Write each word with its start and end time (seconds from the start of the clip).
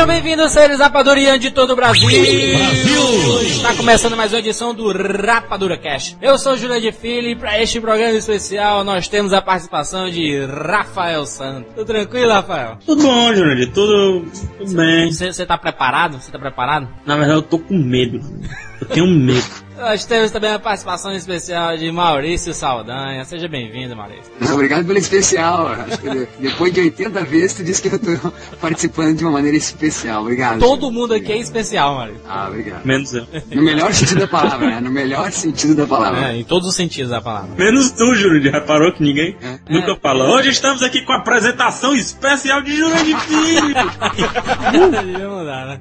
Sejam 0.00 0.14
bem-vindos, 0.14 0.52
seres 0.52 0.78
rapadurianos 0.78 1.40
de 1.40 1.50
todo 1.50 1.74
o 1.74 1.76
Brasil. 1.76 2.08
Brasil! 2.08 3.42
Está 3.42 3.74
começando 3.74 4.16
mais 4.16 4.32
uma 4.32 4.38
edição 4.38 4.74
do 4.74 4.90
Rapadura 4.90 5.76
Cash. 5.76 6.16
Eu 6.22 6.38
sou 6.38 6.54
o 6.54 6.56
Júlio 6.56 6.80
de 6.80 6.90
Filho 6.90 7.28
e 7.28 7.36
para 7.36 7.60
este 7.62 7.78
programa 7.82 8.16
especial 8.16 8.82
nós 8.82 9.08
temos 9.08 9.34
a 9.34 9.42
participação 9.42 10.08
de 10.08 10.42
Rafael 10.46 11.26
Santos. 11.26 11.74
Tudo 11.74 11.86
tranquilo, 11.86 12.32
Rafael? 12.32 12.78
Tudo 12.86 13.02
bom, 13.02 13.34
Júlio, 13.34 13.70
tudo, 13.72 14.24
tudo 14.56 14.74
bem. 14.74 15.12
Você 15.12 15.44
tá 15.44 15.58
preparado? 15.58 16.18
Você 16.18 16.32
tá 16.32 16.38
preparado? 16.38 16.88
Na 17.04 17.16
verdade 17.16 17.36
eu 17.36 17.42
tô 17.42 17.58
com 17.58 17.76
medo. 17.76 18.20
Eu 18.90 18.94
tenho 18.94 19.06
medo. 19.06 19.70
Nós 19.76 20.04
temos 20.04 20.30
também 20.30 20.52
a 20.52 20.58
participação 20.58 21.14
especial 21.14 21.74
de 21.74 21.90
Maurício 21.90 22.52
Saldanha. 22.52 23.24
Seja 23.24 23.48
bem-vindo, 23.48 23.96
Maurício. 23.96 24.30
Obrigado 24.52 24.84
pelo 24.84 24.98
especial. 24.98 25.68
Acho 25.68 25.98
que 25.98 26.28
depois 26.38 26.74
de 26.74 26.80
80 26.80 27.24
vezes, 27.24 27.54
tu 27.54 27.64
disse 27.64 27.80
que 27.80 27.88
eu 27.88 27.98
tô 27.98 28.30
participando 28.60 29.16
de 29.16 29.24
uma 29.24 29.30
maneira 29.30 29.56
especial. 29.56 30.20
Obrigado. 30.20 30.58
Todo 30.58 30.86
gente. 30.86 30.92
mundo 30.92 31.14
aqui 31.14 31.32
é 31.32 31.38
especial, 31.38 31.94
Maurício. 31.94 32.20
Ah, 32.28 32.48
obrigado. 32.48 32.84
Menos 32.84 33.14
eu. 33.14 33.26
No 33.50 33.62
melhor 33.62 33.94
sentido 33.94 34.20
da 34.20 34.28
palavra, 34.28 34.68
né? 34.68 34.80
No 34.80 34.90
melhor 34.90 35.32
sentido 35.32 35.74
da 35.74 35.86
palavra. 35.86 36.32
É, 36.32 36.36
em 36.36 36.44
todos 36.44 36.68
os 36.68 36.74
sentidos 36.74 37.10
da 37.10 37.22
palavra. 37.22 37.50
Menos 37.56 37.90
tu, 37.92 38.14
Júlio. 38.16 38.42
Já 38.42 38.50
reparou 38.50 38.92
que 38.92 39.02
ninguém 39.02 39.34
é. 39.40 39.58
nunca 39.72 39.92
é. 39.92 39.96
fala. 39.96 40.30
Hoje 40.30 40.50
estamos 40.50 40.82
aqui 40.82 41.02
com 41.06 41.12
a 41.12 41.18
apresentação 41.18 41.94
especial 41.94 42.60
de 42.60 42.76
Júlio 42.76 43.04
de 43.04 43.16
Filho. 43.20 43.74
Não 45.30 45.44
dá, 45.46 45.66
né? 45.66 45.80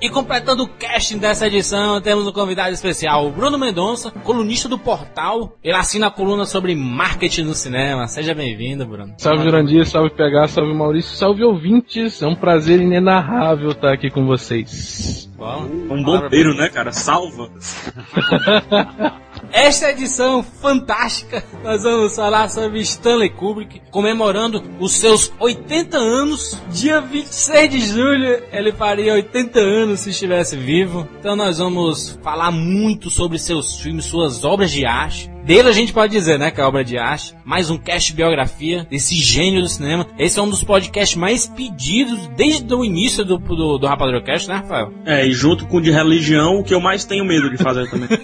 E 0.00 0.10
completando 0.10 0.64
o 0.64 0.68
casting 0.68 1.16
dessa 1.16 1.46
edição, 1.46 2.00
temos 2.02 2.26
um 2.26 2.32
convidado 2.32 2.72
especial, 2.72 3.30
Bruno 3.30 3.58
Mendonça, 3.58 4.10
colunista 4.10 4.68
do 4.68 4.78
portal. 4.78 5.56
Ele 5.64 5.74
assina 5.74 6.08
a 6.08 6.10
coluna 6.10 6.44
sobre 6.44 6.74
marketing 6.74 7.44
no 7.44 7.54
cinema. 7.54 8.06
Seja 8.06 8.34
bem-vindo, 8.34 8.84
Bruno. 8.84 9.14
Salve 9.16 9.44
Jurandir, 9.44 9.86
salve 9.86 10.10
PH, 10.10 10.48
salve 10.48 10.74
Maurício, 10.74 11.16
salve 11.16 11.42
ouvintes. 11.42 12.22
É 12.22 12.26
um 12.26 12.34
prazer 12.34 12.80
inenarrável 12.80 13.70
estar 13.70 13.92
aqui 13.92 14.10
com 14.10 14.26
vocês. 14.26 15.30
Bom, 15.34 15.62
um 15.90 16.02
bombeiro, 16.02 16.54
né, 16.54 16.68
cara? 16.68 16.92
Salva. 16.92 17.50
Esta 19.52 19.90
edição 19.90 20.42
fantástica, 20.42 21.42
nós 21.62 21.82
vamos 21.82 22.14
falar 22.14 22.48
sobre 22.50 22.80
Stanley 22.80 23.30
Kubrick 23.30 23.80
comemorando 23.90 24.62
os 24.78 24.92
seus 24.92 25.32
80 25.38 25.96
anos. 25.96 26.60
Dia 26.70 27.00
26 27.00 27.70
de 27.70 27.80
julho, 27.80 28.42
ele 28.52 28.72
faria 28.72 29.14
80 29.14 29.58
anos 29.58 30.00
se 30.00 30.10
estivesse 30.10 30.56
vivo. 30.56 31.08
Então 31.18 31.34
nós 31.36 31.58
vamos 31.58 32.18
falar 32.22 32.50
muito 32.50 33.08
sobre 33.08 33.38
seus 33.38 33.78
filmes, 33.80 34.04
suas 34.04 34.44
obras 34.44 34.70
de 34.70 34.84
arte 34.84 35.35
dele 35.46 35.68
a 35.68 35.72
gente 35.72 35.92
pode 35.92 36.12
dizer, 36.12 36.38
né, 36.38 36.50
que 36.50 36.60
é 36.60 36.64
obra 36.64 36.84
de 36.84 36.98
arte. 36.98 37.36
Mais 37.44 37.70
um 37.70 37.78
cast 37.78 38.12
biografia 38.12 38.84
desse 38.90 39.14
gênio 39.14 39.62
do 39.62 39.68
cinema. 39.68 40.04
Esse 40.18 40.40
é 40.40 40.42
um 40.42 40.50
dos 40.50 40.64
podcasts 40.64 41.16
mais 41.16 41.46
pedidos 41.46 42.26
desde 42.36 42.74
o 42.74 42.84
início 42.84 43.24
do, 43.24 43.38
do, 43.38 43.78
do 43.78 43.86
Rapadura 43.86 44.20
Cast, 44.20 44.48
né, 44.48 44.56
Rafael? 44.56 44.92
É, 45.04 45.24
e 45.24 45.32
junto 45.32 45.64
com 45.66 45.76
o 45.76 45.80
de 45.80 45.92
religião, 45.92 46.58
o 46.58 46.64
que 46.64 46.74
eu 46.74 46.80
mais 46.80 47.04
tenho 47.04 47.24
medo 47.24 47.48
de 47.48 47.56
fazer 47.56 47.88
também. 47.88 48.08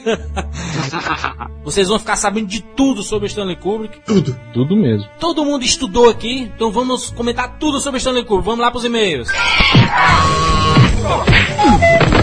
Vocês 1.63 1.87
vão 1.87 2.01
ficar 2.01 2.17
sabendo 2.17 2.49
de 2.49 2.61
tudo 2.61 3.05
sobre 3.05 3.29
Stanley 3.29 3.55
Kubrick. 3.57 4.01
Tudo. 4.05 4.37
Tudo 4.53 4.77
mesmo. 4.77 5.09
Todo 5.21 5.45
mundo 5.45 5.65
estudou 5.65 6.11
aqui, 6.11 6.51
então 6.55 6.73
vamos 6.73 7.11
comentar 7.11 7.57
tudo 7.59 7.79
sobre 7.79 7.99
Stanley 7.99 8.25
Kubrick. 8.25 8.47
Vamos 8.47 8.61
lá 8.61 8.73
pros 8.73 8.85
e-mails. 8.85 9.29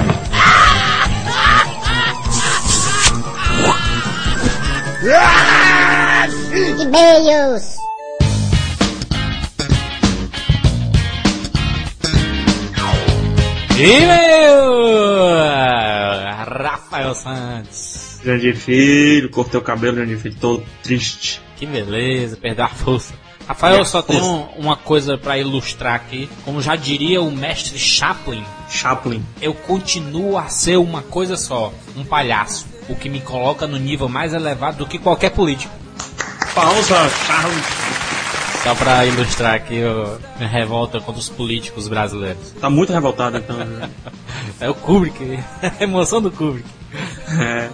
E-mails! 6.78 7.78
E-mail! 13.80 14.60
Rafael 16.46 17.16
Santos. 17.16 18.20
Grande 18.22 18.54
filho, 18.54 19.30
cortei 19.30 19.58
o 19.58 19.64
cabelo, 19.64 19.96
grande 19.96 20.18
filho, 20.18 20.36
todo 20.36 20.66
triste. 20.84 21.42
Que 21.56 21.66
beleza, 21.66 22.36
perdeu 22.36 22.66
a 22.66 22.68
força. 22.68 23.14
Rafael, 23.48 23.86
só 23.86 24.02
tem 24.02 24.20
uma 24.58 24.76
coisa 24.76 25.18
para 25.18 25.38
ilustrar 25.38 25.96
aqui. 25.96 26.30
Como 26.44 26.62
já 26.62 26.76
diria 26.76 27.22
o 27.22 27.31
mestre 27.31 27.80
Chaplin. 27.80 28.44
Chaplin. 28.70 29.24
Eu 29.42 29.54
continuo 29.54 30.38
a 30.38 30.50
ser 30.50 30.76
uma 30.76 31.02
coisa 31.02 31.38
só, 31.38 31.74
um 31.96 32.04
palhaço. 32.04 32.68
O 32.90 32.96
que 32.96 33.08
me 33.08 33.22
coloca 33.22 33.68
no 33.68 33.78
nível 33.78 34.10
mais 34.10 34.34
elevado 34.34 34.80
do 34.80 34.88
que 34.88 34.98
qualquer 34.98 35.30
político. 35.30 35.74
Pausa, 36.54 37.10
Charles. 37.26 37.66
Só 38.64 38.76
pra 38.76 39.06
ilustrar 39.06 39.54
aqui 39.54 39.82
a 39.82 40.18
minha 40.38 40.50
revolta 40.50 41.00
contra 41.00 41.22
os 41.22 41.30
políticos 41.30 41.88
brasileiros. 41.88 42.52
Tá 42.60 42.70
muito 42.70 42.92
revoltado 42.92 43.38
então. 43.38 43.56
Né? 43.56 43.90
é 44.60 44.70
o 44.70 44.74
Kubrick, 44.74 45.40
a 45.62 45.84
emoção 45.84 46.22
do 46.22 46.30
Kubrick. 46.30 46.68
É. 47.40 47.70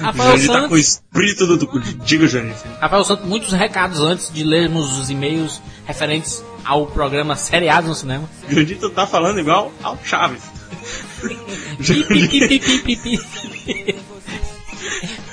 Rafael 0.00 0.38
Santos. 0.38 0.46
tá 0.46 0.68
com 0.68 0.74
o 0.74 0.78
espírito 0.78 1.46
do. 1.46 1.80
Diga, 2.04 2.28
Jânio. 2.28 2.54
Rafael 2.80 3.04
Santos, 3.04 3.26
muitos 3.26 3.52
recados 3.52 4.00
antes 4.00 4.32
de 4.32 4.44
lermos 4.44 4.98
os 4.98 5.10
e-mails 5.10 5.60
referentes 5.84 6.44
ao 6.64 6.86
programa 6.86 7.34
Seriados 7.34 7.88
no 7.88 7.94
Cinema. 7.94 8.28
Jandir, 8.48 8.78
tu 8.78 8.90
tá 8.90 9.06
falando 9.06 9.40
igual 9.40 9.72
ao 9.82 9.98
Chaves. 10.04 10.42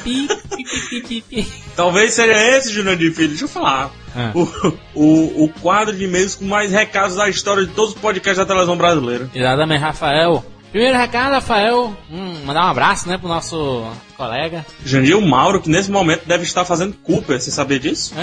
Talvez 1.76 2.14
seja 2.14 2.58
esse, 2.58 2.72
Jurandir 2.72 3.14
Filho. 3.14 3.30
Deixa 3.30 3.46
eu 3.46 3.50
falar. 3.50 3.92
É. 4.16 4.32
O, 4.34 4.48
o, 4.96 5.44
o 5.44 5.50
quadro 5.62 5.96
de 5.96 6.06
e-mails 6.06 6.36
com 6.36 6.46
mais 6.46 6.72
recados 6.72 7.16
da 7.16 7.30
história 7.30 7.66
de 7.66 7.74
todos 7.74 7.94
os 7.94 8.00
podcasts 8.00 8.38
da 8.38 8.46
televisão 8.46 8.78
brasileira. 8.78 9.30
Exatamente, 9.34 9.82
Rafael. 9.82 10.44
Primeiro 10.72 10.98
recado, 10.98 11.32
Rafael, 11.32 11.96
hum, 12.12 12.34
mandar 12.46 12.66
um 12.66 12.70
abraço, 12.70 13.08
né, 13.08 13.18
pro 13.18 13.28
nosso 13.28 13.86
colega. 14.18 14.66
Jandir 14.86 15.20
Mauro, 15.22 15.62
que 15.62 15.70
nesse 15.70 15.90
momento 15.90 16.28
deve 16.28 16.44
estar 16.44 16.66
fazendo 16.66 16.94
Cooper, 17.04 17.40
você 17.40 17.50
sabia 17.50 17.80
disso? 17.80 18.14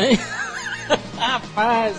Rapaz, 1.18 1.96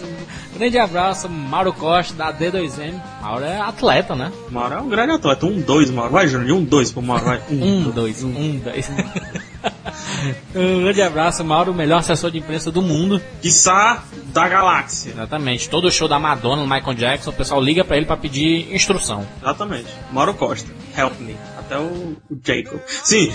grande 0.56 0.78
abraço, 0.78 1.29
Mauro 1.29 1.73
Costa, 1.73 2.13
da 2.13 2.34
D2M. 2.34 3.01
Mauro 3.22 3.44
é 3.44 3.59
atleta, 3.59 4.16
né? 4.16 4.31
Mauro 4.50 4.73
é 4.73 4.79
um 4.79 4.90
grande 4.90 5.13
atleta. 5.13 5.46
Um, 5.46 5.62
dois, 5.62 5.90
Mauro. 5.90 6.12
Vai, 6.12 6.28
Júnior, 6.28 6.57
um, 6.57 6.63
dois 6.63 6.91
pro 6.91 7.01
Mauro. 7.01 7.25
Vai. 7.25 7.41
Um, 7.50 7.88
um 7.88 7.91
dois, 7.91 8.23
um, 8.23 8.29
um, 8.29 8.59
dois. 8.59 8.90
um 10.56 10.84
grande 10.84 11.01
abraço, 11.01 11.44
Mauro, 11.44 11.72
o 11.72 11.75
melhor 11.75 12.00
assessor 12.00 12.29
de 12.31 12.38
imprensa 12.38 12.72
do 12.72 12.81
mundo. 12.81 13.22
Quiçá 13.41 14.03
da 14.34 14.47
galáxia. 14.47 15.12
Exatamente. 15.12 15.69
Todo 15.69 15.91
show 15.91 16.07
da 16.07 16.19
Madonna, 16.19 16.62
no 16.62 16.67
Michael 16.67 16.96
Jackson, 16.96 17.29
o 17.29 17.34
pessoal 17.34 17.62
liga 17.62 17.84
para 17.84 17.97
ele 17.97 18.06
para 18.06 18.17
pedir 18.17 18.73
instrução. 18.73 19.25
Exatamente. 19.41 19.88
Mauro 20.12 20.34
Costa, 20.34 20.69
help 20.97 21.19
me. 21.19 21.35
Até 21.57 21.79
o, 21.79 22.16
o 22.29 22.40
Jacob. 22.44 22.79
Sim. 22.85 23.31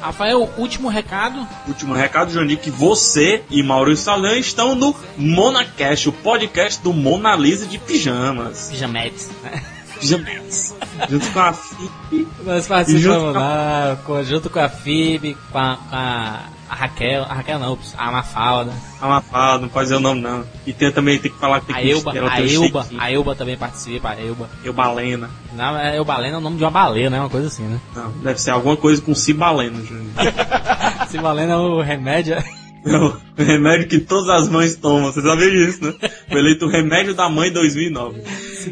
Rafael, 0.00 0.48
último 0.56 0.88
recado. 0.88 1.46
Último 1.66 1.94
recado, 1.94 2.32
Johnny, 2.32 2.56
que 2.56 2.70
você 2.70 3.42
e 3.50 3.62
Maurício 3.62 4.04
Salão 4.04 4.36
estão 4.36 4.74
no 4.74 4.94
MonaCast, 5.16 6.08
o 6.08 6.12
podcast 6.12 6.82
do 6.82 6.92
Mona 6.92 7.34
Lisa 7.34 7.66
de 7.66 7.78
pijamas. 7.78 8.68
Pijametes, 8.70 9.30
né? 9.42 9.64
Pijametes. 9.98 10.74
junto 11.08 11.30
com 11.32 11.40
a 11.40 11.52
FIB. 11.52 12.28
Nós 12.44 12.66
participamos 12.66 13.34
lá, 13.34 13.98
junto 14.24 14.48
com 14.48 14.60
a 14.60 14.68
FIB, 14.68 15.36
com 15.50 15.58
a, 15.58 15.76
com 15.76 15.96
a 15.96 16.57
a 16.68 16.74
Raquel, 16.74 17.22
a 17.22 17.34
Raquel 17.34 17.58
não, 17.58 17.78
a 17.96 18.12
Mafalda. 18.12 18.72
A 19.00 19.08
Mafalda, 19.08 19.62
não 19.62 19.68
pode 19.68 19.86
dizer 19.86 19.96
o 19.96 20.00
nome 20.00 20.20
não. 20.20 20.44
E 20.66 20.72
tem 20.72 20.92
também, 20.92 21.18
tem 21.18 21.30
que 21.30 21.38
falar 21.38 21.60
que 21.60 21.66
tem 21.66 21.76
a 21.76 21.80
que 21.80 21.90
Elba, 21.90 22.12
a 22.12 22.40
Elba, 22.42 22.86
a 22.98 23.12
Elba 23.12 23.34
também 23.34 23.56
participa, 23.56 24.10
a 24.10 24.20
Elba. 24.20 24.48
Eubalena. 24.62 25.30
Não, 25.54 25.78
é 25.78 25.98
Eubalena 25.98 26.34
é 26.34 26.38
o 26.38 26.42
nome 26.42 26.56
de 26.56 26.64
uma 26.64 26.70
baleia, 26.70 27.08
né? 27.08 27.18
Uma 27.18 27.30
coisa 27.30 27.46
assim, 27.46 27.62
né? 27.62 27.80
Não, 27.96 28.10
deve 28.22 28.40
ser 28.40 28.50
alguma 28.50 28.76
coisa 28.76 29.00
com 29.00 29.14
Cibalena, 29.14 29.82
Júnior. 29.82 30.12
Cibalena 31.08 31.54
é 31.54 31.56
o 31.56 31.80
remédio. 31.80 32.36
Não, 32.84 33.08
o 33.38 33.42
remédio 33.42 33.88
que 33.88 33.98
todas 33.98 34.28
as 34.28 34.48
mães 34.48 34.76
tomam, 34.76 35.12
você 35.12 35.20
sabia 35.20 35.50
disso, 35.50 35.84
né? 35.84 35.94
Foi 36.28 36.38
eleito 36.38 36.66
o 36.66 36.70
remédio 36.70 37.14
da 37.14 37.28
mãe 37.28 37.50
2009. 37.50 38.22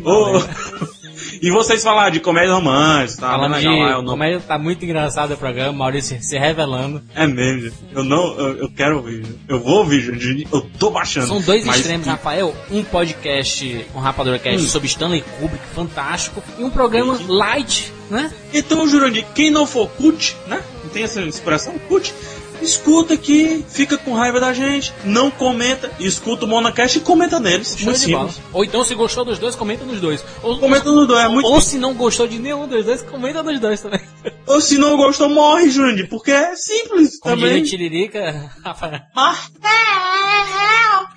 Oh, 0.05 0.39
e 1.43 1.51
vocês 1.51 1.83
falaram 1.83 2.11
de 2.11 2.21
comédia 2.21 2.55
romântica, 2.55 3.21
tá? 3.21 3.31
Falando 3.31 3.59
de 3.59 3.67
lá, 3.67 4.03
não... 4.03 4.05
comédia, 4.05 4.41
tá 4.41 4.59
muito 4.59 4.85
engraçado 4.85 5.35
o 5.35 5.37
programa, 5.37 5.73
Maurício 5.73 6.21
se 6.21 6.39
revelando. 6.39 7.03
É 7.15 7.27
mesmo, 7.27 7.73
eu 7.93 8.05
não, 8.05 8.39
eu, 8.39 8.59
eu 8.59 8.71
quero 8.71 8.97
ouvir, 8.97 9.25
eu 9.49 9.61
vou 9.61 9.79
ouvir, 9.79 10.47
eu 10.53 10.61
tô 10.79 10.91
baixando. 10.91 11.27
São 11.27 11.41
dois 11.41 11.65
mas... 11.65 11.77
extremos, 11.79 12.07
Rafael, 12.07 12.55
um 12.71 12.83
podcast, 12.83 13.87
um 13.95 13.99
Rapadura 13.99 14.39
Cast 14.39 14.65
hum. 14.65 14.69
sobre 14.69 14.89
Stanley 14.89 15.25
Kubrick, 15.39 15.65
fantástico, 15.75 16.43
e 16.59 16.65
um 16.65 16.71
programa 16.71 17.19
light, 17.29 17.93
né? 18.11 18.33
Então, 18.53 18.89
Jurandir, 18.89 19.27
quem 19.35 19.51
não 19.51 19.67
for 19.67 19.89
cut, 19.89 20.37
né? 20.47 20.63
Não 20.83 20.91
tem 20.91 21.03
essa 21.03 21.21
expressão, 21.23 21.75
cut? 21.89 22.13
Escuta 22.63 23.15
aqui, 23.15 23.65
fica 23.69 23.97
com 23.99 24.13
raiva 24.13 24.41
da 24.41 24.53
gente, 24.53 24.93
não 25.05 25.31
comenta, 25.31 25.91
escuta 25.99 26.45
o 26.45 26.49
Monacast 26.49 26.99
e 26.99 27.01
comenta 27.01 27.39
neles. 27.41 27.77
Show 27.77 27.87
Muito 27.87 28.01
de 28.01 28.13
bola. 28.13 28.35
Ou 28.53 28.65
então, 28.65 28.85
se 28.85 28.95
gostou 28.95 29.25
dos 29.25 29.39
dois, 29.39 29.55
comenta 29.55 29.85
nos 29.85 30.01
dois. 30.01 30.25
Ou, 30.43 30.59
Comenta 30.59 30.91
nos 30.91 31.07
dois, 31.07 31.25
é 31.25 31.29
muito 31.29 31.47
ou 31.47 31.61
se 31.61 31.79
não 31.79 31.95
gostou 31.95 32.27
de 32.27 32.39
nenhum 32.39 32.67
dos 32.67 32.85
dois, 32.85 33.03
comenta 33.03 33.43
nos 33.43 33.61
dois 33.61 33.81
também. 33.81 34.01
Ou 34.47 34.61
se 34.61 34.79
não 34.79 34.97
gostou, 34.97 35.29
morre, 35.29 35.69
Jurandir, 35.71 36.09
porque 36.09 36.31
é 36.31 36.55
simples 36.55 37.19
Como 37.19 37.35
diria 37.37 37.49
também. 37.51 37.65
Tiririca, 37.65 38.51
Rafael. 38.65 39.01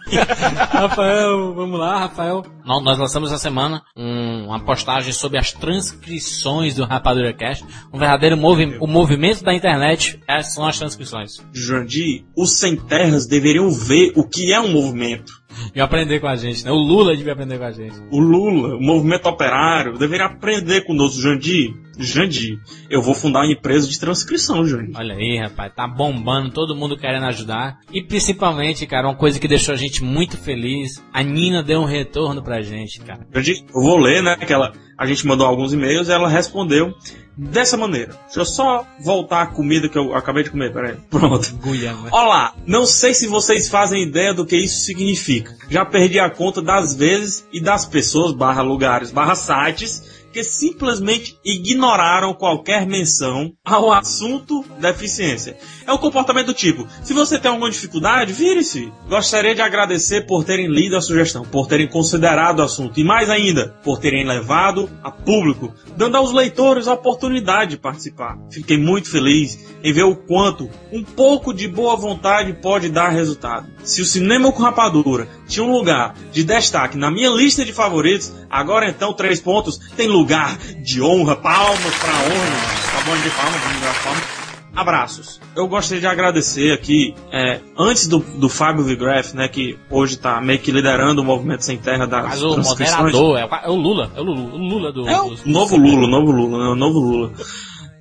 Rafael, 0.71 1.53
vamos 1.53 1.79
lá, 1.79 1.99
Rafael. 1.99 2.43
Nós, 2.65 2.83
nós 2.83 2.97
lançamos 2.99 3.31
essa 3.31 3.41
semana 3.41 3.81
um- 3.95 4.45
uma 4.47 4.59
postagem 4.59 5.11
sobre 5.13 5.37
as 5.37 5.51
transcrições 5.53 6.75
do 6.75 6.85
Rapadura 6.85 7.33
Cast. 7.33 7.63
Um 7.93 7.97
verdadeiro 7.99 8.37
movi 8.37 8.77
o 8.79 8.87
movimento 8.87 9.43
da 9.43 9.53
internet 9.53 10.19
essas 10.27 10.53
são 10.53 10.65
as 10.67 10.77
transcrições. 10.77 11.43
Jurandir, 11.53 12.25
os 12.35 12.57
sem 12.57 12.75
terras 12.75 13.27
deveriam 13.27 13.69
ver 13.71 14.13
o 14.15 14.27
que 14.27 14.53
é 14.53 14.59
um 14.59 14.71
movimento. 14.71 15.39
E 15.75 15.81
aprender 15.81 16.19
com 16.19 16.27
a 16.27 16.35
gente, 16.35 16.63
né? 16.63 16.71
O 16.71 16.75
Lula 16.77 17.15
devia 17.17 17.33
aprender 17.33 17.57
com 17.57 17.65
a 17.65 17.71
gente. 17.71 17.95
O 18.11 18.19
Lula, 18.19 18.75
o 18.77 18.81
movimento 18.81 19.27
operário, 19.27 19.97
deveria 19.97 20.27
aprender 20.27 20.81
conosco, 20.85 21.19
Jandir. 21.21 21.73
Jandir, 21.99 22.59
eu 22.89 23.01
vou 23.01 23.13
fundar 23.13 23.41
uma 23.41 23.51
empresa 23.51 23.87
de 23.87 23.99
transcrição, 23.99 24.65
Jandir. 24.65 24.95
Olha 24.95 25.15
aí, 25.15 25.37
rapaz, 25.37 25.73
tá 25.75 25.87
bombando, 25.87 26.51
todo 26.51 26.75
mundo 26.75 26.97
querendo 26.97 27.25
ajudar. 27.25 27.79
E 27.91 28.01
principalmente, 28.01 28.87
cara, 28.87 29.07
uma 29.07 29.15
coisa 29.15 29.39
que 29.39 29.47
deixou 29.47 29.73
a 29.73 29.77
gente 29.77 30.03
muito 30.03 30.37
feliz, 30.37 31.03
a 31.13 31.21
Nina 31.21 31.61
deu 31.61 31.81
um 31.81 31.85
retorno 31.85 32.41
pra 32.41 32.61
gente, 32.61 32.99
cara. 33.01 33.27
Jandir, 33.33 33.63
eu 33.75 33.81
vou 33.81 33.97
ler, 33.97 34.23
né? 34.23 34.35
Que 34.37 34.53
ela, 34.53 34.71
a 34.97 35.05
gente 35.05 35.27
mandou 35.27 35.45
alguns 35.45 35.73
e-mails 35.73 36.07
e 36.07 36.11
ela 36.11 36.29
respondeu 36.29 36.93
dessa 37.39 37.77
maneira. 37.77 38.13
Deixa 38.25 38.41
eu 38.41 38.45
só 38.45 38.85
voltar 38.99 39.41
a 39.43 39.47
comida 39.47 39.87
que 39.87 39.97
eu 39.97 40.13
acabei 40.13 40.43
de 40.43 40.51
comer, 40.51 40.73
peraí. 40.73 40.97
Pronto. 41.09 41.55
Guiana. 41.63 42.09
Olá, 42.11 42.53
não 42.65 42.85
sei 42.85 43.13
se 43.13 43.27
vocês 43.27 43.69
fazem 43.69 44.03
ideia 44.03 44.33
do 44.33 44.45
que 44.45 44.57
isso 44.57 44.81
significa. 44.81 45.55
Já 45.69 45.85
perdi 45.85 46.19
a 46.19 46.29
conta 46.29 46.61
das 46.61 46.93
vezes 46.93 47.47
e 47.53 47.61
das 47.61 47.85
pessoas, 47.85 48.33
barra 48.33 48.61
lugares, 48.61 49.11
barra 49.11 49.35
sites, 49.35 50.18
que 50.31 50.43
simplesmente 50.43 51.37
ignoraram 51.43 52.33
qualquer 52.33 52.85
menção 52.85 53.53
ao 53.63 53.91
assunto 53.91 54.63
deficiência. 54.79 55.57
É 55.89 55.91
o 55.91 55.97
comportamento 55.97 56.45
do 56.45 56.53
tipo, 56.53 56.87
se 57.01 57.15
você 57.15 57.39
tem 57.39 57.49
alguma 57.49 57.71
dificuldade, 57.71 58.31
vire-se. 58.31 58.93
Gostaria 59.07 59.55
de 59.55 59.61
agradecer 59.63 60.27
por 60.27 60.43
terem 60.43 60.67
lido 60.67 60.95
a 60.95 61.01
sugestão, 61.01 61.43
por 61.43 61.65
terem 61.65 61.87
considerado 61.87 62.59
o 62.59 62.61
assunto 62.61 62.99
e 62.99 63.03
mais 63.03 63.27
ainda, 63.27 63.75
por 63.83 63.97
terem 63.97 64.23
levado 64.23 64.87
a 65.03 65.09
público, 65.09 65.73
dando 65.97 66.15
aos 66.15 66.31
leitores 66.31 66.87
a 66.87 66.93
oportunidade 66.93 67.71
de 67.71 67.77
participar. 67.77 68.37
Fiquei 68.51 68.77
muito 68.77 69.09
feliz 69.09 69.57
em 69.83 69.91
ver 69.91 70.03
o 70.03 70.15
quanto 70.15 70.69
um 70.93 71.03
pouco 71.03 71.51
de 71.51 71.67
boa 71.67 71.95
vontade 71.95 72.53
pode 72.53 72.89
dar 72.89 73.09
resultado. 73.09 73.67
Se 73.83 73.99
o 73.99 74.05
cinema 74.05 74.51
com 74.51 74.61
rapadura 74.61 75.27
tinha 75.47 75.65
um 75.65 75.71
lugar 75.71 76.13
de 76.31 76.43
destaque 76.43 76.99
na 76.99 77.09
minha 77.09 77.31
lista 77.31 77.65
de 77.65 77.73
favoritos, 77.73 78.31
agora 78.47 78.87
então 78.87 79.11
três 79.11 79.41
pontos 79.41 79.79
tem 79.97 80.07
lugar 80.07 80.55
de 80.83 81.01
honra, 81.01 81.35
palmas 81.35 81.95
pra 81.95 82.13
honra, 82.13 82.93
tá 82.93 83.01
bom 83.07 83.17
de 83.23 83.29
palmas, 83.31 83.81
dar 83.81 84.03
palmas. 84.03 84.38
Abraços. 84.75 85.39
Eu 85.55 85.67
gostaria 85.67 85.99
de 85.99 86.07
agradecer 86.07 86.71
aqui, 86.71 87.13
é, 87.31 87.59
antes 87.77 88.07
do, 88.07 88.19
do 88.19 88.47
Fábio 88.47 88.83
Vigraf, 88.83 89.33
né, 89.35 89.47
que 89.47 89.77
hoje 89.89 90.17
tá 90.17 90.39
meio 90.39 90.59
que 90.59 90.71
liderando 90.71 91.21
o 91.21 91.25
movimento 91.25 91.61
sem 91.65 91.77
terra 91.77 92.05
das 92.05 92.23
Mas 92.25 92.43
o 92.43 92.57
moderador 92.57 93.37
é, 93.39 93.45
o- 93.45 93.55
é 93.55 93.69
o 93.69 93.75
Lula, 93.75 94.11
é 94.15 94.21
o 94.21 94.23
Lula, 94.23 94.41
o 94.53 94.57
Lula 94.57 94.91
do... 94.93 95.07
É 95.09 95.21
o 95.21 95.35
novo 95.45 95.75
Lula, 95.75 96.05
o 96.05 96.09
novo 96.09 96.31
Lula, 96.31 96.57
né? 96.65 96.69
O 96.71 96.75
novo 96.75 96.99
Lula. 96.99 97.31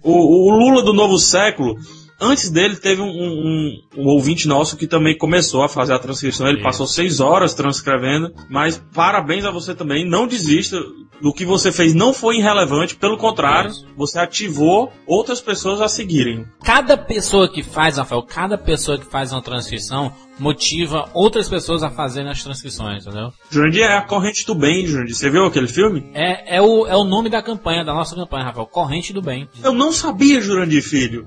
O, 0.03 0.53
o 0.53 0.59
Lula 0.59 0.82
do 0.82 0.93
novo 0.93 1.19
século, 1.19 1.75
antes 2.20 2.50
dele 2.50 2.76
teve 2.76 3.00
um, 3.03 3.06
um- 3.09 3.81
um 3.97 4.06
ouvinte 4.06 4.47
nosso 4.49 4.76
que 4.76 4.87
também 4.87 5.17
começou 5.17 5.62
a 5.62 5.69
fazer 5.69 5.94
a 5.94 5.99
transcrição. 5.99 6.47
Ele 6.47 6.56
Isso. 6.59 6.65
passou 6.65 6.87
seis 6.87 7.20
horas 7.20 7.55
transcrevendo, 7.55 8.32
mas 8.50 8.82
parabéns 8.94 9.44
a 9.44 9.50
você 9.50 9.75
também. 9.75 10.09
Não 10.09 10.26
desista. 10.26 10.79
Do 11.20 11.32
que 11.32 11.44
você 11.44 11.73
fez 11.73 11.94
não 11.94 12.15
foi 12.15 12.37
irrelevante, 12.37 12.94
pelo 12.94 13.17
contrário, 13.17 13.70
Isso. 13.73 13.85
você 13.97 14.20
ativou 14.20 14.93
outras 15.05 15.41
pessoas 15.41 15.81
a 15.81 15.88
seguirem. 15.88 16.47
Cada 16.62 16.97
pessoa 16.97 17.50
que 17.53 17.61
faz, 17.61 17.97
Rafael, 17.99 18.23
cada 18.23 18.56
pessoa 18.56 18.97
que 18.97 19.05
faz 19.05 19.32
uma 19.32 19.43
transcrição 19.43 20.12
motiva 20.38 21.11
outras 21.12 21.49
pessoas 21.49 21.82
a 21.82 21.91
fazerem 21.91 22.31
as 22.31 22.44
transcrições, 22.44 23.05
entendeu? 23.05 23.32
Jurandir 23.50 23.82
é 23.82 23.97
a 23.97 24.03
corrente 24.03 24.47
do 24.47 24.55
bem, 24.55 24.87
Jurandir. 24.87 25.17
Você 25.17 25.29
viu 25.29 25.44
aquele 25.44 25.67
filme? 25.67 26.09
É, 26.15 26.59
é, 26.59 26.62
o, 26.62 26.87
é 26.87 26.94
o 26.97 27.03
nome 27.03 27.29
da 27.29 27.43
campanha, 27.43 27.85
da 27.85 27.93
nossa 27.93 28.15
campanha, 28.15 28.44
Rafael. 28.44 28.67
Corrente 28.69 29.12
do 29.12 29.20
Bem. 29.20 29.49
Eu 29.65 29.73
não 29.73 29.91
sabia, 29.91 30.41
Jurandir 30.41 30.85
Filho. 30.85 31.26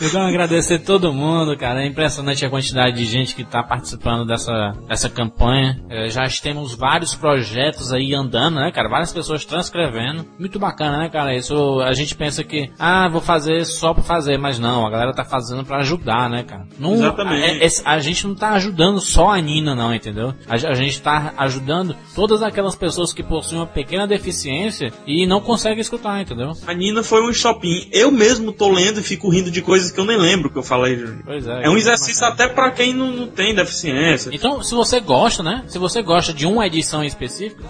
Então 0.00 0.22
agradecer 0.22 0.78
todo 0.78 1.12
mundo, 1.12 1.56
cara. 1.56 1.82
É 1.82 1.86
impressionante 1.86 2.44
a 2.44 2.50
quantidade 2.50 2.96
de 2.96 3.04
gente 3.04 3.34
que 3.34 3.42
está 3.42 3.62
participando 3.62 4.24
dessa, 4.24 4.72
dessa 4.88 5.08
campanha. 5.08 5.80
É, 5.90 6.08
já 6.08 6.22
temos 6.40 6.74
vários 6.74 7.14
projetos 7.14 7.92
aí 7.92 8.14
andando, 8.14 8.56
né, 8.56 8.70
cara? 8.70 8.88
Várias 8.88 9.12
pessoas 9.12 9.44
transcrevendo. 9.44 10.24
Muito 10.38 10.58
bacana, 10.58 10.98
né, 10.98 11.08
cara? 11.08 11.34
Isso 11.34 11.80
a 11.80 11.92
gente 11.94 12.14
pensa 12.14 12.44
que, 12.44 12.70
ah, 12.78 13.08
vou 13.08 13.20
fazer 13.20 13.64
só 13.64 13.92
pra 13.92 14.02
fazer, 14.02 14.38
mas 14.38 14.58
não, 14.58 14.86
a 14.86 14.90
galera 14.90 15.12
tá 15.12 15.24
fazendo 15.24 15.64
pra 15.64 15.78
ajudar, 15.78 16.30
né, 16.30 16.44
cara? 16.44 16.66
Não, 16.78 16.94
Exatamente. 16.94 17.44
é- 17.44 17.66
é- 17.66 17.70
a 17.84 17.98
gente 17.98 18.26
não 18.26 18.34
tá 18.34 18.50
ajudando 18.50 19.00
só 19.00 19.30
a 19.30 19.40
Nina, 19.40 19.74
não, 19.74 19.92
entendeu? 19.94 20.32
A, 20.48 20.54
a 20.54 20.74
gente 20.74 21.02
tá 21.02 21.34
ajudando 21.36 21.96
todas 22.14 22.42
aquelas 22.42 22.76
pessoas 22.76 23.12
que 23.12 23.22
possuem 23.22 23.60
uma 23.60 23.66
pequena 23.66 24.06
deficiência 24.06 24.92
e 25.06 25.26
não 25.26 25.40
conseguem 25.40 25.80
escutar, 25.80 26.20
entendeu? 26.20 26.52
A 26.66 26.72
Nina 26.72 27.02
foi 27.02 27.28
um 27.28 27.32
shopping. 27.32 27.88
Eu 27.92 28.12
mesmo 28.12 28.52
tô 28.52 28.70
lendo 28.70 29.00
e 29.00 29.02
fico 29.02 29.28
rindo 29.28 29.50
de 29.50 29.60
coisas 29.60 29.87
que 29.92 30.00
eu 30.00 30.04
nem 30.04 30.16
lembro 30.18 30.50
que 30.50 30.58
eu 30.58 30.62
falei. 30.62 31.04
Pois 31.24 31.46
é. 31.46 31.64
É 31.64 31.70
um 31.70 31.76
exercício 31.76 32.24
até 32.26 32.48
pra 32.48 32.70
quem 32.70 32.92
não, 32.94 33.10
não 33.12 33.26
tem 33.26 33.54
deficiência. 33.54 34.30
Então, 34.32 34.62
se 34.62 34.74
você 34.74 35.00
gosta, 35.00 35.42
né? 35.42 35.64
Se 35.68 35.78
você 35.78 36.02
gosta 36.02 36.32
de 36.32 36.46
uma 36.46 36.66
edição 36.66 37.04
específica, 37.04 37.62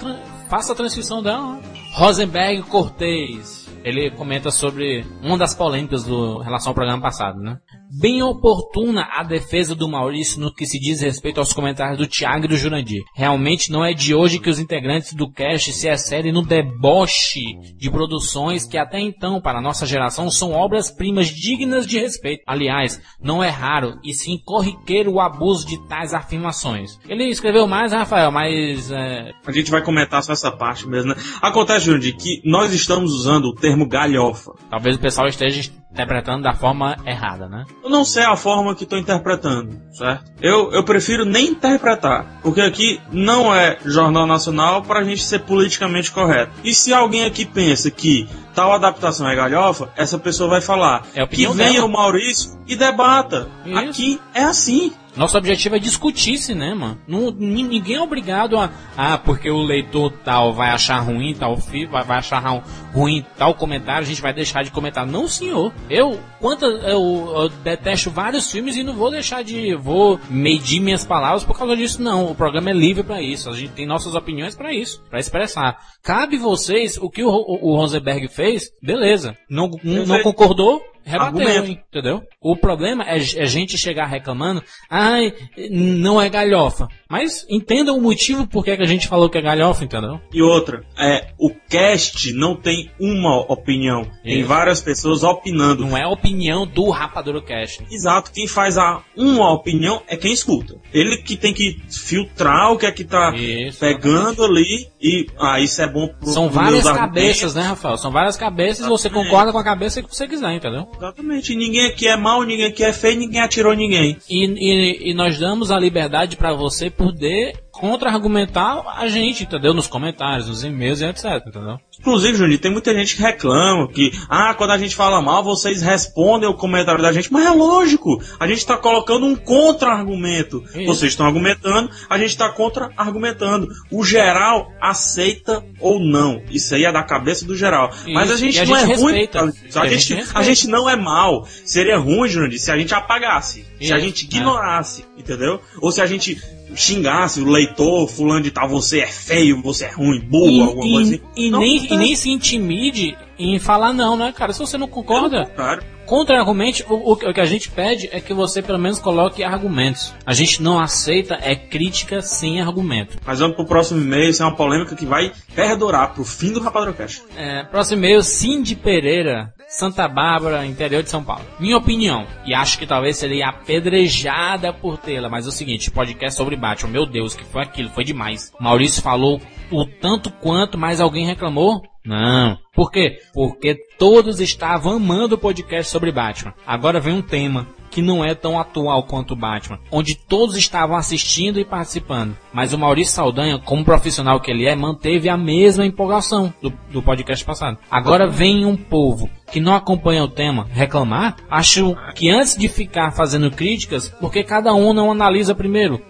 faça 0.48 0.72
a 0.72 0.76
transcrição 0.76 1.22
dela. 1.22 1.54
né? 1.54 1.60
Rosenberg 1.94 2.62
Cortez. 2.62 3.57
Ele 3.88 4.10
comenta 4.10 4.50
sobre 4.50 5.04
uma 5.22 5.38
das 5.38 5.54
polêmicas 5.54 6.04
do 6.04 6.40
em 6.40 6.44
relação 6.44 6.70
ao 6.70 6.74
programa 6.74 7.02
passado, 7.02 7.40
né? 7.40 7.58
Bem 7.90 8.22
oportuna 8.22 9.08
a 9.10 9.22
defesa 9.22 9.74
do 9.74 9.88
Maurício 9.88 10.38
no 10.38 10.52
que 10.52 10.66
se 10.66 10.78
diz 10.78 11.00
respeito 11.00 11.40
aos 11.40 11.54
comentários 11.54 11.96
do 11.96 12.06
Thiago 12.06 12.44
e 12.44 12.48
do 12.48 12.56
Jurandir. 12.56 13.02
Realmente 13.14 13.72
não 13.72 13.82
é 13.82 13.94
de 13.94 14.14
hoje 14.14 14.38
que 14.38 14.50
os 14.50 14.58
integrantes 14.58 15.14
do 15.14 15.30
cast 15.30 15.72
se 15.72 15.88
excedem 15.88 16.30
no 16.30 16.44
deboche 16.44 17.58
de 17.78 17.90
produções 17.90 18.66
que 18.66 18.76
até 18.76 19.00
então, 19.00 19.40
para 19.40 19.62
nossa 19.62 19.86
geração, 19.86 20.30
são 20.30 20.52
obras-primas 20.52 21.28
dignas 21.28 21.86
de 21.86 21.98
respeito. 21.98 22.42
Aliás, 22.46 23.00
não 23.22 23.42
é 23.42 23.48
raro 23.48 23.98
e 24.04 24.12
sim 24.12 24.38
corriqueiro 24.44 25.12
o 25.12 25.20
abuso 25.20 25.66
de 25.66 25.78
tais 25.88 26.12
afirmações. 26.12 26.98
Ele 27.08 27.24
escreveu 27.24 27.66
mais, 27.66 27.92
Rafael, 27.92 28.30
mas 28.30 28.90
é, 28.90 29.32
A 29.46 29.52
gente 29.52 29.70
vai 29.70 29.82
comentar 29.82 30.22
só 30.22 30.32
essa 30.32 30.52
parte 30.52 30.86
mesmo, 30.86 31.14
né? 31.14 31.16
Acontece, 31.40 31.86
Jurandir, 31.86 32.16
que 32.16 32.42
nós 32.44 32.72
estamos 32.74 33.14
usando 33.14 33.46
o 33.46 33.54
termo 33.54 33.77
galhofa. 33.86 34.52
talvez 34.70 34.96
o 34.96 34.98
pessoal 34.98 35.26
esteja 35.28 35.70
interpretando 35.90 36.42
da 36.42 36.54
forma 36.54 36.96
errada, 37.06 37.48
né? 37.48 37.64
Eu 37.82 37.90
não 37.90 38.04
sei 38.04 38.22
a 38.22 38.36
forma 38.36 38.74
que 38.74 38.84
estou 38.84 38.98
interpretando, 38.98 39.70
certo? 39.92 40.24
Eu, 40.40 40.70
eu 40.72 40.84
prefiro 40.84 41.24
nem 41.24 41.48
interpretar, 41.48 42.40
porque 42.42 42.60
aqui 42.60 43.00
não 43.10 43.54
é 43.54 43.78
Jornal 43.84 44.26
Nacional 44.26 44.82
para 44.82 45.00
a 45.00 45.04
gente 45.04 45.22
ser 45.24 45.40
politicamente 45.40 46.10
correto. 46.12 46.52
E 46.62 46.74
se 46.74 46.92
alguém 46.92 47.24
aqui 47.24 47.44
pensa 47.44 47.90
que 47.90 48.28
tal 48.54 48.72
adaptação 48.72 49.28
é 49.28 49.34
galhofa, 49.34 49.90
essa 49.96 50.18
pessoa 50.18 50.50
vai 50.50 50.60
falar 50.60 51.02
É 51.14 51.26
que 51.26 51.46
venha 51.48 51.72
dela. 51.72 51.86
o 51.86 51.88
Maurício 51.88 52.58
e 52.66 52.76
debata. 52.76 53.48
Isso. 53.64 53.78
Aqui 53.78 54.20
é 54.34 54.42
assim. 54.44 54.92
Nosso 55.18 55.36
objetivo 55.36 55.76
é 55.76 55.78
discutir 55.78 56.38
cinema. 56.38 56.96
Não, 57.06 57.30
ni- 57.30 57.62
ninguém 57.64 57.96
é 57.96 58.00
obrigado 58.00 58.56
a. 58.56 58.70
Ah, 58.96 59.18
porque 59.18 59.50
o 59.50 59.60
leitor 59.62 60.12
tal 60.24 60.52
vai 60.54 60.70
achar 60.70 60.98
ruim 61.00 61.34
tal 61.34 61.56
filme, 61.56 61.86
vai, 61.86 62.04
vai 62.04 62.18
achar 62.18 62.38
ru- 62.38 62.62
ruim 62.94 63.24
tal 63.36 63.52
comentário, 63.54 64.02
a 64.04 64.08
gente 64.08 64.22
vai 64.22 64.32
deixar 64.32 64.62
de 64.62 64.70
comentar. 64.70 65.04
Não, 65.06 65.26
senhor. 65.28 65.72
Eu, 65.90 66.18
quanta, 66.40 66.64
eu, 66.66 67.32
eu 67.36 67.48
detesto 67.48 68.10
vários 68.10 68.50
filmes 68.50 68.76
e 68.76 68.82
não 68.82 68.94
vou 68.94 69.10
deixar 69.10 69.42
de. 69.42 69.74
Vou 69.74 70.20
medir 70.30 70.80
minhas 70.80 71.04
palavras 71.04 71.42
por 71.44 71.58
causa 71.58 71.76
disso, 71.76 72.00
não. 72.00 72.30
O 72.30 72.34
programa 72.34 72.70
é 72.70 72.74
livre 72.74 73.02
pra 73.02 73.20
isso. 73.20 73.50
A 73.50 73.54
gente 73.54 73.72
tem 73.72 73.86
nossas 73.86 74.14
opiniões 74.14 74.54
pra 74.54 74.72
isso, 74.72 75.02
pra 75.10 75.18
expressar. 75.18 75.76
Cabe 76.02 76.38
vocês 76.38 76.96
o 76.96 77.10
que 77.10 77.24
o, 77.24 77.28
o, 77.28 77.72
o 77.72 77.76
Rosenberg 77.76 78.28
fez, 78.28 78.70
beleza. 78.82 79.36
Não, 79.50 79.68
não 80.06 80.22
concordou? 80.22 80.80
Rebateu, 81.08 81.40
Argumento. 81.40 81.66
hein, 81.66 81.82
entendeu? 81.88 82.22
O 82.40 82.54
problema 82.54 83.02
é, 83.04 83.16
é 83.16 83.46
gente 83.46 83.78
chegar 83.78 84.06
reclamando, 84.06 84.62
ai, 84.90 85.32
não 85.70 86.20
é 86.20 86.28
galhofa. 86.28 86.86
Mas 87.08 87.46
entenda 87.48 87.94
o 87.94 88.00
motivo 88.00 88.46
por 88.46 88.62
que 88.62 88.70
a 88.72 88.84
gente 88.84 89.08
falou 89.08 89.30
que 89.30 89.38
é 89.38 89.42
galhofa, 89.42 89.84
entendeu? 89.84 90.20
E 90.32 90.42
outra, 90.42 90.84
é, 90.98 91.28
o 91.38 91.50
cast 91.68 92.32
não 92.34 92.54
tem 92.54 92.90
uma 93.00 93.40
opinião. 93.50 94.02
Tem 94.22 94.40
Isso. 94.40 94.48
várias 94.48 94.82
pessoas 94.82 95.22
opinando. 95.22 95.86
Não 95.86 95.96
é 95.96 96.02
a 96.02 96.08
opinião 96.08 96.66
do 96.66 96.90
Rapadura 96.90 97.40
Cast. 97.40 97.84
Exato, 97.90 98.30
quem 98.30 98.46
faz 98.46 98.76
a 98.76 99.02
uma 99.16 99.50
opinião 99.50 100.02
é 100.06 100.16
quem 100.16 100.32
escuta. 100.32 100.76
Ele 100.92 101.16
que 101.18 101.36
tem 101.36 101.54
que 101.54 101.80
filtrar 101.88 102.72
o 102.72 102.78
que 102.78 102.84
é 102.84 102.92
que 102.92 103.04
tá 103.04 103.34
Isso, 103.34 103.80
pegando 103.80 104.44
ali 104.44 104.88
e 105.00 105.26
ah, 105.40 105.58
isso 105.60 105.80
é 105.80 105.90
bom 105.90 106.08
pro 106.08 106.28
São 106.28 106.50
várias 106.50 106.84
cabeças, 106.84 107.54
né, 107.54 107.62
Rafael? 107.62 107.96
São 107.96 108.10
várias 108.10 108.36
cabeças 108.36 108.84
e 108.84 108.88
você 108.88 109.08
concorda 109.08 109.50
com 109.50 109.58
a 109.58 109.64
cabeça 109.64 110.02
que 110.02 110.14
você 110.14 110.28
quiser, 110.28 110.52
entendeu? 110.52 110.86
Exatamente. 110.98 111.54
Ninguém 111.54 111.86
aqui 111.86 112.08
é 112.08 112.16
mal, 112.16 112.42
ninguém 112.42 112.66
aqui 112.66 112.82
é 112.84 112.92
feio, 112.92 113.18
ninguém 113.18 113.40
atirou 113.40 113.74
ninguém. 113.74 114.18
E, 114.28 114.44
e, 114.44 115.10
e 115.10 115.14
nós 115.14 115.38
damos 115.38 115.70
a 115.70 115.78
liberdade 115.78 116.36
para 116.36 116.52
você 116.52 116.90
poder 116.90 117.56
contra-argumentar 117.70 118.82
a 118.96 119.06
gente, 119.06 119.44
entendeu? 119.44 119.72
Nos 119.72 119.86
comentários, 119.86 120.48
nos 120.48 120.64
e-mails 120.64 121.00
e 121.00 121.04
etc, 121.04 121.46
entendeu? 121.46 121.78
Inclusive, 122.00 122.36
Juninho, 122.38 122.58
tem 122.58 122.70
muita 122.70 122.94
gente 122.94 123.16
que 123.16 123.22
reclama 123.22 123.88
que, 123.88 124.12
ah, 124.28 124.54
quando 124.54 124.70
a 124.70 124.78
gente 124.78 124.94
fala 124.94 125.20
mal, 125.20 125.42
vocês 125.42 125.82
respondem 125.82 126.48
o 126.48 126.54
comentário 126.54 127.02
da 127.02 127.12
gente. 127.12 127.32
Mas 127.32 127.46
é 127.46 127.50
lógico, 127.50 128.22
a 128.38 128.46
gente 128.46 128.58
está 128.58 128.76
colocando 128.76 129.26
um 129.26 129.34
contra-argumento. 129.36 130.62
Vocês 130.86 131.12
estão 131.12 131.26
argumentando, 131.26 131.90
a 132.08 132.18
gente 132.18 132.30
está 132.30 132.48
contra-argumentando. 132.50 133.68
O 133.90 134.04
geral 134.04 134.72
aceita 134.80 135.64
ou 135.80 136.00
não. 136.00 136.42
Isso 136.50 136.74
aí 136.74 136.84
é 136.84 136.92
da 136.92 137.02
cabeça 137.02 137.44
do 137.44 137.56
geral. 137.56 137.90
Isso. 137.90 138.12
Mas 138.12 138.30
a 138.30 138.36
gente 138.36 138.56
E 138.56 138.60
a 138.60 138.64
não 138.66 138.76
gente 138.76 138.90
é 138.92 138.94
ruim. 138.96 139.12
respeita. 139.12 139.40
A, 139.40 139.46
E 139.46 139.86
a 139.86 139.90
gente, 139.90 140.14
gente 140.14 140.28
a 140.34 140.42
gente 140.42 140.68
não 140.68 140.88
é 140.88 140.96
mal. 140.96 141.46
Seria 141.64 141.98
ruim, 141.98 142.28
Juninho, 142.28 142.58
se 142.58 142.70
a 142.70 142.78
gente 142.78 142.94
apagasse. 142.94 143.64
Se 143.80 143.92
a 143.92 143.96
Isso, 143.96 144.06
gente 144.06 144.24
é. 144.24 144.26
ignorasse, 144.28 145.04
entendeu? 145.16 145.60
Ou 145.80 145.90
se 145.92 146.00
a 146.00 146.06
gente 146.06 146.40
xingasse 146.74 147.40
o 147.40 147.46
leitor, 147.46 148.08
fulano 148.08 148.42
de 148.42 148.50
tal, 148.50 148.68
você 148.68 149.00
é 149.00 149.06
feio, 149.06 149.60
você 149.62 149.86
é 149.86 149.90
ruim, 149.92 150.20
burro, 150.20 150.50
E, 150.50 150.60
alguma 150.62 150.82
coisa 150.92 151.14
assim. 151.14 151.24
e, 151.36 151.46
e 151.46 151.50
Não, 151.50 151.60
nem, 151.60 151.78
é. 151.78 151.94
e 151.94 151.96
nem 151.96 152.14
se 152.16 152.30
intimide 152.30 153.16
em 153.38 153.58
falar 153.58 153.92
não, 153.92 154.16
né, 154.16 154.32
cara? 154.36 154.52
Se 154.52 154.58
você 154.60 154.76
não 154.76 154.88
concorda, 154.88 155.46
Claro. 155.54 155.82
contra-argumente, 156.06 156.84
o, 156.88 156.94
o- 156.94 157.12
o 157.12 157.16
que 157.34 157.40
a 157.40 157.44
gente 157.44 157.70
pede 157.70 158.08
é 158.12 158.20
que 158.20 158.32
você 158.34 158.60
pelo 158.62 158.78
menos 158.78 158.98
coloque 158.98 159.44
argumentos. 159.44 160.12
A 160.26 160.32
gente 160.34 160.62
não 160.62 160.80
aceita 160.80 161.38
é 161.40 161.54
crítica 161.54 162.20
sem 162.20 162.60
argumento. 162.60 163.16
Mas 163.24 163.38
vamos 163.38 163.54
pro 163.56 163.64
próximo 163.66 164.00
e-mail, 164.00 164.30
isso 164.30 164.42
é 164.42 164.46
uma 164.46 164.56
polêmica 164.56 164.96
que 164.96 165.06
vai 165.06 165.30
perdurar 165.54 166.12
pro 166.14 166.24
fim 166.24 166.52
do 166.52 166.60
Rapadrocast. 166.60 167.22
É, 167.36 167.62
próximo 167.64 167.98
e-mail, 167.98 168.22
Cindy 168.22 168.74
Pereira, 168.74 169.52
Santa 169.68 170.08
Bárbara, 170.08 170.64
interior 170.64 171.02
de 171.02 171.10
São 171.10 171.22
Paulo. 171.22 171.44
Minha 171.60 171.76
opinião, 171.76 172.26
e 172.46 172.54
acho 172.54 172.78
que 172.78 172.86
talvez 172.86 173.18
seria 173.18 173.50
apedrejada 173.50 174.72
por 174.72 174.96
tê-la, 174.96 175.28
mas 175.28 175.44
é 175.44 175.50
o 175.50 175.52
seguinte, 175.52 175.90
podcast 175.90 176.38
sobre 176.38 176.56
Batman, 176.56 176.90
meu 176.90 177.04
Deus, 177.04 177.34
que 177.34 177.44
foi 177.44 177.62
aquilo, 177.62 177.90
foi 177.90 178.02
demais. 178.02 178.50
Maurício 178.58 179.02
falou 179.02 179.38
o 179.70 179.84
tanto 179.84 180.30
quanto, 180.30 180.78
mas 180.78 181.02
alguém 181.02 181.26
reclamou? 181.26 181.82
Não. 182.08 182.58
Por 182.74 182.90
quê? 182.90 183.20
Porque 183.34 183.74
todos 183.98 184.40
estavam 184.40 184.92
amando 184.92 185.34
o 185.34 185.38
podcast 185.38 185.92
sobre 185.92 186.10
Batman. 186.10 186.54
Agora 186.66 186.98
vem 186.98 187.12
um 187.12 187.20
tema 187.20 187.66
que 187.90 188.00
não 188.00 188.24
é 188.24 188.34
tão 188.34 188.58
atual 188.58 189.02
quanto 189.02 189.32
o 189.32 189.36
Batman, 189.36 189.78
onde 189.90 190.14
todos 190.14 190.56
estavam 190.56 190.96
assistindo 190.96 191.60
e 191.60 191.64
participando. 191.64 192.36
Mas 192.52 192.72
o 192.72 192.78
Maurício 192.78 193.14
Saldanha, 193.14 193.58
como 193.58 193.84
profissional 193.84 194.40
que 194.40 194.50
ele 194.50 194.66
é, 194.66 194.74
manteve 194.74 195.28
a 195.28 195.36
mesma 195.36 195.84
empolgação 195.84 196.52
do, 196.62 196.72
do 196.90 197.02
podcast 197.02 197.44
passado. 197.44 197.76
Agora 197.90 198.26
vem 198.26 198.64
um 198.64 198.76
povo 198.76 199.28
que 199.50 199.60
não 199.60 199.74
acompanha 199.74 200.24
o 200.24 200.28
tema 200.28 200.66
reclamar, 200.70 201.36
acho 201.50 201.96
que 202.14 202.30
antes 202.30 202.56
de 202.56 202.68
ficar 202.68 203.10
fazendo 203.10 203.50
críticas, 203.50 204.08
porque 204.20 204.42
cada 204.42 204.74
um 204.74 204.92
não 204.92 205.10
analisa 205.10 205.54
primeiro. 205.54 206.00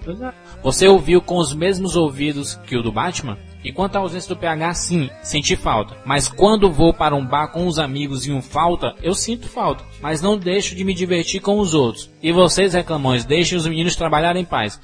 Você 0.63 0.87
ouviu 0.87 1.21
com 1.21 1.39
os 1.39 1.55
mesmos 1.55 1.97
ouvidos 1.97 2.57
que 2.67 2.77
o 2.77 2.83
do 2.83 2.93
Batman? 2.93 3.39
E 3.69 3.73
quanto 3.73 3.97
à 3.97 3.99
ausência 3.99 4.35
do 4.35 4.41
PH, 4.41 4.73
sim, 4.73 5.11
senti 5.23 5.55
falta. 5.55 5.95
Mas 6.07 6.27
quando 6.27 6.73
vou 6.73 6.95
para 6.95 7.15
um 7.15 7.23
bar 7.23 7.49
com 7.49 7.67
os 7.67 7.79
amigos 7.79 8.27
e 8.27 8.33
um 8.33 8.41
falta, 8.41 8.95
eu 9.03 9.13
sinto 9.13 9.47
falta. 9.47 9.85
Mas 10.01 10.23
não 10.23 10.39
deixo 10.39 10.75
de 10.75 10.85
me 10.85 10.95
divertir 10.95 11.43
com 11.43 11.59
os 11.59 11.75
outros. 11.75 12.11
E 12.23 12.33
vocês, 12.33 12.73
reclamões, 12.73 13.27
deixem 13.27 13.59
os 13.59 13.67
meninos 13.67 13.95
trabalharem 13.95 14.41
em 14.41 14.47
paz. 14.47 14.81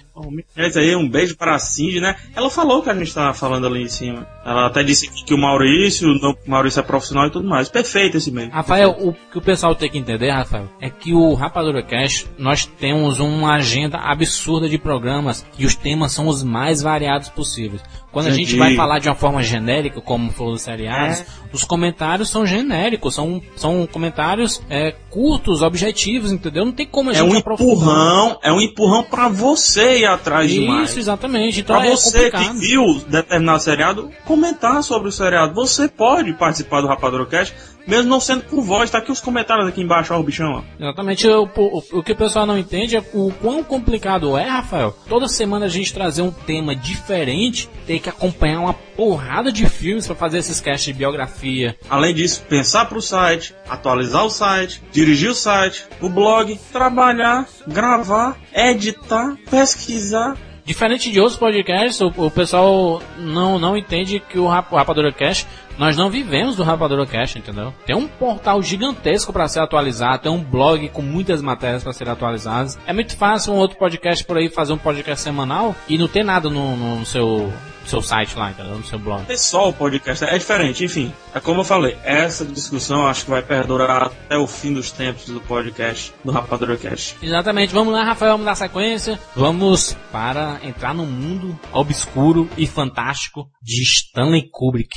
É 0.55 0.69
isso 0.69 0.79
aí, 0.79 0.95
um 0.95 1.09
beijo 1.09 1.35
para 1.35 1.55
a 1.55 1.59
Cindy, 1.59 1.99
né? 1.99 2.15
Ela 2.37 2.51
falou 2.51 2.79
o 2.79 2.83
que 2.83 2.91
a 2.91 2.95
gente 2.95 3.13
tava 3.13 3.33
falando 3.33 3.67
ali 3.67 3.83
em 3.83 3.89
cima. 3.89 4.29
Ela 4.45 4.67
até 4.67 4.85
disse 4.85 5.11
que 5.11 5.33
o 5.33 5.39
Maurício, 5.39 6.09
o 6.09 6.37
Maurício 6.47 6.81
é 6.81 6.83
profissional 6.83 7.27
e 7.27 7.31
tudo 7.31 7.49
mais. 7.49 7.71
Perfeito 7.71 8.19
esse 8.19 8.29
e-mail. 8.29 8.51
Rafael, 8.51 8.91
o 9.01 9.15
que 9.15 9.39
o 9.39 9.43
pessoal 9.43 9.75
tem 9.75 9.91
que 9.91 9.99
entender, 9.99 10.31
Rafael, 10.31 10.69
é 10.79 10.91
que 10.91 11.15
o 11.15 11.33
Rapadura 11.33 11.83
Cash, 11.83 12.27
nós 12.39 12.67
temos 12.67 13.19
uma 13.19 13.55
agenda 13.55 13.99
absurda 13.99 14.69
de 14.69 14.77
programas 14.77 15.45
e 15.59 15.65
os 15.65 15.75
temas 15.75 16.13
são 16.13 16.29
os 16.29 16.45
mais 16.45 16.83
variados 16.83 17.31
possíveis. 17.31 17.83
Quando 18.15 18.29
a 18.29 18.31
gente 18.31 18.55
Entendi. 18.55 18.59
vai 18.59 18.75
falar 18.77 19.01
de 19.01 19.09
uma 19.09 19.15
forma 19.17 19.43
genérica, 19.43 20.01
como 20.01 20.31
foram 20.31 20.53
os 20.53 20.63
seriados, 20.63 21.21
É. 21.21 21.27
os 21.55 21.65
comentários 21.65 22.29
são 22.29 22.45
genéricos, 22.45 23.15
são, 23.15 23.41
são 23.57 23.87
comentários 23.87 24.63
é, 24.69 24.93
curtos, 25.11 25.63
objetivos, 25.63 26.33
entendeu? 26.33 26.65
Não 26.65 26.73
tem 26.73 26.87
como 26.87 27.11
a 27.11 27.13
É 27.13 27.17
gente 27.17 27.33
um 27.35 27.39
aprofundar. 27.39 27.75
empurrão, 27.77 28.39
é 28.43 28.53
um 28.53 28.61
empurrão 28.61 29.03
para 29.05 29.29
você 29.29 30.01
ir 30.01 30.07
atrás 30.07 30.51
de 30.51 30.61
mais. 30.67 30.91
Isso, 30.91 30.99
exatamente. 30.99 31.61
Então 31.61 31.77
Pra 31.77 31.87
é 31.87 31.91
você 31.91 32.31
complicado. 32.31 32.53
que 32.55 32.59
viu 32.61 33.01
determinado 33.09 33.63
seriado, 33.63 34.11
comentar 34.25 34.83
sobre 34.83 35.09
o 35.09 35.13
seriado. 35.13 35.55
Você 35.55 35.89
pode 35.89 36.33
participar 36.35 36.81
do 36.81 36.89
Rapadrocast, 36.89 37.55
mesmo 37.87 38.09
não 38.11 38.19
sendo 38.21 38.43
por 38.45 38.63
voz. 38.63 38.91
Tá 38.91 38.99
aqui 38.99 39.13
os 39.13 39.21
comentários 39.21 39.69
aqui 39.69 39.81
embaixo, 39.81 40.13
ó, 40.13 40.19
o 40.19 40.23
bichão, 40.23 40.51
ó. 40.53 40.63
Exatamente. 40.83 41.29
O, 41.29 41.45
o, 41.57 41.83
o 41.99 42.03
que 42.03 42.13
o 42.13 42.17
pessoal 42.17 42.47
não 42.47 42.59
entende 42.59 42.97
é 42.97 43.05
o 43.13 43.33
quão 43.41 43.63
complicado 43.63 44.37
é, 44.37 44.49
Rafael. 44.49 44.97
Toda 45.09 45.29
semana 45.29 45.67
a 45.67 45.69
gente 45.69 45.93
trazer 45.95 46.23
um 46.23 46.31
tema 46.31 46.75
diferente, 46.75 47.69
ter 47.87 48.01
que 48.01 48.09
acompanhar 48.09 48.61
uma 48.61 48.73
porrada 48.75 49.53
de 49.53 49.67
filmes 49.67 50.07
para 50.07 50.17
fazer 50.17 50.39
esses 50.39 50.61
casts 50.61 50.85
de 50.87 50.93
biografia. 50.93 51.44
Além 51.89 52.15
disso, 52.15 52.43
pensar 52.49 52.87
pro 52.87 53.01
site, 53.01 53.55
atualizar 53.69 54.25
o 54.25 54.31
site, 54.31 54.83
dirigir 54.93 55.31
o 55.31 55.35
site, 55.35 55.87
o 56.01 56.09
blog, 56.09 56.59
trabalhar, 56.73 57.47
gravar, 57.67 58.37
editar, 58.55 59.37
pesquisar. 59.51 60.37
Diferente 60.65 61.13
de 61.13 61.21
outros 61.21 61.39
podcasts, 61.39 62.01
o, 62.01 62.07
o 62.17 62.31
pessoal 62.31 63.03
não, 63.19 63.59
não 63.59 63.77
entende 63.77 64.19
que 64.19 64.39
o, 64.39 64.49
Rap, 64.49 64.73
o 64.73 64.77
Rapadura 64.77 65.13
Cash, 65.13 65.47
nós 65.77 65.95
não 65.95 66.09
vivemos 66.09 66.57
do 66.57 66.63
Rapadura 66.63 67.05
Cash, 67.05 67.37
entendeu? 67.37 67.75
Tem 67.85 67.95
um 67.95 68.09
portal 68.09 68.63
gigantesco 68.63 69.31
para 69.31 69.47
ser 69.47 69.61
atualizado, 69.61 70.23
tem 70.23 70.33
um 70.33 70.43
blog 70.43 70.89
com 70.89 71.03
muitas 71.03 71.43
matérias 71.43 71.83
para 71.83 71.93
serem 71.93 72.15
atualizadas. 72.15 72.79
É 72.87 72.95
muito 72.95 73.15
fácil 73.15 73.53
um 73.53 73.57
outro 73.57 73.77
podcast 73.77 74.25
por 74.25 74.39
aí 74.39 74.49
fazer 74.49 74.73
um 74.73 74.79
podcast 74.79 75.23
semanal 75.23 75.77
e 75.87 75.99
não 75.99 76.09
ter 76.09 76.25
nada 76.25 76.49
no, 76.49 76.77
no 76.77 77.05
seu, 77.05 77.53
seu 77.89 78.03
site 78.03 78.37
lá, 78.37 78.51
entendeu? 78.51 78.77
No 78.77 78.85
seu 78.85 78.99
blog. 78.99 79.25
É 79.29 79.37
só 79.37 79.69
o 79.69 79.73
podcast, 79.73 80.25
é 80.25 80.39
diferente, 80.39 80.85
enfim. 80.85 81.13
É 81.35 81.41
como 81.41 81.61
eu 81.61 81.65
falei, 81.65 81.97
essa 82.05 82.45
discussão 82.45 83.07
acho 83.07 83.25
que 83.25 83.31
vai 83.31 83.43
perdurar 83.43 84.05
até 84.05 84.37
o 84.37 84.47
fim 84.47 84.73
dos 84.73 84.91
tempos 84.91 85.27
do 85.27 85.41
podcast, 85.41 86.13
do 86.25 86.33
Rapadrocast. 86.33 87.17
Exatamente, 87.23 87.75
vamos 87.75 87.93
lá, 87.93 88.05
Rafael, 88.05 88.33
vamos 88.33 88.47
dar 88.47 88.55
sequência. 88.55 89.19
Vamos 89.35 89.97
para 90.13 90.61
entrar 90.63 90.95
no 90.95 91.07
mundo 91.07 91.59
obscuro 91.73 92.49
e 92.57 92.67
fantástico 92.67 93.49
de 93.63 93.83
Stanley 93.83 94.49
Kubrick. 94.51 94.95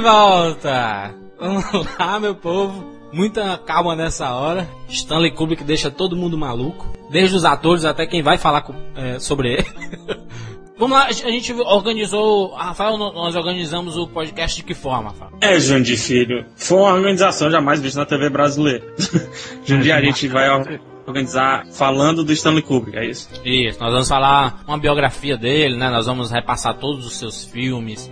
Volta! 0.00 1.14
Vamos 1.38 1.64
lá, 1.98 2.18
meu 2.18 2.34
povo. 2.34 2.98
Muita 3.12 3.56
calma 3.58 3.96
nessa 3.96 4.34
hora. 4.34 4.68
Stanley 4.88 5.30
Kubrick 5.32 5.64
deixa 5.64 5.90
todo 5.90 6.16
mundo 6.16 6.36
maluco. 6.36 6.86
Desde 7.10 7.36
os 7.36 7.44
atores 7.44 7.84
até 7.84 8.06
quem 8.06 8.22
vai 8.22 8.36
falar 8.36 8.62
com- 8.62 8.74
é, 8.94 9.18
sobre 9.18 9.54
ele. 9.54 9.66
Vamos 10.78 10.96
lá, 10.96 11.06
a 11.06 11.12
gente 11.12 11.52
organizou. 11.52 12.54
Rafael, 12.54 12.96
nós 12.96 13.34
organizamos 13.34 13.96
o 13.96 14.06
podcast 14.06 14.56
de 14.58 14.62
que 14.62 14.74
forma, 14.74 15.08
Rafael? 15.10 15.32
É, 15.40 15.58
Jundi 15.58 15.96
Filho, 15.96 16.44
foi 16.54 16.78
uma 16.78 16.92
organização 16.94 17.50
jamais 17.50 17.80
vista 17.80 17.98
na 17.98 18.06
TV 18.06 18.28
brasileira. 18.30 18.84
Jundi, 19.66 19.90
a 19.90 20.00
gente 20.00 20.28
vai 20.28 20.48
organizar 21.08 21.66
falando 21.72 22.22
do 22.22 22.32
Stanley 22.32 22.62
Kubrick, 22.62 22.96
é 22.96 23.06
isso? 23.06 23.28
Isso, 23.44 23.80
nós 23.80 23.92
vamos 23.92 24.08
falar 24.08 24.60
uma 24.66 24.78
biografia 24.78 25.36
dele, 25.36 25.76
né? 25.76 25.88
Nós 25.90 26.06
vamos 26.06 26.30
repassar 26.30 26.74
todos 26.74 27.06
os 27.06 27.18
seus 27.18 27.44
filmes. 27.44 28.08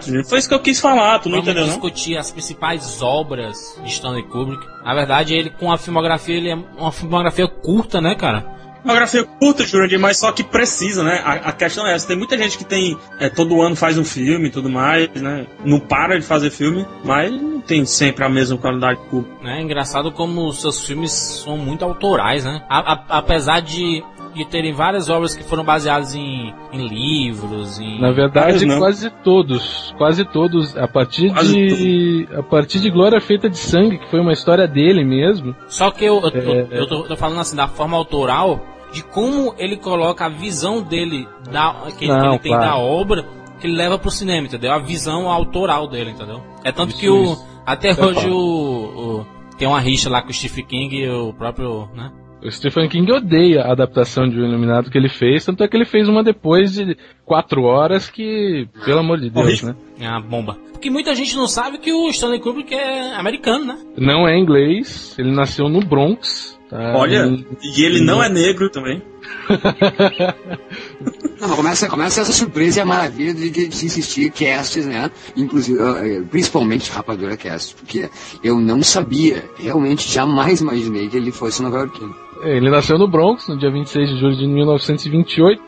Jundi, 0.00 0.28
foi 0.28 0.38
isso 0.38 0.48
que 0.48 0.54
eu 0.54 0.60
quis 0.60 0.80
falar, 0.80 1.18
tu 1.18 1.28
não 1.28 1.38
Vamos 1.38 1.48
entendeu 1.48 1.66
não? 1.66 1.72
discutir 1.72 2.16
as 2.16 2.30
principais 2.30 3.00
obras 3.02 3.78
de 3.82 3.90
Stanley 3.90 4.24
Kubrick. 4.24 4.66
Na 4.84 4.94
verdade, 4.94 5.34
ele 5.34 5.50
com 5.50 5.72
a 5.72 5.78
filmografia, 5.78 6.36
ele 6.36 6.50
é 6.50 6.58
uma 6.78 6.92
filmografia 6.92 7.46
curta, 7.48 8.00
né, 8.00 8.14
cara? 8.14 8.59
Biografia 8.84 9.24
curta, 9.24 9.64
Jurandir, 9.66 9.98
mas 10.00 10.18
só 10.18 10.32
que 10.32 10.42
precisa, 10.42 11.02
né? 11.02 11.20
A, 11.24 11.32
a 11.32 11.52
questão 11.52 11.86
é 11.86 11.94
essa, 11.94 12.06
tem 12.06 12.16
muita 12.16 12.36
gente 12.38 12.56
que 12.56 12.64
tem, 12.64 12.96
é, 13.18 13.28
todo 13.28 13.60
ano 13.60 13.76
faz 13.76 13.98
um 13.98 14.04
filme 14.04 14.48
e 14.48 14.50
tudo 14.50 14.68
mais, 14.70 15.08
né? 15.14 15.46
Não 15.64 15.78
para 15.78 16.18
de 16.18 16.24
fazer 16.24 16.50
filme, 16.50 16.86
mas 17.04 17.30
não 17.30 17.60
tem 17.60 17.84
sempre 17.84 18.24
a 18.24 18.28
mesma 18.28 18.56
qualidade 18.56 19.00
de 19.00 19.06
público. 19.08 19.46
É 19.46 19.60
engraçado 19.60 20.10
como 20.12 20.52
seus 20.52 20.84
filmes 20.84 21.12
são 21.12 21.56
muito 21.58 21.84
autorais, 21.84 22.44
né? 22.44 22.62
A- 22.68 22.92
a- 22.94 23.04
apesar 23.18 23.60
de, 23.60 24.02
de 24.34 24.44
terem 24.44 24.72
várias 24.72 25.08
obras 25.08 25.34
que 25.34 25.42
foram 25.44 25.64
baseadas 25.64 26.14
em, 26.14 26.54
em 26.72 26.86
livros, 26.86 27.78
em... 27.78 28.00
Na 28.00 28.12
verdade, 28.12 28.64
não. 28.66 28.78
quase 28.78 29.10
todos. 29.24 29.94
Quase 29.98 30.24
todos. 30.24 30.76
A 30.76 30.86
partir 30.88 31.32
Quase 31.32 31.52
de. 31.54 32.28
A 32.36 32.42
partir 32.42 32.80
de 32.80 32.90
Glória 32.90 33.20
Feita 33.20 33.48
de 33.48 33.56
Sangue, 33.58 33.98
que 33.98 34.10
foi 34.10 34.20
uma 34.20 34.32
história 34.32 34.66
dele 34.68 35.04
mesmo. 35.04 35.54
Só 35.68 35.90
que 35.90 36.04
eu, 36.04 36.20
eu, 36.20 36.30
tô, 36.30 36.38
É, 36.52 36.66
eu 36.70 36.86
tô- 36.86 37.02
tô 37.04 37.16
falando 37.16 37.40
assim, 37.40 37.56
da 37.56 37.68
forma 37.68 37.96
autoral, 37.96 38.60
de 38.92 39.02
como 39.04 39.54
ele 39.58 39.76
coloca 39.76 40.24
a 40.26 40.28
visão 40.28 40.82
dele, 40.82 41.26
da, 41.50 41.72
que, 41.98 42.04
ele- 42.04 42.12
que 42.12 42.18
Não, 42.18 42.30
ele 42.30 42.38
tem 42.38 42.52
claro. 42.52 42.66
da 42.70 42.76
obra, 42.76 43.24
que 43.60 43.66
ele 43.66 43.76
leva 43.76 43.98
pro 43.98 44.10
cinema, 44.10 44.46
entendeu? 44.46 44.72
A 44.72 44.78
visão 44.78 45.28
autoral 45.30 45.86
dele, 45.86 46.10
entendeu? 46.10 46.40
É 46.64 46.72
tanto 46.72 46.90
Isso, 46.90 46.98
que 47.00 47.08
o, 47.08 47.22
isso. 47.24 47.46
até 47.66 47.92
Vai 47.92 48.08
hoje 48.08 48.28
o, 48.30 48.36
o- 48.36 49.26
tem 49.58 49.68
uma 49.68 49.78
rixa 49.80 50.08
lá 50.08 50.22
com 50.22 50.30
o 50.30 50.32
Stephen 50.32 50.64
King 50.64 50.96
e 50.96 51.08
o 51.10 51.32
próprio, 51.34 51.88
né? 51.94 52.10
O 52.42 52.50
Stephen 52.50 52.88
King 52.88 53.12
odeia 53.12 53.62
a 53.62 53.72
adaptação 53.72 54.26
de 54.28 54.38
O 54.40 54.44
Iluminado 54.46 54.90
que 54.90 54.96
ele 54.96 55.08
fez, 55.10 55.44
tanto 55.44 55.62
é 55.62 55.68
que 55.68 55.76
ele 55.76 55.84
fez 55.84 56.08
uma 56.08 56.24
depois 56.24 56.72
de 56.72 56.96
quatro 57.24 57.62
horas 57.64 58.08
que, 58.08 58.66
pelo 58.84 59.00
amor 59.00 59.20
de 59.20 59.28
Deus, 59.28 59.62
né? 59.62 59.74
É 60.00 60.08
uma 60.08 60.20
bomba. 60.22 60.56
Porque 60.72 60.88
muita 60.88 61.14
gente 61.14 61.36
não 61.36 61.46
sabe 61.46 61.76
que 61.78 61.92
o 61.92 62.08
Stanley 62.08 62.40
Kubrick 62.40 62.74
é 62.74 63.14
americano, 63.14 63.66
né? 63.66 63.78
Não 63.98 64.26
é 64.26 64.38
inglês, 64.38 65.14
ele 65.18 65.30
nasceu 65.30 65.68
no 65.68 65.80
Bronx. 65.80 66.58
tá? 66.70 66.94
Olha, 66.96 67.26
Em- 67.26 67.44
e 67.62 67.82
ele 67.84 68.00
não 68.00 68.22
é 68.22 68.28
negro 68.30 68.70
também. 68.70 69.02
Não, 71.40 71.56
começa, 71.56 71.88
começa 71.88 72.20
essa 72.20 72.32
surpresa 72.32 72.78
e 72.78 72.82
a 72.82 72.86
maravilha 72.86 73.32
de, 73.34 73.50
de, 73.50 73.68
de 73.68 73.84
existir 73.86 74.30
casts, 74.30 74.86
né? 74.86 75.10
Inclusive, 75.36 75.78
eh, 75.80 76.22
principalmente 76.30 76.90
Rapadura 76.90 77.36
Cast, 77.36 77.74
porque 77.74 78.08
eu 78.44 78.58
não 78.60 78.82
sabia, 78.82 79.44
realmente 79.58 80.10
jamais 80.10 80.60
imaginei 80.60 81.08
que 81.08 81.16
ele 81.16 81.32
fosse 81.32 81.62
nova 81.62 81.78
iorquino. 81.78 82.14
Ele 82.42 82.70
nasceu 82.70 82.98
no 82.98 83.08
Bronx 83.08 83.48
no 83.48 83.56
dia 83.56 83.70
26 83.70 84.10
de 84.10 84.16
julho 84.18 84.36
de 84.36 84.46
1928. 84.46 85.62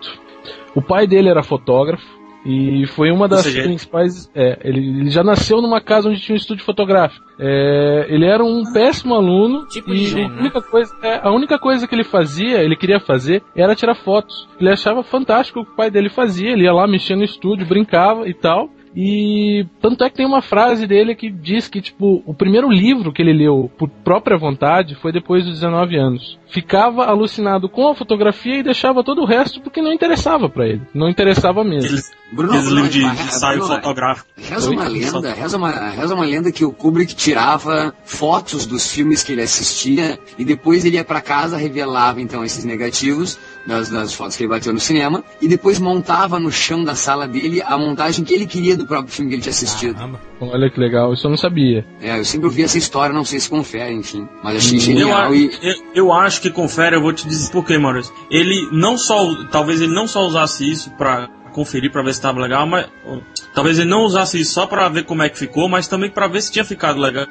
O 0.74 0.82
pai 0.82 1.06
dele 1.06 1.28
era 1.28 1.42
fotógrafo 1.42 2.22
e 2.44 2.86
foi 2.88 3.10
uma 3.10 3.28
das 3.28 3.42
seja, 3.42 3.62
principais. 3.62 4.30
É, 4.34 4.58
ele, 4.64 5.00
ele 5.00 5.10
já 5.10 5.22
nasceu 5.22 5.62
numa 5.62 5.80
casa 5.80 6.08
onde 6.08 6.20
tinha 6.20 6.34
um 6.34 6.36
estúdio 6.36 6.64
fotográfico. 6.64 7.24
É, 7.38 8.06
ele 8.08 8.26
era 8.26 8.42
um 8.44 8.64
péssimo 8.72 9.14
aluno 9.14 9.66
Tipo 9.66 9.94
e 9.94 10.22
a 10.22 10.26
única 10.26 10.60
coisa, 10.60 10.92
é, 11.02 11.20
a 11.22 11.30
única 11.30 11.58
coisa 11.58 11.86
que 11.86 11.94
ele 11.94 12.04
fazia, 12.04 12.62
ele 12.62 12.76
queria 12.76 12.98
fazer, 12.98 13.42
era 13.54 13.76
tirar 13.76 13.94
fotos. 13.94 14.48
Ele 14.58 14.70
achava 14.70 15.02
fantástico 15.02 15.60
o 15.60 15.64
que 15.64 15.72
o 15.72 15.76
pai 15.76 15.90
dele 15.90 16.08
fazia. 16.08 16.50
Ele 16.50 16.64
ia 16.64 16.72
lá 16.72 16.86
mexia 16.86 17.16
no 17.16 17.24
estúdio, 17.24 17.66
brincava 17.66 18.28
e 18.28 18.34
tal. 18.34 18.68
E 18.94 19.66
tanto 19.80 20.04
é 20.04 20.10
que 20.10 20.16
tem 20.16 20.26
uma 20.26 20.42
frase 20.42 20.86
dele 20.86 21.14
que 21.14 21.30
diz 21.30 21.68
que, 21.68 21.80
tipo, 21.80 22.22
o 22.26 22.34
primeiro 22.34 22.70
livro 22.70 23.12
que 23.12 23.22
ele 23.22 23.32
leu 23.32 23.70
por 23.78 23.88
própria 23.88 24.36
vontade 24.36 24.94
foi 24.96 25.12
depois 25.12 25.44
dos 25.44 25.54
19 25.54 25.96
anos. 25.96 26.38
Ficava 26.48 27.06
alucinado 27.06 27.68
com 27.68 27.88
a 27.88 27.94
fotografia 27.94 28.58
e 28.58 28.62
deixava 28.62 29.02
todo 29.02 29.22
o 29.22 29.24
resto 29.24 29.60
porque 29.62 29.80
não 29.80 29.92
interessava 29.92 30.48
pra 30.48 30.66
ele. 30.66 30.82
Não 30.94 31.08
interessava 31.08 31.64
mesmo. 31.64 31.86
Aqueles, 31.86 32.10
Bruno, 32.30 32.50
aqueles 32.50 32.68
Bruno, 32.68 32.86
livros 32.86 33.16
de 33.16 33.24
ensaio 33.24 33.62
fotográfico. 33.62 34.28
Reza 34.36 34.70
uma 34.70 34.88
lenda, 34.88 35.32
reza 35.32 35.56
uma, 35.56 35.70
reza 35.70 36.14
uma 36.14 36.24
lenda 36.26 36.52
que 36.52 36.64
o 36.64 36.72
Kubrick 36.72 37.14
tirava 37.14 37.94
fotos 38.04 38.66
dos 38.66 38.92
filmes 38.92 39.22
que 39.22 39.32
ele 39.32 39.42
assistia 39.42 40.18
e 40.38 40.44
depois 40.44 40.84
ele 40.84 40.96
ia 40.96 41.04
pra 41.04 41.22
casa, 41.22 41.56
revelava 41.56 42.20
então 42.20 42.44
esses 42.44 42.64
negativos 42.64 43.38
das, 43.66 43.88
das 43.88 44.12
fotos 44.12 44.36
que 44.36 44.42
ele 44.42 44.50
bateu 44.50 44.72
no 44.72 44.80
cinema 44.80 45.24
e 45.40 45.48
depois 45.48 45.78
montava 45.78 46.38
no 46.38 46.50
chão 46.50 46.84
da 46.84 46.94
sala 46.94 47.26
dele 47.26 47.62
a 47.62 47.78
montagem 47.78 48.24
que 48.24 48.34
ele 48.34 48.46
queria 48.46 48.76
do 48.82 48.88
próprio 48.88 49.12
filme 49.12 49.30
que 49.30 49.34
ele 49.36 49.42
tinha 49.42 49.50
assistido. 49.50 49.94
Caramba. 49.94 50.20
Olha 50.40 50.70
que 50.70 50.78
legal, 50.78 51.12
isso 51.12 51.26
eu 51.26 51.30
não 51.30 51.36
sabia. 51.38 51.84
É, 52.00 52.18
eu 52.18 52.24
sempre 52.24 52.46
ouvi 52.46 52.62
essa 52.62 52.78
história, 52.78 53.14
não 53.14 53.24
sei 53.24 53.40
se 53.40 53.48
confere, 53.48 53.92
enfim, 53.94 54.28
mas 54.42 54.56
achei 54.56 54.76
Eu, 54.76 54.80
genial 54.80 55.12
a- 55.30 55.34
e 55.34 55.50
eu, 55.62 55.74
eu 55.94 56.12
acho 56.12 56.40
que 56.40 56.50
confere, 56.50 56.96
eu 56.96 57.00
vou 57.02 57.12
te 57.12 57.26
dizer 57.26 57.50
por 57.50 57.64
quê, 57.64 57.78
Maurício. 57.78 58.12
Ele 58.30 58.68
não 58.72 58.96
só, 58.98 59.34
talvez 59.50 59.80
ele 59.80 59.94
não 59.94 60.06
só 60.06 60.26
usasse 60.26 60.68
isso 60.70 60.90
pra 60.98 61.28
conferir 61.52 61.92
pra 61.92 62.02
ver 62.02 62.14
se 62.14 62.18
estava 62.18 62.40
legal, 62.40 62.66
mas 62.66 62.86
talvez 63.54 63.78
ele 63.78 63.90
não 63.90 64.04
usasse 64.04 64.40
isso 64.40 64.54
só 64.54 64.66
pra 64.66 64.88
ver 64.88 65.04
como 65.04 65.22
é 65.22 65.28
que 65.28 65.38
ficou, 65.38 65.68
mas 65.68 65.86
também 65.86 66.08
pra 66.10 66.26
ver 66.26 66.40
se 66.40 66.50
tinha 66.50 66.64
ficado 66.64 66.98
legal, 66.98 67.26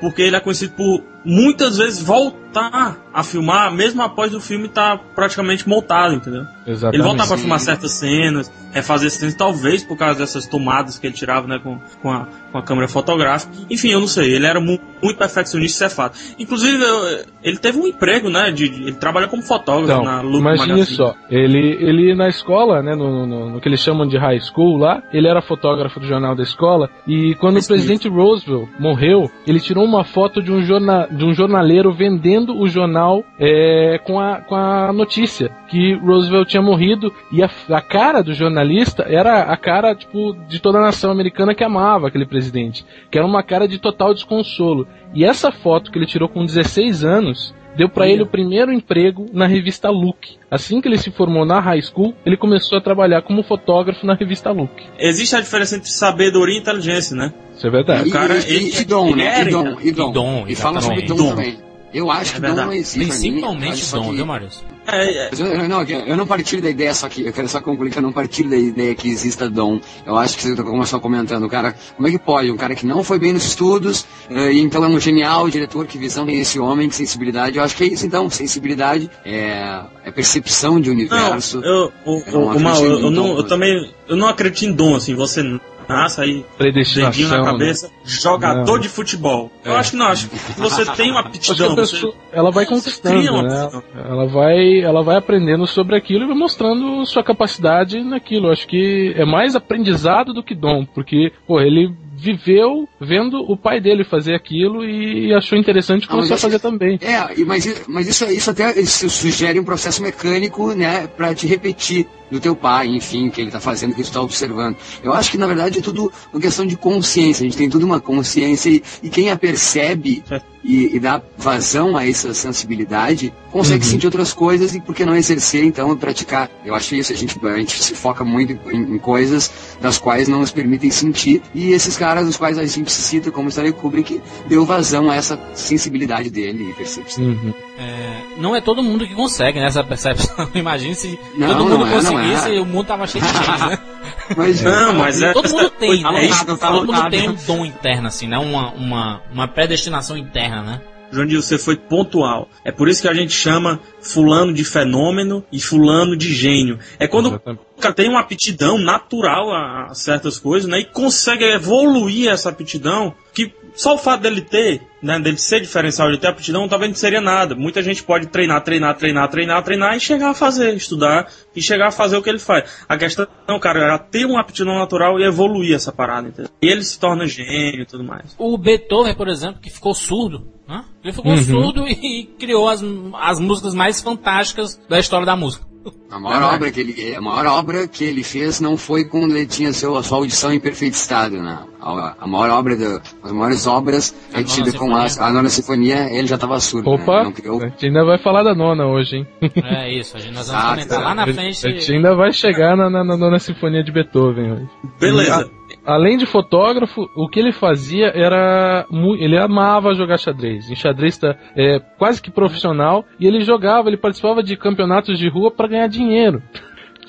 porque 0.00 0.22
ele 0.22 0.34
é 0.34 0.40
conhecido 0.40 0.72
por 0.74 1.04
muitas 1.24 1.76
vezes 1.76 2.02
voltar 2.02 2.40
a 2.54 3.22
filmar 3.22 3.72
mesmo 3.72 4.02
após 4.02 4.34
o 4.34 4.40
filme 4.40 4.66
estar 4.66 4.98
praticamente 5.14 5.68
montado, 5.68 6.14
entendeu? 6.14 6.44
Exatamente. 6.66 6.96
Ele 6.96 7.02
voltar 7.02 7.24
Sim. 7.24 7.36
filmar 7.38 7.60
certas 7.60 7.92
cenas, 7.92 8.50
refazer 8.72 9.10
cenas, 9.10 9.34
talvez 9.34 9.82
por 9.84 9.96
causa 9.96 10.18
dessas 10.18 10.46
tomadas 10.46 10.98
que 10.98 11.06
ele 11.06 11.14
tirava, 11.14 11.46
né, 11.46 11.58
com, 11.62 11.78
com, 12.02 12.10
a, 12.10 12.26
com 12.52 12.58
a 12.58 12.62
câmera 12.62 12.86
fotográfica. 12.88 13.52
Enfim, 13.68 13.88
eu 13.90 14.00
não 14.00 14.06
sei, 14.08 14.34
ele 14.34 14.46
era 14.46 14.60
mu 14.60 14.78
muito 15.02 15.16
perfeccionista, 15.16 15.76
isso 15.76 15.84
é 15.84 15.88
fato. 15.88 16.18
Inclusive, 16.38 16.82
eu- 16.84 17.24
ele 17.42 17.56
teve 17.56 17.78
um 17.78 17.86
emprego, 17.86 18.28
né, 18.28 18.50
de, 18.50 18.68
de- 18.68 18.82
ele 18.82 18.92
trabalha 18.96 19.26
como 19.28 19.42
fotógrafo 19.42 20.02
Então, 20.02 20.04
na 20.04 20.20
Look 20.20 20.42
Magazine. 20.42 20.84
só, 20.84 21.14
ele, 21.30 21.78
ele 21.80 22.14
na 22.14 22.28
escola, 22.28 22.82
né, 22.82 22.94
no, 22.94 23.26
no- 23.26 23.50
no 23.52 23.60
que 23.60 23.68
eles 23.68 23.80
chamam 23.80 24.06
de 24.06 24.18
high 24.18 24.38
school 24.40 24.76
lá, 24.76 25.02
ele 25.12 25.26
era 25.26 25.40
fotógrafo 25.40 25.98
do 25.98 26.06
jornal 26.06 26.34
da 26.36 26.42
escola, 26.42 26.90
e 27.08 27.34
quando 27.36 27.56
o 27.56 27.58
Isso. 27.60 27.68
presidente 27.68 28.08
Roosevelt 28.08 28.68
morreu, 28.78 29.30
ele 29.46 29.58
tirou 29.58 29.84
uma 29.84 30.04
foto 30.04 30.42
de 30.42 30.52
um, 30.52 30.60
jorna, 30.62 31.08
de 31.10 31.24
um 31.24 31.32
jornaleiro 31.32 31.92
vendendo 31.94 32.39
o 32.48 32.66
jornal 32.68 33.24
é, 33.38 33.98
com, 34.04 34.18
a, 34.20 34.36
com 34.40 34.54
a 34.54 34.92
notícia 34.92 35.50
que 35.68 35.94
Roosevelt 35.94 36.48
tinha 36.48 36.62
morrido, 36.62 37.12
e 37.32 37.42
a, 37.42 37.50
a 37.70 37.80
cara 37.80 38.22
do 38.22 38.32
jornalista 38.34 39.04
era 39.08 39.42
a 39.42 39.56
cara, 39.56 39.94
tipo, 39.94 40.34
de 40.48 40.60
toda 40.60 40.78
a 40.78 40.82
nação 40.82 41.10
americana 41.10 41.54
que 41.54 41.64
amava 41.64 42.08
aquele 42.08 42.26
presidente, 42.26 42.84
que 43.10 43.18
era 43.18 43.26
uma 43.26 43.42
cara 43.42 43.66
de 43.68 43.78
total 43.78 44.14
desconsolo. 44.14 44.86
E 45.14 45.24
essa 45.24 45.50
foto 45.52 45.90
que 45.90 45.98
ele 45.98 46.06
tirou 46.06 46.28
com 46.28 46.44
16 46.44 47.04
anos, 47.04 47.54
deu 47.76 47.88
pra 47.88 48.08
ele 48.08 48.22
o 48.22 48.26
primeiro 48.26 48.72
emprego 48.72 49.26
na 49.32 49.46
revista 49.46 49.90
Look. 49.90 50.36
Assim 50.50 50.80
que 50.80 50.88
ele 50.88 50.98
se 50.98 51.10
formou 51.12 51.44
na 51.46 51.60
high 51.60 51.80
school, 51.82 52.14
ele 52.26 52.36
começou 52.36 52.78
a 52.78 52.80
trabalhar 52.80 53.22
como 53.22 53.42
fotógrafo 53.44 54.04
na 54.04 54.14
revista 54.14 54.50
Look. 54.50 54.70
Existe 54.98 55.36
a 55.36 55.40
diferença 55.40 55.76
entre 55.76 55.88
sabedoria 55.90 56.56
e 56.56 56.60
inteligência, 56.60 57.16
né? 57.16 57.32
Isso 57.54 57.66
é 57.66 57.70
verdade. 57.70 58.08
E, 58.08 58.12
cara, 58.12 58.34
e- 58.38 58.52
ele- 58.54 58.80
e 58.80 58.84
dom, 58.84 59.06
ele 59.08 59.16
né? 59.16 59.40
era, 59.40 59.48
E 59.48 59.52
dom, 59.52 59.76
e 59.82 59.92
dom. 59.92 60.10
E 60.10 60.12
dom, 60.12 60.44
E 60.48 60.54
fala 60.56 60.80
sobre 60.80 61.02
dom, 61.02 61.30
também. 61.30 61.58
Eu 61.92 62.10
acho 62.10 62.36
É 62.36 62.40
que 62.40 62.46
não 62.48 62.72
existe. 62.72 62.98
Principalmente 62.98 63.90
dom, 63.90 64.10
que- 64.10 64.16
viu, 64.16 64.26
Maurício? 64.26 64.62
É, 64.92 65.26
é, 65.26 65.28
Mas 65.30 65.40
eu, 65.40 65.46
eu- 65.46 65.68
não, 65.68 65.82
eu 65.82 66.16
não 66.16 66.26
partilho 66.26 66.62
da 66.62 66.70
ideia, 66.70 66.92
só 66.94 67.08
que 67.08 67.26
eu 67.26 67.32
quero 67.32 67.48
só 67.48 67.60
concluir 67.60 67.90
que 67.90 67.98
eu 67.98 68.02
não 68.02 68.12
partilho 68.12 68.50
da 68.50 68.56
ideia 68.56 68.94
que 68.94 69.08
exista 69.08 69.48
dom. 69.48 69.80
Eu 70.06 70.16
acho 70.16 70.36
que 70.36 70.42
você 70.42 70.62
começou 70.62 71.00
comentando, 71.00 71.48
cara, 71.48 71.74
como 71.96 72.08
é 72.08 72.10
que 72.10 72.18
pode? 72.18 72.50
Um 72.50 72.56
cara 72.56 72.74
que 72.74 72.86
não 72.86 73.02
foi 73.04 73.18
bem 73.18 73.32
nos 73.32 73.44
estudos, 73.44 74.06
eh, 74.30 74.52
e 74.52 74.60
então 74.60 74.84
é 74.84 74.88
um 74.88 74.98
genial 75.00 75.48
diretor, 75.48 75.86
que 75.86 75.98
visão 75.98 76.26
tem 76.26 76.40
esse 76.40 76.58
homem, 76.58 76.88
que 76.88 76.94
sensibilidade. 76.96 77.56
Eu 77.58 77.64
acho 77.64 77.76
que 77.76 77.84
é 77.84 77.86
isso 77.88 78.06
então, 78.06 78.28
sensibilidade 78.30 79.10
é, 79.24 79.80
é 80.04 80.10
percepção 80.10 80.80
de 80.80 80.88
Não, 80.88 80.96
universo. 80.96 81.60
eu, 81.64 81.92
o, 82.04 82.18
Eu 82.26 82.32
não 82.32 82.40
eu, 82.40 82.52
eu 82.52 82.54
eu 82.54 83.36
mas- 83.36 83.48
também, 83.48 83.92
eu 84.08 84.16
não 84.16 84.28
acredito 84.28 84.64
em 84.66 84.72
dom, 84.72 84.94
assim, 84.96 85.14
você 85.14 85.42
nasce 85.88 86.20
aí, 86.20 86.44
dedinho 86.56 87.28
na 87.28 87.38
né? 87.38 87.44
cabeça, 87.44 87.90
jogador 88.04 88.74
Não. 88.74 88.78
de 88.78 88.88
futebol. 88.88 89.50
Eu 89.64 89.72
É. 89.72 89.76
acho 89.78 89.90
que 89.90 89.96
não, 89.96 90.06
acho 90.06 90.28
que 90.28 90.36
você 90.60 90.84
tem 90.92 91.10
uma 91.10 91.18
a 91.20 91.26
aptidão, 91.26 91.74
você, 91.74 92.12
ela 92.30 92.52
vai 92.52 92.64
conquistando, 92.64 93.42
né? 93.42 93.70
Ela 93.96 94.26
vai, 94.28 94.79
ela 94.82 95.02
vai 95.02 95.16
aprendendo 95.16 95.66
sobre 95.66 95.96
aquilo 95.96 96.24
e 96.24 96.28
vai 96.28 96.36
mostrando 96.36 97.04
sua 97.06 97.22
capacidade 97.22 98.02
naquilo. 98.02 98.50
Acho 98.50 98.66
que 98.66 99.12
é 99.16 99.24
mais 99.24 99.54
aprendizado 99.54 100.32
do 100.32 100.42
que 100.42 100.54
dom, 100.54 100.84
porque, 100.84 101.32
pô, 101.46 101.60
ele 101.60 101.94
viveu 102.22 102.88
vendo 103.00 103.38
o 103.50 103.56
pai 103.56 103.80
dele 103.80 104.04
fazer 104.04 104.34
aquilo 104.34 104.84
e 104.84 105.32
achou 105.34 105.56
interessante 105.58 106.04
e 106.04 106.08
Ah, 106.10 106.18
a 106.34 106.36
fazer 106.36 106.56
que- 106.56 106.62
também. 106.62 106.98
É, 107.02 107.40
e- 107.40 107.44
mas, 107.44 107.82
mas 107.88 108.06
isso, 108.08 108.24
isso 108.26 108.50
até 108.50 108.78
isso 108.78 109.08
sugere 109.08 109.58
um 109.58 109.64
processo 109.64 110.02
mecânico, 110.02 110.72
né, 110.74 111.06
pra 111.06 111.34
te 111.34 111.46
repetir 111.46 112.06
do 112.30 112.38
teu 112.38 112.54
pai, 112.54 112.86
enfim, 112.86 113.26
o 113.26 113.30
que 113.32 113.40
ele 113.40 113.50
tá 113.50 113.58
fazendo, 113.58 113.90
o 113.90 113.94
que 113.94 114.04
tu 114.04 114.12
tá 114.12 114.20
observando. 114.20 114.76
Eu 115.02 115.12
acho 115.12 115.32
que, 115.32 115.38
na 115.38 115.48
verdade, 115.48 115.80
é 115.80 115.82
tudo 115.82 116.12
uma 116.32 116.40
questão 116.40 116.64
de 116.64 116.76
consciência. 116.76 117.42
A 117.42 117.48
gente 117.48 117.56
tem 117.58 117.68
tudo 117.68 117.84
uma 117.84 117.98
consciência 118.00 118.70
e, 118.70 118.80
e 119.02 119.08
quem 119.10 119.30
a 119.30 119.36
percebe 119.36 120.22
e, 120.62 120.94
e 120.94 121.00
dá 121.00 121.20
vazão 121.36 121.96
a 121.96 122.06
essa 122.06 122.32
sensibilidade, 122.34 123.32
consegue 123.50 123.82
Uhum. 123.84 123.90
sentir 123.90 124.06
outras 124.06 124.32
coisas 124.32 124.74
e 124.76 124.80
por 124.80 124.94
que 124.94 125.04
não 125.04 125.16
exercer, 125.16 125.64
então, 125.64 125.92
e 125.92 125.96
praticar. 125.96 126.48
Eu 126.64 126.74
acho 126.74 126.94
isso, 126.94 127.12
a 127.12 127.16
gente, 127.16 127.36
a 127.44 127.56
gente 127.58 127.82
se 127.82 127.94
foca 127.96 128.22
muito 128.24 128.52
em, 128.70 128.94
em 128.94 128.98
coisas 128.98 129.50
das 129.80 129.98
quais 129.98 130.28
não 130.28 130.40
nos 130.40 130.52
permitem 130.52 130.90
sentir 130.90 131.42
e 131.52 131.72
esses 131.72 131.96
caras, 131.96 132.09
os 132.18 132.36
quais 132.36 132.58
a 132.58 132.64
gente 132.64 132.90
se 132.90 133.02
cita, 133.02 133.30
como 133.30 133.48
Stanley 133.48 133.72
Kubrick, 133.72 134.20
deu 134.46 134.64
vazão 134.64 135.10
a 135.10 135.16
essa 135.16 135.38
sensibilidade 135.54 136.30
dele 136.30 136.70
e 136.70 136.72
percepção. 136.74 137.24
Uhum. 137.24 137.54
É, 137.78 138.22
não 138.38 138.54
é 138.54 138.60
todo 138.60 138.82
mundo 138.82 139.06
que 139.06 139.14
consegue 139.14 139.58
né, 139.58 139.66
essa 139.66 139.82
percepção. 139.84 140.48
Imagina 140.54 140.94
se 140.94 141.18
Não, 141.36 141.48
todo 141.48 141.58
não 141.58 141.78
mundo 141.78 141.86
é, 141.86 142.02
não 142.02 142.12
conseguisse, 142.12 142.56
é. 142.56 142.60
o 142.60 142.66
mundo 142.66 142.86
tava 142.86 143.06
cheio 143.06 143.24
de 143.24 143.32
gente, 143.32 143.66
né? 143.66 143.78
Mas, 144.36 144.62
Não, 144.62 144.94
mas 144.94 145.20
é. 145.20 145.32
todo 145.32 145.48
mundo 145.50 145.70
tem, 145.70 146.00
é 146.06 146.12
né? 146.12 146.28
tá 146.46 146.70
todo 146.70 146.92
mundo 146.92 147.10
tem 147.10 147.28
um 147.28 147.34
dom 147.46 147.64
interno, 147.64 148.06
assim, 148.06 148.28
né? 148.28 148.38
Uma, 148.38 148.70
uma, 148.70 149.20
uma 149.32 149.48
predestinação 149.48 150.16
interna, 150.16 150.62
né? 150.62 150.80
Jandir, 151.12 151.42
você 151.42 151.58
foi 151.58 151.76
pontual. 151.76 152.48
É 152.64 152.70
por 152.72 152.88
isso 152.88 153.02
que 153.02 153.08
a 153.08 153.14
gente 153.14 153.32
chama 153.32 153.80
fulano 154.00 154.52
de 154.52 154.64
fenômeno 154.64 155.44
e 155.52 155.60
fulano 155.60 156.16
de 156.16 156.32
gênio. 156.32 156.78
É 156.98 157.06
quando 157.06 157.28
Exatamente. 157.28 157.62
o 157.76 157.80
cara 157.80 157.94
tem 157.94 158.08
uma 158.08 158.20
aptidão 158.20 158.78
natural 158.78 159.52
a 159.52 159.80
a 159.90 159.94
certas 159.94 160.38
coisas, 160.38 160.68
né? 160.68 160.80
E 160.80 160.84
consegue 160.84 161.44
evoluir 161.44 162.28
essa 162.28 162.48
aptidão 162.48 163.14
que 163.32 163.52
só 163.74 163.94
o 163.94 163.98
fato 163.98 164.22
dele 164.22 164.40
ter, 164.40 164.82
né, 165.00 165.18
dele 165.20 165.36
ser 165.36 165.60
diferencial, 165.60 166.10
de 166.10 166.18
ter 166.18 166.26
aptidão, 166.26 166.68
talvez 166.68 166.90
não 166.90 166.96
seria 166.96 167.20
nada. 167.20 167.54
Muita 167.54 167.82
gente 167.82 168.02
pode 168.02 168.26
treinar, 168.26 168.62
treinar, 168.62 168.96
treinar, 168.96 169.28
treinar, 169.28 169.62
treinar 169.62 169.96
e 169.96 170.00
chegar 170.00 170.30
a 170.30 170.34
fazer, 170.34 170.74
estudar 170.74 171.28
e 171.54 171.62
chegar 171.62 171.88
a 171.88 171.92
fazer 171.92 172.16
o 172.16 172.22
que 172.22 172.28
ele 172.28 172.40
faz. 172.40 172.68
A 172.88 172.98
questão, 172.98 173.26
cara, 173.60 173.94
é 173.94 173.98
ter 173.98 174.26
uma 174.26 174.40
aptidão 174.40 174.76
natural 174.76 175.20
e 175.20 175.24
evoluir 175.24 175.74
essa 175.74 175.92
parada, 175.92 176.28
entendeu? 176.28 176.50
E 176.60 176.68
ele 176.68 176.82
se 176.82 176.98
torna 176.98 177.26
gênio 177.26 177.82
e 177.82 177.86
tudo 177.86 178.02
mais. 178.02 178.34
O 178.36 178.58
Beethoven, 178.58 179.14
por 179.14 179.28
exemplo, 179.28 179.60
que 179.60 179.70
ficou 179.70 179.94
surdo, 179.94 180.48
né? 180.70 180.84
Ele 181.02 181.12
ficou 181.12 181.32
Uhum. 181.32 181.42
surdo 181.42 181.88
e 181.88 182.30
criou 182.38 182.68
as, 182.68 182.82
as 183.20 183.40
músicas 183.40 183.74
mais 183.74 184.00
fantásticas 184.00 184.80
da 184.88 184.98
história 184.98 185.26
da 185.26 185.34
música. 185.36 185.68
A 186.10 186.20
maior, 186.20 186.54
obra 186.54 186.70
que 186.70 186.80
ele, 186.80 187.14
a 187.14 187.20
maior 187.22 187.46
obra 187.46 187.88
que 187.88 188.04
ele 188.04 188.22
fez 188.22 188.60
não 188.60 188.76
foi 188.76 189.06
quando 189.06 189.34
ele 189.34 189.46
tinha 189.46 189.72
seu, 189.72 189.96
a 189.96 190.02
sua 190.02 190.18
audição 190.18 190.52
em 190.52 190.60
perfeito 190.60 190.92
estado, 190.92 191.40
não. 191.40 191.68
A, 191.80 192.16
a 192.20 192.26
maior 192.26 192.50
obra, 192.58 192.76
da, 192.76 193.00
as 193.22 193.32
maiores 193.32 193.66
obras 193.66 194.14
é 194.34 194.42
tido 194.42 194.74
com 194.74 194.94
a, 194.94 195.06
a 195.06 195.32
nona 195.32 195.48
sinfonia, 195.48 196.12
ele 196.12 196.26
já 196.26 196.34
estava 196.34 196.60
surdo. 196.60 196.90
Opa, 196.90 197.24
né? 197.24 197.32
criou... 197.32 197.62
a 197.62 197.68
gente 197.68 197.86
ainda 197.86 198.04
vai 198.04 198.18
falar 198.18 198.42
da 198.42 198.54
nona 198.54 198.86
hoje, 198.86 199.16
hein? 199.16 199.26
É 199.64 199.90
isso, 199.98 200.16
a 200.16 200.20
gente, 200.20 200.34
nós 200.34 200.48
vamos 200.48 200.64
comentar 200.64 201.02
lá 201.02 201.14
na 201.14 201.26
frente. 201.26 201.66
A 201.66 201.70
gente 201.70 201.92
ainda 201.92 202.14
vai 202.14 202.32
chegar 202.32 202.76
na, 202.76 202.90
na, 202.90 203.02
na 203.02 203.16
nona 203.16 203.38
sinfonia 203.38 203.82
de 203.82 203.90
Beethoven 203.90 204.52
hoje. 204.52 204.68
Beleza. 205.00 205.50
Além 205.90 206.16
de 206.16 206.26
fotógrafo, 206.26 207.08
o 207.16 207.28
que 207.28 207.40
ele 207.40 207.52
fazia 207.52 208.12
era. 208.14 208.86
Ele 209.18 209.36
amava 209.36 209.94
jogar 209.94 210.18
xadrez. 210.18 210.70
Em 210.70 210.76
xadrez 210.76 211.18
tá, 211.18 211.36
é, 211.56 211.80
quase 211.98 212.22
que 212.22 212.30
profissional. 212.30 213.04
E 213.18 213.26
ele 213.26 213.40
jogava, 213.40 213.88
ele 213.88 213.96
participava 213.96 214.42
de 214.42 214.56
campeonatos 214.56 215.18
de 215.18 215.28
rua 215.28 215.50
para 215.50 215.68
ganhar 215.68 215.88
dinheiro. 215.88 216.42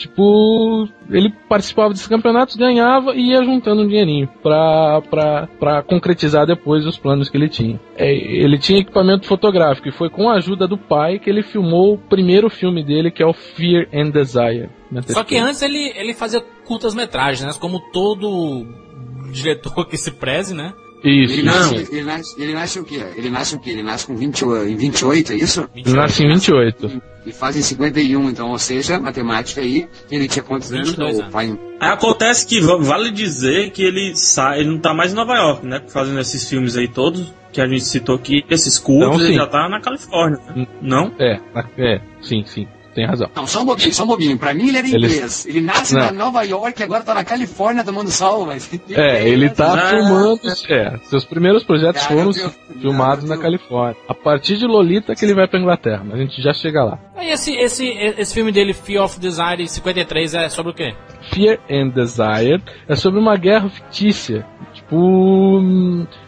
Tipo, 0.02 0.88
ele 1.12 1.32
participava 1.48 1.90
desses 1.90 2.08
campeonatos, 2.08 2.56
ganhava 2.56 3.14
e 3.14 3.30
ia 3.30 3.44
juntando 3.44 3.84
um 3.84 3.88
dinheirinho 3.88 4.28
pra, 4.42 5.00
pra, 5.02 5.48
pra 5.60 5.84
concretizar 5.84 6.48
depois 6.48 6.88
os 6.88 6.98
planos 6.98 7.30
que 7.30 7.38
ele 7.38 7.48
tinha. 7.48 7.80
É, 7.96 8.12
ele 8.12 8.58
tinha 8.58 8.80
equipamento 8.80 9.28
fotográfico 9.28 9.88
e 9.88 9.92
foi 9.92 10.10
com 10.10 10.28
a 10.28 10.38
ajuda 10.38 10.68
do 10.68 10.76
pai 10.76 11.20
que 11.20 11.30
ele 11.30 11.44
filmou 11.44 11.94
o 11.94 11.98
primeiro 12.00 12.50
filme 12.50 12.84
dele, 12.84 13.12
que 13.12 13.22
é 13.22 13.26
o 13.28 13.34
Fear 13.34 13.88
and 13.94 14.10
Desire. 14.10 14.70
Só 15.08 15.24
que 15.24 15.38
antes 15.38 15.62
ele, 15.62 15.94
ele 15.96 16.16
fazia 16.16 16.42
curtas 16.66 16.96
metragens, 16.96 17.46
né? 17.46 17.54
Como 17.60 17.80
todo 17.92 18.66
diretor 19.32 19.88
que 19.88 19.98
se 19.98 20.12
preze, 20.12 20.56
né? 20.56 20.74
Isso. 21.04 21.34
Ele 21.34 21.44
nasce, 21.44 21.76
ele, 21.76 22.04
nasce, 22.04 22.42
ele 22.42 22.54
nasce 22.54 22.80
o 22.80 22.84
quê? 22.84 23.04
Ele 23.16 23.30
nasce 23.30 23.56
o 23.56 23.60
quê? 23.60 23.70
Ele 23.72 23.84
nasce 23.84 24.06
com 24.06 24.16
20, 24.16 24.42
em 24.44 24.76
28, 24.76 25.34
é 25.34 25.36
isso? 25.36 25.70
Ele 25.76 25.96
nasce 25.96 26.24
em 26.24 26.30
28. 26.30 27.02
E 27.26 27.32
faz 27.32 27.56
em 27.56 27.62
51, 27.62 28.30
então, 28.30 28.50
ou 28.50 28.58
seja, 28.60 29.00
matemática 29.00 29.62
aí, 29.62 29.88
ele 30.12 30.28
tinha 30.28 30.44
quantos 30.44 30.72
anos? 30.72 30.98
anos. 30.98 31.22
pai... 31.32 31.58
Aí 31.80 31.90
acontece 31.90 32.46
que 32.46 32.60
vale 32.60 33.12
dizer 33.12 33.72
que 33.72 33.84
ele 33.84 34.16
sai, 34.16 34.60
ele 34.60 34.70
não 34.70 34.80
tá 34.80 34.94
mais 34.94 35.12
em 35.12 35.16
Nova 35.16 35.36
York, 35.36 35.66
né? 35.66 35.82
Fazendo 35.88 36.20
esses 36.20 36.48
filmes 36.48 36.76
aí 36.78 36.88
todos 36.88 37.32
que 37.52 37.62
a 37.62 37.68
gente 37.68 37.84
citou 37.84 38.16
aqui, 38.16 38.46
esses 38.50 38.80
curtos, 38.80 39.18
Não, 39.18 39.26
ele 39.26 39.36
já 39.36 39.46
tá 39.46 39.68
na 39.70 39.82
Califórnia. 39.82 40.40
né? 40.56 40.68
Não? 40.82 41.12
É, 41.20 41.40
é, 41.78 42.02
sim, 42.22 42.44
sim. 42.46 42.68
Tem 42.94 43.06
razão. 43.06 43.30
Não, 43.36 43.48
só 43.48 43.62
um 43.62 43.66
pouquinho, 43.66 43.94
só 43.94 44.04
um 44.04 44.08
pouquinho. 44.08 44.38
Pra 44.38 44.54
mim 44.54 44.68
ele 44.68 44.78
era 44.78 44.88
Ele- 44.88 44.98
inglês. 44.98 45.46
Ele 45.46 45.62
nasce 45.62 45.94
Não. 45.94 46.02
na 46.08 46.12
Nova 46.12 46.44
York 46.44 46.80
e 46.80 46.84
agora 46.84 47.04
tá 47.04 47.14
na 47.14 47.24
Califórnia 47.24 47.84
tomando 47.86 48.12
sol, 48.12 48.46
mas... 48.46 48.70
É, 48.90 49.28
ele 49.30 49.50
tá 49.50 49.74
Ah, 49.74 49.90
filmando. 49.90 50.40
É, 50.70 50.98
seus 51.06 51.24
primeiros 51.24 51.64
projetos 51.64 52.02
Cara, 52.02 52.14
foram 52.20 52.32
tenho- 52.32 52.52
filmados 52.82 53.24
Cara, 53.26 53.36
na 53.38 53.42
Califórnia. 53.42 53.96
A 54.10 54.14
partir 54.14 54.58
de 54.58 54.66
Lolita 54.66 55.16
que 55.16 55.24
ele 55.24 55.34
vai 55.34 55.48
pra 55.48 55.60
Inglaterra, 55.60 56.02
mas 56.04 56.16
a 56.20 56.22
gente 56.24 56.42
já 56.42 56.52
chega 56.54 56.84
lá. 56.84 57.00
Aí 57.16 57.30
esse, 57.32 57.56
esse, 57.56 57.88
esse 57.88 58.34
filme 58.34 58.52
dele, 58.52 58.74
Fear 58.74 59.04
of 59.06 59.20
Desire 59.20 59.66
53, 59.68 60.34
é 60.34 60.50
sobre 60.50 60.72
o 60.72 60.76
quê? 60.76 60.94
Fear 61.34 61.60
and 61.70 61.90
Desire 61.90 62.62
é 62.90 62.96
sobre 62.96 63.20
uma 63.20 63.38
guerra 63.38 63.70
fictícia. 63.70 64.46
Tipo, 64.74 65.60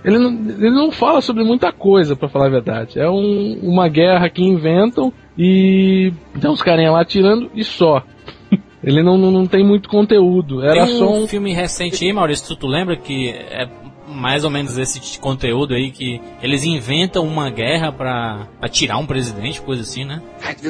ele 0.04 0.17
não, 0.17 0.32
ele 0.32 0.71
não 0.71 0.91
fala 0.91 1.21
sobre 1.21 1.43
muita 1.43 1.71
coisa, 1.71 2.15
pra 2.15 2.30
falar 2.30 2.47
a 2.47 2.49
verdade. 2.49 2.99
É 2.99 3.10
um- 3.10 3.60
uma 3.62 3.88
guerra 3.89 4.30
que 4.30 4.41
inventam 4.43 5.12
e 5.38 6.13
tem 6.39 6.50
uns 6.50 6.62
carinha 6.62 6.91
lá 6.91 7.02
atirando 7.02 7.50
e 7.56 7.63
só. 7.63 8.04
Ele 8.84 9.02
não, 9.02 9.17
não, 9.17 9.32
não 9.32 9.46
tem 9.48 9.65
muito 9.65 9.88
conteúdo. 9.88 10.62
Era 10.62 10.86
Tem 10.86 10.98
só 10.98 11.10
um 11.10 11.24
um. 11.24 11.28
filme 11.28 11.54
recente 11.54 12.04
aí, 12.04 12.12
Maurício, 12.12 12.48
tu, 12.50 12.56
tu 12.58 12.67
lembra 12.67 12.98
que 12.98 13.30
é 13.30 13.67
mais 14.06 14.43
ou 14.43 14.50
menos 14.50 14.78
esse 14.78 15.17
conteúdo 15.19 15.74
aí 15.74 15.89
que 15.89 16.22
eles 16.41 16.63
inventam 16.63 17.26
uma 17.26 17.50
guerra 17.50 17.91
pra, 17.91 18.48
pra 18.60 18.69
tirar 18.69 18.98
um 18.98 19.06
presidente, 19.06 19.62
coisa 19.62 19.82
assim, 19.82 20.04
né? 20.04 20.22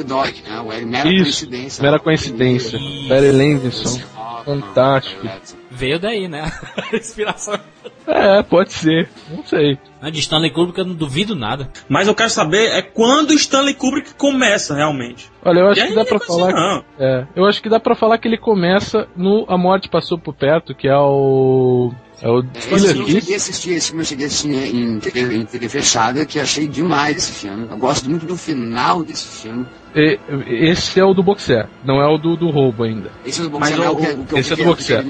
Dog, 0.06 0.32
é 0.72 0.80
mera 0.84 1.08
Isso, 1.08 1.22
coincidência. 1.24 1.82
mera 1.82 1.98
coincidência. 1.98 2.76
Isso. 2.76 3.08
Barry 3.08 3.32
Levinson. 3.32 4.00
Fantástico. 4.44 5.26
Veio 5.70 5.98
daí, 5.98 6.28
né? 6.28 6.52
A 6.92 6.96
inspiração. 6.96 7.58
É, 8.06 8.42
pode 8.42 8.72
ser. 8.72 9.08
Não 9.30 9.44
sei. 9.44 9.78
Né, 10.02 10.10
De 10.10 10.20
Stanley 10.20 10.50
Kubrick 10.50 10.78
eu 10.78 10.84
não 10.84 10.94
duvido 10.94 11.34
nada. 11.34 11.70
Mas 11.88 12.06
eu 12.06 12.14
quero 12.14 12.28
saber 12.30 12.66
é 12.70 12.82
quando 12.82 13.32
Stanley 13.32 13.74
Kubrick 13.74 14.14
começa 14.14 14.74
realmente. 14.74 15.30
Olha, 15.44 15.60
eu 15.60 15.68
acho 15.68 15.80
E 15.80 15.86
que 15.88 15.94
dá 15.94 16.04
pra 16.04 16.16
assim, 16.18 16.26
falar. 16.26 16.52
não. 16.52 16.84
É, 16.98 17.26
eu 17.34 17.44
acho 17.46 17.62
que 17.62 17.68
dá 17.68 17.80
pra 17.80 17.94
falar 17.94 18.18
que 18.18 18.28
ele 18.28 18.36
começa 18.38 19.08
no 19.16 19.44
A 19.48 19.56
Morte 19.56 19.88
Passou 19.88 20.18
por 20.18 20.34
Perto, 20.34 20.74
que 20.74 20.86
é 20.88 20.96
o. 20.96 21.92
É 22.22 22.28
o 22.28 22.44
Esse 22.54 22.68
Killer 22.68 22.80
filme 22.94 23.00
eu 23.00 23.20
cheguei 23.20 23.34
a 23.34 23.36
assistir, 23.36 23.70
esse 23.72 23.86
filme 23.88 24.02
eu 24.02 24.06
cheguei 24.06 24.24
a 24.24 24.28
assistir 24.28 24.48
em 24.76 25.00
TV, 25.00 25.36
em 25.36 25.44
TV 25.44 25.68
fechada, 25.68 26.24
que 26.24 26.38
achei 26.38 26.68
demais 26.68 27.16
esse 27.16 27.32
filme. 27.32 27.66
Eu 27.70 27.76
gosto 27.76 28.08
muito 28.08 28.24
do 28.24 28.36
final 28.36 29.02
desse 29.02 29.42
filme. 29.42 29.66
E- 29.94 30.18
Esse 30.46 30.98
é 31.00 31.04
o 31.04 31.12
do 31.12 31.22
Boxer, 31.22 31.66
não 31.84 32.00
é 32.00 32.06
o 32.06 32.16
do, 32.16 32.36
do 32.36 32.50
roubo 32.50 32.84
ainda. 32.84 33.10
Esse 33.26 33.40
é 33.40 33.44
do 33.44 33.58
Mas 33.58 33.70
boxeador, 33.76 33.90
o- 33.90 33.94
o 33.94 34.06
que, 34.06 34.12
o 34.20 34.24
que 34.26 34.34
eu 34.34 34.38
esse 34.38 34.52
é 34.52 34.56
do 34.56 34.62
que 34.62 34.64
boxer. 34.68 35.04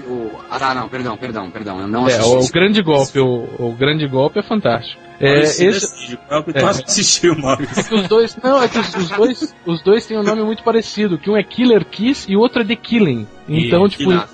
O- 0.00 0.40
Ah, 0.50 0.74
não, 0.74 0.88
perdão, 0.88 1.16
perdão, 1.16 1.50
perdão. 1.50 1.80
Eu 1.80 1.88
não 1.88 2.08
É, 2.08 2.14
assisti 2.16 2.50
o, 2.50 2.52
grande 2.52 2.82
golpe, 2.82 3.18
o, 3.20 3.48
o 3.58 3.72
grande 3.72 4.06
golpe 4.06 4.38
é 4.38 4.42
fantástico. 4.42 5.00
É, 5.22 5.40
esse, 5.40 5.64
decide, 5.66 6.16
qual 6.28 6.40
é 6.40 6.42
o 6.42 6.44
que 6.44 6.52
tu 6.52 6.58
é. 6.58 6.64
assistiu, 6.64 7.36
Maurício? 7.38 7.94
os 7.96 8.08
dois, 8.08 8.36
não, 8.42 8.62
é 8.62 8.68
que 8.68 8.78
os, 8.78 8.94
os 8.96 9.08
dois, 9.10 9.54
os 9.64 9.82
dois 9.82 10.04
têm 10.06 10.18
um 10.18 10.22
nome 10.22 10.42
muito 10.42 10.62
parecido, 10.64 11.16
que 11.16 11.30
um 11.30 11.36
é 11.36 11.42
Killer 11.44 11.84
Kiss 11.84 12.30
e 12.30 12.36
o 12.36 12.40
outro 12.40 12.62
é 12.62 12.64
The 12.64 12.74
Killing. 12.76 13.26
Então, 13.48 13.86
Ih, 13.86 13.90
tipo, 13.90 14.12
é, 14.12 14.26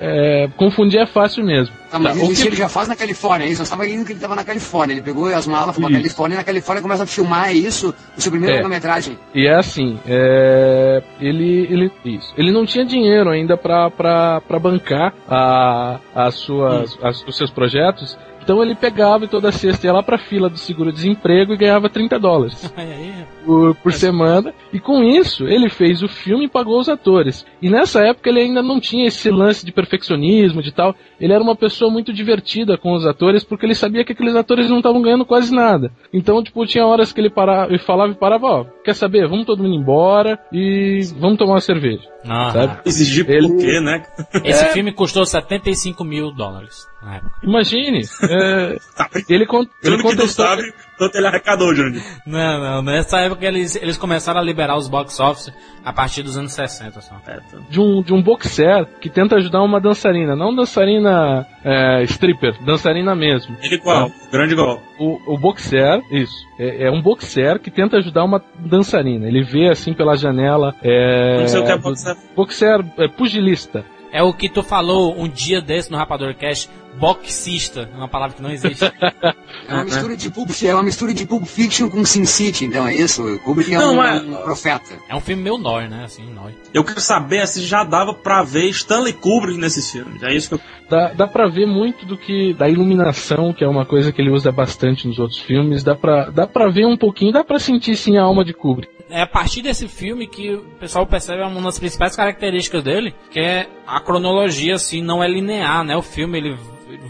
é, 0.00 0.48
confundir 0.56 1.00
é 1.00 1.06
fácil 1.06 1.42
mesmo. 1.44 1.74
Tá, 1.90 1.98
mas 1.98 2.16
Tá, 2.18 2.24
o 2.24 2.30
isso 2.30 2.42
que- 2.42 2.48
ele 2.48 2.56
já 2.56 2.68
faz 2.68 2.88
na 2.88 2.94
Califórnia, 2.94 3.46
é 3.46 3.50
isso? 3.50 3.62
Eu 3.62 3.64
estava 3.64 3.82
lendo 3.84 4.04
que 4.04 4.12
ele 4.12 4.18
estava 4.18 4.36
na 4.36 4.44
Califórnia. 4.44 4.92
Ele 4.94 5.02
pegou 5.02 5.26
as 5.34 5.46
malas, 5.46 5.74
foi 5.74 5.84
pra. 5.86 5.92
Califórnia 5.94 6.34
e 6.34 6.38
na 6.38 6.44
Califórnia 6.44 6.82
começa 6.82 7.02
a 7.02 7.06
filmar 7.06 7.48
é 7.48 7.52
isso, 7.54 7.94
o 8.16 8.20
seu 8.20 8.30
primeiro 8.30 8.54
É. 8.54 8.58
longa-metragem. 8.58 9.18
E 9.34 9.46
é 9.46 9.54
assim, 9.54 9.98
é, 10.06 11.02
ele, 11.20 11.66
ele, 11.70 11.90
isso, 12.04 12.32
ele 12.36 12.52
não 12.52 12.64
tinha 12.66 12.84
dinheiro 12.84 13.30
ainda 13.30 13.56
pra 13.56 14.40
bancar 14.60 15.14
a, 15.28 15.98
as 16.14 16.34
suas, 16.36 16.98
as- 17.02 17.24
os 17.26 17.36
seus 17.36 17.50
projetos, 17.50 18.16
então 18.50 18.64
ele 18.64 18.74
pegava 18.74 19.26
e 19.26 19.28
toda 19.28 19.52
sexta 19.52 19.86
ia 19.86 19.92
lá 19.92 20.02
pra 20.02 20.18
fila 20.18 20.50
do 20.50 20.58
seguro-desemprego 20.58 21.52
e 21.52 21.56
ganhava 21.56 21.88
30 21.88 22.18
dólares 22.18 22.74
por, 23.46 23.76
por 23.76 23.92
semana, 23.92 24.52
e 24.72 24.80
com 24.80 25.04
isso 25.04 25.46
ele 25.46 25.70
fez 25.70 26.02
o 26.02 26.08
filme 26.08 26.46
e 26.46 26.48
pagou 26.48 26.80
os 26.80 26.88
atores. 26.88 27.46
E 27.62 27.70
nessa 27.70 28.00
época 28.00 28.28
ele 28.28 28.40
ainda 28.40 28.60
não 28.60 28.80
tinha 28.80 29.06
esse 29.06 29.30
lance 29.30 29.64
de 29.64 29.70
perfeccionismo, 29.70 30.64
de 30.64 30.72
tal, 30.72 30.96
ele 31.20 31.32
era 31.32 31.42
uma 31.42 31.54
pessoa 31.54 31.90
muito 31.90 32.12
divertida 32.12 32.78
com 32.78 32.92
os 32.94 33.06
atores, 33.06 33.44
porque 33.44 33.66
ele 33.66 33.74
sabia 33.74 34.04
que 34.04 34.12
aqueles 34.12 34.34
atores 34.34 34.70
não 34.70 34.78
estavam 34.78 35.02
ganhando 35.02 35.24
quase 35.26 35.54
nada. 35.54 35.92
Então, 36.12 36.42
tipo, 36.42 36.64
tinha 36.66 36.86
horas 36.86 37.12
que 37.12 37.20
ele 37.20 37.30
parava, 37.30 37.68
ele 37.70 37.78
falava 37.78 38.12
e 38.12 38.16
parava, 38.16 38.46
ó, 38.46 38.64
quer 38.84 38.94
saber, 38.94 39.28
vamos 39.28 39.44
todo 39.46 39.62
mundo 39.62 39.74
embora 39.76 40.38
e 40.52 41.00
vamos 41.18 41.38
tomar 41.38 41.52
uma 41.54 41.60
cerveja. 41.60 42.02
Ah, 42.28 42.50
Sabe? 42.52 42.80
Exigir 42.86 43.28
Ele- 43.30 43.48
por 43.48 43.56
quê, 43.58 43.80
né? 43.80 44.02
Esse 44.44 44.64
É. 44.64 44.68
filme 44.72 44.92
custou 44.92 45.24
75 45.24 46.04
mil 46.04 46.30
dólares 46.32 46.86
na 47.02 47.16
época. 47.16 47.32
Imagine, 47.42 48.02
é, 48.28 48.76
ele, 49.28 49.46
con- 49.46 49.66
ele 49.82 50.26
sabe, 50.28 50.62
quanto 51.00 51.16
ele 51.16 51.26
arrecadou, 51.26 51.74
Jandir. 51.74 52.02
Não, 52.26 52.60
não, 52.60 52.82
nessa 52.82 53.18
época 53.20 53.46
eles, 53.46 53.74
eles 53.76 53.96
começaram 53.96 54.38
a 54.38 54.42
liberar 54.42 54.76
os 54.76 54.86
box 54.86 55.18
office 55.18 55.50
a 55.82 55.92
partir 55.94 56.22
dos 56.22 56.36
anos 56.36 56.52
60 56.52 57.00
só. 57.00 57.14
É, 57.26 57.36
tá. 57.36 57.58
de 57.70 57.80
um, 57.80 58.02
de 58.02 58.12
um 58.12 58.22
boxer 58.22 58.86
que 59.00 59.08
tenta 59.08 59.36
ajudar 59.36 59.62
uma 59.62 59.80
dançarina, 59.80 60.36
não 60.36 60.54
dançarina 60.54 61.46
é, 61.64 62.02
stripper, 62.02 62.62
dançarina 62.62 63.14
mesmo. 63.14 63.56
Ele 63.62 63.78
qual? 63.78 64.10
Grande 64.30 64.54
gol. 64.54 64.82
O, 64.98 65.34
o 65.34 65.38
boxer, 65.38 66.02
isso, 66.12 66.34
é, 66.58 66.88
é 66.88 66.90
um 66.90 67.00
boxer 67.00 67.58
que 67.58 67.70
tenta 67.70 67.96
ajudar 67.96 68.24
uma 68.24 68.42
dançarina. 68.58 69.26
Ele 69.26 69.42
vê 69.42 69.70
assim 69.70 69.94
pela 69.94 70.16
janela. 70.16 70.74
É, 70.82 71.40
Não 71.40 71.48
sei 71.48 71.60
o 71.60 71.64
que 71.64 71.72
é 71.72 71.78
boxer. 71.78 72.16
boxer 72.36 72.84
é, 72.98 73.08
pugilista. 73.08 73.84
É 74.12 74.22
o 74.22 74.32
que 74.32 74.48
tu 74.48 74.62
falou 74.62 75.14
um 75.20 75.28
dia 75.28 75.60
desse 75.60 75.90
no 75.90 75.96
Rapador 75.96 76.34
Cast, 76.34 76.68
boxista, 76.98 77.88
uma 77.94 78.08
palavra 78.08 78.36
que 78.36 78.42
não 78.42 78.50
existe. 78.50 78.84
É 79.68 79.74
uma 79.74 79.84
mistura 79.84 80.16
de 80.16 80.28
Pulp, 80.30 80.50
é 80.64 80.74
uma 80.74 80.82
mistura 80.82 81.14
de 81.14 81.24
Pulp 81.26 81.44
Fiction 81.44 81.88
com 81.88 82.04
Sin 82.04 82.24
City, 82.24 82.64
então 82.64 82.88
é 82.88 82.94
isso? 82.94 83.22
O 83.22 83.38
Kubrick 83.38 83.72
é 83.72 83.78
Não, 83.78 83.96
um, 83.96 84.02
é- 84.02 84.20
um 84.20 84.34
profeta. 84.42 84.94
é 85.08 85.14
um 85.14 85.20
filme 85.20 85.44
meio 85.44 85.58
nóis, 85.58 85.88
né? 85.88 86.02
Assim, 86.04 86.24
nóis. 86.32 86.56
Eu 86.74 86.82
quero 86.82 87.00
saber 87.00 87.46
se 87.46 87.62
já 87.62 87.84
dava 87.84 88.12
pra 88.12 88.42
ver 88.42 88.68
Stanley 88.70 89.12
Kubrick 89.12 89.58
nesses 89.60 89.88
filmes. 89.90 90.22
É 90.24 90.34
isso 90.34 90.48
que 90.48 90.54
eu... 90.56 90.60
Dá, 90.88 91.12
dá 91.12 91.26
pra 91.28 91.46
ver 91.48 91.66
muito 91.66 92.04
do 92.04 92.16
que. 92.16 92.52
da 92.54 92.68
iluminação, 92.68 93.52
que 93.52 93.62
é 93.62 93.68
uma 93.68 93.86
coisa 93.86 94.10
que 94.10 94.20
ele 94.20 94.30
usa 94.32 94.50
bastante 94.50 95.06
nos 95.06 95.20
outros 95.20 95.38
filmes. 95.38 95.84
Dá 95.84 95.94
pra, 95.94 96.30
dá 96.30 96.48
pra 96.48 96.68
ver 96.68 96.84
um 96.86 96.96
pouquinho, 96.96 97.32
dá 97.32 97.44
pra 97.44 97.60
sentir 97.60 97.94
sim 97.96 98.16
a 98.18 98.22
alma 98.22 98.44
de 98.44 98.52
Kubrick. 98.52 98.92
É 99.10 99.22
a 99.22 99.26
partir 99.26 99.62
desse 99.62 99.88
filme 99.88 100.26
que 100.26 100.54
o 100.54 100.62
pessoal 100.78 101.06
percebe 101.06 101.42
uma 101.42 101.60
das 101.62 101.78
principais 101.78 102.14
características 102.14 102.82
dele, 102.82 103.14
que 103.30 103.40
é 103.40 103.68
a 103.86 104.00
cronologia, 104.00 104.74
assim, 104.74 105.02
não 105.02 105.22
é 105.22 105.28
linear, 105.28 105.84
né? 105.84 105.96
O 105.96 106.02
filme, 106.02 106.38
ele 106.38 106.56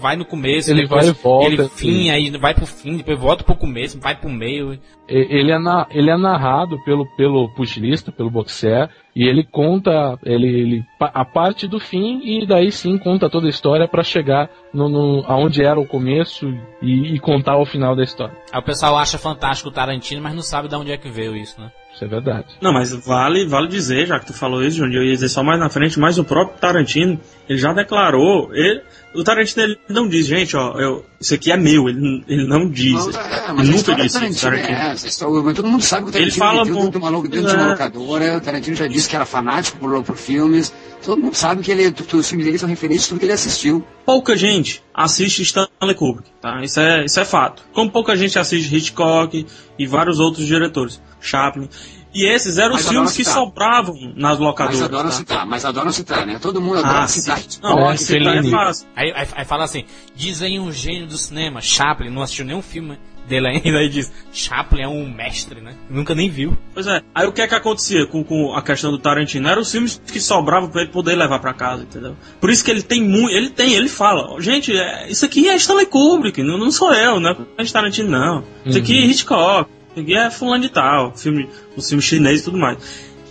vai 0.00 0.16
no 0.16 0.24
começo, 0.24 0.70
Ele 0.70 0.82
depois 0.82 1.06
vai 1.06 1.14
e 1.14 1.22
volta, 1.22 1.46
ele 1.46 1.62
assim. 1.62 1.76
fim, 1.76 2.10
aí 2.10 2.30
vai 2.30 2.54
pro 2.54 2.66
fim, 2.66 2.96
depois 2.96 3.18
volta 3.18 3.44
pro 3.44 3.54
começo, 3.56 4.00
vai 4.00 4.14
pro 4.14 4.30
meio. 4.30 4.78
Ele 5.08 5.50
é, 5.50 5.58
na- 5.58 5.86
ele 5.90 6.10
é 6.10 6.16
narrado 6.16 6.78
pelo, 6.84 7.04
pelo 7.16 7.48
pugilista, 7.54 8.12
pelo 8.12 8.30
boxer, 8.30 8.88
E 9.14 9.26
ele 9.26 9.42
conta, 9.42 10.16
ele, 10.24 10.46
ele 10.46 10.84
a 11.00 11.24
parte 11.24 11.66
do 11.66 11.80
fim 11.80 12.20
e 12.22 12.46
daí 12.46 12.70
sim 12.70 12.96
conta 12.96 13.28
toda 13.28 13.46
a 13.46 13.50
história 13.50 13.88
para 13.88 14.04
chegar 14.04 14.48
no, 14.72 14.88
no, 14.88 15.24
aonde 15.26 15.64
era 15.64 15.80
o 15.80 15.86
começo 15.86 16.46
e, 16.80 17.14
e, 17.14 17.18
contar 17.18 17.58
o 17.58 17.66
final 17.66 17.96
da 17.96 18.04
história. 18.04 18.36
Aí 18.52 18.60
o 18.60 18.64
pessoal 18.64 18.96
acha 18.96 19.18
fantástico 19.18 19.68
o 19.68 19.72
Tarantino, 19.72 20.22
mas 20.22 20.32
não 20.32 20.42
sabe 20.42 20.68
de 20.68 20.76
onde 20.76 20.92
é 20.92 20.96
que 20.96 21.08
veio 21.10 21.36
isso, 21.36 21.60
né? 21.60 21.72
Isso 21.94 22.05
é 22.05 22.09
verdade. 22.09 22.46
Não, 22.61 22.72
mas 22.72 22.92
vale, 22.92 23.46
vale 23.46 23.68
dizer, 23.68 24.07
já 24.07 24.18
que 24.18 24.26
tu 24.26 24.33
falou 24.33 24.62
isso, 24.62 24.79
Johnny, 24.79 24.96
eu 24.96 25.05
ia 25.05 25.12
dizer 25.12 25.29
só 25.29 25.42
mais 25.42 25.59
na 25.59 25.68
frente, 25.68 25.98
mas 25.98 26.18
o 26.18 26.24
próprio 26.24 26.59
Tarantino, 26.59 27.20
ele 27.48 27.59
já 27.59 27.72
declarou, 27.72 28.55
ele, 28.55 28.83
o 29.14 29.25
Tarantino 29.25 29.62
ele 29.64 29.79
não 29.88 30.09
diz, 30.09 30.27
gente, 30.27 30.57
ó, 30.57 30.79
eu, 30.79 31.05
isso 31.20 31.35
aqui 31.35 31.51
é 31.51 31.57
meu, 31.57 31.88
ele, 31.88 32.25
ele 32.29 32.46
não 32.46 32.68
diz. 32.68 33.07
Não, 33.07 33.20
é, 33.20 33.51
ele 33.59 33.70
nunca 33.73 33.94
disse 33.94 34.14
Tarantino. 34.14 34.55
É, 34.55 34.94
história, 34.94 35.55
todo 35.55 35.68
mundo 35.68 35.83
sabe 35.83 36.05
que 36.05 36.09
o 36.11 36.12
Tarantino 36.12 36.33
ele 36.33 36.38
fala 36.38 36.64
dentro, 36.64 36.90
de 36.90 36.96
uma, 36.99 37.23
dentro 37.23 37.38
é. 37.38 37.42
de 37.42 37.57
uma 37.57 37.68
locadora, 37.68 38.37
o 38.37 38.40
Tarantino 38.40 38.77
já 38.77 38.87
disse 38.87 39.09
que 39.09 39.16
era 39.16 39.27
fanático 39.27 39.79
por, 39.79 40.03
por 40.05 40.16
filmes, 40.16 40.73
todo 41.05 41.20
mundo 41.20 41.35
sabe 41.35 41.62
que 41.62 41.70
ele, 41.73 41.88
os 41.88 42.29
filmes 42.29 42.46
dele 42.46 42.59
são 42.59 42.68
referências 42.68 43.07
a 43.07 43.09
tudo 43.09 43.18
que 43.18 43.25
ele 43.25 43.33
assistiu. 43.33 43.85
Pouca 44.07 44.37
gente 44.37 44.83
assiste 44.94 45.42
Stanley 45.42 45.94
Kubrick, 45.96 46.31
tá? 46.40 46.62
Isso 46.62 46.79
é, 46.79 47.05
isso 47.05 47.18
é 47.18 47.25
fato. 47.25 47.62
Como 47.73 47.90
pouca 47.90 48.16
gente 48.16 48.38
assiste 48.38 48.75
Hitchcock 48.75 49.46
e 49.79 49.87
vários 49.87 50.20
outros 50.20 50.46
diretores. 50.46 51.01
Chaplin. 51.20 51.68
E 52.12 52.27
esses 52.27 52.59
eram 52.59 52.73
mas 52.73 52.85
os 52.85 52.88
filmes 52.88 53.16
que 53.16 53.25
sobravam 53.25 54.12
nas 54.16 54.38
locadoras. 54.38 54.81
Mas 54.81 54.88
adoram 54.88 55.11
tá? 55.11 55.16
citar, 55.16 55.46
mas 55.46 55.64
adoram 55.64 55.92
citar, 55.92 56.27
né? 56.27 56.38
Todo 56.40 56.61
mundo 56.61 56.79
adora 56.79 57.01
ah, 57.01 57.09
citar. 57.09 57.40
Não, 57.62 57.90
é, 57.90 57.96
citar 57.96 58.37
é 58.37 58.51
fácil. 58.51 58.87
Aí, 58.96 59.12
aí, 59.14 59.29
aí, 59.33 59.44
fala 59.44 59.64
assim, 59.64 59.85
dizem 60.14 60.59
um 60.59 60.73
gênio 60.73 61.07
do 61.07 61.16
cinema, 61.16 61.61
Chaplin, 61.61 62.11
não 62.11 62.23
assistiu 62.23 62.44
nenhum 62.44 62.62
filme 62.62 62.99
dele 63.27 63.46
ainda, 63.46 63.79
aí 63.79 63.88
diz, 63.88 64.12
Chaplin 64.33 64.83
é 64.83 64.88
um 64.88 65.09
mestre, 65.09 65.61
né? 65.61 65.75
Nunca 65.88 66.14
nem 66.14 66.29
viu. 66.29 66.59
Pois 66.75 66.87
é, 66.87 67.01
aí 67.14 67.27
o 67.27 67.33
que 67.33 67.40
é 67.40 67.46
que 67.46 67.55
acontecia 67.55 68.07
com, 68.07 68.25
com 68.25 68.55
a 68.55 68.62
questão 68.62 68.90
do 68.90 68.99
Tarantino? 68.99 69.49
Eram 69.49 69.62
os 69.62 69.70
filmes 69.70 70.03
que 70.05 70.20
sobravam 70.20 70.68
para 70.68 70.83
ele 70.83 70.90
poder 70.90 71.14
levar 71.14 71.38
para 71.38 71.55
casa, 71.55 71.85
entendeu? 71.85 72.16
Por 72.40 72.51
isso 72.51 72.64
que 72.64 72.70
ele 72.70 72.83
tem 72.83 73.03
muito, 73.03 73.31
ele 73.31 73.51
tem, 73.51 73.75
ele 73.75 73.88
fala, 73.88 74.40
gente, 74.40 74.77
é, 74.77 75.09
isso 75.09 75.25
aqui 75.25 75.49
é 75.49 75.55
Stanley 75.55 75.87
Kubrick, 75.87 76.42
não, 76.42 76.59
não 76.59 76.73
sou 76.73 76.92
eu, 76.92 77.20
não 77.20 77.31
é 77.31 77.64
Tarantino 77.64 78.11
não. 78.11 78.44
Isso 78.66 78.79
aqui 78.79 78.99
é 78.99 79.05
uhum. 79.05 79.11
Hitchcock. 79.11 79.79
Ninguém 79.94 80.18
é 80.18 80.31
fulano 80.31 80.62
de 80.62 80.68
tal, 80.68 81.16
filme, 81.16 81.48
os 81.76 81.88
filmes 81.88 82.05
chineses 82.05 82.42
e 82.42 82.44
tudo 82.44 82.59
mais. 82.59 82.79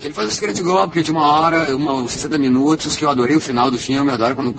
Ele 0.01 0.13
faz 0.13 0.29
esse 0.29 0.39
grande 0.39 0.61
golpe 0.61 1.03
de 1.03 1.11
uma 1.11 1.25
hora, 1.25 1.75
uma, 1.75 2.07
60 2.07 2.37
minutos, 2.37 2.95
que 2.95 3.03
eu 3.03 3.09
adorei 3.09 3.35
o 3.35 3.41
final 3.41 3.69
do 3.69 3.77
filme, 3.77 4.09
eu 4.09 4.13
adoro 4.13 4.35
quando 4.35 4.55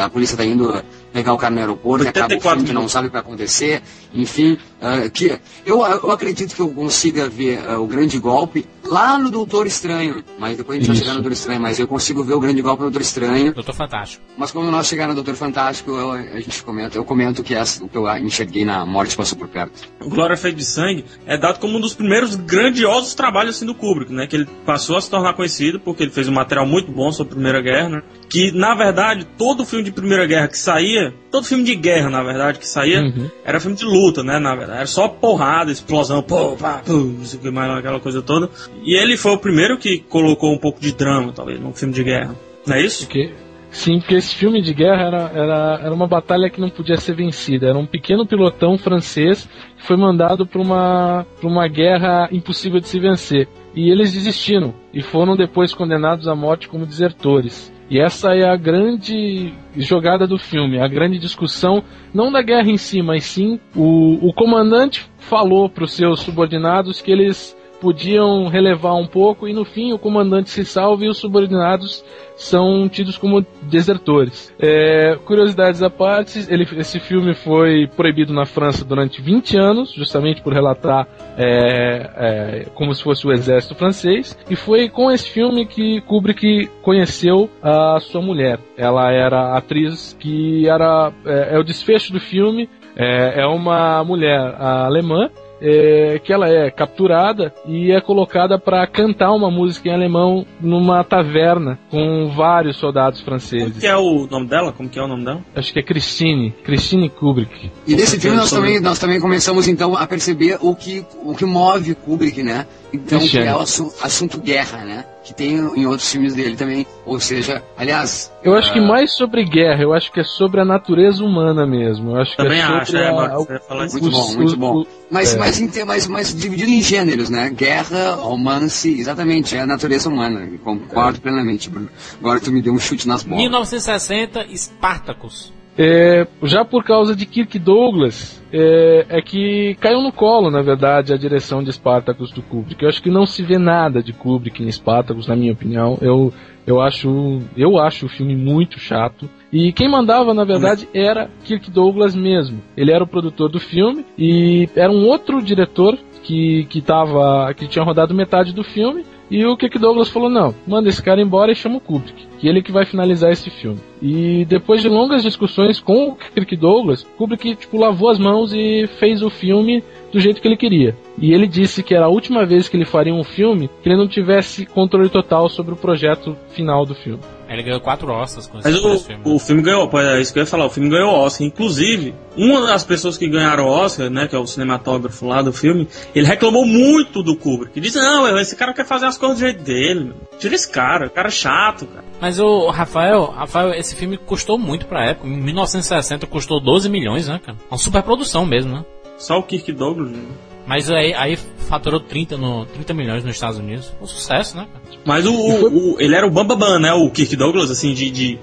a 0.00 0.08
polícia 0.08 0.36
tá 0.36 0.44
indo 0.44 0.72
pegar 1.12 1.32
o 1.32 1.38
cara 1.38 1.54
no 1.54 1.60
aeroporto, 1.60 2.04
e 2.04 2.08
acaba 2.08 2.34
o 2.34 2.40
filme 2.40 2.64
que 2.64 2.72
não 2.72 2.88
sabe 2.88 3.06
o 3.06 3.10
que 3.10 3.12
vai 3.12 3.22
acontecer, 3.22 3.82
enfim, 4.12 4.58
uh, 4.80 5.10
que 5.10 5.38
eu, 5.64 5.80
eu 5.80 6.10
acredito 6.10 6.54
que 6.54 6.60
eu 6.60 6.68
consiga 6.68 7.28
ver 7.28 7.58
uh, 7.68 7.80
o 7.80 7.86
grande 7.86 8.18
golpe 8.18 8.66
lá 8.84 9.18
no 9.18 9.30
Doutor 9.30 9.66
Estranho, 9.66 10.24
mas 10.38 10.56
depois 10.56 10.78
a 10.78 10.80
gente 10.80 10.92
Isso. 10.92 10.92
vai 10.92 10.96
chegar 10.96 11.14
no 11.14 11.22
Doutor 11.22 11.32
Estranho, 11.32 11.60
mas 11.60 11.78
eu 11.78 11.86
consigo 11.86 12.24
ver 12.24 12.34
o 12.34 12.40
grande 12.40 12.62
golpe 12.62 12.82
no 12.82 12.90
Doutor 12.90 13.02
Estranho. 13.02 13.52
Doutor 13.52 13.74
Fantástico. 13.74 14.24
Mas 14.36 14.50
quando 14.50 14.70
nós 14.70 14.86
chegar 14.86 15.08
no 15.08 15.14
Doutor 15.14 15.34
Fantástico, 15.34 15.90
eu, 15.90 16.12
a 16.12 16.40
gente 16.40 16.62
comenta, 16.62 16.96
eu 16.96 17.04
comento 17.04 17.42
que 17.42 17.54
é 17.54 17.62
o 17.82 17.88
que 17.88 17.96
eu 17.96 18.08
enxerguei 18.18 18.64
na 18.64 18.86
Morte 18.86 19.16
Passou 19.16 19.36
por 19.36 19.48
Perto. 19.48 19.88
O 20.00 20.08
Glória 20.08 20.36
Feita 20.36 20.56
de 20.56 20.64
Sangue 20.64 21.04
é 21.26 21.36
dado 21.36 21.58
como 21.58 21.76
um 21.76 21.80
dos 21.80 21.94
primeiros 21.94 22.34
grandiosos 22.34 23.14
trabalhos 23.14 23.56
assim 23.56 23.66
do 23.66 23.74
Kubrick, 23.74 24.12
né, 24.12 24.26
que 24.26 24.36
ele 24.36 24.46
passou 24.64 24.96
a 24.96 25.00
se 25.00 25.10
tornar 25.10 25.34
conhecido 25.34 25.80
porque 25.80 26.02
ele 26.02 26.10
fez 26.10 26.28
um 26.28 26.32
material 26.32 26.66
muito 26.66 26.90
bom 26.90 27.10
sobre 27.12 27.32
a 27.32 27.34
Primeira 27.34 27.60
Guerra, 27.60 27.88
né? 27.88 28.02
Que, 28.28 28.52
na 28.52 28.74
verdade, 28.74 29.26
todo 29.36 29.64
filme 29.64 29.84
de 29.84 29.90
Primeira 29.90 30.26
Guerra 30.26 30.48
que 30.48 30.58
saía, 30.58 30.97
todo 31.30 31.44
filme 31.44 31.64
de 31.64 31.74
guerra, 31.74 32.10
na 32.10 32.22
verdade, 32.22 32.58
que 32.58 32.66
saía, 32.66 33.00
uhum. 33.00 33.30
era 33.44 33.60
filme 33.60 33.76
de 33.76 33.84
luta, 33.84 34.22
né? 34.22 34.38
Na 34.38 34.54
verdade, 34.54 34.78
era 34.78 34.86
só 34.86 35.08
porrada, 35.08 35.70
explosão, 35.70 36.22
pô, 36.22 36.56
pá, 36.56 36.82
pô, 36.84 36.92
não 36.92 37.24
sei 37.24 37.38
o 37.38 37.42
que 37.42 37.50
mais, 37.50 37.70
aquela 37.78 38.00
coisa 38.00 38.22
toda. 38.22 38.50
E 38.84 38.94
ele 38.94 39.16
foi 39.16 39.32
o 39.32 39.38
primeiro 39.38 39.78
que 39.78 39.98
colocou 39.98 40.52
um 40.52 40.58
pouco 40.58 40.80
de 40.80 40.92
drama, 40.92 41.32
talvez, 41.32 41.60
num 41.60 41.72
filme 41.72 41.94
de 41.94 42.04
guerra. 42.04 42.34
Não 42.66 42.76
é 42.76 42.82
isso? 42.82 43.06
Porque 43.06 43.30
Sim, 43.70 43.98
porque 43.98 44.14
esse 44.14 44.34
filme 44.34 44.62
de 44.62 44.72
guerra 44.72 45.02
era, 45.02 45.30
era, 45.34 45.80
era 45.84 45.94
uma 45.94 46.06
batalha 46.06 46.48
que 46.48 46.60
não 46.60 46.70
podia 46.70 46.96
ser 46.96 47.14
vencida. 47.14 47.66
Era 47.68 47.78
um 47.78 47.86
pequeno 47.86 48.26
pilotão 48.26 48.78
francês 48.78 49.48
que 49.76 49.86
foi 49.86 49.96
mandado 49.96 50.46
para 50.46 50.60
uma, 50.60 51.26
uma 51.42 51.68
guerra 51.68 52.28
impossível 52.32 52.80
de 52.80 52.88
se 52.88 52.98
vencer. 52.98 53.46
E 53.74 53.90
eles 53.90 54.12
desistiram 54.12 54.74
e 54.92 55.02
foram 55.02 55.36
depois 55.36 55.74
condenados 55.74 56.26
à 56.26 56.34
morte 56.34 56.68
como 56.68 56.86
desertores. 56.86 57.72
E 57.90 57.98
essa 57.98 58.34
é 58.34 58.44
a 58.44 58.56
grande 58.56 59.52
jogada 59.74 60.26
do 60.26 60.38
filme, 60.38 60.78
a 60.78 60.86
grande 60.86 61.18
discussão, 61.18 61.82
não 62.12 62.30
da 62.30 62.42
guerra 62.42 62.70
em 62.70 62.76
si, 62.76 63.00
mas 63.00 63.24
sim 63.24 63.58
o, 63.74 64.28
o 64.28 64.32
comandante 64.32 65.10
falou 65.18 65.70
para 65.70 65.84
os 65.84 65.92
seus 65.92 66.20
subordinados 66.20 67.00
que 67.00 67.10
eles 67.10 67.56
podiam 67.80 68.46
relevar 68.46 68.94
um 68.94 69.06
pouco 69.06 69.48
e 69.48 69.52
no 69.52 69.64
fim 69.64 69.92
o 69.92 69.98
comandante 69.98 70.50
se 70.50 70.64
salva 70.64 71.04
e 71.04 71.08
os 71.08 71.18
subordinados 71.18 72.04
são 72.36 72.88
tidos 72.88 73.18
como 73.18 73.44
desertores. 73.62 74.54
É, 74.60 75.16
curiosidades 75.24 75.82
à 75.82 75.90
parte, 75.90 76.46
ele, 76.48 76.66
esse 76.76 77.00
filme 77.00 77.34
foi 77.34 77.88
proibido 77.96 78.32
na 78.32 78.46
França 78.46 78.84
durante 78.84 79.20
20 79.20 79.56
anos, 79.58 79.92
justamente 79.92 80.40
por 80.40 80.52
relatar 80.52 81.06
é, 81.36 82.10
é, 82.16 82.66
como 82.74 82.94
se 82.94 83.02
fosse 83.02 83.26
o 83.26 83.32
exército 83.32 83.74
francês, 83.74 84.38
e 84.48 84.54
foi 84.54 84.88
com 84.88 85.10
esse 85.10 85.28
filme 85.28 85.66
que 85.66 86.00
Kubrick 86.02 86.70
conheceu 86.82 87.50
a 87.62 87.98
sua 88.00 88.22
mulher. 88.22 88.58
Ela 88.76 89.12
era 89.12 89.56
atriz 89.56 90.16
que 90.18 90.68
era 90.68 91.12
é, 91.26 91.56
é 91.56 91.58
o 91.58 91.64
desfecho 91.64 92.12
do 92.12 92.20
filme. 92.20 92.68
É, 92.96 93.42
é 93.42 93.46
uma 93.46 94.02
mulher 94.02 94.54
alemã 94.58 95.30
é, 95.60 96.20
que 96.22 96.32
ela 96.32 96.48
é 96.48 96.70
capturada 96.70 97.52
e 97.66 97.90
é 97.90 98.00
colocada 98.00 98.58
para 98.58 98.86
cantar 98.86 99.32
uma 99.32 99.50
música 99.50 99.88
em 99.88 99.92
alemão 99.92 100.46
numa 100.60 101.02
taverna 101.04 101.78
com 101.90 102.28
vários 102.34 102.76
soldados 102.76 103.20
franceses. 103.20 103.68
Como 103.68 103.80
que 103.80 103.86
é 103.86 103.96
o 103.96 104.26
nome 104.26 104.46
dela? 104.46 104.72
Como 104.72 104.88
que 104.88 104.98
é 104.98 105.02
o 105.02 105.08
nome 105.08 105.24
dela? 105.24 105.40
Acho 105.54 105.72
que 105.72 105.78
é 105.78 105.82
Christine, 105.82 106.52
Christine 106.62 107.08
Kubrick. 107.08 107.70
E 107.86 107.94
nesse 107.94 108.18
filme 108.20 108.36
nós 108.36 108.50
também, 108.50 108.80
nós 108.80 108.98
também 108.98 109.20
começamos 109.20 109.68
então 109.68 109.96
a 109.96 110.06
perceber 110.06 110.58
o 110.60 110.74
que, 110.74 111.04
o 111.22 111.34
que 111.34 111.44
move 111.44 111.94
Kubrick, 111.94 112.42
né? 112.42 112.66
Então, 112.92 113.18
que 113.18 113.38
é 113.38 113.54
o 113.54 113.60
assunto 113.60 114.40
guerra, 114.40 114.84
né? 114.84 115.04
Que 115.28 115.34
tem 115.34 115.56
em 115.58 115.84
outros 115.84 116.10
filmes 116.10 116.34
dele 116.34 116.56
também. 116.56 116.86
Ou 117.04 117.20
seja, 117.20 117.62
aliás. 117.76 118.32
Eu 118.42 118.54
acho 118.54 118.72
que 118.72 118.78
ah, 118.78 118.82
mais 118.82 119.12
sobre 119.12 119.44
guerra, 119.44 119.82
eu 119.82 119.92
acho 119.92 120.10
que 120.10 120.20
é 120.20 120.24
sobre 120.24 120.58
a 120.58 120.64
natureza 120.64 121.22
humana 121.22 121.66
mesmo. 121.66 122.12
Eu 122.12 122.22
acho 122.22 122.34
que 122.34 122.40
é 122.40 122.44
também 122.44 122.60
é 122.60 122.66
sobre 122.66 122.80
acho, 122.80 122.96
a, 122.96 123.00
é, 123.02 123.88
muito 123.92 124.10
bom, 124.10 124.34
muito 124.34 124.56
bom. 124.56 124.86
Mas, 125.10 125.34
é. 125.34 125.38
mas, 125.38 125.84
mas, 125.84 126.06
mas 126.06 126.34
dividido 126.34 126.70
em 126.70 126.80
gêneros, 126.80 127.28
né? 127.28 127.50
Guerra, 127.50 128.14
romance, 128.14 128.88
exatamente, 128.88 129.54
é 129.54 129.60
a 129.60 129.66
natureza 129.66 130.08
humana. 130.08 130.48
Concordo 130.64 131.20
plenamente, 131.20 131.68
Bruno. 131.68 131.90
Agora 132.18 132.40
tu 132.40 132.50
me 132.50 132.62
deu 132.62 132.72
um 132.72 132.78
chute 132.78 133.06
nas 133.06 133.22
bolas. 133.22 133.42
1960, 133.42 134.46
Spartacus. 134.56 135.57
É, 135.78 136.26
já 136.42 136.64
por 136.64 136.82
causa 136.82 137.14
de 137.14 137.24
Kirk 137.24 137.56
Douglas, 137.56 138.42
é, 138.52 139.06
é, 139.08 139.22
que 139.22 139.76
caiu 139.80 140.02
no 140.02 140.10
colo, 140.10 140.50
na 140.50 140.60
verdade, 140.60 141.12
a 141.12 141.16
direção 141.16 141.62
de 141.62 141.72
Spartacus 141.72 142.32
do 142.32 142.42
Kubrick. 142.42 142.82
Eu 142.82 142.88
acho 142.88 143.00
que 143.00 143.10
não 143.10 143.24
se 143.24 143.44
vê 143.44 143.58
nada 143.58 144.02
de 144.02 144.12
Kubrick 144.12 144.60
em 144.60 144.72
Spartacus, 144.72 145.28
na 145.28 145.36
minha 145.36 145.52
opinião. 145.52 145.96
Eu, 146.00 146.32
eu, 146.66 146.80
acho, 146.80 147.40
eu 147.56 147.78
acho 147.78 148.06
o 148.06 148.08
filme 148.08 148.34
muito 148.34 148.80
chato. 148.80 149.30
E 149.52 149.72
quem 149.72 149.88
mandava, 149.88 150.34
na 150.34 150.44
verdade, 150.44 150.88
era 150.92 151.30
Kirk 151.44 151.70
Douglas 151.70 152.16
mesmo. 152.16 152.60
Ele 152.76 152.90
era 152.90 153.04
o 153.04 153.08
produtor 153.08 153.48
do 153.48 153.60
filme 153.60 154.04
e 154.18 154.68
era 154.74 154.90
um 154.90 155.06
outro 155.06 155.40
diretor 155.40 155.96
que, 156.24 156.66
que, 156.68 156.80
tava, 156.80 157.54
que 157.54 157.68
tinha 157.68 157.84
rodado 157.84 158.14
metade 158.14 158.52
do 158.52 158.64
filme. 158.64 159.04
E 159.30 159.44
o 159.44 159.56
Kirk 159.56 159.78
Douglas 159.78 160.08
falou: 160.08 160.30
não, 160.30 160.54
manda 160.66 160.88
esse 160.88 161.02
cara 161.02 161.20
embora 161.20 161.52
e 161.52 161.56
chama 161.56 161.76
o 161.76 161.80
Kubrick, 161.80 162.26
que 162.38 162.48
ele 162.48 162.62
que 162.62 162.72
vai 162.72 162.86
finalizar 162.86 163.30
esse 163.30 163.50
filme. 163.50 163.78
E 164.00 164.44
depois 164.46 164.80
de 164.80 164.88
longas 164.88 165.22
discussões 165.22 165.80
com 165.80 166.08
o 166.08 166.16
Kirk 166.16 166.56
Douglas, 166.56 167.06
Kubrick 167.16 167.56
tipo, 167.56 167.78
lavou 167.78 168.08
as 168.08 168.18
mãos 168.18 168.52
e 168.52 168.86
fez 168.98 169.22
o 169.22 169.30
filme 169.30 169.82
do 170.12 170.18
jeito 170.18 170.40
que 170.40 170.48
ele 170.48 170.56
queria. 170.56 170.96
E 171.20 171.32
ele 171.32 171.46
disse 171.46 171.82
que 171.82 171.94
era 171.94 172.06
a 172.06 172.10
última 172.10 172.46
vez 172.46 172.68
que 172.68 172.76
ele 172.76 172.86
faria 172.86 173.14
um 173.14 173.24
filme 173.24 173.68
que 173.82 173.88
ele 173.88 173.98
não 173.98 174.08
tivesse 174.08 174.64
controle 174.64 175.08
total 175.08 175.48
sobre 175.48 175.74
o 175.74 175.76
projeto 175.76 176.36
final 176.50 176.86
do 176.86 176.94
filme. 176.94 177.20
Ele 177.48 177.62
ganhou 177.62 177.80
quatro 177.80 178.12
Oscars 178.12 178.46
com 178.46 178.58
esse, 178.58 178.70
Mas 178.70 178.84
o, 178.84 178.98
filme. 178.98 179.22
O 179.24 179.38
filme 179.38 179.62
ganhou, 179.62 179.90
é 179.98 180.20
isso 180.20 180.32
que 180.32 180.38
eu 180.38 180.42
ia 180.42 180.46
falar, 180.46 180.66
o 180.66 180.70
filme 180.70 180.90
ganhou 180.90 181.10
Oscar. 181.12 181.46
Inclusive, 181.46 182.14
uma 182.36 182.66
das 182.66 182.84
pessoas 182.84 183.16
que 183.16 183.26
ganharam 183.26 183.66
Oscar, 183.66 184.10
né, 184.10 184.28
que 184.28 184.36
é 184.36 184.38
o 184.38 184.46
cinematógrafo 184.46 185.26
lá 185.26 185.40
do 185.40 185.52
filme, 185.52 185.88
ele 186.14 186.26
reclamou 186.26 186.66
muito 186.66 187.22
do 187.22 187.34
Kubrick. 187.34 187.80
Disse, 187.80 187.98
não, 187.98 188.38
esse 188.38 188.54
cara 188.54 188.74
quer 188.74 188.84
fazer 188.84 189.06
as 189.06 189.16
coisas 189.16 189.38
do 189.38 189.40
jeito 189.40 189.62
dele, 189.62 190.04
meu. 190.04 190.16
Tira 190.38 190.54
esse 190.54 190.70
cara, 190.70 191.06
o 191.06 191.10
cara 191.10 191.28
é 191.28 191.30
chato, 191.30 191.86
cara. 191.86 192.04
Mas 192.20 192.38
o 192.38 192.68
Rafael, 192.68 193.26
Rafael, 193.26 193.72
esse 193.72 193.96
filme 193.96 194.18
custou 194.18 194.58
muito 194.58 194.86
pra 194.86 195.06
época. 195.06 195.26
Em 195.26 195.36
1960 195.36 196.26
custou 196.26 196.60
12 196.60 196.88
milhões, 196.88 197.28
né, 197.28 197.40
cara? 197.44 197.56
Uma 197.70 197.78
superprodução 197.78 198.44
mesmo, 198.44 198.72
né? 198.72 198.84
Só 199.16 199.38
o 199.38 199.42
Kirk 199.42 199.72
Douglas, 199.72 200.10
né? 200.10 200.22
Mas 200.68 200.90
aí, 200.90 201.14
aí 201.14 201.36
faturou 201.36 201.98
30, 201.98 202.36
no, 202.36 202.66
30 202.66 202.92
milhões 202.92 203.24
nos 203.24 203.34
Estados 203.34 203.58
Unidos. 203.58 203.90
Um 204.02 204.06
sucesso, 204.06 204.54
né? 204.54 204.66
Mas 205.02 205.26
o, 205.26 205.32
o, 205.32 205.94
o 205.94 206.00
ele 206.00 206.14
era 206.14 206.26
o 206.26 206.30
Bambambam, 206.30 206.78
né? 206.78 206.92
O 206.92 207.10
Kirk 207.10 207.34
Douglas, 207.36 207.70
assim, 207.70 207.94
de, 207.94 208.10
de... 208.10 208.38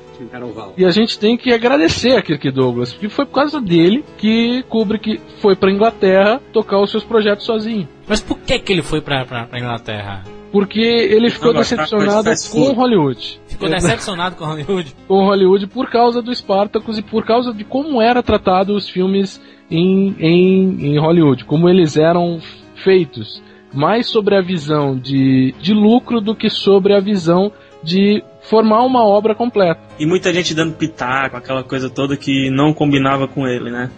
E 0.75 0.85
a 0.85 0.89
gente 0.89 1.19
tem 1.19 1.37
que 1.37 1.53
agradecer 1.53 2.15
a 2.15 2.21
Kirk 2.23 2.49
Douglas, 2.49 2.93
porque 2.93 3.09
foi 3.09 3.25
por 3.25 3.33
causa 3.33 3.61
dele 3.61 4.03
que 4.17 4.63
Kubrick 4.69 5.21
foi 5.39 5.55
pra 5.55 5.71
Inglaterra 5.71 6.41
tocar 6.51 6.81
os 6.81 6.89
seus 6.89 7.03
projetos 7.03 7.45
sozinho. 7.45 7.87
Mas 8.07 8.21
por 8.21 8.39
que 8.39 8.57
que 8.57 8.73
ele 8.73 8.81
foi 8.81 9.01
pra, 9.01 9.23
pra, 9.25 9.45
pra 9.45 9.59
Inglaterra? 9.59 10.23
porque 10.55 10.79
ele 10.79 11.29
ficou 11.29 11.51
Não, 11.51 11.59
gostar 11.59 11.75
decepcionado 11.75 12.23
de 12.23 12.29
fast 12.29 12.49
com. 12.49 12.71
Hollywood. 12.71 13.41
Ficou 13.45 13.69
decepcionado 13.69 14.37
com 14.37 14.45
Hollywood. 14.45 14.95
Com 15.05 15.25
Hollywood 15.25 15.67
por 15.67 15.89
causa 15.89 16.21
do 16.21 16.33
Spartacus 16.33 16.97
e 16.97 17.01
por 17.01 17.25
causa 17.25 17.53
de 17.53 17.65
como 17.65 18.01
era 18.01 18.23
tratado 18.23 18.73
os 18.73 18.87
filmes 18.87 19.41
em, 19.69 20.15
em, 20.19 20.93
em 20.93 20.99
Hollywood, 20.99 21.45
como 21.45 21.69
eles 21.69 21.97
eram 21.97 22.39
feitos. 22.83 23.41
Mais 23.73 24.07
sobre 24.07 24.35
a 24.35 24.41
visão 24.41 24.97
de, 24.97 25.53
de 25.59 25.73
lucro 25.73 26.21
do 26.21 26.35
que 26.35 26.49
sobre 26.49 26.95
a 26.95 26.99
visão 26.99 27.51
de 27.83 28.23
formar 28.41 28.83
uma 28.83 29.03
obra 29.03 29.35
completa. 29.35 29.81
E 29.99 30.05
muita 30.05 30.33
gente 30.33 30.53
dando 30.53 30.73
pitaco, 30.73 31.35
aquela 31.35 31.63
coisa 31.63 31.89
toda 31.89 32.15
que 32.15 32.49
não 32.49 32.73
combinava 32.73 33.27
com 33.27 33.47
ele, 33.47 33.69
né? 33.69 33.91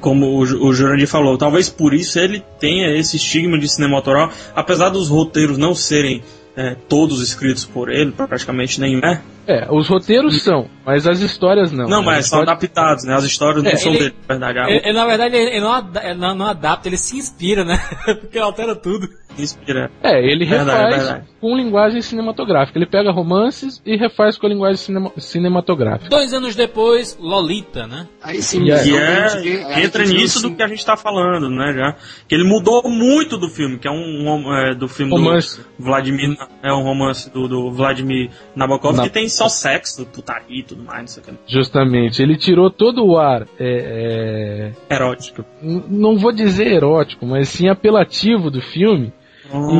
Como 0.00 0.26
o, 0.26 0.40
o 0.40 0.72
Jurandir 0.74 1.08
falou, 1.08 1.38
talvez 1.38 1.68
por 1.70 1.94
isso 1.94 2.18
ele 2.18 2.42
tenha 2.58 2.90
esse 2.96 3.16
estigma 3.16 3.58
de 3.58 3.68
cinema 3.68 3.96
autoral, 3.96 4.30
apesar 4.54 4.90
dos 4.90 5.08
roteiros 5.08 5.56
não 5.56 5.74
serem 5.74 6.22
é, 6.56 6.74
todos 6.88 7.22
escritos 7.22 7.64
por 7.64 7.90
ele, 7.90 8.12
praticamente 8.12 8.80
nenhum. 8.80 9.00
É? 9.00 9.20
É, 9.46 9.66
os 9.70 9.88
roteiros 9.88 10.42
são, 10.42 10.68
mas 10.84 11.06
as 11.06 11.20
histórias 11.20 11.70
não. 11.72 11.86
Não, 11.88 12.00
né? 12.00 12.06
mas 12.06 12.18
As 12.20 12.26
são 12.28 12.40
adaptados, 12.42 13.04
né? 13.04 13.14
As 13.14 13.24
histórias 13.24 13.62
não 13.62 13.70
É, 13.70 13.76
são 13.76 13.92
ele- 13.92 13.98
dele, 14.10 14.14
na 14.28 14.46
verdade. 14.52 14.70
Ele, 14.72 14.80
ele, 14.84 14.92
na 14.92 15.06
verdade, 15.06 15.36
ele, 15.36 15.50
ele 15.50 15.60
não, 15.60 15.90
ele 16.02 16.14
não, 16.20 16.34
não 16.34 16.46
adapta, 16.46 16.88
ele 16.88 16.96
se 16.98 17.16
inspira, 17.16 17.64
né? 17.64 17.78
Porque 18.20 18.38
altera 18.38 18.74
tudo. 18.74 19.08
Inspira. 19.38 19.90
É, 20.02 20.18
ele 20.18 20.46
Verdade, 20.46 20.78
refaz 20.86 21.04
verdade. 21.04 21.26
com 21.42 21.54
linguagem 21.54 22.00
cinematográfica. 22.00 22.78
Ele 22.78 22.86
pega 22.86 23.12
romances 23.12 23.82
e 23.84 23.94
refaz 23.94 24.38
com 24.38 24.46
a 24.46 24.48
linguagem 24.48 24.78
cinema- 24.78 25.12
cinematográfica. 25.18 26.08
Dois 26.08 26.32
anos 26.32 26.56
depois, 26.56 27.18
Lolita, 27.20 27.86
né? 27.86 28.06
Aí 28.22 28.40
sim, 28.40 28.62
E 28.62 28.82
Que 28.82 28.96
é, 28.96 29.84
entra 29.84 30.04
nisso 30.06 30.40
do 30.40 30.54
que 30.56 30.62
a 30.62 30.66
gente 30.66 30.84
tá 30.86 30.96
falando, 30.96 31.50
né? 31.50 31.70
Já. 31.74 31.96
Que 32.26 32.34
ele 32.34 32.44
mudou 32.44 32.82
muito 32.88 33.36
do 33.36 33.50
filme, 33.50 33.78
que 33.78 33.86
é 33.86 33.90
um, 33.90 34.24
um, 34.26 34.54
é, 34.54 34.74
do 34.74 34.88
filme 34.88 35.12
Romance. 35.12 35.60
do 35.78 35.84
Vladimir. 35.84 36.34
É 36.62 36.72
um 36.72 36.82
romance 36.82 37.30
do, 37.30 37.46
do 37.46 37.70
Vladimir 37.70 38.30
Nabokov 38.54 38.96
Na- 38.96 39.02
que 39.02 39.10
tem 39.10 39.28
só 39.36 39.48
sexo, 39.48 40.04
putaria 40.06 40.60
e 40.60 40.62
tudo 40.62 40.82
mais, 40.82 41.00
não 41.00 41.06
sei 41.08 41.22
o 41.22 41.26
que. 41.26 41.32
Justamente. 41.46 42.22
Ele 42.22 42.36
tirou 42.36 42.70
todo 42.70 43.04
o 43.04 43.18
ar. 43.18 43.42
é, 43.58 44.72
é, 44.88 44.94
Erótico. 44.94 45.44
n- 45.62 45.84
não 45.88 46.16
vou 46.18 46.32
dizer 46.32 46.66
erótico, 46.72 47.26
mas 47.26 47.48
sim 47.48 47.68
apelativo 47.68 48.50
do 48.50 48.60
filme. 48.60 49.12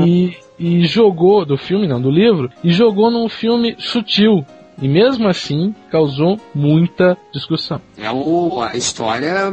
E, 0.04 0.36
e 0.58 0.86
jogou, 0.86 1.44
do 1.44 1.56
filme 1.58 1.88
não, 1.88 2.00
do 2.00 2.10
livro, 2.10 2.48
e 2.62 2.70
jogou 2.70 3.10
num 3.10 3.28
filme 3.28 3.74
sutil. 3.78 4.44
E 4.80 4.86
mesmo 4.86 5.26
assim 5.26 5.74
causou 5.90 6.38
muita 6.54 7.16
discussão. 7.32 7.80
É 7.98 8.10
o, 8.10 8.60
a 8.60 8.76
história, 8.76 9.48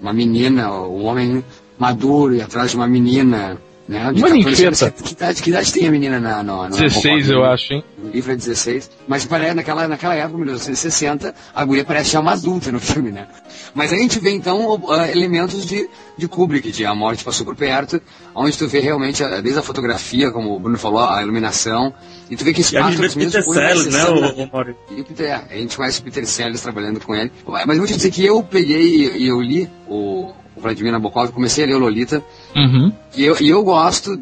uma 0.00 0.12
menina, 0.12 0.70
o 0.70 1.04
homem 1.04 1.42
maduro 1.78 2.34
e 2.34 2.42
atrás 2.42 2.70
de 2.70 2.76
uma 2.76 2.86
menina, 2.86 3.56
né? 3.88 4.12
De 4.12 4.20
Uma 4.22 4.28
14 4.28 4.44
ninfeta. 4.66 4.84
anos. 4.86 5.02
Que 5.02 5.12
idade, 5.12 5.42
que 5.42 5.50
idade 5.50 5.72
tem 5.72 5.88
a 5.88 5.90
menina 5.90 6.20
na, 6.20 6.42
no, 6.42 6.64
no 6.68 6.76
16 6.76 7.30
eu 7.30 7.44
acho, 7.44 7.72
hein? 7.72 7.84
No 7.96 8.10
livro 8.10 8.32
é 8.32 8.36
16. 8.36 8.90
Mas 9.08 9.24
parece, 9.24 9.54
naquela, 9.54 9.88
naquela 9.88 10.14
época, 10.14 10.36
1960, 10.38 11.34
a 11.54 11.64
guria 11.64 11.84
parece 11.84 12.10
já 12.10 12.20
uma 12.20 12.32
adulta 12.32 12.70
no 12.70 12.78
filme, 12.80 13.10
né? 13.10 13.26
Mas 13.74 13.92
a 13.92 13.96
gente 13.96 14.18
vê, 14.20 14.30
então, 14.30 14.66
o- 14.66 14.92
ah, 14.92 15.10
elementos 15.10 15.64
de, 15.66 15.88
de 16.16 16.28
Kubrick, 16.28 16.70
de 16.70 16.84
A 16.84 16.94
Morte 16.94 17.24
Passou 17.24 17.46
por 17.46 17.56
Perto, 17.56 18.00
onde 18.34 18.56
tu 18.58 18.68
vê 18.68 18.80
realmente, 18.80 19.24
ah, 19.24 19.40
desde 19.40 19.58
a 19.58 19.62
fotografia, 19.62 20.30
como 20.30 20.54
o 20.54 20.60
Bruno 20.60 20.78
falou, 20.78 21.00
a 21.00 21.22
iluminação, 21.22 21.92
e 22.30 22.36
tu 22.36 22.44
vê 22.44 22.52
que 22.52 22.60
E 22.60 22.76
a 22.76 22.90
gente 22.90 23.00
vê 23.00 23.08
Peter 23.08 23.42
Sellers, 23.42 23.86
né, 23.86 24.04
o, 24.04 24.44
o 24.44 24.74
e 24.96 25.00
o 25.00 25.04
Peter, 25.04 25.40
a 25.50 25.54
gente 25.56 25.76
conhece 25.76 26.00
o 26.00 26.02
Peter 26.02 26.26
Sellers 26.26 26.60
trabalhando 26.60 27.00
com 27.00 27.14
ele. 27.14 27.32
Mas 27.46 27.68
eu 27.70 27.78
vou 27.78 27.86
te 27.86 27.94
dizer 27.96 28.10
que 28.10 28.24
eu 28.24 28.42
peguei 28.42 29.12
e 29.16 29.26
eu 29.28 29.40
li 29.40 29.68
o, 29.88 30.30
o 30.54 30.60
Vladimir 30.60 30.92
Nabokov, 30.92 31.30
comecei 31.32 31.64
a 31.64 31.66
ler 31.66 31.74
o 31.74 31.78
Lolita, 31.78 32.22
Uhum. 32.56 32.92
e 33.16 33.24
eu, 33.24 33.36
e 33.40 33.48
eu 33.48 33.62
gosto 33.62 34.18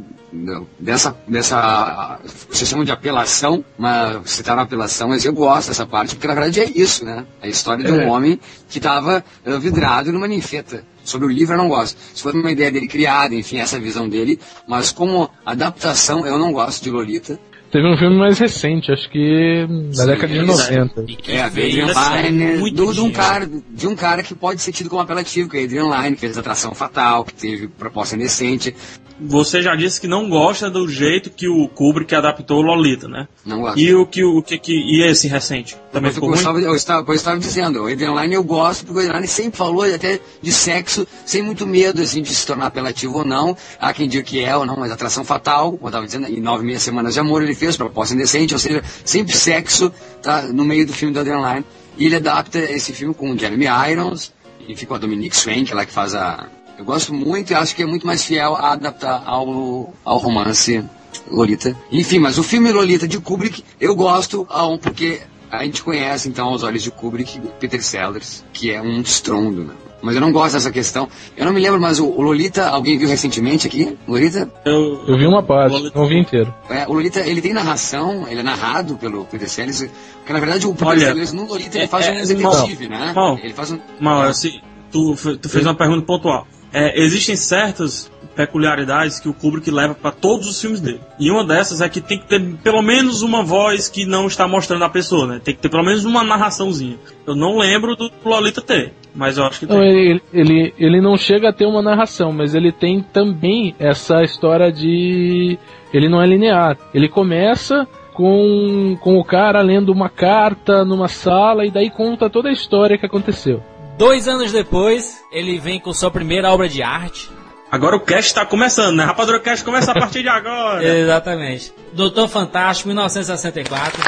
dessa, 0.79 1.17
dessa, 1.27 2.19
vocês 2.49 2.69
chamam 2.69 2.85
de 2.85 2.93
apelação, 2.93 3.65
mas 3.79 4.31
citaram 4.31 4.63
apelação, 4.63 5.09
mas 5.09 5.25
eu 5.25 5.33
gosto 5.33 5.69
dessa 5.69 5.87
parte, 5.87 6.15
porque 6.15 6.27
na 6.27 6.35
verdade 6.35 6.61
é 6.61 6.71
isso, 6.75 7.05
né? 7.05 7.25
A 7.41 7.49
história 7.49 7.85
de 7.85 7.93
um 7.93 8.01
É. 8.03 8.07
homem 8.07 8.39
que 8.69 8.79
estava 8.79 9.25
vidrado 9.61 10.13
numa 10.13 10.29
ninfeta. 10.29 10.85
Sobre 11.05 11.29
o 11.29 11.31
livro 11.31 11.55
eu 11.55 11.59
não 11.59 11.69
gosto. 11.69 11.97
Se 12.13 12.21
for 12.23 12.35
uma 12.35 12.51
ideia 12.51 12.71
dele 12.71 12.89
criada, 12.89 13.35
enfim, 13.35 13.59
essa 13.59 13.79
visão 13.79 14.09
dele, 14.09 14.41
mas 14.67 14.91
como 14.91 15.31
adaptação 15.45 16.27
eu 16.27 16.37
não 16.37 16.53
gosto 16.53 16.83
de 16.83 16.91
Lolita. 16.91 17.39
Teve 17.77 17.89
um 17.93 17.97
filme 17.99 18.17
mais 18.17 18.39
recente, 18.39 18.91
acho 18.91 19.07
que 19.11 19.67
da 19.95 20.05
Sim, 20.05 20.07
década 20.07 20.33
de 20.33 20.39
é 20.39 20.43
90. 20.43 21.05
E 21.09 21.15
que 21.15 21.33
É, 21.33 21.43
a 21.43 21.47
Adrian 21.49 21.89
Lyne, 22.23 22.57
muito 22.57 22.75
do, 22.75 22.95
de, 22.95 23.01
um 23.03 23.13
cara, 23.13 23.47
de 23.47 23.87
um 23.87 23.95
cara 23.95 24.23
que 24.23 24.35
pode 24.35 24.63
ser 24.63 24.73
tido 24.73 24.89
como 24.89 25.03
apelativo, 25.03 25.51
que 25.51 25.59
é 25.59 25.65
Adrian 25.65 25.85
Lyne, 25.85 26.15
que 26.15 26.23
fez 26.23 26.39
Atração 26.39 26.75
Fatal, 26.75 27.23
que 27.23 27.35
teve 27.35 27.69
Proposta 27.69 28.17
Indecente. 28.17 28.75
Você 29.19 29.63
já 29.63 29.75
disse 29.75 30.01
que 30.01 30.07
não 30.07 30.29
gosta 30.29 30.71
do 30.71 30.87
jeito 30.89 31.31
que 31.31 31.49
o 31.49 31.69
Kubrick 31.69 32.15
adaptou 32.15 32.59
o 32.59 32.63
Lolita, 32.63 33.09
né? 33.09 33.27
Não 33.45 33.61
gosto. 33.61 33.79
E 33.79 33.95
o 33.95 34.07
que 34.07 34.23
o 34.23 34.43
que, 34.43 34.59
que 34.59 34.73
e 34.73 35.03
esse 35.03 35.27
recente 35.27 35.77
também 35.91 36.13
ficou 36.13 36.29
eu, 36.29 36.35
estava, 36.35 36.61
eu, 36.61 36.75
estava, 36.75 37.11
eu 37.11 37.15
estava 37.15 37.39
dizendo, 37.39 37.83
o 37.83 37.87
Adrian 37.87 38.15
Lyne 38.15 38.35
eu 38.35 38.45
gosto, 38.45 38.85
porque 38.85 38.99
o 38.99 39.03
Adrian 39.03 39.17
Lyne 39.17 39.29
sempre 39.29 39.57
falou 39.57 39.83
até 39.83 40.21
de 40.43 40.53
sexo, 40.53 41.07
sem 41.25 41.43
muito 41.43 41.67
medo, 41.67 42.03
assim, 42.03 42.21
de 42.21 42.35
se 42.35 42.47
tornar 42.47 42.67
apelativo 42.67 43.19
ou 43.19 43.25
não. 43.25 43.57
Há 43.81 43.95
quem 43.95 44.07
diga 44.07 44.23
que 44.23 44.45
é 44.45 44.55
ou 44.55 44.67
não, 44.67 44.77
mas 44.77 44.93
Atração 44.93 45.25
Fatal, 45.25 45.73
como 45.73 45.85
eu 45.85 45.89
estava 45.89 46.05
dizendo, 46.05 46.27
em 46.27 46.41
Nove 46.41 46.65
Meia 46.65 46.79
Semanas 46.79 47.15
de 47.15 47.21
Amor 47.21 47.43
ele 47.43 47.55
fez, 47.55 47.77
Proposta 47.77 48.15
Indecente, 48.15 48.53
ou 48.53 48.61
seja, 48.61 48.83
sempre 49.05 49.35
sexo 49.35 49.91
tá 50.23 50.43
no 50.43 50.65
meio 50.65 50.87
do 50.87 50.93
filme 50.93 51.15
do 51.15 51.21
Adrian 51.21 51.41
Lyne. 51.41 51.65
E 51.97 52.05
ele 52.05 52.17
adapta 52.17 52.59
esse 52.59 52.93
filme 52.93 53.15
com 53.15 53.31
o 53.31 53.39
Jeremy 53.39 53.67
Irons, 53.91 54.33
e 54.69 54.77
fica 54.77 54.95
a 54.95 54.99
Dominique 54.99 55.37
Swank, 55.37 55.73
lá 55.73 55.87
que 55.87 55.93
faz 55.93 56.15
a... 56.15 56.49
Eu 56.79 56.85
gosto 56.85 57.13
muito 57.15 57.51
e 57.51 57.55
acho 57.55 57.75
que 57.75 57.83
é 57.83 57.87
muito 57.87 58.07
mais 58.07 58.25
fiel 58.25 58.55
a 58.55 58.73
adaptar 58.73 59.23
ao, 59.27 59.93
ao 60.05 60.19
romance 60.19 60.85
Lolita. 61.31 61.75
Enfim, 61.91 62.19
mas 62.19 62.37
o 62.39 62.43
filme 62.43 62.71
Lolita 62.71 63.09
de 63.09 63.19
Kubrick 63.19 63.65
eu 63.81 63.95
gosto 63.97 64.47
um 64.55 64.77
porque 64.79 65.21
a 65.51 65.65
gente 65.65 65.83
conhece 65.83 66.29
então 66.29 66.49
aos 66.49 66.63
olhos 66.63 66.83
de 66.83 66.91
Kubrick 66.91 67.41
Peter 67.59 67.83
Sellers, 67.83 68.45
que 68.53 68.71
é 68.71 68.81
um 68.83 69.01
estrondo, 69.01 69.65
né? 69.65 69.75
Mas 70.03 70.15
eu 70.15 70.21
não 70.21 70.31
gosto 70.31 70.53
dessa 70.53 70.71
questão. 70.71 71.09
Eu 71.37 71.47
não 71.47 71.53
me 71.55 71.61
lembro, 71.61 71.81
mas 71.81 71.99
o, 71.99 72.07
Lolita, 72.21 72.69
alguém 72.69 72.99
viu 72.99 73.09
recentemente 73.09 73.67
aqui? 73.67 73.97
Lolita? 74.07 74.49
Eu, 74.65 75.03
Eu 75.09 75.17
vi 75.19 75.27
uma 75.27 75.43
parte, 75.43 75.73
Lolita- 75.73 75.99
não 75.99 76.07
vi 76.07 76.19
inteiro. 76.21 76.55
É, 76.69 76.87
o 76.87 76.93
Lolita, 76.93 77.21
ele 77.21 77.41
tem 77.41 77.55
narração, 77.55 78.27
ele 78.29 78.41
é 78.41 78.43
narrado 78.43 78.97
pelo 78.99 79.25
Peter 79.25 79.49
Sellers, 79.49 79.89
porque 80.19 80.33
na 80.35 80.39
verdade 80.39 80.67
o 80.67 80.73
Peter 80.73 80.87
Olha, 80.89 81.07
Sellers 81.07 81.33
no 81.33 81.47
Lolita 81.47 81.77
ele 81.79 81.85
é- 81.87 81.89
faz 81.89 82.07
é- 82.07 82.13
um 82.13 82.27
detetive, 82.27 82.89
né? 82.89 83.13
Mal. 83.17 83.39
Ele 83.43 83.55
faz 83.55 83.73
um... 83.73 83.79
Mal, 83.99 84.21
assim, 84.23 84.61
tu, 84.93 85.17
tu 85.41 85.49
fez 85.49 85.65
uma 85.65 85.75
pergunta 85.75 86.03
pontual. 86.05 86.47
É, 86.79 87.01
existem 87.01 87.35
certas 87.37 88.13
peculiaridades 88.35 89.19
que 89.19 89.31
o 89.31 89.33
Kubrick 89.33 89.71
leva 89.71 89.95
para 89.95 90.11
todos 90.11 90.47
os 90.47 90.61
filmes 90.61 90.79
dele. 90.79 91.01
E 91.19 91.31
uma 91.31 91.43
dessas 91.43 91.81
é 91.81 91.89
que 91.89 92.03
tem 92.03 92.19
que 92.19 92.27
ter 92.27 92.39
pelo 92.63 92.83
menos 92.83 93.23
uma 93.23 93.43
voz 93.43 93.89
que 93.89 94.05
não 94.05 94.27
está 94.27 94.47
mostrando 94.47 94.85
a 94.85 94.91
pessoa, 94.91 95.27
né? 95.27 95.41
Tem 95.43 95.55
que 95.55 95.63
ter 95.63 95.71
pelo 95.71 95.83
menos 95.83 96.05
uma 96.05 96.23
narraçãozinha. 96.23 96.99
Eu 97.27 97.35
não 97.35 97.57
lembro 97.57 97.97
do 97.97 98.11
Lolita 98.23 98.61
ter, 98.61 98.93
mas 99.15 99.39
eu 99.39 99.45
acho 99.45 99.61
que 99.61 99.67
Não, 99.67 99.81
tem. 99.81 99.89
ele, 99.89 100.23
ele, 100.35 100.75
ele 100.79 101.01
não 101.01 101.17
chega 101.17 101.49
a 101.49 101.53
ter 101.53 101.65
uma 101.65 101.81
narração, 101.81 102.31
mas 102.31 102.55
ele 102.55 102.71
tem 102.71 103.01
também 103.01 103.75
essa 103.79 104.23
história 104.23 104.71
de. 104.71 105.59
Ele 105.95 106.11
não 106.11 106.21
é 106.21 106.27
linear. 106.27 106.77
Ele 106.93 107.09
começa 107.09 107.89
com, 108.13 108.99
com 109.01 109.17
o 109.17 109.25
cara 109.25 109.63
lendo 109.63 109.91
uma 109.91 110.11
carta 110.11 110.85
numa 110.85 111.09
sala 111.09 111.65
e 111.65 111.71
daí 111.71 111.89
conta 111.89 112.29
toda 112.29 112.51
a 112.51 112.53
história 112.53 112.99
que 112.99 113.07
aconteceu. 113.07 113.63
Dois 113.97 114.29
anos 114.29 114.53
depois, 114.53 115.25
ele 115.33 115.59
vem 115.59 115.81
com 115.81 115.93
sua 115.95 116.11
primeira 116.11 116.51
obra 116.53 116.69
de 116.69 116.83
arte. 116.83 117.31
Agora 117.71 117.97
o 117.97 118.01
cast 118.01 118.35
tá 118.35 118.45
começando, 118.45 118.95
né? 118.95 119.05
Rapadura 119.05 119.41
Cast 119.41 119.65
começa 119.65 119.91
a 119.91 119.95
partir 119.95 120.23
de 120.23 120.29
agora. 120.29 120.85
Exatamente. 120.87 121.73
Doutor 121.93 122.29
Fantástico, 122.29 122.89
1964. 122.89 124.01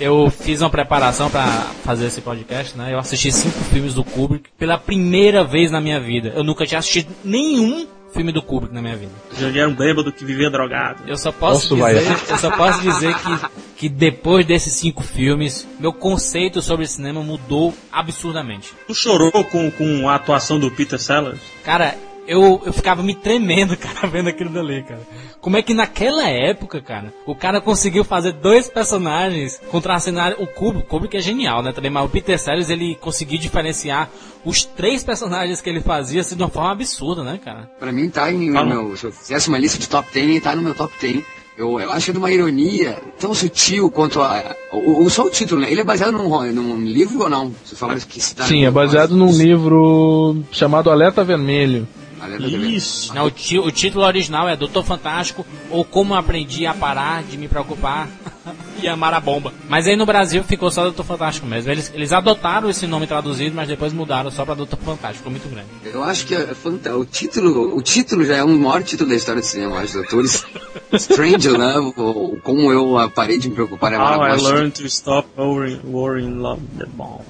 Eu 0.00 0.30
fiz 0.30 0.60
uma 0.60 0.70
preparação 0.70 1.30
pra 1.30 1.46
fazer 1.84 2.06
esse 2.06 2.20
podcast, 2.20 2.76
né? 2.76 2.92
Eu 2.92 2.98
assisti 2.98 3.30
cinco 3.32 3.58
filmes 3.64 3.94
do 3.94 4.04
Kubrick 4.04 4.50
pela 4.58 4.78
primeira 4.78 5.44
vez 5.44 5.70
na 5.70 5.80
minha 5.80 6.00
vida. 6.00 6.32
Eu 6.34 6.44
nunca 6.44 6.64
tinha 6.64 6.78
assistido 6.78 7.12
nenhum 7.24 7.86
filme 8.14 8.32
do 8.32 8.40
Kubrick 8.40 8.72
na 8.72 8.80
minha 8.80 8.96
vida. 8.96 9.12
Já 9.36 9.48
era 9.48 9.68
um 9.68 9.74
bêbado 9.74 10.12
que 10.12 10.24
vivia 10.24 10.48
drogado. 10.48 11.02
Eu 11.06 11.16
só 11.16 11.32
posso 11.32 11.74
dizer, 11.74 12.06
eu 12.30 12.38
só 12.38 12.50
posso 12.56 12.80
dizer 12.80 13.14
que, 13.18 13.40
que 13.76 13.88
depois 13.88 14.46
desses 14.46 14.72
cinco 14.72 15.02
filmes, 15.02 15.66
meu 15.80 15.92
conceito 15.92 16.62
sobre 16.62 16.86
cinema 16.86 17.22
mudou 17.22 17.74
absurdamente. 17.90 18.72
Tu 18.86 18.94
chorou 18.94 19.32
com, 19.32 19.70
com 19.70 20.08
a 20.08 20.14
atuação 20.14 20.58
do 20.58 20.70
Peter 20.70 20.98
Sellers? 20.98 21.40
Cara, 21.64 21.96
eu, 22.26 22.62
eu 22.64 22.72
ficava 22.72 23.02
me 23.02 23.14
tremendo, 23.14 23.76
cara, 23.78 24.06
vendo 24.08 24.28
aquilo 24.28 24.50
dali, 24.50 24.82
cara. 24.82 25.00
Como 25.40 25.56
é 25.56 25.62
que 25.62 25.74
naquela 25.74 26.28
época, 26.28 26.80
cara, 26.80 27.12
o 27.26 27.34
cara 27.34 27.60
conseguiu 27.60 28.02
fazer 28.04 28.32
dois 28.32 28.68
personagens 28.68 29.60
contracenar 29.70 30.34
o 30.38 30.46
Kubrick, 30.46 30.86
o 30.86 30.88
Kubrick 30.88 31.16
é 31.16 31.20
genial, 31.20 31.62
né, 31.62 31.72
também, 31.72 31.90
mas 31.90 32.04
o 32.04 32.08
Peter 32.08 32.38
Sellers, 32.38 32.70
ele 32.70 32.94
conseguiu 32.96 33.38
diferenciar 33.38 34.08
os 34.44 34.64
três 34.64 35.04
personagens 35.04 35.60
que 35.60 35.68
ele 35.68 35.80
fazia, 35.80 36.20
assim, 36.22 36.36
de 36.36 36.42
uma 36.42 36.48
forma 36.48 36.72
absurda, 36.72 37.22
né, 37.22 37.38
cara? 37.44 37.70
Pra 37.78 37.92
mim 37.92 38.08
tá 38.08 38.30
em 38.32 38.50
meu, 38.50 38.96
se 38.96 39.04
eu 39.06 39.12
fizesse 39.12 39.48
uma 39.48 39.58
lista 39.58 39.78
de 39.78 39.88
top 39.88 40.08
10, 40.12 40.42
tá 40.42 40.54
no 40.56 40.62
meu 40.62 40.74
top 40.74 40.92
10. 41.00 41.22
Eu, 41.56 41.78
eu 41.78 41.92
acho 41.92 42.12
de 42.12 42.18
uma 42.18 42.32
ironia 42.32 42.98
tão 43.20 43.32
sutil 43.32 43.88
quanto 43.88 44.20
a. 44.20 44.56
O, 44.72 45.04
o- 45.04 45.10
só 45.10 45.22
o 45.24 45.30
título, 45.30 45.60
né? 45.60 45.70
Ele 45.70 45.82
é 45.82 45.84
baseado 45.84 46.10
num, 46.10 46.52
num 46.52 46.80
livro 46.80 47.20
ou 47.22 47.28
não? 47.30 47.52
Você 47.64 47.76
falaram 47.76 48.00
que 48.00 48.20
Sim, 48.20 48.64
é 48.64 48.70
baseado 48.72 49.14
num 49.14 49.30
livro 49.30 50.42
chamado 50.50 50.90
Alerta 50.90 51.22
Vermelho. 51.22 51.86
Isso. 52.28 53.14
Não, 53.14 53.24
o, 53.26 53.66
o 53.66 53.70
título 53.70 54.04
original 54.04 54.48
é 54.48 54.56
Doutor 54.56 54.84
Fantástico 54.84 55.46
ou 55.70 55.84
Como 55.84 56.14
Aprendi 56.14 56.66
a 56.66 56.74
Parar 56.74 57.22
de 57.22 57.36
Me 57.36 57.48
Preocupar 57.48 58.08
e 58.82 58.88
Amar 58.88 59.14
a 59.14 59.20
Bomba. 59.20 59.52
Mas 59.68 59.86
aí 59.86 59.96
no 59.96 60.04
Brasil 60.06 60.42
ficou 60.44 60.70
só 60.70 60.82
Doutor 60.82 61.04
Fantástico 61.04 61.46
mesmo. 61.46 61.70
Eles, 61.70 61.90
eles 61.94 62.12
adotaram 62.12 62.68
esse 62.68 62.86
nome 62.86 63.06
traduzido, 63.06 63.54
mas 63.54 63.68
depois 63.68 63.92
mudaram 63.92 64.30
só 64.30 64.44
pra 64.44 64.54
Doutor 64.54 64.78
Fantástico. 64.78 65.18
Ficou 65.18 65.32
muito 65.32 65.48
grande. 65.48 65.68
Eu 65.84 66.02
acho 66.04 66.26
que 66.26 66.34
é 66.34 66.46
fanta- 66.54 66.96
o 66.96 67.04
título, 67.04 67.76
o 67.76 67.82
título 67.82 68.24
já 68.24 68.36
é 68.36 68.44
um 68.44 68.58
maior 68.58 68.82
título 68.82 69.10
da 69.10 69.16
história 69.16 69.40
do 69.40 69.46
cinema, 69.46 69.78
acho, 69.80 69.94
doutores. 69.94 70.44
Strange 70.92 71.48
Love, 71.48 71.92
ou 71.96 72.36
Como 72.42 72.70
Eu 72.72 73.10
Parei 73.10 73.38
de 73.38 73.48
Me 73.48 73.54
Preocupar 73.54 73.92
é 73.92 73.98
How 73.98 74.26
I 74.26 74.40
learned 74.40 74.72
to 74.80 74.86
stop 74.86 75.28
worrying, 75.36 75.80
worrying 75.84 76.34
love 76.38 76.60
the 76.78 76.86
bomb. 76.86 77.22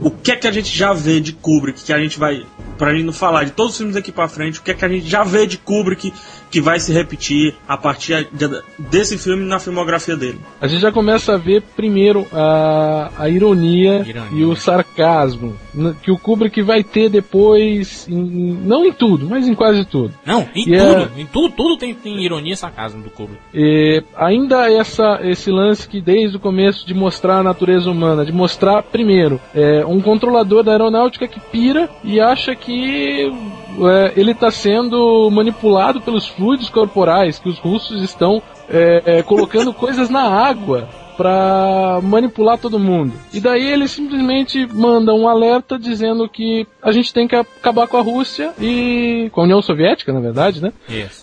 O 0.00 0.10
que 0.10 0.32
é 0.32 0.36
que 0.36 0.46
a 0.46 0.52
gente 0.52 0.76
já 0.76 0.92
vê 0.92 1.20
de 1.20 1.32
Kubrick 1.32 1.82
que 1.82 1.92
a 1.92 1.98
gente 1.98 2.18
vai, 2.18 2.44
pra 2.78 2.92
gente 2.94 3.04
não 3.04 3.12
falar 3.12 3.44
de 3.44 3.50
todos 3.50 3.72
os 3.72 3.78
filmes 3.78 3.94
daqui 3.96 4.12
pra 4.12 4.28
frente, 4.28 4.60
o 4.60 4.62
que 4.62 4.70
é 4.70 4.74
que 4.74 4.84
a 4.84 4.88
gente 4.88 5.08
já 5.08 5.24
vê 5.24 5.46
de 5.46 5.58
Kubrick 5.58 6.12
que 6.52 6.60
vai 6.60 6.78
se 6.78 6.92
repetir 6.92 7.54
a 7.66 7.76
partir 7.78 8.28
de- 8.30 8.62
desse 8.78 9.16
filme 9.18 9.42
na 9.44 9.58
filmografia 9.58 10.14
dele? 10.16 10.38
A 10.60 10.68
gente 10.68 10.82
já 10.82 10.92
começa 10.92 11.32
a 11.34 11.36
ver 11.38 11.62
primeiro 11.74 12.26
a, 12.32 13.10
a 13.18 13.28
ironia, 13.28 14.04
Ironia. 14.06 14.28
e 14.38 14.44
o 14.44 14.54
sarcasmo 14.54 15.56
que 16.02 16.10
o 16.12 16.18
Kubrick 16.18 16.60
vai 16.60 16.84
ter 16.84 17.08
depois, 17.08 18.06
em- 18.08 18.58
não 18.64 18.84
em 18.84 18.92
tudo, 18.92 19.26
mas 19.28 19.48
em 19.48 19.54
quase 19.54 19.84
tudo. 19.86 20.12
Não, 20.26 20.46
em 20.54 20.68
E 20.68 20.74
é- 20.74 20.94
tudo. 21.06 21.10
Em 21.20 21.26
tudo, 21.26 21.54
tudo 21.56 21.76
tem, 21.78 21.94
tem 21.94 22.22
ironia 22.22 22.52
e 22.52 22.56
sarcasmo 22.56 23.02
do 23.02 23.08
Kubrick. 23.10 23.40
E 23.54 24.02
ainda 24.14 24.70
essa, 24.70 25.20
esse 25.22 25.50
lance 25.50 25.88
que 25.88 26.00
desde 26.02 26.36
o 26.36 26.40
começo 26.40 26.86
de 26.86 26.92
mostrar 26.92 27.38
a 27.38 27.42
natureza 27.42 27.90
humana, 27.90 28.26
de 28.26 28.32
mostrar 28.32 28.82
primeiro 28.82 29.40
é, 29.54 29.84
um 29.86 30.00
controlador 30.02 30.62
da 30.62 30.72
aeronáutica 30.72 31.26
que 31.26 31.40
pira 31.40 31.88
e 32.04 32.20
acha 32.20 32.54
que 32.54 33.32
é, 33.80 34.12
ele 34.16 34.32
está 34.32 34.50
sendo 34.50 35.30
manipulado 35.30 36.00
pelos 36.00 36.26
fluidos 36.26 36.68
corporais, 36.68 37.38
que 37.38 37.48
os 37.48 37.58
russos 37.58 38.02
estão 38.02 38.42
é, 38.68 39.02
é, 39.04 39.22
colocando 39.22 39.72
coisas 39.74 40.08
na 40.08 40.22
água 40.22 40.88
para 41.16 42.00
manipular 42.02 42.58
todo 42.58 42.78
mundo. 42.78 43.12
E 43.32 43.40
daí 43.40 43.70
ele 43.70 43.86
simplesmente 43.86 44.66
manda 44.72 45.12
um 45.14 45.28
alerta 45.28 45.78
dizendo 45.78 46.28
que 46.28 46.66
a 46.82 46.90
gente 46.90 47.12
tem 47.12 47.28
que 47.28 47.36
acabar 47.36 47.86
com 47.86 47.96
a 47.96 48.02
Rússia 48.02 48.52
e 48.60 49.28
com 49.30 49.42
a 49.42 49.44
União 49.44 49.62
Soviética, 49.62 50.12
na 50.12 50.20
verdade, 50.20 50.62
né? 50.62 50.72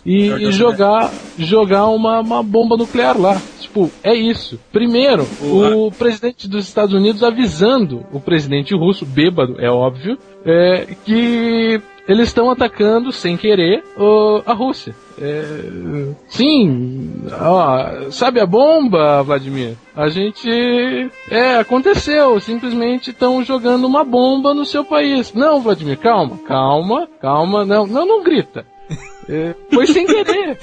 E, 0.05 0.27
e 0.27 0.51
jogar 0.51 1.11
jogar 1.37 1.87
uma, 1.87 2.19
uma 2.19 2.43
bomba 2.43 2.77
nuclear 2.77 3.19
lá. 3.19 3.41
Tipo, 3.59 3.91
é 4.03 4.13
isso. 4.13 4.59
Primeiro, 4.71 5.27
o 5.41 5.91
presidente 5.91 6.47
dos 6.47 6.67
Estados 6.67 6.93
Unidos 6.93 7.23
avisando 7.23 8.05
o 8.11 8.19
presidente 8.19 8.73
russo, 8.75 9.05
bêbado, 9.05 9.57
é 9.59 9.69
óbvio, 9.69 10.17
é, 10.45 10.87
que 11.05 11.81
eles 12.09 12.27
estão 12.29 12.49
atacando 12.49 13.11
sem 13.11 13.37
querer 13.37 13.83
o- 13.95 14.41
a 14.45 14.51
Rússia. 14.53 14.95
É, 15.21 15.43
sim, 16.27 17.11
ó, 17.39 18.09
sabe 18.09 18.39
a 18.39 18.45
bomba, 18.45 19.21
Vladimir? 19.21 19.75
A 19.95 20.09
gente. 20.09 20.49
É, 21.29 21.57
aconteceu. 21.57 22.39
Simplesmente 22.39 23.11
estão 23.11 23.43
jogando 23.43 23.85
uma 23.85 24.03
bomba 24.03 24.53
no 24.53 24.65
seu 24.65 24.83
país. 24.83 25.33
Não, 25.33 25.61
Vladimir, 25.61 25.97
calma, 25.97 26.37
calma, 26.47 27.07
calma. 27.21 27.65
Não, 27.65 27.85
não, 27.85 28.05
não 28.07 28.23
grita. 28.23 28.65
É, 29.31 29.53
foi 29.71 29.85
sem 29.85 30.07
querer. 30.07 30.57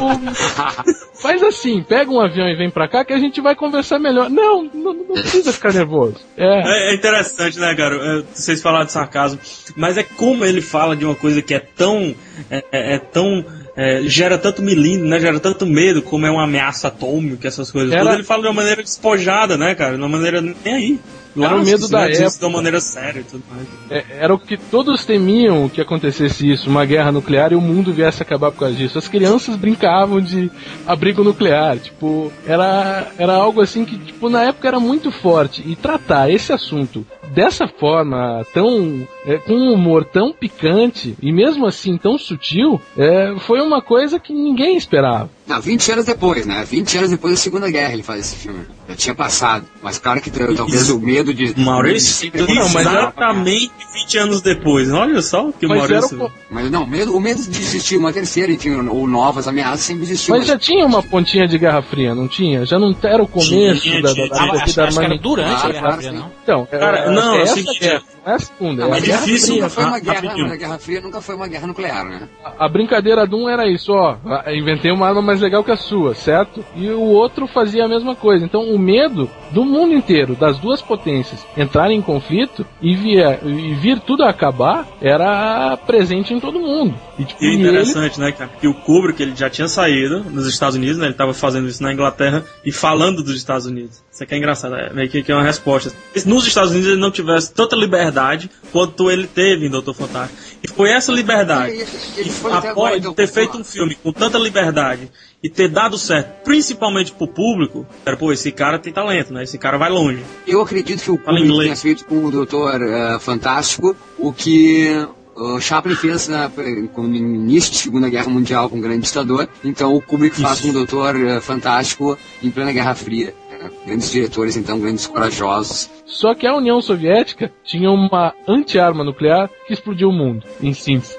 O- 0.00 1.00
Faz 1.20 1.42
assim, 1.42 1.82
pega 1.82 2.10
um 2.10 2.20
avião 2.20 2.48
e 2.48 2.56
vem 2.56 2.70
pra 2.70 2.88
cá 2.88 3.04
que 3.04 3.12
a 3.12 3.18
gente 3.18 3.40
vai 3.40 3.54
conversar 3.54 3.98
melhor. 3.98 4.30
Não, 4.30 4.64
não, 4.64 4.94
não 4.94 5.04
precisa 5.14 5.52
ficar 5.52 5.72
nervoso. 5.72 6.16
É, 6.36 6.88
É, 6.88 6.90
é 6.90 6.94
interessante, 6.94 7.58
né, 7.58 7.74
cara? 7.74 7.96
É, 7.96 8.22
vocês 8.34 8.60
falaram 8.62 8.86
de 8.86 8.92
sarcasmo, 8.92 9.38
mas 9.76 9.98
é 9.98 10.02
como 10.02 10.44
ele 10.44 10.60
fala 10.62 10.96
de 10.96 11.04
uma 11.04 11.14
coisa 11.14 11.42
que 11.42 11.54
é 11.54 11.58
tão. 11.60 12.14
É, 12.50 12.64
é- 12.72 12.94
é 12.94 12.98
tão. 12.98 13.44
é, 13.76 14.02
gera 14.04 14.36
tanto 14.38 14.62
milímetro, 14.62 15.08
né? 15.08 15.20
Gera 15.20 15.38
tanto 15.40 15.64
medo, 15.66 16.02
como 16.02 16.26
é 16.26 16.30
uma 16.30 16.44
ameaça 16.44 16.88
atômica, 16.88 17.48
essas 17.48 17.70
coisas. 17.70 17.90
Era- 17.92 18.00
todas. 18.02 18.14
Ele 18.16 18.24
fala 18.24 18.42
de 18.42 18.48
uma 18.48 18.54
maneira 18.54 18.82
despojada, 18.82 19.56
né, 19.58 19.74
cara? 19.74 19.92
De 19.92 19.98
uma 19.98 20.08
maneira 20.08 20.40
nem 20.40 20.74
aí. 20.74 20.98
Era 21.36 21.56
o 21.56 21.64
medo 21.64 21.88
da 21.88 22.08
dizer 22.08 22.12
isso 22.12 22.22
época. 22.22 22.38
De 22.40 22.44
uma 22.44 22.56
maneira 22.56 22.80
séria 22.80 23.20
e 23.20 23.24
tudo 23.24 23.44
mais. 23.50 23.66
é, 23.90 24.04
era 24.18 24.34
o 24.34 24.38
que 24.38 24.56
todos 24.56 25.04
temiam 25.04 25.68
que 25.68 25.80
acontecesse 25.80 26.50
isso, 26.50 26.68
uma 26.68 26.84
guerra 26.84 27.12
nuclear 27.12 27.52
e 27.52 27.54
o 27.54 27.60
mundo 27.60 27.92
viesse 27.92 28.22
a 28.22 28.26
acabar 28.26 28.50
por 28.50 28.60
causa 28.60 28.74
disso. 28.74 28.98
As 28.98 29.08
crianças 29.08 29.56
brincavam 29.56 30.20
de 30.20 30.50
abrigo 30.86 31.22
nuclear, 31.22 31.78
tipo, 31.78 32.32
era, 32.46 33.08
era 33.18 33.34
algo 33.34 33.60
assim 33.60 33.84
que, 33.84 33.96
tipo, 33.98 34.28
na 34.28 34.44
época 34.44 34.68
era 34.68 34.80
muito 34.80 35.10
forte. 35.10 35.62
E 35.66 35.76
tratar 35.76 36.30
esse 36.30 36.52
assunto 36.52 37.06
dessa 37.30 37.66
forma, 37.68 38.44
tão. 38.52 39.06
é, 39.26 39.36
com 39.38 39.52
um 39.54 39.72
humor 39.72 40.04
tão 40.04 40.32
picante 40.32 41.14
e 41.22 41.32
mesmo 41.32 41.66
assim 41.66 41.96
tão 41.96 42.16
sutil, 42.18 42.80
é, 42.96 43.34
foi 43.40 43.60
uma 43.60 43.80
coisa 43.82 44.18
que 44.18 44.32
ninguém 44.32 44.76
esperava. 44.76 45.28
Não, 45.46 45.60
20 45.60 45.92
anos 45.92 46.04
depois, 46.04 46.46
né? 46.46 46.64
20 46.64 46.98
anos 46.98 47.10
depois 47.10 47.34
da 47.34 47.40
Segunda 47.40 47.70
Guerra 47.70 47.92
ele 47.92 48.02
faz 48.04 48.20
esse 48.20 48.36
filme. 48.36 48.60
Já 48.88 48.94
tinha 48.96 49.14
passado. 49.14 49.66
Mas 49.82 49.98
claro 49.98 50.20
que 50.20 50.30
talvez 50.30 50.90
o 50.90 51.00
medo 51.00 51.34
de. 51.34 51.58
Maurício, 51.60 52.14
sempre 52.14 52.42
Não, 52.42 52.68
mas 52.68 52.86
era- 52.86 53.00
exatamente 53.00 53.70
20 53.94 54.18
anos 54.18 54.40
depois. 54.40 54.90
Olha 54.92 55.20
só 55.22 55.50
que 55.52 55.66
Mas 55.66 55.82
era 55.84 55.94
Maurício. 56.00 56.24
o, 56.24 56.30
Mas 56.50 56.70
não, 56.70 56.86
medo, 56.86 57.16
o 57.16 57.20
medo 57.20 57.42
de 57.42 57.60
existir 57.60 57.96
uma 57.96 58.12
terceira, 58.12 58.52
enfim, 58.52 58.70
ou 58.88 59.06
novas 59.08 59.48
ameaças 59.48 59.80
sempre 59.80 60.04
existiu. 60.04 60.36
Mas 60.36 60.46
já 60.46 60.56
tinha 60.58 60.86
uma 60.86 61.02
pontinha 61.02 61.46
de 61.48 61.58
Guerra 61.58 61.82
Fria, 61.82 62.14
não 62.14 62.28
tinha? 62.28 62.64
Já 62.64 62.78
não 62.78 62.94
era 63.02 63.22
o 63.22 63.26
começo 63.28 63.82
Tinha, 63.82 64.02
da, 64.02 64.08
da, 64.08 64.14
tinha, 64.14 64.28
da 64.28 64.34
tinha. 64.36 64.44
Ah, 64.44 64.48
corrida 64.50 64.64
acho, 64.64 64.80
acho 64.82 64.98
que 64.98 65.04
era 65.04 65.18
durante 65.18 65.48
Claro, 65.50 65.68
a 65.68 65.72
Guerra 65.72 65.80
claro, 65.86 65.96
Fria, 65.96 66.10
sim. 66.12 66.16
não? 66.16 66.30
Então, 66.42 66.66
Cara, 66.70 66.98
é, 66.98 67.10
não, 67.20 67.34
é 67.34 67.40
é 67.40 67.42
o 67.42 67.46
seguinte, 67.46 67.80
guerra, 67.80 68.02
não 68.24 68.32
é 68.32 68.36
a 68.36 68.38
segunda. 68.38 68.82
Não, 68.82 68.88
é 68.88 68.90
mas 68.90 69.02
a 69.02 69.06
Guerra 69.06 69.24
difícil, 69.24 69.46
Fria. 69.48 69.60
nunca 69.62 69.70
foi 69.70 69.84
uma 69.84 69.96
Ah, 69.96 70.00
guerra, 70.00 70.52
a 70.52 70.56
Guerra 70.56 70.78
Fria 70.78 71.00
nunca 71.00 71.20
foi 71.20 71.34
uma 71.34 71.48
guerra 71.48 71.66
nuclear, 71.66 72.04
né? 72.04 72.28
A 72.58 72.68
brincadeira 72.68 73.26
de 73.26 73.34
um 73.34 73.48
era 73.48 73.68
isso, 73.70 73.92
ó. 73.92 74.16
Inventei 74.52 74.90
uma 74.90 75.08
arma 75.08 75.22
mais 75.22 75.40
legal 75.40 75.64
que 75.64 75.70
a 75.70 75.76
sua, 75.76 76.14
certo? 76.14 76.64
E 76.76 76.88
o 76.90 77.00
outro 77.02 77.46
fazia 77.46 77.84
a 77.84 77.88
mesma 77.88 78.14
coisa. 78.14 78.44
Então 78.44 78.62
o 78.62 78.78
medo 78.78 79.28
do 79.50 79.64
mundo 79.64 79.94
inteiro, 79.94 80.34
das 80.34 80.58
duas 80.58 80.80
potências, 80.82 81.46
entrarem 81.56 81.98
em 81.98 82.02
conflito 82.02 82.64
e, 82.80 82.94
vier, 82.94 83.40
e 83.44 83.74
vir 83.74 84.00
tudo 84.00 84.22
a 84.24 84.30
acabar, 84.30 84.86
era 85.00 85.76
presente 85.86 86.32
em 86.34 86.40
todo 86.40 86.60
mundo. 86.60 86.94
E, 87.20 87.24
tipo, 87.26 87.44
E 87.44 87.46
é 87.46 87.50
e 87.50 87.52
ele, 87.54 87.62
interessante, 87.68 88.18
né, 88.18 88.32
cara? 88.32 88.50
Que 88.60 88.66
o 88.66 88.72
Kubrick 88.74 89.22
ele 89.22 89.36
já 89.36 89.50
tinha 89.50 89.68
saído 89.68 90.20
dos 90.20 90.46
Estados 90.46 90.74
Unidos, 90.76 90.96
né? 90.98 91.06
Ele 91.06 91.14
tava 91.14 91.34
fazendo 91.34 91.68
isso 91.68 91.82
na 91.82 91.92
Inglaterra 91.92 92.44
e 92.64 92.72
falando 92.72 93.22
dos 93.22 93.36
Estados 93.36 93.66
Unidos. 93.66 94.02
Isso 94.10 94.22
aqui 94.24 94.34
é 94.34 94.38
engraçado, 94.38 94.74
é 94.74 94.92
meio 94.92 95.08
que 95.08 95.22
que 95.22 95.30
é 95.30 95.34
uma 95.34 95.44
resposta. 95.44 95.92
Se 96.16 96.26
nos 96.28 96.46
Estados 96.46 96.70
Unidos 96.70 96.88
ele 96.90 97.00
não 97.00 97.10
tivesse 97.10 97.52
tanta 97.52 97.76
liberdade 97.76 98.50
quanto 98.72 99.10
ele 99.10 99.26
teve 99.26 99.66
em 99.66 99.70
Doutor 99.70 99.94
Fantástico. 99.94 100.38
E 100.62 100.68
foi 100.68 100.90
essa 100.90 101.12
liberdade. 101.12 101.72
Ele- 101.72 101.86
ele 102.16 102.28
E 102.28 102.32
foi 102.32 102.50
após 102.52 102.70
agora, 102.70 102.96
então, 102.98 103.12
ter 103.14 103.26
vamos 103.26 103.34
feito 103.34 103.58
um 103.58 103.64
filme 103.64 103.94
com 104.02 104.12
tanta 104.12 104.38
liberdade 104.38 105.10
e 105.42 105.48
ter 105.48 105.68
dado 105.68 105.96
certo, 105.98 106.42
principalmente 106.44 107.12
pro 107.12 107.26
público, 107.26 107.86
cara, 108.04 108.16
pô, 108.16 108.30
esse 108.32 108.52
cara 108.52 108.78
tem 108.78 108.92
talento, 108.92 109.32
né? 109.32 109.42
Esse 109.42 109.56
cara 109.58 109.78
vai 109.78 109.88
longe. 109.90 110.22
Eu 110.46 110.60
acredito 110.60 111.02
que 111.02 111.10
o 111.10 111.16
Fala 111.18 111.40
inglês. 111.40 111.64
tenha 111.64 111.76
feito 111.76 112.04
com 112.04 112.24
o 112.24 112.30
Doutor 112.30 112.80
eh, 112.82 113.18
Fantástico 113.20 113.96
o 114.18 114.32
que 114.32 115.06
o 115.40 115.60
Chaplin 115.60 115.94
fez 115.96 116.28
na, 116.28 116.50
com- 116.92 117.02
no 117.02 117.16
início 117.16 117.72
da 117.72 117.78
Segunda 117.78 118.08
Guerra 118.08 118.28
Mundial 118.28 118.68
com 118.68 118.78
o 118.78 118.80
Grande 118.80 119.06
Ditador. 119.06 119.48
Então 119.64 119.94
o 119.94 120.00
Kubrick 120.02 120.40
faz 120.40 120.54
Isso. 120.58 120.62
com 120.64 120.68
o 120.70 120.72
Doutor 120.72 121.16
eh, 121.16 121.40
Fantástico 121.40 122.18
em 122.42 122.50
plena 122.50 122.72
Guerra 122.72 122.94
Fria. 122.94 123.34
Eh, 123.50 123.70
Grandes 123.86 124.10
diretores, 124.10 124.56
então, 124.56 124.78
grandes 124.80 125.06
corajosos. 125.06 125.90
Só 126.06 126.34
que 126.34 126.46
a 126.46 126.54
União 126.54 126.80
Soviética 126.80 127.52
tinha 127.64 127.90
uma 127.90 128.32
anti-arma 128.48 129.02
nuclear 129.04 129.50
que 129.66 129.72
explodiu 129.72 130.08
o 130.08 130.12
mundo, 130.12 130.44
em 130.62 130.72
síntese. 130.72 131.16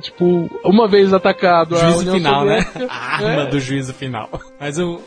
Tipo, 0.00 0.48
uma 0.64 0.86
vez 0.86 1.12
atacado 1.12 1.74
a 1.76 1.78
Juízo 1.78 1.98
União 2.00 2.14
final, 2.14 2.44
né? 2.44 2.62
Soviética, 2.62 2.86
A 2.94 3.14
arma 3.16 3.42
é, 3.42 3.46
do 3.46 3.58
juízo 3.60 3.92
final. 3.94 4.28
Mas 4.60 4.78
o. 4.78 5.00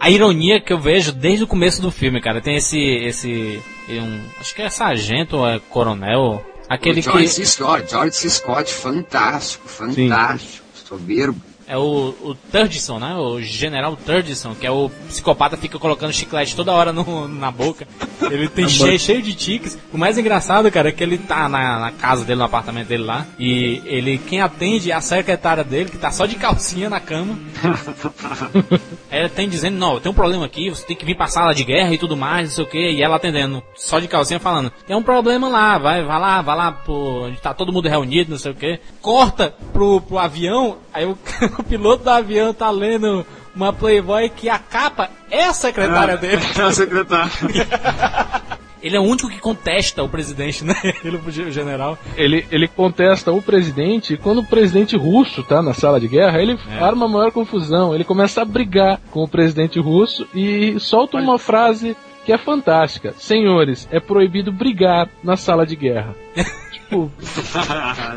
A 0.00 0.10
ironia 0.10 0.60
que 0.60 0.72
eu 0.72 0.78
vejo 0.78 1.12
desde 1.12 1.44
o 1.44 1.46
começo 1.46 1.82
do 1.82 1.90
filme, 1.90 2.20
cara, 2.20 2.40
tem 2.40 2.56
esse. 2.56 2.78
esse 2.80 3.60
um, 3.90 4.20
acho 4.40 4.54
que 4.54 4.62
é 4.62 4.70
sargento 4.70 5.36
ou 5.38 5.46
é 5.48 5.60
coronel. 5.68 6.42
Aquele 6.68 7.00
o 7.00 7.02
George 7.02 7.34
que. 7.34 7.46
Scott, 7.46 7.90
George. 7.90 8.30
Scott, 8.30 8.72
fantástico, 8.72 9.68
fantástico, 9.68 10.64
soberbo. 10.74 11.47
É 11.68 11.76
o, 11.76 12.14
o 12.22 12.34
Turdison, 12.50 12.98
né? 12.98 13.14
O 13.14 13.42
General 13.42 13.94
Turdison, 13.94 14.54
que 14.54 14.66
é 14.66 14.70
o 14.70 14.90
psicopata 15.06 15.54
que 15.54 15.62
fica 15.62 15.78
colocando 15.78 16.14
chiclete 16.14 16.56
toda 16.56 16.72
hora 16.72 16.94
no, 16.94 17.28
na 17.28 17.50
boca. 17.50 17.86
Ele 18.22 18.48
tem 18.48 18.66
cheio, 18.70 18.98
cheio 18.98 19.20
de 19.20 19.34
tiques. 19.34 19.78
O 19.92 19.98
mais 19.98 20.16
engraçado, 20.16 20.70
cara, 20.70 20.88
é 20.88 20.92
que 20.92 21.02
ele 21.02 21.18
tá 21.18 21.46
na, 21.46 21.78
na 21.78 21.92
casa 21.92 22.24
dele, 22.24 22.38
no 22.38 22.44
apartamento 22.44 22.88
dele 22.88 23.04
lá. 23.04 23.26
E 23.38 23.82
ele, 23.84 24.16
quem 24.16 24.40
atende 24.40 24.90
é 24.90 24.94
a 24.94 25.00
secretária 25.02 25.62
dele, 25.62 25.90
que 25.90 25.98
tá 25.98 26.10
só 26.10 26.24
de 26.24 26.36
calcinha 26.36 26.88
na 26.88 27.00
cama. 27.00 27.38
Ele 29.10 29.28
tem 29.30 29.48
dizendo, 29.48 29.78
não, 29.78 29.98
tem 29.98 30.12
um 30.12 30.14
problema 30.14 30.44
aqui, 30.44 30.68
você 30.68 30.84
tem 30.84 30.96
que 30.96 31.04
vir 31.04 31.16
pra 31.16 31.26
sala 31.26 31.54
de 31.54 31.64
guerra 31.64 31.92
e 31.92 31.98
tudo 31.98 32.16
mais, 32.16 32.48
não 32.48 32.54
sei 32.56 32.64
o 32.64 32.66
que. 32.68 32.90
E 32.92 33.02
ela 33.02 33.16
atendendo, 33.16 33.62
só 33.74 33.98
de 33.98 34.06
calcinha, 34.06 34.38
falando, 34.38 34.70
tem 34.86 34.94
um 34.94 35.02
problema 35.02 35.48
lá, 35.48 35.78
vai, 35.78 36.04
vai 36.04 36.20
lá, 36.20 36.42
vai 36.42 36.56
lá, 36.56 36.82
onde 36.86 37.40
tá 37.40 37.54
todo 37.54 37.72
mundo 37.72 37.88
reunido, 37.88 38.30
não 38.30 38.38
sei 38.38 38.52
o 38.52 38.54
que. 38.54 38.78
Corta 39.00 39.54
pro, 39.72 40.00
pro 40.02 40.18
avião, 40.18 40.76
aí 40.92 41.06
o, 41.06 41.16
o 41.58 41.62
piloto 41.62 42.04
do 42.04 42.10
avião 42.10 42.54
tá 42.54 42.70
lendo 42.70 43.26
uma 43.54 43.72
Playboy 43.72 44.28
que 44.30 44.48
a 44.48 44.58
capa 44.58 45.10
é 45.30 45.44
a 45.44 45.52
secretária 45.52 46.16
dele. 46.16 46.42
É 46.56 46.64
o 46.64 46.72
secretário. 46.72 47.32
ele 48.80 48.96
é 48.96 49.00
o 49.00 49.02
único 49.02 49.28
que 49.28 49.40
contesta 49.40 50.02
o 50.02 50.08
presidente, 50.08 50.64
né? 50.64 50.74
Ele, 51.04 51.16
o 51.16 51.50
general. 51.50 51.98
Ele, 52.16 52.46
ele 52.50 52.68
contesta 52.68 53.32
o 53.32 53.42
presidente 53.42 54.14
e 54.14 54.16
quando 54.16 54.38
o 54.38 54.46
presidente 54.46 54.96
russo 54.96 55.42
tá 55.42 55.60
na 55.60 55.74
sala 55.74 55.98
de 55.98 56.06
guerra, 56.06 56.40
ele 56.40 56.56
É. 56.70 56.82
arma 56.82 57.06
a 57.06 57.08
maior 57.08 57.32
confusão. 57.32 57.94
Ele 57.94 58.04
começa 58.04 58.42
a 58.42 58.44
brigar 58.44 59.00
com 59.10 59.24
o 59.24 59.28
presidente 59.28 59.80
russo 59.80 60.26
e 60.34 60.78
solta 60.78 61.18
uma 61.18 61.38
frase 61.38 61.96
que 62.28 62.32
é 62.34 62.36
fantástica. 62.36 63.14
Senhores, 63.16 63.88
é 63.90 63.98
proibido 63.98 64.52
brigar 64.52 65.08
na 65.24 65.34
sala 65.34 65.64
de 65.64 65.74
guerra. 65.74 66.14
tipo, 66.70 67.10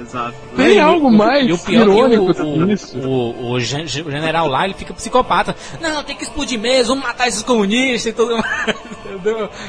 Exato. 0.01 0.36
tem 0.53 0.82
algo 0.82 1.09
mais 1.09 1.47
E 1.47 1.53
o 1.53 1.57
pior 1.57 1.88
irônico 1.88 2.32
é 2.32 2.34
que 2.34 2.41
o, 2.41 2.45
do 2.45 2.53
que 2.53 2.59
o, 2.59 2.72
isso. 2.74 2.99
o, 2.99 3.51
o 3.51 3.53
o 3.53 3.59
general 3.62 4.49
lá, 4.49 4.66
ele 4.66 4.74
fica 4.74 4.93
psicopata. 4.93 5.55
Não, 5.80 6.03
tem 6.03 6.18
que 6.18 6.24
explodir 6.24 6.59
mesmo, 6.59 6.95
vamos 6.95 7.05
matar 7.05 7.30
esses 7.30 7.41
comunistas 7.41 8.12
e 8.12 8.14
tudo 8.14 8.38
mais. 8.38 8.76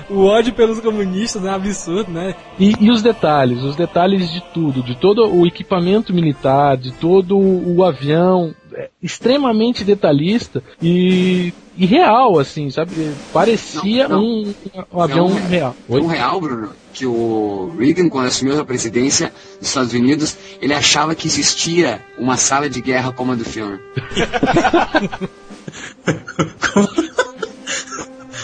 O 0.08 0.24
ódio 0.24 0.52
pelos 0.54 0.80
comunistas 0.80 1.44
é 1.44 1.50
um 1.50 1.54
absurdo, 1.54 2.10
né? 2.10 2.34
E, 2.58 2.74
e 2.80 2.90
os 2.90 3.02
detalhes, 3.02 3.62
os 3.62 3.76
detalhes 3.76 4.30
de 4.32 4.40
tudo, 4.54 4.82
de 4.82 4.96
todo 4.96 5.26
o 5.26 5.46
equipamento 5.46 6.14
militar, 6.14 6.76
de 6.76 6.92
todo 6.92 7.36
o 7.36 7.84
avião, 7.84 8.54
é 8.74 8.88
extremamente 9.02 9.84
detalhista 9.84 10.62
e, 10.80 11.52
e 11.76 11.86
real, 11.86 12.38
assim, 12.38 12.70
sabe? 12.70 13.12
Parecia 13.32 14.08
Não, 14.08 14.20
não. 14.20 14.24
Um, 14.24 14.54
um 14.92 15.00
avião 15.00 15.36
é- 15.36 15.48
real. 15.48 15.76
É 15.88 15.94
um 15.94 16.06
real, 16.06 16.40
Bruno, 16.40 16.70
que 16.92 17.06
o 17.06 17.74
Reagan, 17.78 18.08
quando 18.08 18.26
assumiu 18.26 18.60
a 18.60 18.64
presidência 18.64 19.32
dos 19.58 19.68
Estados 19.68 19.92
Unidos, 19.92 20.36
ele 20.60 20.74
achava 20.74 21.14
que 21.14 21.26
existia 21.26 22.00
uma 22.18 22.36
sala 22.36 22.68
de 22.68 22.80
guerra 22.80 23.12
como 23.12 23.32
a 23.32 23.34
do 23.34 23.44
filme. 23.44 23.78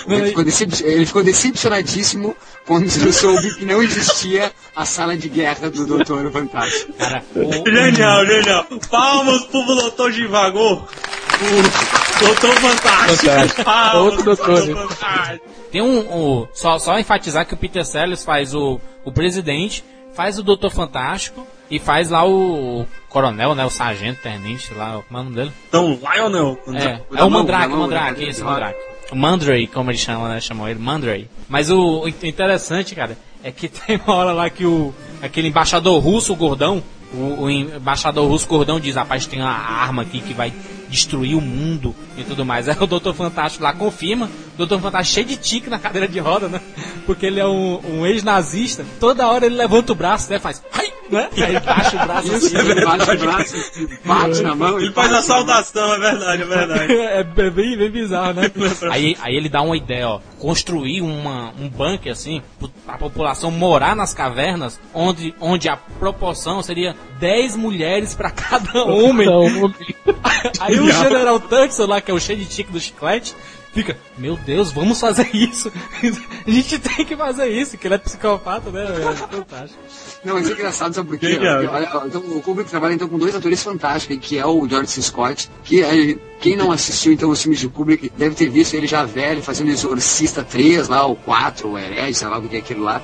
Ele 0.08 0.28
ficou, 0.28 0.44
decep- 0.44 0.84
ele 0.84 1.06
ficou 1.06 1.22
decepcionadíssimo 1.22 2.36
quando 2.66 2.88
soube 3.12 3.54
que 3.56 3.64
não 3.64 3.82
existia 3.82 4.52
a 4.74 4.84
sala 4.84 5.16
de 5.16 5.28
guerra 5.28 5.70
do 5.70 5.86
Doutor 5.86 6.30
Fantástico. 6.32 6.92
Cara, 6.94 7.22
o, 7.34 7.70
Genial, 7.70 8.26
genial. 8.26 8.64
Palmas 8.90 9.42
pro 9.46 9.62
doutor 9.64 10.12
Givagor. 10.12 10.84
O 11.40 12.24
doutor 12.24 12.54
Fantástico. 12.54 13.26
Fantástico. 13.26 13.64
Palmas 13.64 14.02
Outro 14.02 14.16
pro 14.24 14.34
doutor. 14.36 14.66
doutor 14.66 14.88
Fantástico. 14.94 15.44
Tem 15.70 15.82
um. 15.82 15.98
um- 16.00 16.48
só, 16.54 16.78
só 16.78 16.98
enfatizar 16.98 17.46
que 17.46 17.54
o 17.54 17.56
Peter 17.56 17.84
Sellers 17.84 18.24
faz 18.24 18.54
o, 18.54 18.80
o 19.04 19.12
presidente, 19.12 19.84
faz 20.14 20.38
o 20.38 20.42
Doutor 20.42 20.70
Fantástico 20.70 21.46
e 21.70 21.78
faz 21.78 22.08
lá 22.08 22.26
o, 22.26 22.86
coronel, 23.10 23.54
né? 23.54 23.64
O 23.66 23.70
sargento, 23.70 24.20
tenente 24.22 24.72
lá, 24.74 24.94
é 24.94 24.96
o 24.96 25.04
nome 25.10 25.34
dele? 25.34 25.52
Então, 25.68 25.98
Lionel. 26.00 26.58
É, 26.74 27.00
é 27.20 27.22
o 27.24 27.30
Mandrake, 27.30 27.68
Mandrake, 27.74 28.24
esse 28.24 28.42
Mandrake. 28.42 28.78
Mandray, 29.14 29.66
como 29.66 29.90
ele 29.90 29.98
chama, 29.98 30.28
né? 30.28 30.40
Chamam 30.40 30.68
ele, 30.68 30.78
Mandray. 30.78 31.28
Mas 31.48 31.70
o, 31.70 32.02
o 32.02 32.08
interessante, 32.08 32.94
cara, 32.94 33.16
é 33.42 33.50
que 33.50 33.68
tem 33.68 34.00
uma 34.06 34.14
hora 34.14 34.32
lá 34.32 34.50
que 34.50 34.64
o 34.64 34.94
aquele 35.22 35.48
embaixador 35.48 36.00
russo, 36.00 36.32
o 36.32 36.36
gordão, 36.36 36.82
o, 37.12 37.42
o 37.44 37.50
embaixador 37.50 38.28
russo 38.28 38.46
gordão 38.46 38.78
diz, 38.78 38.96
rapaz, 38.96 39.26
tem 39.26 39.40
uma 39.40 39.50
arma 39.50 40.02
aqui 40.02 40.20
que 40.20 40.34
vai 40.34 40.52
destruir 40.88 41.36
o 41.36 41.40
mundo 41.40 41.94
e 42.16 42.24
tudo 42.24 42.44
mais. 42.44 42.68
Aí 42.68 42.76
o 42.78 42.86
Doutor 42.86 43.14
Fantástico 43.14 43.64
lá 43.64 43.72
confirma, 43.72 44.30
Doutor 44.58 44.80
Fantástico 44.80 45.14
cheio 45.14 45.26
de 45.26 45.36
tique 45.36 45.70
na 45.70 45.78
cadeira 45.78 46.08
de 46.08 46.18
roda, 46.18 46.48
né? 46.48 46.60
Porque 47.06 47.24
ele 47.24 47.38
é 47.38 47.46
um, 47.46 47.80
um 48.00 48.06
ex-nazista, 48.06 48.84
toda 48.98 49.28
hora 49.28 49.46
ele 49.46 49.54
levanta 49.54 49.92
o 49.92 49.94
braço, 49.94 50.28
né? 50.28 50.40
Faz, 50.40 50.60
ai, 50.74 50.92
né? 51.08 51.30
Aí 51.36 51.60
baixa 51.60 51.96
o 51.96 52.06
braço 52.06 52.34
assim. 52.34 52.58
Ele 52.58 52.84
bate 52.84 53.10
o 53.10 53.18
braço, 53.18 53.56
bate 54.04 54.42
na 54.42 54.54
mão. 54.56 54.80
Ele 54.80 54.92
faz 54.92 55.12
a 55.12 55.22
saudação, 55.22 55.94
é 55.94 55.98
verdade, 56.00 56.42
é 56.42 56.44
verdade. 56.44 56.92
é 56.92 57.22
bem, 57.22 57.78
bem 57.78 57.90
bizarro, 57.90 58.34
né? 58.34 58.50
aí, 58.90 59.16
aí 59.20 59.36
ele 59.36 59.48
dá 59.48 59.62
uma 59.62 59.76
ideia, 59.76 60.08
ó. 60.08 60.20
Construir 60.40 61.02
uma, 61.02 61.52
um 61.58 61.68
bunker 61.68 62.10
assim, 62.10 62.42
pra 62.84 62.98
população 62.98 63.52
morar 63.52 63.94
nas 63.94 64.12
cavernas, 64.12 64.80
onde, 64.92 65.34
onde 65.40 65.68
a 65.68 65.76
proporção 65.76 66.62
seria 66.62 66.96
10 67.20 67.54
mulheres 67.56 68.14
pra 68.14 68.30
cada 68.30 68.84
homem. 68.84 69.26
Então, 69.26 69.72
Aí 70.60 70.78
o 70.78 70.90
General 70.90 71.38
Tuxon 71.40 71.86
lá, 71.86 72.00
que 72.00 72.10
é 72.10 72.14
o 72.14 72.20
cheio 72.20 72.38
de 72.38 72.46
tique 72.46 72.72
do 72.72 72.80
chiclete, 72.80 73.34
fica, 73.72 73.96
meu 74.16 74.36
Deus, 74.36 74.72
vamos 74.72 75.00
fazer 75.00 75.28
isso. 75.34 75.70
a 76.46 76.50
gente 76.50 76.78
tem 76.78 77.04
que 77.04 77.16
fazer 77.16 77.48
isso, 77.48 77.76
que 77.76 77.86
ele 77.86 77.94
é 77.94 77.98
psicopata, 77.98 78.70
né? 78.70 78.84
É 78.84 79.14
fantástico. 79.14 79.80
Não, 80.24 80.34
mas 80.34 80.48
é 80.48 80.52
engraçado, 80.52 80.94
sabe 80.94 81.08
por 81.08 81.18
quê? 81.18 81.38
Porque, 81.38 81.46
olha, 81.46 82.06
então, 82.06 82.20
o 82.20 82.42
Kubrick 82.42 82.70
trabalha 82.70 82.94
então 82.94 83.08
com 83.08 83.18
dois 83.18 83.34
atores 83.34 83.62
fantásticos, 83.62 84.18
que 84.20 84.38
é 84.38 84.44
o 84.44 84.68
George 84.68 84.90
C. 84.90 85.02
Scott, 85.02 85.50
que 85.62 85.82
eh, 85.82 86.18
quem 86.40 86.56
não 86.56 86.72
assistiu 86.72 87.12
então 87.12 87.30
os 87.30 87.40
filmes 87.40 87.60
de 87.60 87.68
Kubrick 87.68 88.10
deve 88.16 88.34
ter 88.34 88.48
visto 88.48 88.74
ele 88.74 88.86
já 88.86 89.04
velho, 89.04 89.42
fazendo 89.42 89.70
Exorcista 89.70 90.42
3 90.42 90.88
lá, 90.88 91.06
o 91.06 91.14
4, 91.16 91.68
o 91.68 91.78
Herege, 91.78 92.14
sei 92.14 92.28
lá 92.28 92.38
o 92.38 92.42
que 92.42 92.56
é 92.56 92.58
aquilo 92.58 92.82
lá. 92.82 93.02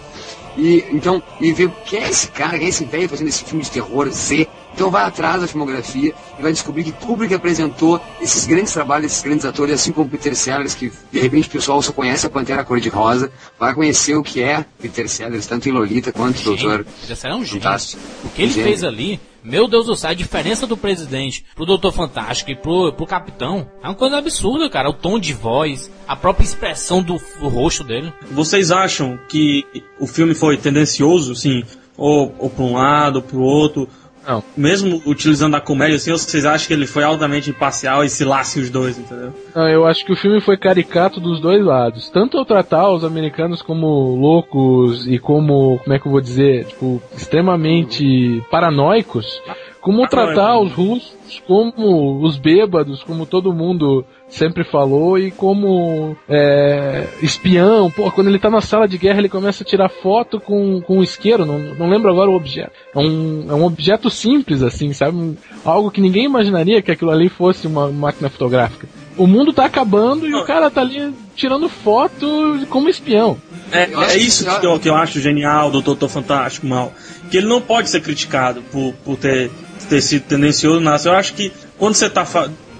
E 0.56 0.84
então, 0.90 1.22
e 1.40 1.52
ver 1.52 1.70
quem 1.84 2.00
é 2.00 2.08
esse 2.08 2.28
cara, 2.28 2.58
quem 2.58 2.66
é 2.66 2.70
esse 2.70 2.84
velho 2.84 3.08
fazendo 3.08 3.28
esse 3.28 3.44
filme 3.44 3.62
de 3.62 3.70
terror 3.70 4.08
Z. 4.10 4.48
Então 4.74 4.90
vai 4.90 5.04
atrás 5.04 5.40
da 5.40 5.46
filmografia 5.46 6.12
e 6.38 6.42
vai 6.42 6.52
descobrir 6.52 6.82
que 6.84 6.92
Kubrick 6.92 7.32
apresentou 7.32 8.00
esses 8.20 8.44
grandes 8.44 8.72
trabalhos, 8.72 9.12
esses 9.12 9.22
grandes 9.22 9.44
atores, 9.46 9.74
assim 9.76 9.92
como 9.92 10.08
Peter 10.08 10.34
Sellers, 10.34 10.74
que 10.74 10.92
de 11.12 11.20
repente 11.20 11.46
o 11.46 11.50
pessoal 11.50 11.80
só 11.80 11.92
conhece 11.92 12.26
a 12.26 12.30
Pantera 12.30 12.64
Cor-de-Rosa, 12.64 13.30
vai 13.58 13.72
conhecer 13.72 14.16
o 14.16 14.22
que 14.22 14.42
é 14.42 14.64
Peter 14.80 15.08
Sellers, 15.08 15.46
tanto 15.46 15.68
em 15.68 15.72
Lolita 15.72 16.12
quanto 16.12 16.40
o 16.40 16.42
Doutor 16.42 16.84
Esse 17.08 17.26
é 17.26 17.34
um 17.34 17.44
gênio. 17.44 17.62
Fantástico. 17.62 18.02
O 18.24 18.28
que 18.30 18.42
ele 18.42 18.50
Gênio. 18.50 18.68
fez 18.68 18.82
ali, 18.82 19.20
meu 19.44 19.68
Deus 19.68 19.86
do 19.86 19.94
céu, 19.94 20.10
a 20.10 20.14
diferença 20.14 20.66
do 20.66 20.76
presidente 20.76 21.44
pro 21.54 21.64
Doutor 21.64 21.92
Fantástico 21.92 22.50
e 22.50 22.56
pro, 22.56 22.92
pro 22.92 23.06
Capitão 23.06 23.68
é 23.80 23.86
uma 23.86 23.94
coisa 23.94 24.16
absurda, 24.16 24.68
cara. 24.68 24.88
O 24.90 24.92
tom 24.94 25.20
de 25.20 25.32
voz, 25.32 25.88
a 26.08 26.16
própria 26.16 26.44
expressão 26.44 27.00
do, 27.00 27.20
do 27.38 27.48
rosto 27.48 27.84
dele. 27.84 28.12
Vocês 28.32 28.72
acham 28.72 29.18
que 29.28 29.64
o 30.00 30.06
filme 30.08 30.34
foi 30.34 30.56
tendencioso, 30.56 31.32
assim, 31.32 31.62
ou, 31.96 32.34
ou 32.38 32.50
para 32.50 32.64
um 32.64 32.74
lado, 32.74 33.16
ou 33.16 33.22
para 33.22 33.36
o 33.36 33.42
outro? 33.42 33.88
Não. 34.26 34.42
Mesmo 34.56 35.02
utilizando 35.06 35.54
a 35.54 35.60
comédia, 35.60 35.96
assim, 35.96 36.10
vocês 36.12 36.44
acham 36.44 36.66
que 36.66 36.72
ele 36.72 36.86
foi 36.86 37.04
altamente 37.04 37.50
imparcial 37.50 38.04
e 38.04 38.08
se 38.08 38.24
lasse 38.24 38.60
os 38.60 38.70
dois, 38.70 38.98
entendeu? 38.98 39.32
Não, 39.54 39.68
eu 39.68 39.86
acho 39.86 40.04
que 40.04 40.12
o 40.12 40.16
filme 40.16 40.40
foi 40.40 40.56
caricato 40.56 41.20
dos 41.20 41.40
dois 41.40 41.64
lados. 41.64 42.08
Tanto 42.10 42.38
ao 42.38 42.44
tratar 42.44 42.90
os 42.90 43.04
americanos 43.04 43.62
como 43.62 44.16
loucos 44.16 45.06
e 45.06 45.18
como, 45.18 45.78
como 45.78 45.94
é 45.94 45.98
que 45.98 46.06
eu 46.06 46.12
vou 46.12 46.20
dizer, 46.20 46.66
tipo, 46.66 47.02
extremamente 47.16 48.42
paranoicos, 48.50 49.40
como 49.80 50.08
tratar 50.08 50.58
os 50.58 50.72
russos 50.72 51.14
como 51.46 52.22
os 52.22 52.36
bêbados, 52.36 53.02
como 53.02 53.26
todo 53.26 53.52
mundo 53.52 54.04
sempre 54.28 54.64
falou, 54.64 55.18
e 55.18 55.30
como 55.30 56.16
é, 56.28 57.06
espião. 57.22 57.90
Pô, 57.90 58.10
quando 58.10 58.28
ele 58.28 58.38
tá 58.38 58.50
na 58.50 58.60
sala 58.60 58.88
de 58.88 58.98
guerra, 58.98 59.18
ele 59.18 59.28
começa 59.28 59.62
a 59.62 59.66
tirar 59.66 59.88
foto 59.88 60.40
com, 60.40 60.80
com 60.80 60.98
um 60.98 61.02
isqueiro, 61.02 61.46
não, 61.46 61.58
não 61.58 61.88
lembro 61.88 62.10
agora 62.10 62.30
o 62.30 62.34
objeto. 62.34 62.72
É 62.94 62.98
um, 62.98 63.46
é 63.48 63.54
um 63.54 63.64
objeto 63.64 64.10
simples, 64.10 64.62
assim, 64.62 64.92
sabe? 64.92 65.36
Algo 65.64 65.90
que 65.90 66.00
ninguém 66.00 66.24
imaginaria 66.24 66.82
que 66.82 66.90
aquilo 66.90 67.10
ali 67.10 67.28
fosse 67.28 67.66
uma 67.66 67.88
máquina 67.90 68.28
fotográfica. 68.28 68.88
O 69.16 69.26
mundo 69.26 69.52
tá 69.52 69.64
acabando 69.64 70.26
e 70.26 70.34
o 70.34 70.44
cara 70.44 70.70
tá 70.70 70.80
ali 70.80 71.14
tirando 71.36 71.68
foto 71.68 72.66
como 72.68 72.88
espião. 72.88 73.36
É, 73.70 73.88
é 73.92 74.16
isso 74.16 74.44
que 74.60 74.66
eu, 74.66 74.78
que 74.78 74.88
eu 74.88 74.96
acho 74.96 75.20
genial 75.20 75.70
do 75.70 75.80
Doutor 75.80 76.08
Fantástico, 76.08 76.66
mal. 76.66 76.92
Que 77.30 77.36
ele 77.36 77.46
não 77.46 77.60
pode 77.60 77.90
ser 77.90 78.00
criticado 78.00 78.62
por, 78.72 78.92
por 79.04 79.16
ter, 79.16 79.50
ter 79.88 80.00
sido 80.00 80.24
tendencioso 80.24 80.80
nada. 80.80 81.00
Eu 81.08 81.14
acho 81.14 81.34
que 81.34 81.52
quando 81.78 81.94
você 81.94 82.06
está 82.06 82.24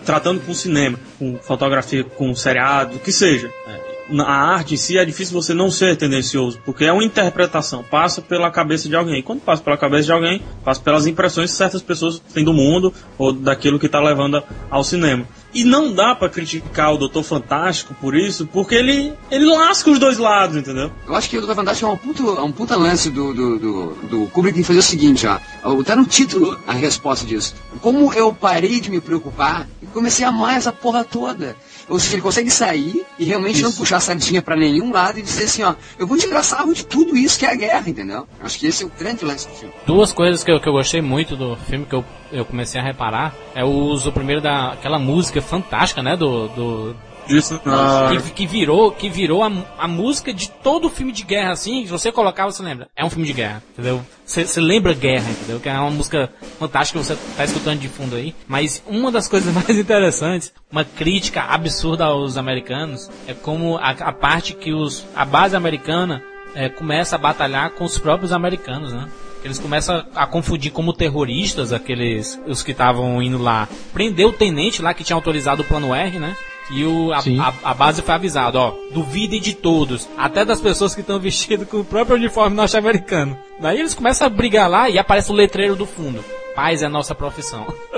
tratando 0.05 0.41
com 0.41 0.55
cinema, 0.55 0.99
com 1.19 1.39
fotografia, 1.43 2.05
com 2.05 2.35
seriado, 2.35 2.97
o 2.97 3.01
que 3.01 3.13
seja, 3.13 3.51
é, 3.67 3.95
na 4.09 4.25
a 4.25 4.55
arte 4.55 4.75
em 4.75 4.77
si 4.77 4.99
é 4.99 5.05
difícil 5.05 5.33
você 5.33 5.55
não 5.55 5.71
ser 5.71 5.97
tendencioso, 5.97 6.61
porque 6.65 6.85
é 6.85 6.93
uma 6.93 7.05
interpretação, 7.05 7.83
passa 7.83 8.21
pela 8.21 8.51
cabeça 8.51 8.89
de 8.89 8.97
alguém. 8.97 9.23
Quando 9.23 9.41
passa 9.41 9.63
pela 9.63 9.77
cabeça 9.77 10.05
de 10.05 10.13
alguém, 10.13 10.43
passa 10.65 10.81
pelas 10.81 11.07
impressões 11.07 11.51
que 11.51 11.57
certas 11.57 11.83
pessoas 11.83 12.19
têm 12.19 12.45
do 12.45 12.53
mundo 12.53 12.93
ou 13.17 13.33
daquilo 13.33 13.79
que 13.79 13.87
está 13.87 14.01
levando 14.01 14.43
ao 14.71 14.85
cinema. 14.85 15.27
E 15.55 15.63
não 15.63 15.93
dá 15.95 16.15
pra 16.17 16.29
criticar 16.29 16.93
o 16.93 16.99
Doutor 16.99 17.23
Fantástico 17.23 17.95
por 18.01 18.17
isso, 18.17 18.47
porque 18.47 18.75
ele, 18.75 19.13
ele 19.31 19.45
lasca 19.45 19.91
os 19.91 19.99
dois 20.01 20.19
lados, 20.19 20.57
entendeu? 20.57 20.91
Eu 21.07 21.15
acho 21.15 21.31
que 21.31 21.37
o 21.37 21.41
Doutor 21.41 21.55
Fantástico 21.55 21.89
é 21.89 21.93
um 21.93 21.97
puta, 21.97 22.23
é 22.23 22.43
um 22.43 22.53
puta 22.53 22.77
lance 22.77 23.09
do, 23.09 23.33
do, 23.33 23.59
do, 23.59 23.87
do 24.09 24.27
Kubrick 24.31 24.59
em 24.59 24.65
fazer 24.65 24.81
o 24.81 24.83
seguinte, 24.83 25.27
ó. 25.27 25.39
Tá 25.85 25.95
no 25.95 26.05
título 26.05 26.59
a 26.67 26.73
resposta 26.73 27.25
disso. 27.25 27.55
Como 27.81 28.13
eu 28.13 28.33
parei 28.33 28.81
de 28.81 28.91
me 28.91 29.01
preocupar 29.01 29.69
e 29.81 29.87
comecei 29.87 30.25
a 30.25 30.31
amar 30.31 30.57
essa 30.57 30.73
porra 30.73 31.05
toda. 31.05 31.57
Ou 31.89 31.99
seja, 31.99 32.15
ele 32.15 32.23
consegue 32.23 32.51
sair 32.51 33.05
e 33.19 33.25
realmente 33.25 33.61
não 33.63 33.69
Isso. 33.69 33.79
puxar 33.79 33.97
a 33.97 34.01
sardinha 34.01 34.41
pra 34.41 34.57
nenhum 34.57 34.93
lado 34.93 35.19
e 35.19 35.23
dizer 35.23 35.45
assim, 35.45 35.63
ó, 35.63 35.75
eu 35.99 36.07
vou 36.07 36.17
tirar 36.17 36.43
sarro 36.43 36.73
de 36.73 36.85
tudo 36.85 37.17
isso 37.17 37.39
que 37.39 37.47
é 37.47 37.53
a 37.53 37.55
guerra, 37.55 37.89
entendeu? 37.89 38.27
Acho 38.43 38.59
que 38.59 38.67
esse 38.67 38.83
é 38.83 38.87
o 38.87 38.93
grande 38.99 39.25
lance 39.25 39.47
do 39.49 39.55
filme. 39.55 39.75
Duas 39.87 40.13
coisas 40.13 40.43
que 40.43 40.51
eu, 40.51 40.61
que 40.61 40.69
eu 40.69 40.73
gostei 40.73 41.01
muito 41.01 41.37
do 41.37 41.57
filme 41.57 41.85
que 41.85 41.95
eu, 41.95 42.05
eu 42.33 42.45
comecei 42.45 42.81
a 42.81 42.85
reparar 42.85 43.35
é 43.55 43.65
o 43.65 43.69
uso 43.69 44.11
primeiro 44.13 44.41
daquela 44.41 44.99
música 44.99 45.41
fantástica, 45.43 46.03
né? 46.03 46.17
Do, 46.17 46.49
do, 46.49 46.97
Isso 47.29 47.61
na... 47.65 48.11
que, 48.11 48.31
que 48.31 48.47
virou, 48.47 48.93
que 48.93 49.09
virou 49.09 49.43
a, 49.43 49.51
a 49.79 49.89
música 49.89 50.33
de 50.33 50.51
todo 50.51 50.91
filme 50.91 51.13
de 51.13 51.25
guerra, 51.25 51.53
assim, 51.53 51.85
se 51.85 51.91
você 51.91 52.13
colocar, 52.13 52.47
você 52.47 52.63
lembra. 52.63 52.89
É 52.97 53.05
um 53.05 53.11
filme 53.11 53.27
de 53.27 53.33
guerra, 53.33 53.63
entendeu? 53.73 54.05
Você 54.25 54.61
lembra 54.61 54.95
guerra, 54.95 55.31
entendeu? 55.31 55.61
Que 55.61 55.69
é 55.69 55.79
uma 55.79 55.91
música 55.91 56.31
fantástica 56.59 56.99
que 56.99 57.07
você 57.07 57.17
tá 57.37 57.45
escutando 57.45 57.79
de 57.79 57.89
fundo 57.89 58.17
aí. 58.17 58.35
Mas 58.47 58.83
uma 58.87 59.11
das 59.11 59.27
coisas 59.29 59.53
mais 59.53 59.71
interessantes, 59.71 60.53
uma 60.71 60.85
crítica 60.85 61.43
absurda 61.43 62.07
aos 62.07 62.37
americanos, 62.37 63.11
é 63.27 63.35
como 63.35 63.77
a, 63.77 63.91
a 63.91 64.13
parte 64.13 64.55
que 64.55 64.73
os, 64.73 65.07
a 65.15 65.25
base 65.25 65.55
americana 65.57 66.23
é, 66.55 66.69
começa 66.69 67.17
a 67.17 67.19
batalhar 67.19 67.71
com 67.71 67.85
os 67.85 67.99
próprios 67.99 68.33
americanos, 68.33 68.93
né? 68.93 69.09
Eles 69.45 69.59
começam 69.59 70.07
a 70.15 70.27
confundir 70.27 70.73
como 70.73 70.95
terroristas 70.95 71.71
aqueles 71.71 72.41
os 72.47 72.63
que 72.63 72.71
estavam 72.71 73.23
indo 73.23 73.37
lá. 73.37 73.69
Prender 73.93 74.27
o 74.27 74.33
tenente 74.33 74.81
lá 74.81 74.95
que 74.95 75.05
tinha 75.05 75.15
autorizado 75.15 75.61
o 75.61 75.65
plano 75.67 75.95
R, 75.95 76.19
né? 76.19 76.35
E 76.71 76.85
o, 76.85 77.13
a, 77.13 77.19
a, 77.19 77.71
a, 77.71 77.75
base 77.75 78.01
foi 78.01 78.15
avisada, 78.15 78.59
ó, 78.59 78.73
duvidem 78.91 79.41
de 79.41 79.55
todos, 79.55 80.09
até 80.17 80.45
das 80.45 80.61
pessoas 80.61 80.95
que 80.95 81.03
estão 81.03 81.21
vestidas 81.21 81.69
com 81.69 81.79
o 81.79 81.85
próprio 81.85 82.17
uniforme 82.17 82.57
norte-americano. 82.57 83.39
Daí 83.61 83.79
eles 83.79 83.95
começam 83.95 84.27
a 84.27 84.31
brigar 84.31 84.69
lá 84.69 84.89
e 84.89 84.99
aparece 84.99 85.31
o 85.31 85.35
letreiro 85.35 85.77
do 85.77 85.85
fundo. 85.87 86.25
Paz 86.55 86.83
é 86.83 86.87
a 86.87 86.91
nossa 86.91 87.15
profissão. 87.15 87.67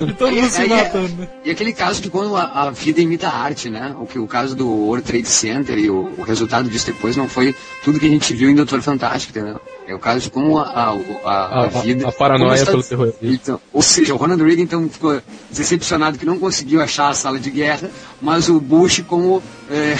e 0.00 0.12
todo 0.14 0.32
mundo 0.32 0.50
se 0.50 0.66
matando. 0.66 1.08
Né? 1.16 1.28
E 1.44 1.50
aquele 1.50 1.72
caso 1.72 2.00
de 2.00 2.10
quando 2.10 2.36
a, 2.36 2.42
a, 2.42 2.70
vida 2.70 3.00
imita 3.00 3.28
a 3.28 3.36
arte, 3.36 3.70
né? 3.70 3.94
O, 4.00 4.06
que, 4.06 4.18
o 4.18 4.26
caso 4.26 4.54
do 4.54 4.68
World 4.68 5.06
Trade 5.06 5.28
Center 5.28 5.78
e 5.78 5.90
o, 5.90 6.12
o, 6.18 6.22
resultado 6.22 6.68
disso 6.68 6.86
depois 6.86 7.16
não 7.16 7.28
foi 7.28 7.54
tudo 7.84 7.98
que 7.98 8.06
a 8.06 8.10
gente 8.10 8.34
viu 8.34 8.50
em 8.50 8.54
Doutor 8.54 8.82
Fantástico, 8.82 9.36
entendeu? 9.36 9.60
É 9.86 9.94
o 9.94 9.98
caso 9.98 10.20
de 10.20 10.30
como 10.30 10.58
a, 10.58 10.64
a, 10.64 10.90
a, 11.24 11.64
a 11.64 11.66
vida... 11.68 12.08
A 12.08 12.12
paranoia 12.12 12.64
pelo 12.66 12.82
terrorismo. 12.82 13.18
Então, 13.22 13.60
ou 13.72 13.82
seja, 13.82 14.14
o 14.14 14.16
Ronald 14.16 14.42
Reagan 14.42 14.62
então 14.62 14.88
ficou 14.88 15.20
decepcionado 15.50 16.18
que 16.18 16.26
não 16.26 16.38
conseguiu 16.38 16.82
achar 16.82 17.08
a 17.08 17.14
sala 17.14 17.38
de 17.38 17.50
guerra, 17.50 17.90
mas 18.20 18.48
o 18.48 18.60
Bush 18.60 19.02
como... 19.06 19.42
É, 19.70 19.96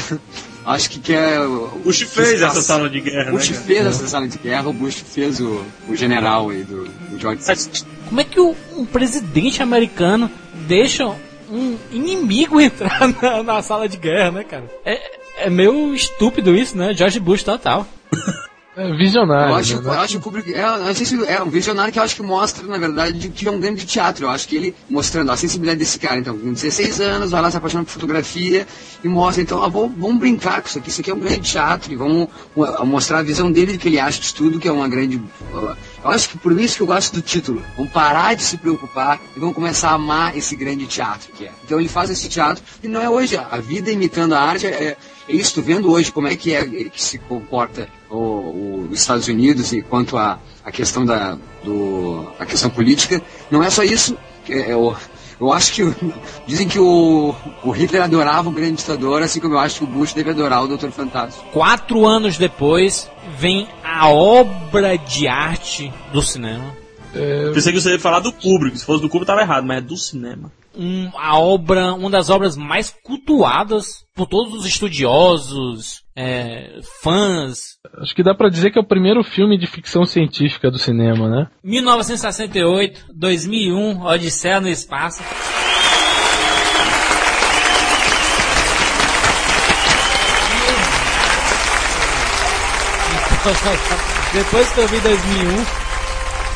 acho 0.69 0.91
que 0.91 1.01
quer. 1.01 1.41
O 1.41 1.81
Bush 1.85 2.03
fez 2.03 2.43
essa 2.43 2.62
sala 2.62 2.89
de 2.89 3.01
guerra, 3.01 3.33
Bush 3.33 3.51
né? 3.51 3.57
Bush 3.57 3.66
fez 3.66 3.87
essa 3.87 4.09
sala 4.09 4.29
de 4.29 4.39
guerra, 4.39 4.69
o 4.69 4.73
Bush 4.73 4.97
fez 4.97 5.41
o, 5.41 5.64
o 5.89 5.97
general 5.97 6.51
aí 6.51 6.62
do, 6.64 6.85
do 6.85 7.19
George 7.19 7.43
como 8.09 8.21
é 8.21 8.25
que 8.25 8.41
o, 8.41 8.57
um 8.77 8.87
presidente 8.87 9.62
americano 9.62 10.31
deixa 10.66 11.07
um 11.51 11.77
inimigo 11.91 12.61
entrar 12.61 13.01
na, 13.21 13.43
na, 13.43 13.62
sala 13.62 13.89
de 13.89 13.97
guerra, 13.97 14.31
né, 14.31 14.45
cara? 14.45 14.64
É, 14.85 15.47
é 15.47 15.51
meio 15.51 15.95
estúpido 15.95 16.57
isso, 16.57 16.77
né? 16.77 16.95
George 16.95 17.21
Bush 17.21 17.43
total. 17.43 17.87
É 18.79 18.95
visionário. 18.95 19.51
Eu 19.51 19.57
acho, 19.57 19.83
né? 19.83 19.89
eu 19.89 20.01
acho 20.01 20.12
que 20.12 20.16
o 20.18 20.20
Kubrick 20.20 20.55
é, 20.55 20.61
é 20.61 21.43
um 21.43 21.51
visionário 21.51 21.93
que 21.93 21.99
eu 21.99 22.03
acho 22.05 22.14
que 22.14 22.22
mostra, 22.22 22.64
na 22.64 22.79
verdade, 22.79 23.29
que 23.29 23.49
é 23.49 23.51
um 23.51 23.59
grande 23.59 23.85
teatro. 23.85 24.26
Eu 24.26 24.31
acho 24.31 24.47
que 24.47 24.55
ele 24.55 24.74
mostrando 24.89 25.33
a 25.33 25.37
sensibilidade 25.37 25.81
desse 25.81 25.99
cara, 25.99 26.20
então, 26.20 26.39
com 26.39 26.53
16 26.53 27.01
anos, 27.01 27.33
vai 27.33 27.43
lá 27.43 27.51
se 27.51 27.57
apaixonando 27.57 27.87
por 27.87 27.95
fotografia 27.95 28.68
e 29.03 29.09
mostra, 29.09 29.43
então, 29.43 29.64
ah, 29.64 29.68
vamos, 29.68 29.99
vamos 29.99 30.18
brincar 30.20 30.62
com 30.62 30.68
isso 30.68 30.79
aqui, 30.79 30.91
isso 30.91 31.01
aqui 31.01 31.11
é 31.11 31.14
um 31.14 31.18
grande 31.18 31.41
teatro 31.41 31.93
e 31.93 31.97
vamos 31.97 32.29
mostrar 32.85 33.18
a 33.18 33.22
visão 33.22 33.51
dele 33.51 33.72
do 33.72 33.79
que 33.81 33.89
ele 33.89 33.99
acha 33.99 34.20
de 34.20 34.33
tudo, 34.33 34.61
que 34.61 34.68
é 34.68 34.72
uma 34.72 34.89
grande. 34.89 35.20
Eu 35.53 36.11
acho 36.11 36.29
que 36.29 36.39
por 36.39 36.53
isso 36.61 36.76
que 36.76 36.83
eu 36.83 36.87
gosto 36.87 37.14
do 37.14 37.20
título. 37.20 37.61
Vamos 37.76 37.93
parar 37.93 38.35
de 38.35 38.45
se 38.45 38.57
preocupar 38.59 39.20
e 39.37 39.41
vamos 39.41 39.57
começar 39.57 39.91
a 39.91 39.95
amar 39.95 40.37
esse 40.37 40.55
grande 40.55 40.87
teatro 40.87 41.33
que 41.33 41.47
é. 41.47 41.51
Então 41.64 41.81
ele 41.81 41.89
faz 41.89 42.11
esse 42.11 42.29
teatro 42.29 42.62
e 42.81 42.87
não 42.87 43.03
é 43.03 43.11
hoje. 43.11 43.37
A 43.37 43.59
vida 43.59 43.91
imitando 43.91 44.35
a 44.35 44.41
arte 44.41 44.68
é, 44.68 44.97
é 45.29 45.33
isso, 45.33 45.61
vendo 45.61 45.91
hoje 45.91 46.12
como 46.12 46.29
é 46.29 46.37
que 46.37 46.55
é 46.55 46.64
que 46.64 47.03
se 47.03 47.18
comporta 47.18 47.89
os 48.11 48.99
Estados 48.99 49.29
Unidos 49.29 49.73
e 49.73 49.83
quanto 49.83 50.17
à 50.17 50.39
a, 50.65 50.69
a, 50.69 50.73
questão 50.73 51.05
da 51.05 51.37
do, 51.63 52.27
a 52.39 52.47
questão 52.47 52.71
política, 52.71 53.23
não 53.51 53.63
é 53.63 53.71
só 53.71 53.83
isso. 53.83 54.17
É, 54.49 54.59
é, 54.59 54.73
eu, 54.73 54.97
eu 55.41 55.53
acho 55.53 55.73
que 55.73 55.83
dizem 56.47 56.67
que 56.67 56.79
o, 56.79 57.35
o 57.63 57.71
Hitler 57.71 58.03
adorava 58.03 58.49
o 58.49 58.53
grande 58.53 58.77
ditador, 58.77 59.23
assim 59.23 59.41
como 59.41 59.55
eu 59.55 59.59
acho 59.59 59.79
que 59.79 59.85
o 59.85 59.87
Bush 59.87 60.13
deve 60.13 60.31
adorar 60.31 60.65
o 60.65 60.69
Doutor 60.69 60.91
Fantástico. 60.91 61.45
Quatro 61.53 62.07
anos 62.07 62.39
depois 62.39 63.11
vem 63.37 63.69
a 63.85 64.09
obra 64.09 64.97
de 64.97 65.29
arte 65.29 65.93
do 66.13 66.23
cinema. 66.23 66.78
É... 67.15 67.51
Pensei 67.53 67.73
que 67.73 67.81
você 67.81 67.93
ia 67.93 67.99
falar 67.99 68.21
do 68.21 68.33
Kubrick, 68.33 68.79
se 68.79 68.85
fosse 68.85 69.03
do 69.03 69.09
Kubrick 69.09 69.27
tava 69.27 69.43
errado, 69.43 69.67
mas 69.67 69.79
é 69.79 69.81
do 69.81 69.97
cinema 69.97 70.53
um, 70.79 71.11
a 71.17 71.37
obra, 71.37 71.93
uma 71.95 72.09
das 72.09 72.31
obras 72.31 72.57
mais 72.57 72.95
cultuadas 73.03 74.05
por 74.15 74.29
todos 74.29 74.55
os 74.55 74.65
estudiosos, 74.65 76.05
é, 76.15 76.79
fãs. 77.03 77.79
Acho 78.01 78.15
que 78.15 78.23
dá 78.23 78.33
para 78.33 78.49
dizer 78.49 78.71
que 78.71 78.79
é 78.79 78.81
o 78.81 78.87
primeiro 78.87 79.25
filme 79.25 79.59
de 79.59 79.67
ficção 79.67 80.05
científica 80.05 80.71
do 80.71 80.79
cinema, 80.79 81.29
né? 81.29 81.49
1968, 81.65 83.07
2001, 83.13 84.05
Odisseia 84.05 84.61
no 84.61 84.69
Espaço. 84.69 85.21
Depois 94.33 94.73
que 94.73 94.81
eu 94.81 94.89
vi 94.89 95.01
2001, 95.01 95.88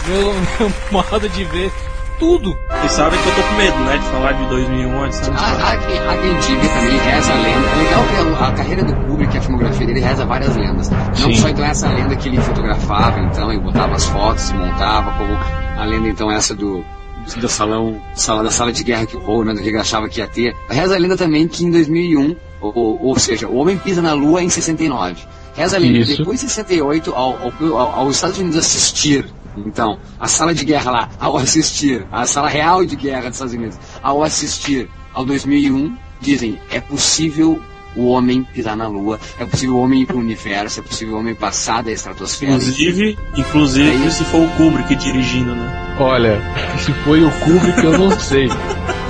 meu, 0.07 0.33
meu 0.61 0.73
modo 0.91 1.29
de 1.29 1.45
ver 1.45 1.73
tudo. 2.19 2.57
Vocês 2.71 2.93
sabem 2.93 3.21
que 3.21 3.29
eu 3.29 3.35
tô 3.35 3.43
com 3.43 3.55
medo, 3.57 3.79
né? 3.79 3.99
De 3.99 4.05
falar 4.07 4.33
de 4.33 4.47
2001, 4.47 5.07
etc. 5.07 5.29
A, 5.29 5.41
a, 5.41 5.73
a 5.73 6.19
quem 6.19 6.39
diga 6.39 6.69
também 6.69 6.99
reza 6.99 7.33
a 7.33 7.37
lenda. 7.37 7.69
É 7.69 7.83
legal 7.83 8.05
que 8.05 8.17
a, 8.17 8.47
a, 8.47 8.53
carreira 8.53 8.85
do 8.85 8.95
Kubrick, 8.95 9.39
a 9.39 9.41
filmografia 9.41 9.87
dele 9.87 10.01
reza 10.01 10.25
várias 10.25 10.57
lendas. 10.57 10.91
Não 10.91 11.15
Sim. 11.15 11.37
só 11.37 11.49
então 11.49 11.65
essa 11.65 11.89
lenda 11.89 12.15
que 12.15 12.29
ele 12.29 12.41
fotografava, 12.41 13.19
então, 13.21 13.53
e 13.53 13.59
botava 13.59 13.95
as 13.95 14.05
fotos, 14.05 14.51
e 14.51 14.55
montava, 14.55 15.11
como 15.19 15.35
a 15.35 15.85
lenda 15.85 16.09
então 16.09 16.31
essa 16.31 16.55
do 16.55 16.85
do 17.37 17.49
salão, 17.49 18.03
sala, 18.15 18.43
da 18.43 18.51
sala 18.51 18.73
de 18.73 18.83
guerra 18.83 19.07
que 19.07 19.17
o 19.17 19.21
Ronald 19.21 19.61
Reagan 19.61 19.81
achava 19.81 20.09
que 20.09 20.19
ia 20.19 20.27
ter. 20.27 20.57
Reza 20.69 20.97
a 20.97 20.99
lenda 20.99 21.17
também 21.17 21.47
que 21.47 21.65
em 21.65 21.71
2001, 21.71 22.37
ou, 22.61 23.01
ou 23.01 23.19
seja, 23.19 23.49
o 23.49 23.57
homem 23.57 23.77
pisa 23.79 24.03
na 24.03 24.13
lua 24.13 24.43
em 24.43 24.49
69. 24.49 25.17
Reza 25.55 25.77
a 25.77 25.79
lenda 25.79 26.05
que 26.05 26.17
depois 26.17 26.41
de 26.41 26.49
68, 26.49 27.13
ao, 27.13 27.39
ao, 27.39 27.77
ao, 27.77 28.01
aos 28.01 28.17
Estados 28.17 28.39
Unidos 28.39 28.59
assistir 28.59 29.25
então, 29.57 29.99
a 30.19 30.27
sala 30.27 30.55
de 30.55 30.65
guerra 30.65 30.91
lá, 30.91 31.09
ao 31.19 31.37
assistir, 31.37 32.07
a 32.11 32.27
sala 32.27 32.49
real 32.49 32.85
de 32.85 32.97
guerra 32.97 33.29
dos 33.29 33.35
Estados 33.35 33.55
Unidos, 33.55 33.79
ao 34.03 34.23
assistir 34.23 34.89
ao 35.13 35.25
2001, 35.25 35.97
dizem, 36.21 36.59
é 36.71 36.81
possível 36.81 37.61
o 37.95 38.07
homem 38.07 38.43
pisar 38.43 38.77
na 38.77 38.89
Lua, 38.89 39.19
é 39.39 39.45
possível 39.45 39.77
o 39.77 39.83
homem 39.83 40.03
ir 40.03 40.07
para 40.07 40.17
o 40.17 40.21
universo, 40.21 40.81
é 40.81 40.83
possível 40.83 41.15
o 41.15 41.19
homem 41.19 41.35
passar 41.35 41.83
da 41.83 41.91
estratosfera. 41.91 42.53
Inclusive, 42.53 43.19
inclusive 43.37 44.11
se 44.11 44.25
for 44.25 44.41
o 44.41 44.49
Kubrick 44.57 44.95
dirigindo, 44.95 45.55
né? 45.55 45.97
Olha, 46.01 46.41
se 46.81 46.93
foi 47.05 47.23
o 47.23 47.31
Kubrick 47.31 47.85
eu 47.85 47.99
não 47.99 48.11
sei, 48.19 48.49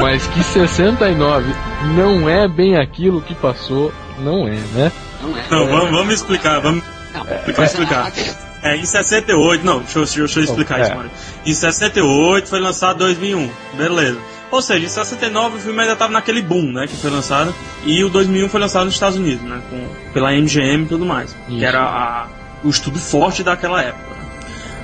mas 0.01 0.27
que 0.27 0.43
69 0.43 1.55
não 1.95 2.29
é 2.29 2.49
bem 2.49 2.77
aquilo 2.77 3.23
que 3.23 3.35
passou, 3.35 3.93
não 4.19 4.49
é, 4.49 4.57
né? 4.75 4.93
Não 5.23 5.37
é. 5.37 5.45
Não, 5.51 5.67
vamos, 5.69 5.91
vamos 5.91 6.15
explicar, 6.15 6.61
vamos 6.61 6.83
não, 7.15 7.23
explicar. 7.23 7.65
explicar. 7.65 8.52
É, 8.63 8.77
em 8.77 8.85
68, 8.85 9.65
não, 9.65 9.81
deixa 9.81 9.99
eu, 9.99 10.05
deixa 10.05 10.19
deixa 10.21 10.41
eu 10.41 10.45
explicar 10.45 10.79
oh, 10.79 10.83
isso, 10.83 10.93
é. 10.93 10.95
Mário. 10.95 11.11
Em 11.45 11.53
68 11.53 12.49
foi 12.49 12.61
lançado 12.61 12.99
2001, 12.99 13.51
beleza. 13.75 14.19
Ou 14.53 14.63
seja, 14.63 14.85
em 14.85 14.89
69 14.89 15.57
o 15.57 15.61
filme 15.61 15.81
ainda 15.81 15.95
estava 15.95 16.13
naquele 16.13 16.43
boom, 16.43 16.73
né, 16.73 16.87
que 16.87 16.95
foi 16.97 17.11
lançado. 17.11 17.55
E 17.85 18.05
o 18.05 18.09
2001 18.09 18.49
foi 18.49 18.61
lançado 18.61 18.85
nos 18.85 18.95
Estados 18.95 19.19
Unidos, 19.19 19.43
né, 19.45 19.61
com, 19.69 20.13
pela 20.13 20.31
MGM 20.33 20.85
e 20.85 20.87
tudo 20.87 21.05
mais. 21.05 21.31
Isso. 21.49 21.59
Que 21.59 21.65
era 21.65 21.83
a, 21.83 22.29
o 22.63 22.69
estudo 22.69 22.99
forte 22.99 23.43
daquela 23.43 23.83
época. 23.83 24.13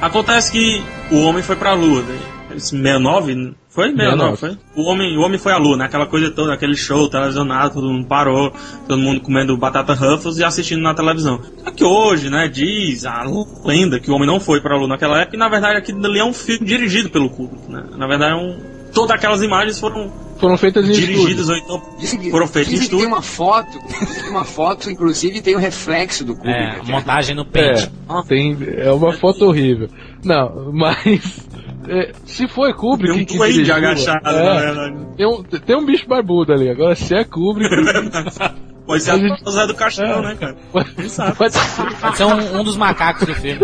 Acontece 0.01 0.51
que 0.51 0.83
o 1.11 1.21
homem 1.23 1.43
foi 1.43 1.55
pra 1.55 1.73
Lua, 1.75 2.03
né? 2.03 2.19
69, 2.55 3.55
foi? 3.79 3.91
69, 3.95 4.37
foi? 4.37 4.59
O 4.75 4.83
homem, 4.83 5.17
o 5.17 5.21
homem 5.21 5.39
foi 5.39 5.53
à 5.53 5.57
lua, 5.57 5.77
né? 5.77 5.85
Aquela 5.85 6.07
coisa 6.07 6.33
toda, 6.33 6.53
aquele 6.53 6.75
show 6.75 7.09
televisionado, 7.09 7.75
todo 7.75 7.89
mundo 7.89 8.07
parou, 8.07 8.53
todo 8.89 8.99
mundo 8.99 9.21
comendo 9.21 9.57
batata 9.57 9.95
Ruffles 9.95 10.39
e 10.39 10.45
assistindo 10.45 10.83
na 10.83 10.95
televisão. 10.95 11.41
Só 11.65 11.71
que 11.71 11.85
hoje, 11.85 12.29
né, 12.29 12.49
diz 12.49 13.07
a 13.07 13.23
lenda 13.65 14.01
que 14.01 14.11
o 14.11 14.15
homem 14.15 14.27
não 14.27 14.41
foi 14.41 14.61
para 14.61 14.75
a 14.75 14.79
lua 14.79 14.89
naquela 14.89 15.21
época 15.21 15.37
e 15.37 15.39
na 15.39 15.49
verdade 15.49 15.77
aquilo 15.79 16.05
ali 16.05 16.19
é 16.19 16.25
um 16.25 16.33
filme 16.33 16.67
dirigido 16.67 17.09
pelo 17.09 17.31
Kubrick, 17.31 17.71
né? 17.71 17.85
Na 17.97 18.09
verdade 18.09 18.33
é 18.33 18.37
um... 18.37 18.59
Todas 18.93 19.13
aquelas 19.13 19.43
imagens 19.43 19.79
foram 19.79 20.11
foram 20.39 20.57
feitas 20.57 20.89
em 20.89 20.93
dirigidas 20.93 21.49
ou 21.49 21.57
então 21.57 21.83
foram 22.31 22.47
feitas 22.47 22.73
em 22.73 22.77
estúdio. 22.77 22.99
Tem 22.99 23.07
uma 23.07 23.23
foto, 23.23 23.79
tem 23.89 24.31
uma 24.31 24.45
foto, 24.45 24.91
inclusive 24.91 25.41
tem 25.41 25.55
o 25.55 25.59
reflexo 25.59 26.25
do 26.25 26.35
Kubrick. 26.35 26.89
É, 26.89 26.93
montagem 26.93 27.35
no 27.35 27.45
pente. 27.45 27.91
É, 28.09 28.23
tem, 28.27 28.57
é 28.77 28.93
uma 28.93 29.13
foto 29.13 29.47
horrível. 29.47 29.89
Não, 30.25 30.73
mas 30.73 31.47
é, 31.89 32.13
se 32.25 32.49
foi 32.49 32.73
Kubrick 32.73 33.13
tem 33.13 33.23
um 33.23 33.27
que 33.27 33.53
dirigiu, 33.53 33.75
agachado, 33.75 34.29
é, 34.29 34.93
tem, 35.17 35.27
um, 35.27 35.43
tem 35.43 35.77
um 35.77 35.85
bicho 35.85 36.07
barbudo 36.09 36.53
ali. 36.53 36.71
Agora, 36.71 36.95
se 36.95 37.15
é 37.15 37.25
Kubrick... 37.25 37.69
Pode 38.89 39.03
ser 39.03 39.11
a 39.11 39.51
Zé 39.51 39.67
do 39.67 39.75
Caixão, 39.75 40.07
é. 40.07 40.23
né, 40.23 40.35
cara? 40.35 40.57
Pode, 40.73 40.91
pode 41.37 42.17
ser 42.17 42.25
um, 42.25 42.61
um, 42.61 42.65
dos 42.65 42.75
macacos 42.75 43.27
do 43.27 43.35
filme. 43.35 43.61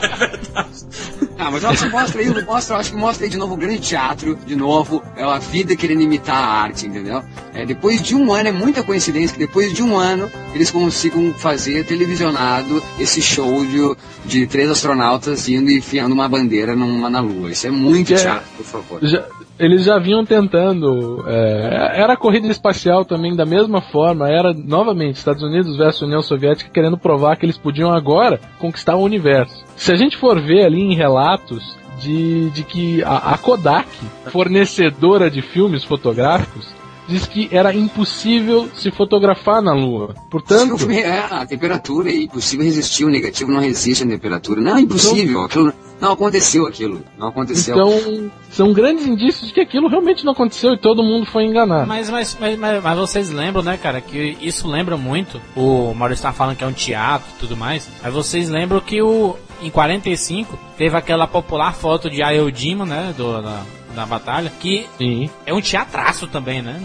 é 0.00 0.16
verdade. 0.16 1.27
Ah, 1.38 1.52
mas 1.52 1.62
eu 1.62 1.70
acho 1.70 1.84
que 1.84 1.90
mostra 1.90 2.20
aí, 2.20 2.44
mostra, 2.44 2.74
eu 2.74 2.80
acho 2.80 2.90
que 2.90 2.96
mostra 2.96 3.24
aí 3.24 3.30
de 3.30 3.36
novo 3.38 3.54
o 3.54 3.56
grande 3.56 3.80
teatro, 3.80 4.36
de 4.44 4.56
novo, 4.56 5.02
é 5.16 5.22
a 5.22 5.38
vida 5.38 5.76
querendo 5.76 6.02
imitar 6.02 6.36
a 6.36 6.62
arte, 6.62 6.86
entendeu? 6.86 7.22
É, 7.54 7.64
depois 7.64 8.02
de 8.02 8.16
um 8.16 8.32
ano, 8.32 8.48
é 8.48 8.52
muita 8.52 8.82
coincidência 8.82 9.34
que 9.34 9.38
depois 9.38 9.72
de 9.72 9.80
um 9.80 9.96
ano 9.96 10.28
eles 10.52 10.70
consigam 10.70 11.32
fazer 11.34 11.86
televisionado 11.86 12.82
esse 12.98 13.22
show 13.22 13.64
de, 13.64 13.96
de 14.26 14.46
três 14.48 14.68
astronautas 14.68 15.48
indo 15.48 15.70
e 15.70 15.78
enfiando 15.78 16.12
uma 16.12 16.28
bandeira 16.28 16.74
numa, 16.74 17.08
na 17.08 17.20
Lua. 17.20 17.52
Isso 17.52 17.68
é 17.68 17.70
muito 17.70 18.12
é, 18.12 18.16
teatro, 18.16 18.48
por 18.56 18.66
favor. 18.66 18.98
Já, 19.02 19.24
eles 19.58 19.84
já 19.84 19.98
vinham 19.98 20.24
tentando. 20.24 21.24
É, 21.26 22.00
era 22.00 22.12
a 22.12 22.16
corrida 22.16 22.46
espacial 22.48 23.04
também 23.04 23.34
da 23.34 23.44
mesma 23.44 23.80
forma. 23.80 24.28
Era 24.28 24.52
novamente 24.52 25.16
Estados 25.16 25.42
Unidos 25.42 25.76
versus 25.76 26.02
União 26.02 26.22
Soviética 26.22 26.70
querendo 26.70 26.96
provar 26.96 27.36
que 27.36 27.44
eles 27.44 27.58
podiam 27.58 27.90
agora 27.90 28.40
conquistar 28.58 28.96
o 28.96 29.02
universo. 29.02 29.64
Se 29.76 29.92
a 29.92 29.96
gente 29.96 30.16
for 30.16 30.40
ver 30.40 30.64
ali 30.64 30.80
em 30.80 30.94
relatos 30.94 31.76
de, 31.98 32.50
de 32.50 32.62
que 32.62 33.02
a, 33.02 33.32
a 33.34 33.38
Kodak, 33.38 33.88
fornecedora 34.26 35.30
de 35.30 35.42
filmes 35.42 35.84
fotográficos, 35.84 36.72
diz 37.08 37.26
que 37.26 37.48
era 37.50 37.74
impossível 37.74 38.68
se 38.74 38.90
fotografar 38.90 39.62
na 39.62 39.72
Lua. 39.72 40.14
Portanto, 40.30 40.76
é 40.90 41.18
a 41.18 41.46
temperatura, 41.46 42.10
é 42.10 42.16
impossível 42.16 42.64
resistir, 42.64 43.04
o 43.04 43.08
negativo 43.08 43.50
não 43.50 43.60
resiste 43.60 44.04
à 44.04 44.06
temperatura. 44.06 44.60
Não, 44.60 44.76
é 44.76 44.80
impossível, 44.82 45.42
aquilo, 45.42 45.72
não 46.00 46.12
aconteceu 46.12 46.66
aquilo, 46.66 47.02
não 47.18 47.28
aconteceu. 47.28 47.74
então 47.74 48.30
são 48.50 48.72
grandes 48.72 49.06
indícios 49.06 49.48
de 49.48 49.54
que 49.54 49.60
aquilo 49.60 49.88
realmente 49.88 50.24
não 50.24 50.32
aconteceu 50.32 50.74
e 50.74 50.78
todo 50.78 51.02
mundo 51.02 51.26
foi 51.26 51.44
enganado. 51.44 51.86
Mas, 51.86 52.10
mas, 52.10 52.36
mas, 52.38 52.58
mas, 52.58 52.82
mas 52.82 52.98
vocês 52.98 53.30
lembram, 53.30 53.62
né, 53.62 53.76
cara, 53.76 54.00
que 54.00 54.36
isso 54.40 54.68
lembra 54.68 54.96
muito. 54.96 55.40
O 55.56 55.94
Maurício 55.94 56.22
tá 56.22 56.32
falando 56.32 56.56
que 56.56 56.64
é 56.64 56.66
um 56.66 56.72
teatro 56.72 57.28
e 57.34 57.40
tudo 57.40 57.56
mais. 57.56 57.88
Mas 58.02 58.12
vocês 58.12 58.48
lembram 58.48 58.80
que 58.80 59.00
o. 59.02 59.36
Em 59.60 59.70
45 59.70 60.56
teve 60.76 60.96
aquela 60.96 61.26
popular 61.26 61.74
foto 61.74 62.08
de 62.08 62.18
Jima, 62.54 62.86
né? 62.86 63.12
Do, 63.16 63.42
da, 63.42 63.64
da 63.98 64.06
batalha. 64.06 64.52
Que 64.60 64.86
Sim. 64.96 65.28
é 65.44 65.52
um 65.52 65.60
teatraço 65.60 66.26
também, 66.26 66.62
né? 66.62 66.80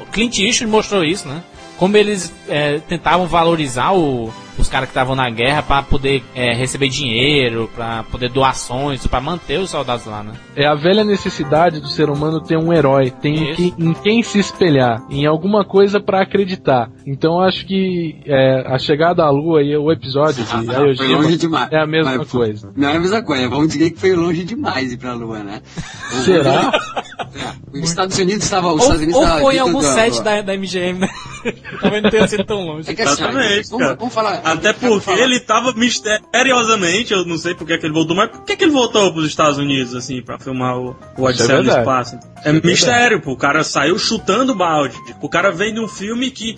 O 0.00 0.06
Clint 0.06 0.38
Eastwood 0.38 0.70
mostrou 0.70 1.02
isso, 1.04 1.26
né? 1.26 1.42
Como 1.78 1.96
eles 1.96 2.32
é, 2.48 2.78
tentavam 2.80 3.26
valorizar 3.26 3.92
o- 3.92 4.32
os 4.58 4.68
caras 4.68 4.88
que 4.88 4.92
estavam 4.92 5.14
na 5.14 5.28
guerra 5.30 5.62
para 5.62 5.82
poder 5.82 6.22
é, 6.34 6.54
receber 6.54 6.88
dinheiro, 6.88 7.70
para 7.74 8.02
poder 8.04 8.28
doações, 8.30 9.06
para 9.06 9.20
manter 9.20 9.58
os 9.60 9.70
soldados 9.70 10.06
lá, 10.06 10.22
né? 10.22 10.32
É 10.54 10.66
a 10.66 10.74
velha 10.74 11.04
necessidade 11.04 11.80
do 11.80 11.88
ser 11.88 12.08
humano 12.10 12.40
ter 12.40 12.56
um 12.56 12.72
herói, 12.72 13.10
tem 13.10 13.54
que, 13.54 13.74
em 13.78 13.92
quem 13.94 14.22
se 14.22 14.38
espelhar, 14.38 15.02
em 15.10 15.26
alguma 15.26 15.64
coisa 15.64 16.00
pra 16.00 16.22
acreditar. 16.22 16.90
Então 17.06 17.40
acho 17.40 17.66
que 17.66 18.20
é, 18.26 18.64
a 18.66 18.78
chegada 18.78 19.22
à 19.22 19.30
Lua 19.30 19.62
e 19.62 19.76
o 19.76 19.90
episódio 19.92 20.44
de 20.44 20.50
Ah, 20.52 20.94
foi 20.96 21.08
longe 21.08 21.36
demais. 21.36 21.68
é 21.72 21.78
a 21.80 21.86
mesma 21.86 22.16
Mas, 22.18 22.30
coisa. 22.30 22.72
Não 22.76 22.88
é 22.88 22.96
a 22.96 23.00
mesma 23.00 23.22
coisa, 23.22 23.48
vamos 23.48 23.68
dizer 23.68 23.90
que 23.90 24.00
foi 24.00 24.14
longe 24.14 24.44
demais 24.44 24.92
ir 24.92 24.96
pra 24.96 25.12
Lua, 25.14 25.38
né? 25.40 25.60
Será? 26.24 26.70
É, 27.34 27.78
Os 27.78 27.88
Estados 27.90 28.18
Unidos 28.18 28.44
estava. 28.44 28.68
Os 28.68 28.72
Ou, 28.72 28.78
Estados 28.78 29.02
Unidos 29.02 29.20
ou 29.20 29.38
foi 29.40 29.56
em 29.56 29.58
algum 29.58 29.80
set 29.80 30.22
da, 30.22 30.40
da 30.42 30.56
MGM, 30.56 31.00
né? 31.00 31.08
Talvez 31.80 32.02
não 32.02 32.10
tenha 32.10 32.28
sido 32.28 32.44
tão 32.44 32.64
longe. 32.64 32.90
É 32.90 32.94
que 32.94 33.02
assim, 33.02 33.22
Exatamente, 33.22 33.70
vamos, 33.70 33.96
vamos 33.98 34.14
falar. 34.14 34.40
Até 34.52 34.72
porque 34.72 35.10
ele 35.10 35.40
tava 35.40 35.72
misteriosamente, 35.72 37.12
eu 37.12 37.24
não 37.24 37.36
sei 37.38 37.54
por 37.54 37.66
que 37.66 37.72
é 37.72 37.78
que 37.78 37.86
ele 37.86 37.92
voltou, 37.92 38.16
mas 38.16 38.30
por 38.30 38.44
que 38.44 38.52
é 38.52 38.56
que 38.56 38.64
ele 38.64 38.72
voltou 38.72 39.12
pros 39.12 39.26
Estados 39.26 39.58
Unidos, 39.58 39.94
assim, 39.94 40.22
pra 40.22 40.38
filmar 40.38 40.78
o, 40.78 40.96
o 41.16 41.24
Odisseia 41.24 41.58
do 41.58 41.64
verdade. 41.64 41.80
Espaço? 41.80 42.16
É, 42.44 42.50
Isso 42.50 42.58
é 42.58 42.60
mistério, 42.68 43.20
pô. 43.20 43.32
O 43.32 43.36
cara 43.36 43.64
saiu 43.64 43.98
chutando 43.98 44.54
balde. 44.54 44.96
O 45.20 45.28
cara 45.28 45.50
veio 45.50 45.74
de 45.74 45.80
um 45.80 45.88
filme 45.88 46.30
que 46.30 46.56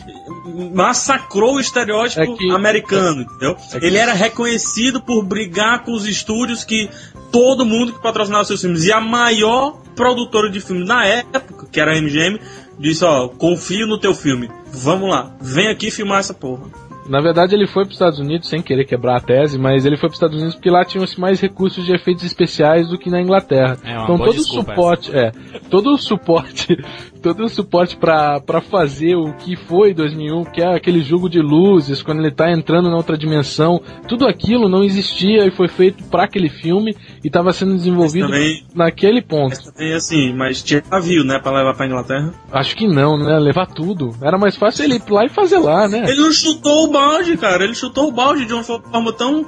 massacrou 0.74 1.54
o 1.56 1.60
estereótipo 1.60 2.20
É 2.20 2.36
que- 2.36 2.50
americano, 2.50 3.22
entendeu? 3.22 3.56
é 3.72 3.80
que- 3.80 3.86
Ele 3.86 3.96
era 3.96 4.12
reconhecido 4.12 5.00
por 5.00 5.24
brigar 5.24 5.84
com 5.84 5.92
os 5.92 6.06
estúdios 6.06 6.64
que 6.64 6.88
todo 7.32 7.64
mundo 7.64 7.92
que 7.92 8.02
patrocinava 8.02 8.44
seus 8.44 8.60
filmes. 8.60 8.84
E 8.84 8.92
a 8.92 9.00
maior 9.00 9.80
produtora 9.94 10.50
de 10.50 10.60
filmes 10.60 10.86
na 10.86 11.04
época, 11.04 11.66
que 11.70 11.80
era 11.80 11.92
a 11.92 11.96
MGM, 11.96 12.40
disse, 12.78 13.04
ó, 13.04 13.28
confio 13.28 13.86
no 13.86 13.98
teu 13.98 14.14
filme. 14.14 14.48
Vamos 14.72 15.08
lá, 15.10 15.32
vem 15.40 15.68
aqui 15.68 15.90
filmar 15.90 16.20
essa 16.20 16.34
porra. 16.34 16.66
Na 17.08 17.20
verdade, 17.20 17.54
ele 17.54 17.66
foi 17.66 17.84
para 17.84 17.90
os 17.90 17.94
Estados 17.94 18.18
Unidos, 18.18 18.48
sem 18.48 18.60
querer 18.60 18.84
quebrar 18.84 19.16
a 19.16 19.20
tese, 19.20 19.58
mas 19.58 19.86
ele 19.86 19.96
foi 19.96 20.08
para 20.08 20.14
os 20.14 20.16
Estados 20.16 20.36
Unidos 20.36 20.54
porque 20.54 20.70
lá 20.70 20.84
tinham-se 20.84 21.18
mais 21.18 21.40
recursos 21.40 21.84
de 21.84 21.94
efeitos 21.94 22.24
especiais 22.24 22.88
do 22.88 22.98
que 22.98 23.08
na 23.08 23.20
Inglaterra. 23.20 23.78
É 23.82 24.02
então 24.02 24.18
todo 24.18 24.36
o 24.36 24.42
suporte, 24.42 25.16
é, 25.16 25.32
todo 25.70 25.94
o 25.94 25.98
suporte, 25.98 26.76
todo 27.18 27.44
o 27.44 27.48
suporte 27.48 27.96
para 27.96 28.60
fazer 28.70 29.14
o 29.16 29.32
que 29.34 29.56
foi 29.56 29.92
2001, 29.92 30.44
que 30.46 30.60
é 30.62 30.74
aquele 30.74 31.00
jogo 31.00 31.28
de 31.28 31.40
luzes, 31.40 32.02
quando 32.02 32.20
ele 32.20 32.30
tá 32.30 32.50
entrando 32.50 32.88
na 32.88 32.96
outra 32.96 33.16
dimensão, 33.16 33.80
tudo 34.06 34.26
aquilo 34.26 34.68
não 34.68 34.84
existia 34.84 35.44
e 35.46 35.50
foi 35.50 35.68
feito 35.68 36.04
para 36.04 36.24
aquele 36.24 36.48
filme 36.48 36.96
e 37.22 37.26
estava 37.26 37.52
sendo 37.52 37.74
desenvolvido 37.74 38.26
também- 38.26 38.62
naquele 38.74 39.20
ponto. 39.22 39.50
Mas 39.56 39.64
também 39.64 39.92
assim, 39.92 40.32
mas 40.32 40.62
tinha 40.62 40.82
navio, 40.90 41.24
né, 41.24 41.38
pra 41.38 41.52
levar 41.52 41.74
pra 41.74 41.86
Inglaterra. 41.86 42.32
Acho 42.52 42.76
que 42.76 42.86
não, 42.86 43.18
né? 43.18 43.38
Levar 43.38 43.66
tudo. 43.66 44.14
Era 44.22 44.38
mais 44.38 44.56
fácil 44.56 44.84
ele 44.84 44.94
ir 44.96 45.02
lá 45.10 45.24
e 45.24 45.28
fazer 45.28 45.58
lá, 45.58 45.88
né? 45.88 46.04
Ele 46.08 46.20
não 46.20 46.32
chutou 46.32 46.84
o 46.84 46.90
balde, 46.92 47.36
cara. 47.36 47.64
Ele 47.64 47.74
chutou 47.74 48.08
o 48.08 48.12
balde 48.12 48.44
de 48.44 48.52
uma 48.54 48.62
forma 48.62 49.12
tão. 49.12 49.44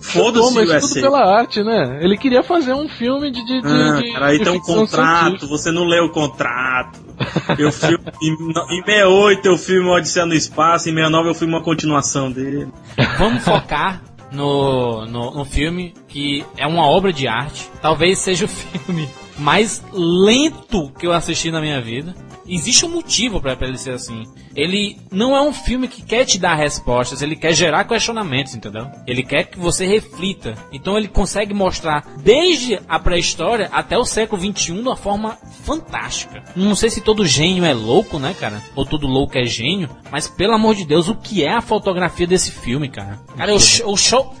Foda-se, 0.00 0.54
mas 0.54 0.68
USA. 0.70 0.80
tudo 0.88 1.00
pela 1.02 1.38
arte, 1.38 1.62
né? 1.62 1.98
Ele 2.02 2.16
queria 2.16 2.42
fazer 2.42 2.72
um 2.74 2.88
filme 2.88 3.30
de. 3.30 3.44
de, 3.44 3.60
de, 3.60 3.66
Ah, 3.66 4.00
de- 4.00 4.12
cara, 4.12 4.26
aí 4.26 4.38
de 4.38 4.44
tem 4.44 4.52
um 4.52 4.60
contrato, 4.60 5.20
científica. 5.24 5.46
você 5.46 5.70
não 5.70 5.84
leu 5.84 6.04
o 6.06 6.10
contrato. 6.10 6.98
Eu 7.58 7.70
filme, 7.70 7.98
em, 8.22 8.32
em 8.78 8.82
68 8.84 9.46
eu 9.46 9.58
filme 9.58 9.88
Odisseia 9.90 10.24
no 10.24 10.32
Espaço, 10.32 10.88
em 10.88 10.92
69 10.94 11.28
eu 11.28 11.34
filme 11.34 11.52
uma 11.54 11.62
continuação 11.62 12.32
dele. 12.32 12.68
Vamos 13.18 13.44
focar 13.44 14.00
no, 14.32 15.04
no, 15.04 15.30
no 15.32 15.44
filme 15.44 15.92
que 16.08 16.42
é 16.56 16.66
uma 16.66 16.86
obra 16.86 17.12
de 17.12 17.28
arte. 17.28 17.68
Talvez 17.82 18.18
seja 18.20 18.46
o 18.46 18.48
filme 18.86 19.06
mais 19.38 19.84
lento 19.92 20.90
que 20.98 21.06
eu 21.06 21.12
assisti 21.12 21.50
na 21.50 21.60
minha 21.60 21.80
vida. 21.80 22.14
Existe 22.46 22.84
um 22.84 22.88
motivo 22.90 23.40
pra 23.40 23.54
pra 23.56 23.68
ele 23.68 23.78
ser 23.78 23.92
assim. 23.92 24.24
Ele 24.56 24.96
não 25.10 25.36
é 25.36 25.40
um 25.40 25.52
filme 25.52 25.86
que 25.86 26.02
quer 26.02 26.24
te 26.24 26.38
dar 26.38 26.54
respostas, 26.54 27.22
ele 27.22 27.36
quer 27.36 27.52
gerar 27.54 27.84
questionamentos, 27.84 28.54
entendeu? 28.54 28.88
Ele 29.06 29.22
quer 29.22 29.44
que 29.44 29.58
você 29.58 29.86
reflita. 29.86 30.54
Então 30.72 30.96
ele 30.96 31.08
consegue 31.08 31.54
mostrar 31.54 32.04
desde 32.22 32.80
a 32.88 32.98
pré-história 32.98 33.68
até 33.72 33.96
o 33.96 34.04
século 34.04 34.40
XXI 34.40 34.72
de 34.74 34.80
uma 34.80 34.96
forma 34.96 35.36
fantástica. 35.64 36.42
Não 36.56 36.74
sei 36.74 36.90
se 36.90 37.00
todo 37.00 37.26
gênio 37.26 37.64
é 37.64 37.72
louco, 37.72 38.18
né, 38.18 38.34
cara? 38.38 38.60
Ou 38.74 38.84
todo 38.84 39.06
louco 39.06 39.38
é 39.38 39.44
gênio, 39.44 39.88
mas 40.10 40.26
pelo 40.28 40.54
amor 40.54 40.74
de 40.74 40.84
Deus, 40.84 41.08
o 41.08 41.14
que 41.14 41.44
é 41.44 41.52
a 41.52 41.60
fotografia 41.60 42.26
desse 42.26 42.50
filme, 42.50 42.88
cara? 42.88 43.18
Cara, 43.36 43.52
eu, 43.52 43.58
eu, 43.80 43.94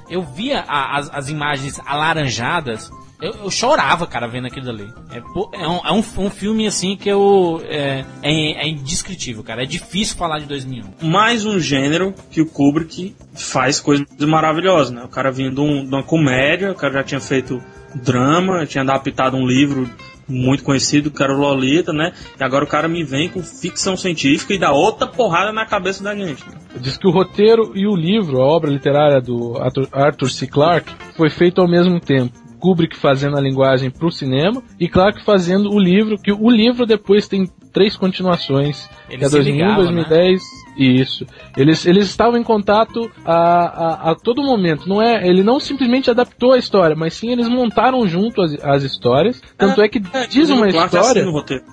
eu 0.08 0.22
via 0.22 0.64
a- 0.66 0.98
as, 0.98 1.10
as 1.14 1.28
imagens 1.28 1.78
alaranjadas. 1.86 2.90
Eu, 3.20 3.34
eu 3.44 3.50
chorava, 3.50 4.06
cara, 4.06 4.26
vendo 4.26 4.46
aquilo 4.46 4.70
ali. 4.70 4.88
É, 5.10 5.18
é 5.62 5.68
um, 5.68 5.80
é 5.86 5.92
um, 5.92 5.98
um 6.24 6.30
filme, 6.30 6.66
assim, 6.66 6.96
que 6.96 7.08
eu... 7.08 7.60
É, 7.68 8.04
é, 8.22 8.66
é 8.66 8.68
indescritível, 8.68 9.42
cara. 9.42 9.62
É 9.62 9.66
difícil 9.66 10.16
falar 10.16 10.38
de 10.38 10.46
2001. 10.46 11.06
Mais 11.06 11.44
um 11.44 11.58
gênero 11.60 12.14
que 12.30 12.40
o 12.40 12.46
Kubrick 12.46 13.14
faz 13.34 13.78
coisas 13.80 14.06
maravilhosas, 14.20 14.90
né? 14.92 15.02
O 15.04 15.08
cara 15.08 15.30
vinha 15.30 15.50
de, 15.50 15.60
um- 15.60 15.84
de 15.84 15.94
uma 15.94 16.02
comédia, 16.02 16.72
o 16.72 16.74
cara 16.74 16.94
já 16.94 17.04
tinha 17.04 17.20
feito 17.20 17.62
drama, 17.94 18.64
tinha 18.66 18.82
adaptado 18.82 19.36
um 19.36 19.46
livro 19.46 19.88
muito 20.28 20.62
conhecido, 20.62 21.10
que 21.10 21.20
era 21.22 21.34
o 21.34 21.38
Lolita, 21.40 21.92
né? 21.92 22.12
E 22.38 22.44
agora 22.44 22.64
o 22.64 22.68
cara 22.68 22.86
me 22.86 23.02
vem 23.02 23.28
com 23.28 23.42
ficção 23.42 23.96
científica 23.96 24.54
e 24.54 24.58
dá 24.58 24.70
outra 24.70 25.04
porrada 25.08 25.52
na 25.52 25.66
cabeça 25.66 26.04
da 26.04 26.14
gente. 26.14 26.48
né? 26.48 26.54
Diz 26.80 26.96
que 26.96 27.08
o 27.08 27.10
roteiro 27.10 27.72
e 27.74 27.84
o 27.84 27.96
livro, 27.96 28.40
a 28.40 28.46
obra 28.46 28.70
literária 28.70 29.20
do 29.20 29.58
Arthur, 29.58 29.88
Arthur 29.90 30.30
C. 30.30 30.46
Clarke, 30.46 30.92
foi 31.16 31.28
feito 31.30 31.60
ao 31.60 31.68
mesmo 31.68 31.98
tempo. 31.98 32.32
Kubrick 32.60 32.96
fazendo 32.96 33.36
a 33.36 33.40
linguagem 33.40 33.90
para 33.90 34.06
o 34.06 34.12
cinema 34.12 34.62
e 34.78 34.88
Clarke 34.88 35.24
fazendo 35.24 35.72
o 35.72 35.78
livro, 35.78 36.18
que 36.18 36.30
o 36.30 36.50
livro 36.50 36.84
depois 36.84 37.26
tem 37.26 37.48
três 37.72 37.96
continuações, 37.96 38.88
Ele 39.08 39.18
que 39.18 39.24
é 39.24 39.28
se 39.28 39.34
2001, 39.34 39.54
ligava, 39.54 39.82
2010 39.82 40.42
e 40.76 41.00
isso. 41.00 41.26
Eles, 41.56 41.86
eles 41.86 42.06
estavam 42.06 42.38
em 42.38 42.42
contato 42.42 43.10
a, 43.24 43.34
a, 43.34 44.10
a 44.10 44.14
todo 44.14 44.42
momento. 44.42 44.88
Não 44.88 45.00
é, 45.00 45.26
ele 45.26 45.42
não 45.42 45.60
simplesmente 45.60 46.10
adaptou 46.10 46.52
a 46.52 46.58
história, 46.58 46.96
mas 46.96 47.14
sim 47.14 47.30
eles 47.30 47.48
montaram 47.48 48.06
junto 48.06 48.42
as, 48.42 48.52
as 48.64 48.82
histórias. 48.82 49.40
Tanto 49.56 49.80
é, 49.80 49.88
que 49.88 50.00
diz 50.00 50.50
inclusive 50.50 50.52
uma 50.52 50.68
história. 50.68 51.24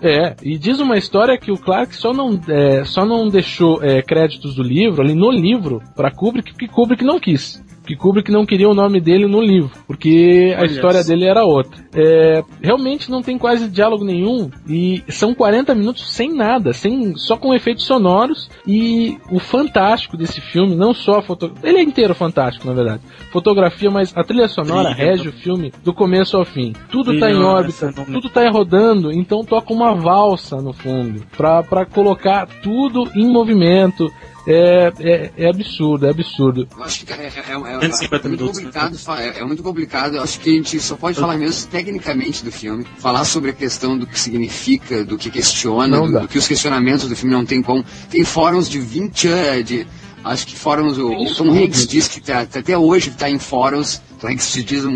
É, 0.02 0.36
e 0.44 0.58
diz 0.58 0.80
uma 0.80 0.98
história 0.98 1.38
que 1.38 1.52
o 1.52 1.58
Clark 1.58 1.96
só 1.96 2.14
não, 2.14 2.40
é, 2.48 2.84
só 2.86 3.06
não 3.06 3.28
deixou 3.28 3.84
é, 3.84 4.02
créditos 4.02 4.56
do 4.56 4.64
livro, 4.64 5.02
ali 5.02 5.16
no 5.16 5.32
livro, 5.32 5.82
pra 5.96 6.12
Kubrick, 6.12 6.52
porque 6.52 6.68
Kubrick 6.68 7.04
não 7.04 7.20
quis. 7.20 7.66
Que 7.88 7.96
Kubrick 7.96 8.30
não 8.32 8.46
queria 8.46 8.68
o 8.70 8.74
nome 8.74 9.00
dele 9.00 9.26
no 9.28 9.42
livro, 9.42 9.72
porque 9.88 10.54
a 10.58 10.60
Olha 10.60 10.66
história 10.68 11.04
dele 11.04 11.26
era 11.26 11.46
outra. 11.46 11.82
É, 11.96 12.44
realmente 12.62 13.10
não 13.10 13.22
tem 13.22 13.38
quase 13.38 13.70
diálogo 13.70 14.04
nenhum, 14.04 14.52
e 14.68 15.02
são 15.08 15.34
40 15.34 15.74
minutos 15.74 16.08
sem 16.12 16.34
nada, 16.34 16.74
sem, 16.74 17.16
só 17.16 17.38
com 17.38 17.54
efeitos 17.56 17.86
sonoros, 17.86 18.50
e 18.68 19.18
o 19.32 19.40
fantástico 19.40 20.18
desse 20.18 20.42
filme, 20.42 20.76
não 20.76 20.94
só 20.94 21.20
a 21.20 21.22
fotografia, 21.22 21.70
ele 21.70 21.80
é 21.80 21.84
inteiro 21.84 22.14
fantástico, 22.14 22.68
na 22.68 22.74
verdade. 22.74 23.02
Fotografia, 23.32 23.90
mas 23.90 24.12
a 24.16 24.24
trilha 24.24 24.48
sonora 24.50 24.94
Trilha. 24.94 25.10
rege 25.12 25.30
o 25.30 25.32
filme 25.32 25.72
do 25.84 25.94
começo 25.94 26.36
ao 26.36 26.44
fim. 26.44 26.74
Tudo 26.92 27.18
tá 27.18 27.32
em 27.32 27.42
órbita, 27.42 27.94
não- 27.96 28.06
tudo 28.06 28.30
tá 28.30 28.50
rodando, 28.50 29.12
então 29.14 29.46
toca 29.46 29.74
uma 29.74 29.96
valsa 29.96 30.58
no 30.58 30.74
fundo, 30.74 31.22
pra 31.38 31.86
colocar 31.86 32.48
tudo 32.62 33.10
em 33.16 33.26
movimento. 33.32 34.12
É, 34.50 34.94
é, 35.00 35.32
é 35.38 35.50
absurdo, 35.50 36.08
é 36.08 36.10
absurdo. 36.10 36.68
Eu 36.78 36.84
acho 36.84 37.06
que 37.06 37.12
é, 37.12 37.16
é, 37.18 37.26
é, 37.26 37.28
é, 37.28 37.82
150 37.82 38.28
é 38.28 38.30
muito 38.30 38.42
minutos, 38.44 38.58
complicado, 38.58 39.20
é, 39.20 39.40
é 39.40 39.44
muito 39.44 39.62
complicado. 39.62 40.16
Eu 40.16 40.24
acho 40.24 40.40
que 40.40 40.50
a 40.50 40.54
gente 40.54 40.80
só 40.80 40.96
pode 40.96 41.20
falar 41.20 41.38
mesmo 41.38 41.70
tecnicamente 41.70 42.46
do 42.46 42.52
filme, 42.52 42.86
falar 42.98 43.26
sobre 43.26 43.50
a 43.50 43.54
questão 43.54 43.98
do 43.98 44.08
que 44.08 44.18
significa, 44.18 45.04
do 45.04 45.18
que 45.18 45.30
questiona, 45.30 46.00
do, 46.00 46.22
do 46.22 46.28
que 46.30 46.38
os 46.38 46.48
questionamentos 46.48 47.10
do 47.10 47.16
filme 47.16 47.36
não 47.36 47.46
tem 47.46 47.62
como. 47.62 47.84
Tem 48.10 48.24
fóruns 48.24 48.70
de 48.70 48.80
20 48.80 49.28
anos, 49.28 49.66
de, 49.66 49.88
acho 50.28 50.48
que 50.48 50.56
fóruns, 50.56 50.98
o, 50.98 51.12
o 51.12 51.34
Tom 51.36 51.52
Hanks 51.52 51.88
diz 51.88 52.08
que 52.08 52.20
tá- 52.22 52.42
até 52.42 52.78
hoje 52.78 53.10
está 53.10 53.30
em 53.30 53.40
fóruns. 53.40 54.02
Tom 54.20 54.28
Hanks 54.30 54.46
se 54.46 54.64
diz 54.64 54.84
um, 54.84 54.92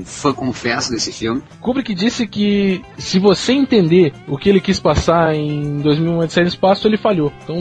um 0.00 0.04
fã 0.04 0.32
confesso 0.32 0.90
desse 0.90 1.12
filme. 1.12 1.42
Kubrick 1.60 1.94
disse 1.94 2.26
que 2.26 2.82
se 2.98 3.18
você 3.18 3.52
entender 3.52 4.12
o 4.26 4.36
que 4.36 4.48
ele 4.48 4.60
quis 4.60 4.80
passar 4.80 5.34
em 5.34 5.78
2001 5.80 6.18
Odisseia 6.18 6.44
no 6.44 6.48
Espaço, 6.48 6.86
ele 6.88 6.96
falhou. 6.96 7.32
Então 7.44 7.56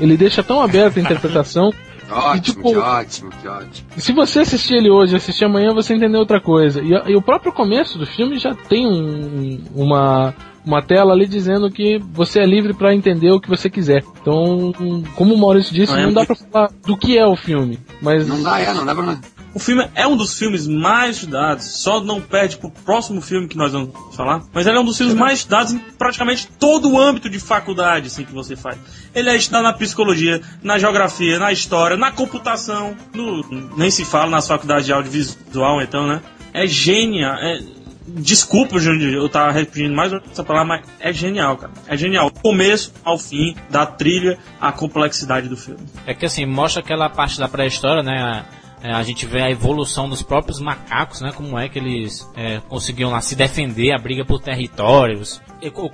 ele 0.00 0.16
deixa 0.16 0.42
tão 0.42 0.60
aberta 0.62 0.98
a 1.00 1.02
interpretação 1.02 1.72
Ótimo, 2.10 2.36
E, 2.36 2.40
tipo, 2.40 2.62
que 2.62 2.76
ótimo, 2.76 3.30
que 3.40 3.48
ótimo. 3.48 3.88
Se 3.96 4.12
você 4.12 4.40
assistir 4.40 4.74
ele 4.76 4.90
hoje, 4.90 5.16
assistir 5.16 5.44
amanhã, 5.44 5.72
você 5.72 5.94
entendeu 5.94 6.20
outra 6.20 6.40
coisa. 6.40 6.80
E, 6.82 6.90
e 7.12 7.16
o 7.16 7.22
próprio 7.22 7.52
começo 7.52 7.98
do 7.98 8.06
filme 8.06 8.38
já 8.38 8.54
tem 8.54 8.86
um- 8.86 9.60
uma, 9.74 10.34
uma 10.64 10.82
tela 10.82 11.12
ali 11.12 11.26
dizendo 11.26 11.70
que 11.70 11.98
você 12.12 12.40
é 12.40 12.46
livre 12.46 12.72
pra 12.74 12.94
entender 12.94 13.30
o 13.32 13.40
que 13.40 13.48
você 13.48 13.68
quiser. 13.70 14.02
Então, 14.20 14.72
como 15.14 15.34
o 15.34 15.38
Maurício 15.38 15.74
disse, 15.74 15.92
Não, 15.92 15.98
é 16.00 16.02
não 16.06 16.12
dá 16.12 16.20
muito- 16.26 16.36
pra 16.36 16.48
falar 16.50 16.70
do 16.86 16.96
que 16.96 17.16
é 17.18 17.26
o 17.26 17.36
filme. 17.36 17.78
Mas 18.00 18.26
Não 18.28 18.42
dá, 18.42 18.60
é, 18.60 18.72
não 18.74 18.84
dá 18.84 18.94
pra. 18.94 19.18
O 19.54 19.58
filme 19.60 19.88
é 19.94 20.04
um 20.06 20.16
dos 20.16 20.36
filmes 20.36 20.66
mais 20.66 21.16
estudados, 21.16 21.64
só 21.80 22.00
não 22.00 22.20
perde 22.20 22.56
pro 22.56 22.70
próximo 22.70 23.20
filme 23.20 23.46
que 23.46 23.56
nós 23.56 23.70
vamos 23.72 23.90
falar, 24.16 24.42
mas 24.52 24.66
ele 24.66 24.76
é 24.76 24.80
um 24.80 24.84
dos 24.84 24.96
filmes 24.98 25.14
mais 25.14 25.38
estudados 25.38 25.72
em 25.72 25.78
praticamente 25.78 26.48
todo 26.58 26.90
o 26.90 27.00
âmbito 27.00 27.30
de 27.30 27.38
faculdade 27.38 28.08
assim, 28.08 28.24
que 28.24 28.32
você 28.34 28.56
faz. 28.56 28.76
Ele 29.14 29.30
é 29.30 29.36
estudado 29.36 29.62
na 29.62 29.72
psicologia, 29.72 30.42
na 30.62 30.76
geografia, 30.78 31.38
na 31.38 31.52
história, 31.52 31.96
na 31.96 32.10
computação, 32.10 32.96
no- 33.14 33.44
nem 33.76 33.90
se 33.92 34.04
fala 34.04 34.28
nas 34.28 34.48
faculdades 34.48 34.86
de 34.86 34.92
audiovisual, 34.92 35.80
então, 35.80 36.06
né? 36.08 36.20
É 36.52 36.66
genial. 36.66 37.34
É, 37.36 37.60
desculpa, 38.08 38.78
Júnior, 38.78 39.12
eu 39.12 39.28
tava 39.28 39.52
repetindo 39.52 39.94
mais 39.94 40.12
essa 40.12 40.42
palavra, 40.44 40.78
mas 40.78 40.86
é 41.00 41.12
genial, 41.12 41.56
cara. 41.56 41.72
É 41.86 41.96
genial. 41.96 42.30
Do 42.30 42.40
começo 42.40 42.92
ao 43.04 43.18
fim, 43.18 43.54
da 43.70 43.86
trilha, 43.86 44.38
a 44.60 44.72
complexidade 44.72 45.48
do 45.48 45.56
filme. 45.56 45.80
É 46.06 46.12
que 46.14 46.26
assim, 46.26 46.44
mostra 46.44 46.80
aquela 46.82 47.08
parte 47.08 47.38
da 47.38 47.48
pré-história, 47.48 48.02
né? 48.02 48.44
A, 48.84 48.88
é, 48.88 48.92
a 48.92 49.02
gente 49.02 49.26
vê 49.26 49.40
a 49.42 49.50
evolução 49.50 50.08
dos 50.08 50.22
próprios 50.22 50.60
macacos, 50.60 51.20
né? 51.20 51.32
Como 51.34 51.58
é 51.58 51.68
que 51.68 51.78
eles 51.78 52.30
é, 52.36 52.60
conseguiam 52.68 53.10
lá 53.10 53.20
se 53.20 53.34
defender, 53.34 53.92
a 53.92 53.98
briga 53.98 54.24
por 54.24 54.40
territórios. 54.40 55.40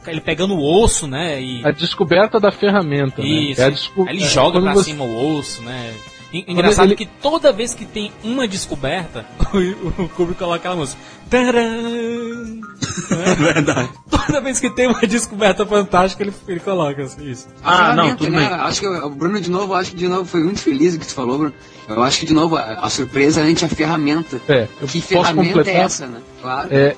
Ele, 0.07 0.21
pegando 0.21 0.55
o 0.55 0.83
osso, 0.83 1.07
né? 1.07 1.41
E, 1.41 1.65
a 1.65 1.71
descoberta 1.71 2.41
da 2.41 2.51
ferramenta. 2.51 3.23
isso. 3.23 3.61
Né? 3.61 3.67
É 3.69 3.71
desco- 3.71 4.09
ele 4.09 4.23
é, 4.23 4.27
joga 4.27 4.53
quando 4.59 4.65
pra 4.65 4.75
você- 4.75 4.91
cima 4.91 5.05
o 5.05 5.39
osso, 5.39 5.63
né? 5.63 5.95
En- 6.33 6.45
Engraçado 6.49 6.89
ele- 6.89 6.97
que 6.97 7.07
toda 7.07 7.53
vez 7.53 7.75
que 7.75 7.85
tem 7.85 8.13
uma 8.23 8.47
descoberta, 8.47 9.27
o, 9.53 10.03
o 10.05 10.09
Kubrick 10.11 10.39
coloca 10.39 10.57
aquela 10.57 10.77
música. 10.77 11.01
Tcharam! 11.29 12.61
É 13.11 13.35
verdade. 13.55 13.89
Toda 14.09 14.41
vez 14.41 14.61
que 14.61 14.71
tem 14.71 14.87
uma 14.89 15.01
descoberta 15.01 15.65
fantástica, 15.67 16.23
ele, 16.23 16.33
ele 16.49 16.61
coloca 16.61 17.03
assim, 17.03 17.29
isso. 17.31 17.49
Ah, 17.63 17.91
A 17.91 17.95
não, 17.95 18.17
tudo 18.17 18.31
né? 18.31 18.39
bem. 18.39 18.47
Acho 18.49 18.81
que 18.81 18.87
o 18.87 19.11
Bruno, 19.11 19.41
de 19.41 19.51
novo, 19.51 19.75
acho 19.75 19.91
que 19.93 19.97
de 19.97 20.09
novo 20.09 20.25
foi 20.25 20.43
muito 20.43 20.61
feliz 20.61 20.95
o 20.95 20.99
que 20.99 21.07
tu 21.07 21.15
falou, 21.15 21.39
Bruno. 21.39 21.55
Eu 21.89 22.03
acho 22.05 22.21
que, 22.21 22.27
de 22.27 22.35
novo, 22.35 22.57
a, 22.57 22.63
a 22.75 22.89
surpresa 22.91 23.41
é 23.41 23.43
a 23.43 23.47
gente 23.47 23.65
a 23.65 23.69
ferramenta. 23.69 24.41
É, 24.49 24.69
eu 24.81 24.87
Que 24.87 25.01
posso 25.01 25.07
ferramenta 25.09 25.49
completar. 25.55 25.75
é 25.75 25.85
essa, 25.85 26.07
né? 26.07 26.21
Claro. 26.41 26.69
É, 26.71 26.97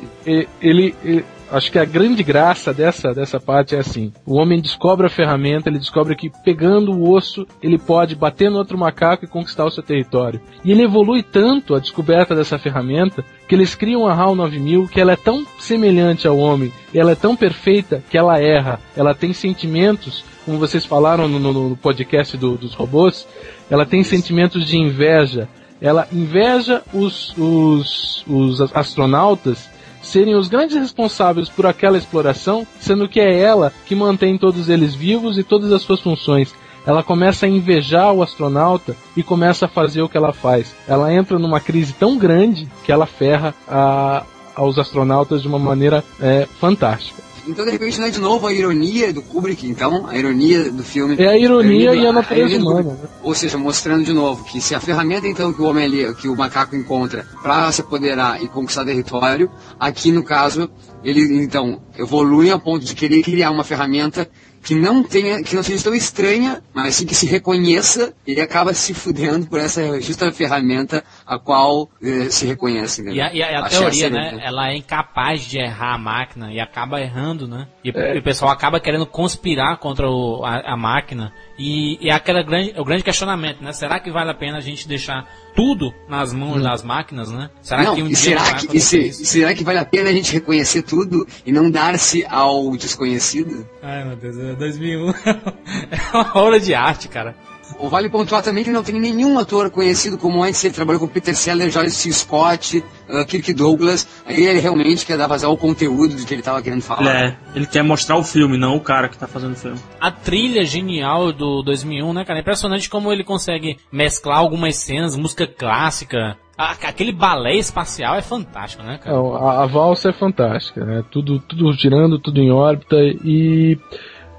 ele, 0.61 0.95
e- 1.03 1.25
acho 1.53 1.71
que 1.71 1.79
a 1.79 1.85
grande 1.85 2.23
graça 2.23 2.73
dessa, 2.75 3.13
dessa 3.15 3.39
parte 3.39 3.75
é 3.77 3.79
assim: 3.79 4.13
o 4.27 4.35
homem 4.35 4.61
descobre 4.61 5.07
a 5.07 5.11
ferramenta, 5.11 5.69
ele 5.69 5.79
descobre 5.79 6.17
que 6.17 6.31
pegando 6.45 6.93
o 6.93 7.13
osso 7.13 7.47
ele 7.63 7.79
pode 7.79 8.15
bater 8.17 8.51
no 8.51 8.59
outro 8.59 8.77
macaco 8.79 9.25
e 9.25 9.29
conquistar 9.29 9.65
o 9.65 9.71
seu 9.71 9.83
território. 9.83 10.41
E 10.65 10.71
ele 10.73 10.83
evolui 10.83 11.23
tanto 11.23 11.75
a 11.75 11.79
descoberta 11.79 12.35
dessa 12.35 12.59
ferramenta 12.59 13.25
que 13.49 13.55
eles 13.55 13.75
criam 13.75 14.07
a 14.07 14.15
HAL 14.15 14.35
9000 14.35 14.89
que 14.89 15.01
ela 15.01 15.13
é 15.13 15.17
tão 15.17 15.47
semelhante 15.59 16.27
ao 16.27 16.39
homem, 16.39 16.73
ela 16.95 17.13
é 17.13 17.15
tão 17.17 17.37
perfeita 17.37 18.03
que 18.11 18.17
ela 18.19 18.41
erra, 18.41 18.81
ela 18.97 19.15
tem 19.15 19.33
sentimentos. 19.33 20.25
Como 20.45 20.59
vocês 20.59 20.85
falaram 20.85 21.29
no, 21.29 21.39
no- 21.39 21.69
no 21.71 21.77
podcast 21.77 22.37
do- 22.37 22.57
dos 22.57 22.75
robôs, 22.75 23.29
ela 23.71 23.87
tem 23.87 24.03
sentimentos 24.03 24.67
de 24.67 24.77
inveja, 24.77 25.49
ela 25.81 26.09
inveja 26.13 26.83
os, 26.93 27.33
os, 27.39 28.25
os 28.27 28.61
astronautas 28.75 29.69
serem 30.03 30.35
os 30.35 30.49
grandes 30.49 30.77
responsáveis 30.77 31.49
por 31.49 31.65
aquela 31.67 31.97
exploração, 31.97 32.67
sendo 32.81 33.09
que 33.09 33.21
é 33.21 33.39
ela 33.41 33.73
que 33.87 33.95
mantém 33.95 34.37
todos 34.37 34.69
eles 34.69 34.95
vivos 34.95 35.39
e 35.39 35.43
todas 35.45 35.73
as 35.73 35.83
suas 35.83 36.01
funções. 36.01 36.55
Ela 36.85 37.03
começa 37.03 37.47
a 37.47 37.49
invejar 37.49 38.13
o 38.13 38.23
astronauta 38.23 38.97
e 39.17 39.23
começa 39.23 39.67
a 39.67 39.69
fazer 39.69 40.03
o 40.03 40.09
que 40.09 40.17
ela 40.17 40.33
faz. 40.33 40.75
Ela 40.89 41.13
entra 41.15 41.39
numa 41.39 41.61
crise 41.61 41.93
tão 41.93 42.19
grande 42.19 42.69
que 42.85 42.91
ela 42.91 43.07
ferra 43.07 43.55
a- 43.69 44.25
aos 44.57 44.79
astronautas 44.79 45.43
de 45.43 45.49
uma 45.49 45.59
maneira 45.61 46.03
é, 46.21 46.47
fantástica. 46.61 47.23
Então, 47.47 47.65
de 47.65 47.71
repente, 47.71 47.99
não 47.99 48.07
é 48.07 48.11
de 48.11 48.21
novo 48.21 48.47
a 48.47 48.53
ironia 48.53 49.13
do 49.13 49.21
Kubrick, 49.21 49.67
então, 49.67 50.07
a 50.07 50.17
ironia 50.17 50.71
do 50.71 50.83
filme. 50.83 51.17
É 51.19 51.29
a 51.29 51.39
ironia 51.39 51.95
e 51.95 52.07
a 52.07 52.13
natureza 52.13 52.57
humana, 52.57 52.93
né? 52.93 53.09
Ou 53.23 53.35
seja, 53.35 53.59
mostrando 53.59 54.05
de 54.05 54.13
novo 54.13 54.45
que 54.45 54.61
se 54.61 54.75
a 54.75 54.81
ferramenta, 54.81 55.27
então, 55.27 55.53
que 55.53 55.61
o 55.61 55.65
homem 55.65 55.85
ali, 55.85 56.15
que 56.15 56.29
o 56.29 56.37
macaco 56.37 56.77
encontra 56.77 57.27
para 57.43 57.71
se 57.73 57.81
apoderar 57.81 58.43
e 58.43 58.49
conquistar 58.49 58.85
território, 58.85 59.51
aqui 59.79 60.13
no 60.13 60.23
caso, 60.23 60.71
ele, 61.03 61.43
então, 61.43 61.81
evolui 61.99 62.51
ao 62.51 62.61
ponto 62.61 62.85
de 62.85 62.95
querer 62.95 63.23
criar 63.23 63.51
uma 63.51 63.65
ferramenta 63.65 64.29
que 64.63 64.75
não 64.75 65.03
tenha, 65.03 65.43
que 65.43 65.57
não 65.57 65.63
seja 65.63 65.83
tão 65.83 65.95
estranha, 65.95 66.63
mas 66.73 66.95
sim 66.95 67.05
que 67.05 67.15
se 67.15 67.27
reconheça, 67.27 68.15
ele 68.27 68.41
acaba 68.41 68.73
se 68.73 68.95
fudendo 68.95 69.47
por 69.47 69.59
essa 69.59 70.01
justa 70.01 70.31
ferramenta 70.31 71.03
a 71.27 71.39
qual 71.39 71.89
eh, 72.03 72.29
se 72.31 72.47
reconhece. 72.47 73.01
entendeu? 73.03 73.17
E 73.17 73.21
a, 73.21 73.33
e 73.35 73.43
a- 73.43 73.61
a 73.65 73.69
teoria, 73.69 74.07
essa, 74.07 74.15
né? 74.15 74.41
Ela 74.43 74.71
é 74.71 74.77
incapaz 74.77 75.43
de 75.43 75.59
errar 75.59 75.95
a 75.95 75.99
máquina 75.99 76.53
e 76.53 76.61
acaba 76.61 77.01
errando, 77.01 77.47
né? 77.49 77.67
E, 77.85 77.91
É. 77.91 78.17
e 78.17 78.19
o 78.19 78.23
pessoal 78.23 78.51
acaba 78.51 78.81
querendo 78.81 79.07
conspirar 79.07 79.77
contra 79.79 80.09
o- 80.11 80.45
a, 80.45 80.73
a 80.73 80.77
máquina. 80.77 81.33
E, 81.59 81.99
e 82.05 82.09
é 82.11 82.13
aquela 82.15 82.43
grande, 82.43 82.75
o 82.79 82.85
grande 82.85 83.03
questionamento, 83.05 83.63
né? 83.63 83.73
Será 83.73 84.01
que 84.01 84.11
vale 84.11 84.31
a 84.31 84.35
pena 84.35 84.59
a 84.59 84.61
gente 84.61 84.89
deixar 84.89 85.27
tudo 85.55 85.93
nas 86.09 86.33
mãos 86.33 86.63
das 86.63 86.83
máquinas, 86.83 87.31
né? 87.31 87.51
Será 87.61 87.83
não, 87.85 87.95
que 87.95 88.03
um 88.03 88.07
dia 88.09 88.17
será 88.17 88.55
que, 88.55 88.81
se- 88.81 89.09
isso? 89.09 89.25
será 89.25 89.55
que 89.55 89.63
vale 89.63 89.79
a 89.79 89.85
pena 89.85 90.09
a 90.11 90.13
gente 90.13 90.33
reconhecer 90.33 90.83
tudo 90.83 91.27
e 91.47 91.53
não 91.53 91.71
dar-se 91.71 92.25
ao 92.29 92.75
desconhecido? 92.77 93.67
Ai, 93.83 94.05
meu 94.05 94.17
Deus, 94.17 94.37
é 94.39 94.55
2001 94.55 95.11
é 95.91 96.17
uma 96.17 96.31
obra 96.39 96.59
de 96.61 96.75
arte, 96.75 97.09
cara. 97.09 97.35
Ou 97.83 97.89
vale 97.89 98.09
pontuar 98.09 98.45
também 98.45 98.63
que 98.63 98.71
não 98.71 98.85
tem 98.85 99.01
nenhum 99.01 99.37
ator 99.41 99.69
conhecido 99.69 100.17
como 100.17 100.41
antes, 100.41 100.63
ele 100.63 100.73
trabalhou 100.73 101.01
com 101.01 101.09
Peter 101.09 101.35
Sellers, 101.35 101.75
C. 101.93 102.13
Scott, 102.13 102.79
uh, 103.09 103.27
Kirk 103.27 103.53
Douglas, 103.53 104.07
aí 104.25 104.47
ele 104.47 104.61
realmente 104.61 105.05
quer 105.05 105.19
dar 105.19 105.27
vazar 105.27 105.51
ao 105.51 105.57
conteúdo 105.57 106.15
do 106.15 106.25
que 106.25 106.33
ele 106.33 106.43
estava 106.43 106.63
querendo 106.63 106.83
falar. 106.83 107.13
é, 107.13 107.37
ele 107.57 107.67
quer 107.67 107.83
mostrar 107.83 108.17
o 108.17 108.23
filme, 108.23 108.57
não 108.57 108.77
o 108.77 108.81
cara 108.81 109.09
que 109.09 109.19
tá 109.19 109.27
fazendo 109.27 109.55
o 109.55 109.57
filme. 109.57 109.81
A 110.01 110.13
trilha 110.13 110.65
genial 110.65 111.33
do 111.33 111.61
2001, 111.65 112.13
né, 112.13 112.25
cara? 112.25 112.39
É 112.39 112.43
impressionante 112.43 112.89
como 112.89 113.13
ele 113.13 113.25
consegue 113.25 113.77
mesclar 113.91 114.39
algumas 114.39 114.77
cenas, 114.77 115.17
música 115.17 115.45
clássica. 115.45 116.39
Aquele 116.57 117.11
balé 117.11 117.57
espacial 117.57 118.15
é 118.15 118.23
fantástico, 118.23 118.85
né, 118.85 118.99
cara? 119.03 119.17
Não, 119.17 119.35
a, 119.35 119.65
a 119.65 119.67
valsa 119.67 120.11
é 120.11 120.13
fantástica, 120.13 120.85
né? 120.85 121.03
Tudo, 121.11 121.41
tudo 121.41 121.73
girando, 121.73 122.21
tudo 122.21 122.41
em 122.41 122.53
órbita 122.53 122.95
e 122.97 123.77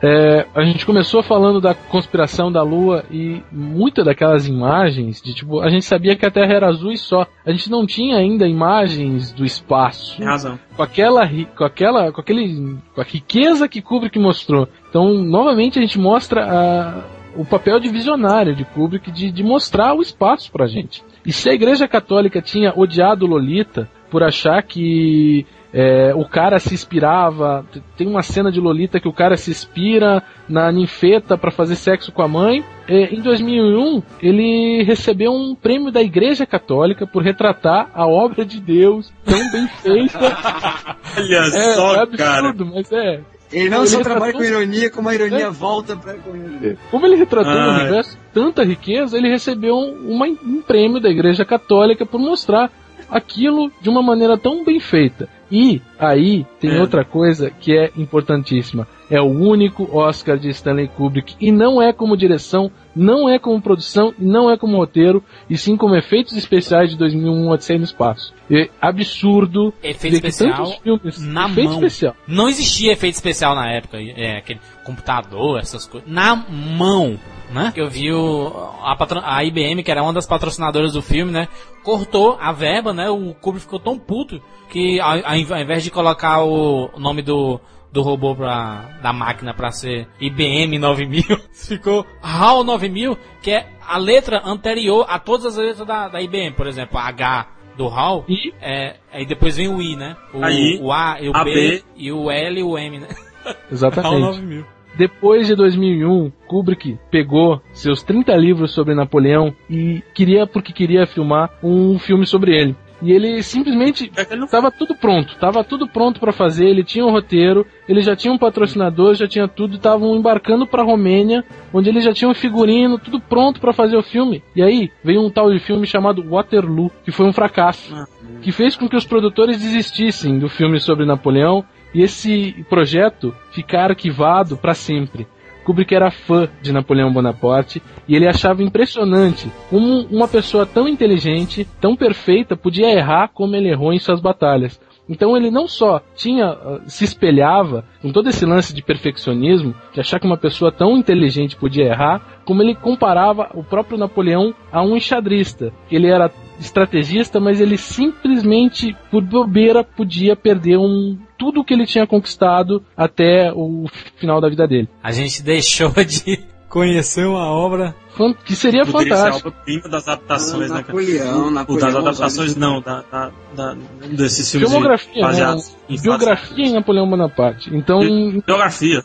é, 0.05 0.45
a 0.53 0.65
gente 0.65 0.85
começou 0.85 1.23
falando 1.23 1.61
da 1.61 1.73
conspiração 1.73 2.51
da 2.51 2.61
Lua 2.61 3.05
e 3.09 3.41
muitas 3.49 4.03
daquelas 4.03 4.45
imagens 4.45 5.21
de 5.21 5.33
tipo 5.33 5.61
a 5.61 5.69
gente 5.69 5.85
sabia 5.85 6.13
que 6.13 6.25
a 6.25 6.29
Terra 6.29 6.53
era 6.53 6.67
azul 6.67 6.91
e 6.91 6.97
só. 6.97 7.25
A 7.45 7.51
gente 7.51 7.71
não 7.71 7.85
tinha 7.85 8.17
ainda 8.17 8.45
imagens 8.45 9.31
do 9.31 9.45
espaço 9.45 10.17
Tem 10.17 10.25
razão. 10.25 10.59
com 10.75 10.83
aquela 10.83 11.21
com 11.55 11.63
aquela 11.63 12.11
com 12.11 12.19
aquele 12.19 12.77
com 12.93 12.99
a 12.99 13.05
riqueza 13.05 13.69
que 13.69 13.81
Kubrick 13.81 14.19
mostrou. 14.19 14.67
Então 14.89 15.13
novamente 15.13 15.79
a 15.79 15.81
gente 15.81 15.97
mostra 15.97 16.43
a, 16.43 17.39
o 17.39 17.45
papel 17.45 17.79
de 17.79 17.87
visionário 17.87 18.53
de 18.53 18.65
Kubrick 18.65 19.09
de, 19.09 19.31
de 19.31 19.41
mostrar 19.41 19.93
o 19.93 20.01
espaço 20.01 20.51
pra 20.51 20.67
gente. 20.67 21.01
E 21.25 21.31
se 21.31 21.49
a 21.49 21.53
Igreja 21.53 21.87
Católica 21.87 22.41
tinha 22.41 22.73
odiado 22.75 23.25
Lolita 23.25 23.89
por 24.11 24.21
achar 24.21 24.61
que 24.63 25.45
é, 25.73 26.13
o 26.15 26.23
cara 26.23 26.59
se 26.59 26.73
inspirava, 26.73 27.65
tem 27.97 28.07
uma 28.07 28.21
cena 28.21 28.51
de 28.51 28.59
Lolita 28.59 28.99
que 28.99 29.07
o 29.07 29.13
cara 29.13 29.35
se 29.35 29.49
inspira 29.51 30.21
na 30.47 30.71
ninfeta 30.71 31.35
para 31.37 31.49
fazer 31.51 31.75
sexo 31.75 32.11
com 32.11 32.21
a 32.21 32.27
mãe. 32.27 32.63
É, 32.87 33.13
em 33.15 33.21
2001 33.21 34.03
ele 34.21 34.83
recebeu 34.83 35.31
um 35.33 35.55
prêmio 35.55 35.91
da 35.91 36.01
Igreja 36.01 36.45
Católica 36.45 37.07
por 37.07 37.23
retratar 37.23 37.89
a 37.93 38.05
obra 38.05 38.45
de 38.45 38.59
Deus 38.61 39.11
tão 39.25 39.51
bem 39.51 39.67
feita. 39.81 40.19
Olha 41.17 41.37
É, 41.37 41.73
só, 41.75 41.95
é 41.95 41.99
absurdo, 42.01 42.17
cara. 42.17 42.53
mas 42.73 42.91
é. 42.91 43.21
Ele 43.51 43.69
não 43.69 43.79
Ele 43.81 43.87
só 43.87 43.97
retratou- 43.99 44.03
trabalha 44.03 44.33
com 44.33 44.43
ironia, 44.43 44.89
como 44.89 45.09
a 45.09 45.13
ironia 45.15 45.45
É. 45.45 45.49
volta 45.51 45.95
pra 45.95 46.15
com 46.15 46.35
ele. 46.35 46.75
Como 46.89 47.05
ele 47.05 47.15
retratou 47.15 47.51
um 47.53 47.55
Ai. 47.69 47.81
universo 47.81 48.11
de 48.17 48.17
tanta 48.33 48.63
riqueza, 48.63 49.15
ele 49.15 49.29
recebeu 49.29 49.75
um, 49.75 50.11
uma- 50.15 50.25
um 50.25 50.61
prêmio 50.65 50.99
da 50.99 51.07
Igreja 51.09 51.45
Católica 51.45 52.03
por 52.03 52.19
mostrar 52.19 52.71
aquilo 53.09 53.71
de 53.81 53.89
uma 53.89 54.01
maneira 54.01 54.37
tão 54.37 54.63
bem 54.63 54.79
feita. 54.79 55.27
E 55.51 55.81
aí 55.99 56.45
tem 56.59 56.71
É. 56.77 56.81
outra 56.81 57.05
coisa 57.05 57.51
que 57.51 57.77
é 57.77 57.91
importantíssima. 57.95 58.87
É 59.09 59.21
o 59.21 59.25
único 59.25 59.87
Oscar 59.95 60.37
de 60.37 60.49
Stanley 60.49 60.87
Kubrick 60.87 61.35
e 61.39 61.51
não 61.51 61.79
é 61.79 61.93
como 61.93 62.17
direção, 62.17 62.71
não 62.95 63.29
é 63.29 63.37
como 63.37 63.61
produção, 63.61 64.11
não 64.17 64.49
é 64.49 64.57
como 64.57 64.77
roteiro, 64.77 65.23
e 65.47 65.55
sim 65.55 65.77
como 65.77 65.95
efeitos 65.95 66.35
especiais 66.35 66.89
de 66.89 66.97
2001 66.97 67.49
Odisseia 67.49 67.77
no 67.77 67.85
Espaço. 67.85 68.33
É 68.49 68.69
absurdo 68.81 69.71
Efeito 69.83 70.15
especial 70.15 70.65
filmes 70.81 71.19
na 71.21 71.45
efeito 71.47 71.69
mão. 71.69 71.73
especial. 71.75 72.15
Não 72.27 72.49
existia 72.49 72.91
efeito 72.93 73.13
especial 73.15 73.53
na 73.55 73.69
época, 73.71 73.97
é, 74.01 74.37
aquele 74.37 74.59
computador, 74.83 75.59
essas 75.59 75.85
coisas. 75.85 76.09
Na 76.09 76.35
mão, 76.35 77.19
né? 77.53 77.71
Eu 77.75 77.89
vi 77.89 78.11
o, 78.11 78.47
a, 78.81 78.97
a 79.37 79.43
IBM, 79.43 79.83
que 79.83 79.91
era 79.91 80.01
uma 80.03 80.11
das 80.13 80.25
patrocinadoras 80.27 80.93
do 80.93 81.01
filme, 81.01 81.31
né? 81.31 81.47
Cortou 81.83 82.37
a 82.41 82.51
verba, 82.51 82.93
né? 82.93 83.09
O 83.09 83.33
Kubrick 83.35 83.65
ficou 83.65 83.79
tão 83.79 83.97
puto 83.97 84.41
que 84.69 84.99
ao, 84.99 85.11
ao 85.25 85.35
inv- 85.35 85.51
ao 85.53 85.59
invés 85.61 85.83
de 85.83 85.91
colocar 85.91 86.43
o 86.43 86.89
nome 86.97 87.21
do, 87.21 87.59
do 87.91 88.01
robô 88.01 88.35
pra, 88.35 88.97
da 89.01 89.13
máquina 89.13 89.53
pra 89.53 89.71
ser 89.71 90.07
IBM 90.19 90.77
9000, 90.79 91.23
ficou 91.53 92.05
HAL 92.21 92.63
9000, 92.63 93.17
que 93.41 93.51
é 93.51 93.67
a 93.87 93.97
letra 93.97 94.41
anterior 94.45 95.05
a 95.07 95.19
todas 95.19 95.45
as 95.45 95.57
letras 95.57 95.85
da, 95.87 96.07
da 96.07 96.21
IBM, 96.21 96.51
por 96.55 96.67
exemplo, 96.67 96.97
H 96.97 97.47
do 97.77 97.87
HAL, 97.87 98.23
E 98.29 98.53
é, 98.61 98.97
aí 99.11 99.25
depois 99.25 99.57
vem 99.57 99.67
o 99.67 99.81
I, 99.81 99.95
né? 99.95 100.15
O, 100.33 100.43
Aí, 100.45 100.79
o 100.81 100.91
A 100.91 101.17
e 101.19 101.27
o 101.27 101.33
B, 101.33 101.53
B. 101.53 101.83
e 101.97 102.11
o 102.11 102.29
L 102.29 102.59
e 102.59 102.63
o 102.63 102.77
M, 102.77 102.99
né? 102.99 103.07
HAL 103.45 103.55
exatamente. 103.71 104.19
9000. 104.21 104.65
Depois 104.95 105.47
de 105.47 105.55
2001, 105.55 106.31
Kubrick 106.47 106.97
pegou 107.09 107.61
seus 107.73 108.03
30 108.03 108.35
livros 108.35 108.73
sobre 108.73 108.93
Napoleão 108.93 109.53
e 109.69 110.03
queria, 110.13 110.45
porque 110.45 110.71
queria 110.71 111.07
filmar 111.07 111.49
um 111.63 111.97
filme 111.97 112.25
sobre 112.25 112.55
ele. 112.55 112.75
E 113.03 113.11
ele 113.11 113.43
simplesmente 113.43 114.09
É 114.15 114.23
que 114.23 114.33
ele 114.33 114.41
não 114.41 114.47
Tava 114.47 114.71
tudo 114.71 114.95
pronto, 114.95 115.35
tava 115.37 115.61
tudo 115.63 115.87
pronto 115.87 116.21
pra 116.21 116.31
fazer, 116.31 116.67
ele 116.67 116.85
tinha 116.85 117.05
um 117.05 117.11
roteiro, 117.11 117.67
ele 117.87 118.01
já 118.01 118.15
tinha 118.15 118.33
um 118.33 118.37
patrocinador, 118.37 119.13
já 119.13 119.27
tinha 119.27 119.45
tudo, 119.45 119.75
estavam 119.75 120.15
embarcando 120.15 120.65
pra 120.65 120.83
Romênia, 120.83 121.43
onde 121.73 121.89
ele 121.89 121.99
já 121.99 122.13
tinha 122.13 122.29
um 122.29 122.33
figurino, 122.33 122.97
tudo 122.97 123.19
pronto 123.19 123.59
pra 123.59 123.73
fazer 123.73 123.97
o 123.97 124.03
filme. 124.03 124.41
E 124.55 124.63
aí 124.63 124.89
veio 125.03 125.21
um 125.21 125.29
tal 125.29 125.51
de 125.51 125.59
filme 125.59 125.85
chamado 125.85 126.23
Waterloo, 126.23 126.89
que 127.03 127.11
foi 127.11 127.25
um 127.25 127.33
fracasso, 127.33 127.93
que 128.41 128.53
fez 128.53 128.77
com 128.77 128.87
que 128.87 128.95
os 128.95 129.05
produtores 129.05 129.59
desistissem 129.59 130.39
do 130.39 130.47
filme 130.47 130.79
sobre 130.79 131.05
Napoleão 131.05 131.65
e 131.93 132.01
esse 132.01 132.65
projeto 132.69 133.33
ficar 133.51 133.91
arquivado 133.91 134.57
pra 134.57 134.73
sempre. 134.73 135.27
Kubrick 135.63 135.95
era 135.95 136.11
fã 136.11 136.49
de 136.61 136.73
Napoleão 136.73 137.11
Bonaparte 137.11 137.81
e 138.07 138.15
ele 138.15 138.27
achava 138.27 138.63
impressionante 138.63 139.49
como 139.69 140.01
uma 140.07 140.27
pessoa 140.27 140.65
tão 140.65 140.87
inteligente, 140.87 141.67
tão 141.79 141.95
perfeita, 141.95 142.57
podia 142.57 142.91
errar 142.91 143.29
como 143.29 143.55
ele 143.55 143.69
errou 143.69 143.93
em 143.93 143.99
suas 143.99 144.19
batalhas. 144.19 144.79
Então 145.07 145.35
ele 145.35 145.51
não 145.51 145.67
só 145.67 146.01
tinha 146.15 146.47
ah, 146.47 146.81
se 146.85 147.03
espelhava 147.03 147.83
com 148.01 148.11
todo 148.11 148.29
esse 148.29 148.45
lance 148.45 148.73
de 148.73 148.81
perfeccionismo, 148.81 149.75
de 149.93 149.99
achar 149.99 150.19
que 150.19 150.25
uma 150.25 150.37
pessoa 150.37 150.71
tão 150.71 150.97
inteligente 150.97 151.55
podia 151.57 151.85
errar, 151.85 152.41
como 152.45 152.61
ele 152.61 152.75
comparava 152.75 153.49
o 153.53 153.63
próprio 153.63 153.97
Napoleão 153.97 154.53
a 154.71 154.81
um 154.81 154.95
enxadrista. 154.95 155.73
Ele 155.91 156.07
era 156.07 156.31
estrategista, 156.59 157.39
mas 157.39 157.59
ele 157.59 157.77
simplesmente 157.77 158.95
por 159.11 159.21
bobeira 159.21 159.83
podia 159.83 160.35
perder 160.35 160.77
um 160.77 161.17
tudo 161.43 161.63
que 161.63 161.73
ele 161.73 161.85
tinha 161.85 162.07
conquistado 162.07 162.81
até 162.95 163.51
o 163.53 163.85
final 164.15 164.39
da 164.39 164.47
vida 164.47 164.65
dele. 164.65 164.87
A 165.03 165.11
gente 165.11 165.43
deixou 165.43 165.91
de 165.91 166.39
conhecer 166.69 167.27
uma 167.27 167.51
obra. 167.51 167.93
Fan- 168.17 168.33
Que 168.45 168.55
seria 168.55 168.85
poderia 168.85 169.15
ser 169.15 169.21
a 169.21 169.25
fantástico. 169.25 169.49
obra-prima 169.49 169.89
das 169.89 170.07
adaptações, 170.07 170.69
né, 170.71 170.83
cara? 170.83 170.97
Napoleão, 170.99 171.47
O 171.47 171.51
Napoleão. 171.51 171.87
das 171.87 171.95
adaptações 171.95 172.55
não, 172.55 172.81
da, 172.81 173.03
da, 173.11 173.31
da- 173.55 173.75
desses 174.09 174.49
filmes 174.51 174.69
Filmografia, 174.69 175.13
né? 175.15 175.21
baseados 175.21 175.75
em 175.89 175.99
Biografia 175.99 176.65
em 176.67 176.73
Napoleão 176.73 177.09
Bonaparte. 177.09 177.69
Então. 177.75 177.99
Biografia. 178.45 179.03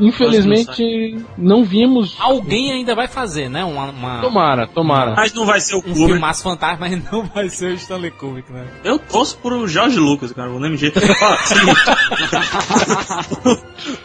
infelizmente, 0.00 1.18
não 1.38 1.64
vimos. 1.64 2.16
Alguém 2.18 2.72
ainda 2.72 2.94
vai 2.94 3.06
fazer, 3.08 3.48
né? 3.48 3.64
Uma, 3.64 3.90
uma 3.90 4.20
Tomara, 4.20 4.66
tomara. 4.66 5.14
Mas 5.16 5.32
não 5.32 5.46
vai 5.46 5.60
ser 5.60 5.74
o 5.74 5.78
um 5.78 5.82
Kubrick. 5.82 6.06
filmaço 6.06 6.42
fantástico, 6.42 6.80
mas 6.80 7.12
não 7.12 7.22
vai 7.24 7.48
ser 7.48 7.72
o 7.72 7.74
Stanley 7.74 8.10
Kubrick, 8.10 8.50
né? 8.52 8.64
Eu 8.82 8.98
torço 8.98 9.38
pro 9.38 9.66
Jorge 9.68 9.98
Lucas, 9.98 10.32
cara, 10.32 10.48
vou 10.50 10.60
nem. 10.60 10.74
Ó, 10.74 11.36
seguinte. 11.44 11.80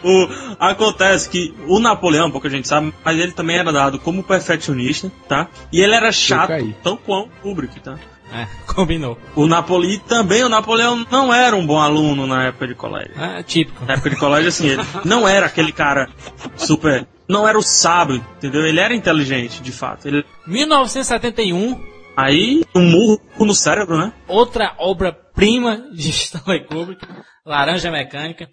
o, 0.04 0.28
acontece 0.58 1.28
que 1.28 1.54
o 1.66 1.78
Napoleão, 1.78 2.30
pouca 2.30 2.48
gente 2.48 2.66
sabe, 2.68 2.92
mas 3.04 3.18
ele 3.18 3.32
também 3.32 3.58
era 3.58 3.72
dado 3.72 3.98
como 3.98 4.19
perfeccionista, 4.22 5.10
tá? 5.28 5.48
E 5.72 5.80
ele 5.80 5.94
era 5.94 6.12
chato, 6.12 6.52
tão 6.82 6.96
quanto 6.96 7.28
o 7.28 7.42
Kubrick, 7.42 7.80
tá? 7.80 7.98
É, 8.32 8.46
combinou. 8.72 9.18
O 9.34 9.46
Napoli 9.46 9.98
também, 9.98 10.44
o 10.44 10.48
Napoleão 10.48 11.04
não 11.10 11.32
era 11.34 11.54
um 11.56 11.66
bom 11.66 11.80
aluno 11.80 12.26
na 12.26 12.44
época 12.44 12.68
de 12.68 12.74
colégio. 12.74 13.12
É 13.20 13.42
típico. 13.42 13.84
Na 13.84 13.94
época 13.94 14.10
de 14.10 14.16
colégio, 14.16 14.48
assim, 14.48 14.68
ele 14.68 14.82
não 15.04 15.26
era 15.26 15.46
aquele 15.46 15.72
cara 15.72 16.08
super. 16.56 17.06
Não 17.28 17.46
era 17.46 17.58
o 17.58 17.62
sábio, 17.62 18.16
entendeu? 18.38 18.64
Ele 18.64 18.80
era 18.80 18.94
inteligente, 18.94 19.62
de 19.62 19.72
fato. 19.72 20.06
Ele, 20.06 20.24
1971, 20.46 21.80
aí, 22.16 22.62
um 22.74 22.82
murro 22.82 23.20
no 23.38 23.54
cérebro, 23.54 23.96
né? 23.98 24.12
outra 24.26 24.74
obra-prima 24.78 25.84
de 25.92 26.10
Stanley 26.10 26.64
Kubrick, 26.64 27.06
Laranja 27.46 27.90
Mecânica. 27.90 28.48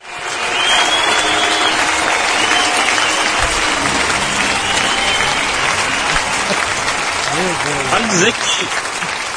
Vale 7.92 8.08
dizer 8.08 8.34
que 8.34 8.40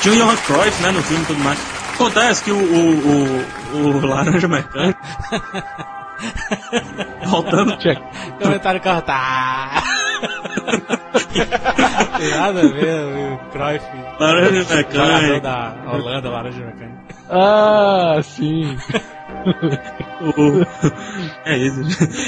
tinha 0.02 0.14
o 0.14 0.18
Johan 0.18 0.36
Cruyff, 0.46 0.82
né, 0.82 0.90
no 0.90 1.02
filme 1.02 1.22
e 1.22 1.26
tudo 1.26 1.40
mais. 1.40 1.58
Acontece 1.94 2.44
que 2.44 2.50
o, 2.52 2.56
o, 2.56 3.44
o, 3.74 3.78
o 3.98 4.06
Laranja 4.06 4.48
Mecânico. 4.48 4.98
Voltando. 7.26 7.76
Check. 7.78 7.98
Comentário 8.42 8.80
cortar. 8.80 9.82
Tem 12.18 12.30
nada 12.30 12.60
a 12.60 12.66
ver, 12.68 13.04
o 13.04 13.38
Cruyff, 13.50 13.84
Laranja 14.18 14.74
Mecânico. 14.76 15.40
da 15.42 15.74
Holanda, 15.86 16.30
Laranja 16.30 16.64
Mecânica. 16.64 17.00
Ah, 17.30 18.18
sim. 18.22 18.76
o- 20.20 20.66
É 21.44 21.56
isso. 21.56 21.80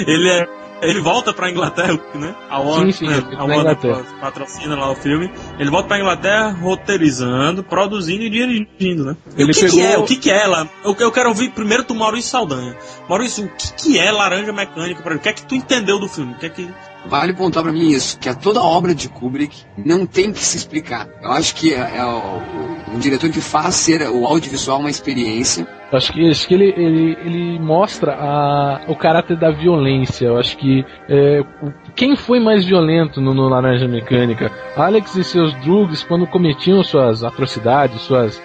Ele 0.06 0.28
é. 0.30 0.46
Ele 0.82 1.00
volta 1.00 1.32
pra 1.32 1.48
Inglaterra, 1.50 1.98
né? 2.14 2.34
A 2.50 2.58
Warner, 2.58 2.92
sim, 2.92 3.06
né? 3.06 3.16
ele 3.18 3.24
a 3.24 3.28
pra 3.28 3.38
Warner 3.44 3.60
Inglaterra. 3.60 4.02
patrocina 4.20 4.74
lá 4.76 4.90
o 4.90 4.94
filme. 4.96 5.30
Ele 5.58 5.70
volta 5.70 5.88
pra 5.88 5.98
Inglaterra 5.98 6.50
roteirizando, 6.60 7.62
produzindo 7.62 8.22
e 8.24 8.30
dirigindo, 8.30 9.04
né? 9.04 9.16
E 9.36 9.42
Ele 9.42 9.52
o 9.52 9.54
que, 9.54 9.68
que 9.70 9.80
é? 9.80 9.98
O 9.98 10.04
que, 10.04 10.16
que 10.16 10.30
é 10.30 10.46
lá? 10.46 10.66
Eu, 10.84 10.94
eu 10.98 11.12
quero 11.12 11.28
ouvir 11.28 11.50
primeiro 11.50 11.84
do 11.84 11.94
Maurício 11.94 12.30
Saldanha. 12.30 12.76
Maurício, 13.08 13.44
o 13.44 13.48
que, 13.48 13.72
que 13.74 13.98
é 13.98 14.10
Laranja 14.10 14.52
Mecânica? 14.52 15.02
pra- 15.02 15.14
O 15.16 15.18
que 15.18 15.28
é 15.28 15.32
que 15.32 15.46
tu 15.46 15.54
entendeu 15.54 15.98
do 15.98 16.08
filme? 16.08 16.32
O 16.34 16.38
que 16.38 16.46
é 16.46 16.48
que. 16.48 16.68
Vale 17.06 17.32
pontuar 17.32 17.64
pra 17.64 17.72
mim 17.72 17.88
isso, 17.90 18.18
que 18.18 18.28
a 18.28 18.34
toda 18.34 18.62
obra 18.62 18.94
de 18.94 19.08
Kubrick 19.08 19.64
não 19.76 20.06
tem 20.06 20.32
que 20.32 20.38
se 20.38 20.56
explicar. 20.56 21.08
Eu 21.22 21.32
acho 21.32 21.54
que 21.56 21.74
é, 21.74 21.96
é 21.96 22.04
o, 22.04 22.94
o 22.94 22.98
diretor 22.98 23.28
que 23.30 23.40
faz 23.40 23.74
ser 23.74 24.02
o 24.08 24.24
audiovisual 24.24 24.78
uma 24.78 24.88
experiência. 24.90 25.66
Eu 25.90 25.98
Acho 25.98 26.12
que, 26.12 26.30
acho 26.30 26.48
que 26.48 26.54
ele, 26.54 26.72
ele, 26.76 27.18
ele 27.24 27.58
mostra 27.58 28.14
a, 28.14 28.80
o 28.88 28.94
caráter 28.96 29.36
da 29.36 29.50
violência. 29.50 30.26
Eu 30.26 30.38
acho 30.38 30.56
que 30.56 30.84
é, 31.08 31.44
quem 31.94 32.16
foi 32.16 32.40
mais 32.40 32.64
violento 32.64 33.20
no, 33.20 33.34
no 33.34 33.48
Laranja 33.48 33.86
Mecânica? 33.88 34.50
Alex 34.76 35.14
e 35.16 35.24
seus 35.24 35.52
drugs, 35.56 36.02
quando 36.04 36.26
cometiam 36.26 36.82
suas 36.82 37.22
atrocidades, 37.24 38.00
suas, 38.02 38.40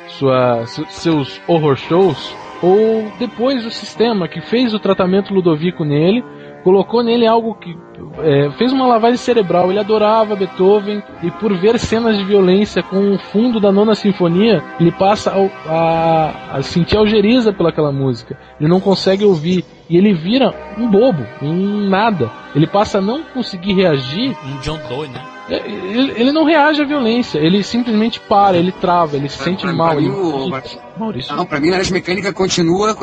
se- 0.65 0.85
seus 0.89 1.39
horror 1.47 1.77
shows, 1.77 2.35
ou 2.61 3.09
depois 3.19 3.65
o 3.65 3.71
sistema 3.71 4.27
que 4.27 4.41
fez 4.41 4.73
o 4.73 4.79
tratamento 4.79 5.33
ludovico 5.33 5.85
nele, 5.85 6.23
colocou 6.67 7.01
nele 7.01 7.25
algo 7.25 7.55
que 7.55 7.77
é, 8.19 8.49
fez 8.57 8.73
uma 8.73 8.85
lavagem 8.85 9.15
cerebral. 9.15 9.69
Ele 9.69 9.79
adorava 9.79 10.35
Beethoven 10.35 11.01
e 11.23 11.31
por 11.31 11.53
ver 11.57 11.79
cenas 11.79 12.17
de 12.17 12.25
violência 12.25 12.83
com 12.83 13.13
o 13.13 13.17
fundo 13.17 13.57
da 13.57 13.71
nona 13.71 13.95
sinfonia, 13.95 14.61
ele 14.77 14.91
passa 14.91 15.31
ao- 15.31 15.49
a, 15.65 16.33
a 16.57 16.61
sentir 16.61 16.97
algeriza 16.97 17.53
pelaquela 17.53 17.89
música. 17.89 18.37
Ele 18.59 18.69
não 18.69 18.81
consegue 18.81 19.23
ouvir 19.23 19.63
e 19.89 19.95
ele 19.95 20.13
vira 20.13 20.53
um 20.77 20.89
bobo, 20.91 21.25
um 21.41 21.87
nada. 21.87 22.29
Ele 22.53 22.67
passa 22.67 22.97
a 22.97 23.01
não 23.01 23.23
conseguir 23.23 23.71
reagir. 23.71 24.35
Um 24.45 24.59
John 24.59 24.77
Doe, 24.89 25.07
né? 25.07 25.21
Ele, 25.49 26.11
ele 26.15 26.31
não 26.31 26.43
reage 26.43 26.81
à 26.81 26.85
violência. 26.85 27.39
Ele 27.39 27.63
simplesmente 27.63 28.19
para, 28.19 28.57
ele 28.57 28.71
trava, 28.71 29.15
ele 29.15 29.29
se 29.29 29.37
sente 29.37 29.61
pra- 29.63 29.73
mal. 29.73 29.89
pra 29.91 29.97
ele- 29.97 30.09
mim, 30.09 30.15
o- 30.15 30.49
Maurício. 30.97 31.35
Não, 31.35 31.45
pra 31.45 31.59
mim, 31.59 31.69
Laranja 31.69 31.93
Mecânica 31.93 32.33
continua. 32.33 32.95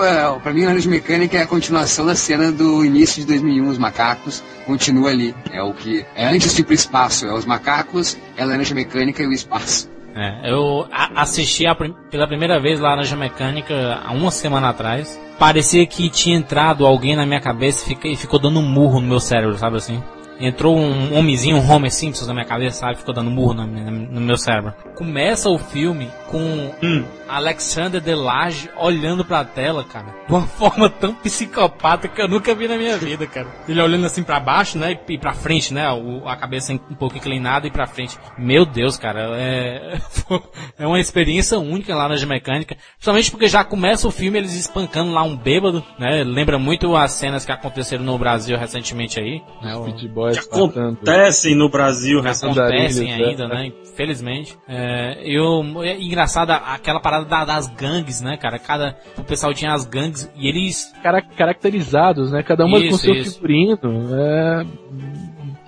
Pra 0.42 0.52
mim, 0.52 0.64
Laranja 0.64 0.90
Mecânica 0.90 1.38
é 1.38 1.42
a 1.42 1.46
continuação 1.46 2.04
da 2.06 2.14
cena 2.14 2.50
do 2.50 2.84
início 2.84 3.20
de 3.20 3.26
2001, 3.28 3.68
os 3.68 3.78
macacos. 3.78 4.42
Continua 4.66 5.10
ali. 5.10 5.34
É 5.52 5.62
o 5.62 5.72
que. 5.72 6.04
É 6.14 6.26
antes 6.26 6.54
de 6.54 6.60
ir 6.62 6.64
pro 6.64 6.74
espaço. 6.74 7.26
É 7.26 7.32
os 7.32 7.44
macacos, 7.46 8.16
é 8.36 8.42
a 8.42 8.46
Laranja 8.46 8.74
Mecânica 8.74 9.22
e 9.22 9.26
o 9.26 9.32
espaço. 9.32 9.88
É, 10.16 10.50
eu 10.50 10.86
a- 10.92 11.22
assisti 11.22 11.66
a 11.66 11.74
prim- 11.74 11.94
pela 12.10 12.26
primeira 12.26 12.60
vez 12.60 12.78
Laranja 12.80 13.16
Mecânica 13.16 14.00
há 14.04 14.12
uma 14.12 14.30
semana 14.30 14.68
atrás. 14.68 15.20
Parecia 15.38 15.84
que 15.86 16.08
tinha 16.08 16.36
entrado 16.36 16.86
alguém 16.86 17.16
na 17.16 17.26
minha 17.26 17.40
cabeça 17.40 17.84
e 17.84 17.88
fica- 17.88 18.08
e 18.08 18.16
ficou 18.16 18.38
dando 18.38 18.60
um 18.60 18.62
murro 18.62 19.00
no 19.00 19.08
meu 19.08 19.18
cérebro, 19.20 19.56
sabe 19.58 19.76
assim? 19.76 20.00
Entrou 20.40 20.76
um 20.76 21.16
homenzinho, 21.16 21.56
um 21.56 21.70
Homer 21.70 21.92
Simpson 21.92 22.26
na 22.26 22.34
minha 22.34 22.44
cabeça, 22.44 22.80
sabe? 22.80 22.98
Ficou 22.98 23.14
dando 23.14 23.30
murro 23.30 23.54
minha- 23.66 23.90
no 23.90 24.20
meu 24.20 24.36
cérebro. 24.36 24.74
Começa 24.96 25.48
o 25.48 25.58
filme 25.58 26.08
com 26.30 26.70
Hum. 26.82 27.04
Alexander 27.28 28.00
Delage 28.00 28.68
olhando 28.78 29.24
pra 29.24 29.44
tela, 29.44 29.82
cara, 29.84 30.06
de 30.26 30.32
uma 30.32 30.42
forma 30.46 30.90
tão 30.90 31.14
psicopata 31.14 32.06
que 32.08 32.20
eu 32.20 32.28
nunca 32.28 32.54
vi 32.54 32.68
na 32.68 32.76
minha 32.76 32.96
vida, 32.98 33.26
cara. 33.26 33.46
Ele 33.68 33.80
olhando 33.80 34.06
assim 34.06 34.22
pra 34.22 34.38
baixo, 34.40 34.76
né, 34.78 34.98
e 35.08 35.18
pra 35.18 35.32
frente, 35.32 35.72
né, 35.72 35.90
o- 35.90 36.26
a 36.28 36.36
cabeça 36.36 36.72
um 36.72 36.78
pouco 36.94 37.16
inclinada 37.16 37.66
e 37.66 37.70
pra 37.70 37.86
frente. 37.86 38.18
Meu 38.38 38.64
Deus, 38.66 38.96
cara, 38.98 39.30
é, 39.36 39.98
é 40.78 40.86
uma 40.86 41.00
experiência 41.00 41.58
única 41.58 41.94
lá 41.94 42.08
na 42.08 42.24
Mecânica, 42.26 42.76
principalmente 42.96 43.30
porque 43.30 43.48
já 43.48 43.62
começa 43.64 44.06
o 44.08 44.10
filme 44.10 44.38
eles 44.38 44.54
espancando 44.54 45.12
lá 45.12 45.22
um 45.22 45.36
bêbado, 45.36 45.84
né, 45.98 46.22
lembra 46.24 46.58
muito 46.58 46.96
as 46.96 47.12
cenas 47.12 47.44
que 47.44 47.52
aconteceram 47.52 48.02
no 48.04 48.16
Brasil 48.18 48.56
recentemente 48.56 49.18
aí, 49.20 49.42
né, 49.62 49.76
o- 49.76 49.84
Que 50.32 50.38
acontecem 50.38 51.54
no 51.54 51.68
Brasil 51.68 52.18
acontecem 52.20 52.50
Andarilhos, 52.50 52.98
ainda, 53.00 53.48
né? 53.48 53.72
Infelizmente. 53.82 54.56
É, 54.68 55.18
eu, 55.24 55.62
é 55.82 56.00
engraçado 56.00 56.50
aquela 56.50 57.00
parada 57.00 57.24
da- 57.24 57.44
das 57.44 57.66
gangues, 57.68 58.20
né, 58.20 58.36
cara? 58.36 58.58
Cada, 58.58 58.96
o 59.16 59.22
pessoal 59.24 59.52
tinha 59.54 59.72
as 59.72 59.84
gangues 59.84 60.30
e 60.36 60.48
eles. 60.48 60.92
cara- 61.02 61.22
caracterizados, 61.22 62.32
né? 62.32 62.42
Cada 62.42 62.64
uma 62.64 62.78
com 62.78 62.84
Isso, 62.86 62.98
seu 62.98 63.14
isso. 63.14 63.34
figurino. 63.34 63.78
É... 64.14 64.66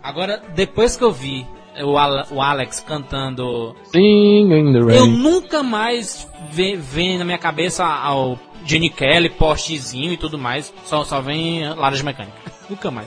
Agora, 0.02 0.40
depois 0.54 0.96
que 0.96 1.04
eu 1.04 1.12
vi 1.12 1.44
o, 1.82 1.98
Al- 1.98 2.26
o 2.30 2.40
Alex 2.40 2.80
cantando 2.80 3.74
Sing 3.84 4.00
in 4.52 4.72
the 4.72 4.78
Eu 4.78 4.86
rain. 4.86 5.11
nunca 5.11 5.62
mais 5.62 6.28
ve- 6.50 6.76
vem 6.76 7.18
na 7.18 7.24
minha 7.24 7.38
cabeça 7.38 7.84
ao 7.84 8.38
Jenny 8.64 8.90
Kelly, 8.90 9.28
postezinho 9.30 10.12
e 10.12 10.16
tudo 10.16 10.38
mais. 10.38 10.72
Só, 10.84 11.04
só 11.04 11.20
vem 11.20 11.68
Laranja 11.74 12.02
Mecânica. 12.02 12.34
nunca 12.68 12.90
mais. 12.90 13.07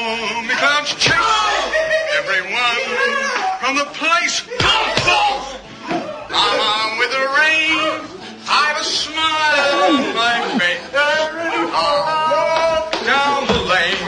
the 3.75 3.85
place. 3.93 4.43
I'm 6.33 6.97
with 6.97 7.11
the 7.11 7.25
rain. 7.39 8.01
I 8.47 8.67
have 8.67 8.79
a 8.79 8.83
smile 8.83 9.83
on 9.85 10.15
my 10.15 10.39
face. 10.59 10.81
I'll 11.73 12.89
down 13.05 13.47
the 13.47 13.59
lane 13.71 14.01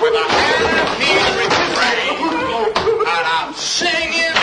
with 0.00 0.14
a 0.14 0.26
hand 0.28 0.98
knees. 1.00 1.32
And 3.12 3.26
I'm 3.36 3.54
singing. 3.54 4.36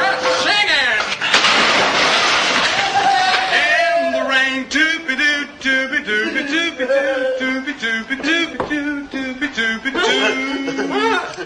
Just 0.00 0.26
singing. 0.46 1.00
In 3.54 4.12
the 4.12 4.22
rain. 4.30 4.58
Doobie 4.70 5.16
doo, 5.16 5.46
doobie 5.62 6.02
doobie 6.04 6.44
doobie 6.46 6.86
doobie 7.38 7.74
doobie 7.80 8.18
doobie. 8.22 8.65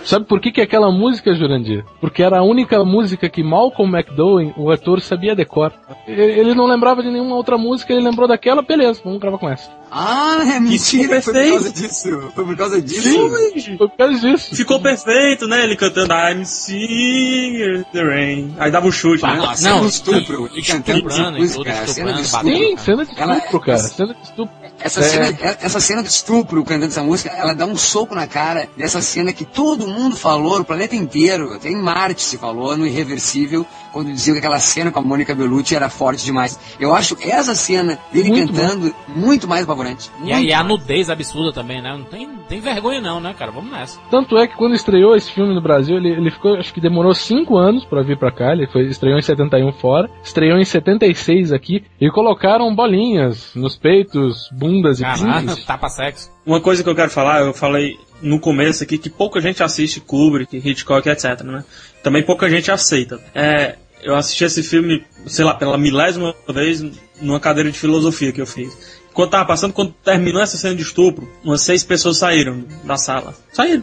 Sabe 0.05 0.25
por 0.25 0.41
que, 0.41 0.51
que 0.51 0.61
é 0.61 0.65
aquela 0.65 0.91
música, 0.91 1.35
Jurandir? 1.35 1.85
Porque 2.01 2.23
era 2.23 2.39
a 2.39 2.43
única 2.43 2.83
música 2.85 3.29
que 3.29 3.43
Malcolm 3.43 3.97
McDowell, 3.97 4.53
o 4.57 4.71
ator, 4.71 5.01
sabia 5.01 5.35
decor. 5.35 5.73
Ele 6.07 6.23
ele 6.23 6.55
não 6.55 6.67
lembrava 6.67 7.03
de 7.03 7.11
nenhuma 7.11 7.37
outra 7.37 7.59
música, 7.59 7.93
ele 7.93 8.03
lembrou 8.03 8.27
daquela, 8.27 8.63
beleza, 8.63 9.01
vamos 9.05 9.21
gravar 9.21 9.39
com 9.39 9.49
essa. 9.49 9.71
Ah, 9.91 10.39
é 10.43 10.61
mentira, 10.61 11.21
foi 11.21 11.33
por 11.33 11.51
causa 11.51 11.73
disso. 11.73 12.31
Foi 12.35 12.45
por 12.45 12.57
causa 12.57 12.83
disso. 12.83 13.31
Foi 13.77 13.89
por 13.89 13.97
causa 13.97 14.19
disso. 14.19 14.57
Ficou 14.57 14.81
perfeito, 14.81 15.47
né? 15.47 15.65
Ele 15.65 15.77
cantando 15.77 16.13
I'm 16.13 16.45
singing 16.45 17.57
in 17.57 17.85
the 17.93 18.03
rain. 18.03 18.55
Aí 18.59 18.71
dava 18.71 18.87
um 18.87 18.93
chute, 18.93 19.23
né? 19.23 19.37
Não, 19.37 19.55
cena 19.55 19.77
Não, 19.77 19.87
estupro, 19.87 20.49
e 20.55 20.61
e 20.61 20.63
cantando 20.63 21.09
estuprando 21.09 21.39
e 21.39 21.41
música, 21.41 21.87
cena 21.87 21.87
estuprando, 21.87 22.21
estupro. 22.21 22.57
Sim, 22.57 22.77
cena 22.77 23.05
de 23.05 23.13
estupro, 23.13 23.61
cara. 23.61 23.79
Cena 23.79 24.15
de 24.15 24.23
estupro. 24.23 24.70
Essa, 24.81 25.01
É. 25.01 25.03
cena, 25.03 25.39
essa 25.61 25.81
cena 25.81 26.03
de 26.03 26.09
estupro 26.09 26.65
cantando 26.65 26.87
essa 26.87 27.03
música, 27.03 27.31
ela 27.37 27.55
dá 27.55 27.67
um 27.67 27.77
soco 27.77 28.15
na 28.15 28.27
cara 28.27 28.69
dessa 28.77 29.01
cena 29.03 29.33
que 29.33 29.45
todo 29.45 29.87
mundo 29.87 30.17
falou, 30.17 30.59
no 30.59 30.65
planeta 30.65 30.97
inteiro, 30.97 31.53
até 31.53 31.69
em 31.69 31.77
Marte 31.81 32.23
se 32.23 32.39
falou, 32.39 32.77
no 32.77 32.87
Irreversível, 32.87 33.67
quando 33.93 34.13
diziam 34.13 34.35
que 34.35 34.39
aquela 34.39 34.59
cena 34.59 34.91
com 34.91 35.01
a 35.01 35.03
Mônica 35.03 35.35
Bellucci 35.35 35.75
era 35.75 35.89
forte 35.91 36.25
demais. 36.25 36.59
Eu 36.79 36.95
acho 36.95 37.17
essa 37.21 37.55
cena 37.55 37.99
dele 38.13 38.31
Muito 38.31 38.53
cantando 38.53 38.95
muito 39.09 39.49
mais 39.49 39.65
apavorante. 39.65 40.11
E, 40.25 40.33
a- 40.33 40.41
e 40.41 40.63
nudez 40.69 41.11
absurda 41.11 41.53
também, 41.53 41.83
né? 41.83 41.93
Não 41.97 42.05
tem, 42.05 42.29
tem 42.49 42.61
vergonha 42.61 43.01
não, 43.01 43.21
né, 43.21 43.35
cara? 43.37 43.51
Vamos 43.51 43.71
nessa. 43.73 43.99
Tanto 44.11 44.37
é 44.39 44.47
que 44.47 44.57
quando 44.57 44.75
estreou 44.75 45.17
esse 45.17 45.31
filme 45.33 45.55
no 45.55 45.61
Brasil, 45.61 45.97
ele, 45.97 46.11
ele 46.11 46.31
ficou, 46.31 46.55
acho 46.57 46.73
que 46.73 46.81
demorou 46.81 47.13
5 47.13 47.57
anos 47.59 47.85
pra 47.85 48.03
vir 48.03 48.17
pra 48.19 48.31
cá. 48.31 48.53
Ele 48.53 48.67
foi, 48.69 48.87
estreou 48.87 49.19
em 49.19 49.23
71 49.23 49.73
fora, 49.73 50.09
estreou 50.23 50.59
em 50.59 50.65
76 50.65 51.53
aqui 51.53 51.85
e 52.01 52.09
colocaram 52.11 52.73
bolinhas 52.75 53.51
nos 53.57 53.77
peitos, 53.77 54.49
bundas 54.71 55.01
e 55.01 55.05
pintos. 55.05 55.65
tapa 55.65 55.89
sexo. 55.89 56.31
Uma 56.47 56.61
coisa 56.61 56.83
que 56.83 56.89
eu 56.89 56.95
quero 56.95 57.11
falar, 57.11 57.41
eu 57.41 57.53
falei 57.53 57.97
no 58.23 58.39
começo 58.39 58.83
aqui 58.83 58.99
que 58.99 59.11
pouca 59.11 59.41
gente 59.41 59.63
assiste 59.63 60.01
Kubrick, 60.01 60.57
Hitchcock, 60.57 61.09
etc, 61.09 61.43
né? 61.43 61.65
Também 62.03 62.25
pouca 62.25 62.49
gente 62.49 62.71
aceita. 62.71 63.21
É, 63.35 63.77
eu 64.03 64.15
assisti 64.15 64.45
esse 64.45 64.63
filme, 64.63 65.05
sei 65.27 65.45
lá, 65.45 65.55
pela 65.55 65.77
milésima 65.77 66.35
vez 66.49 66.85
numa 67.21 67.41
cadeira 67.41 67.71
de 67.71 67.79
filosofia 67.79 68.33
que 68.33 68.41
eu 68.41 68.47
fiz. 68.47 69.01
Quando 69.13 69.31
tava 69.31 69.45
passando, 69.45 69.73
quando 69.73 69.93
terminou 70.05 70.41
essa 70.41 70.57
cena 70.57 70.75
de 70.75 70.83
estupro, 70.83 71.29
umas 71.45 71.63
seis 71.63 71.83
pessoas 71.83 72.19
saíram 72.19 72.65
da 72.85 72.97
sala. 72.97 73.35
Saíram. 73.53 73.83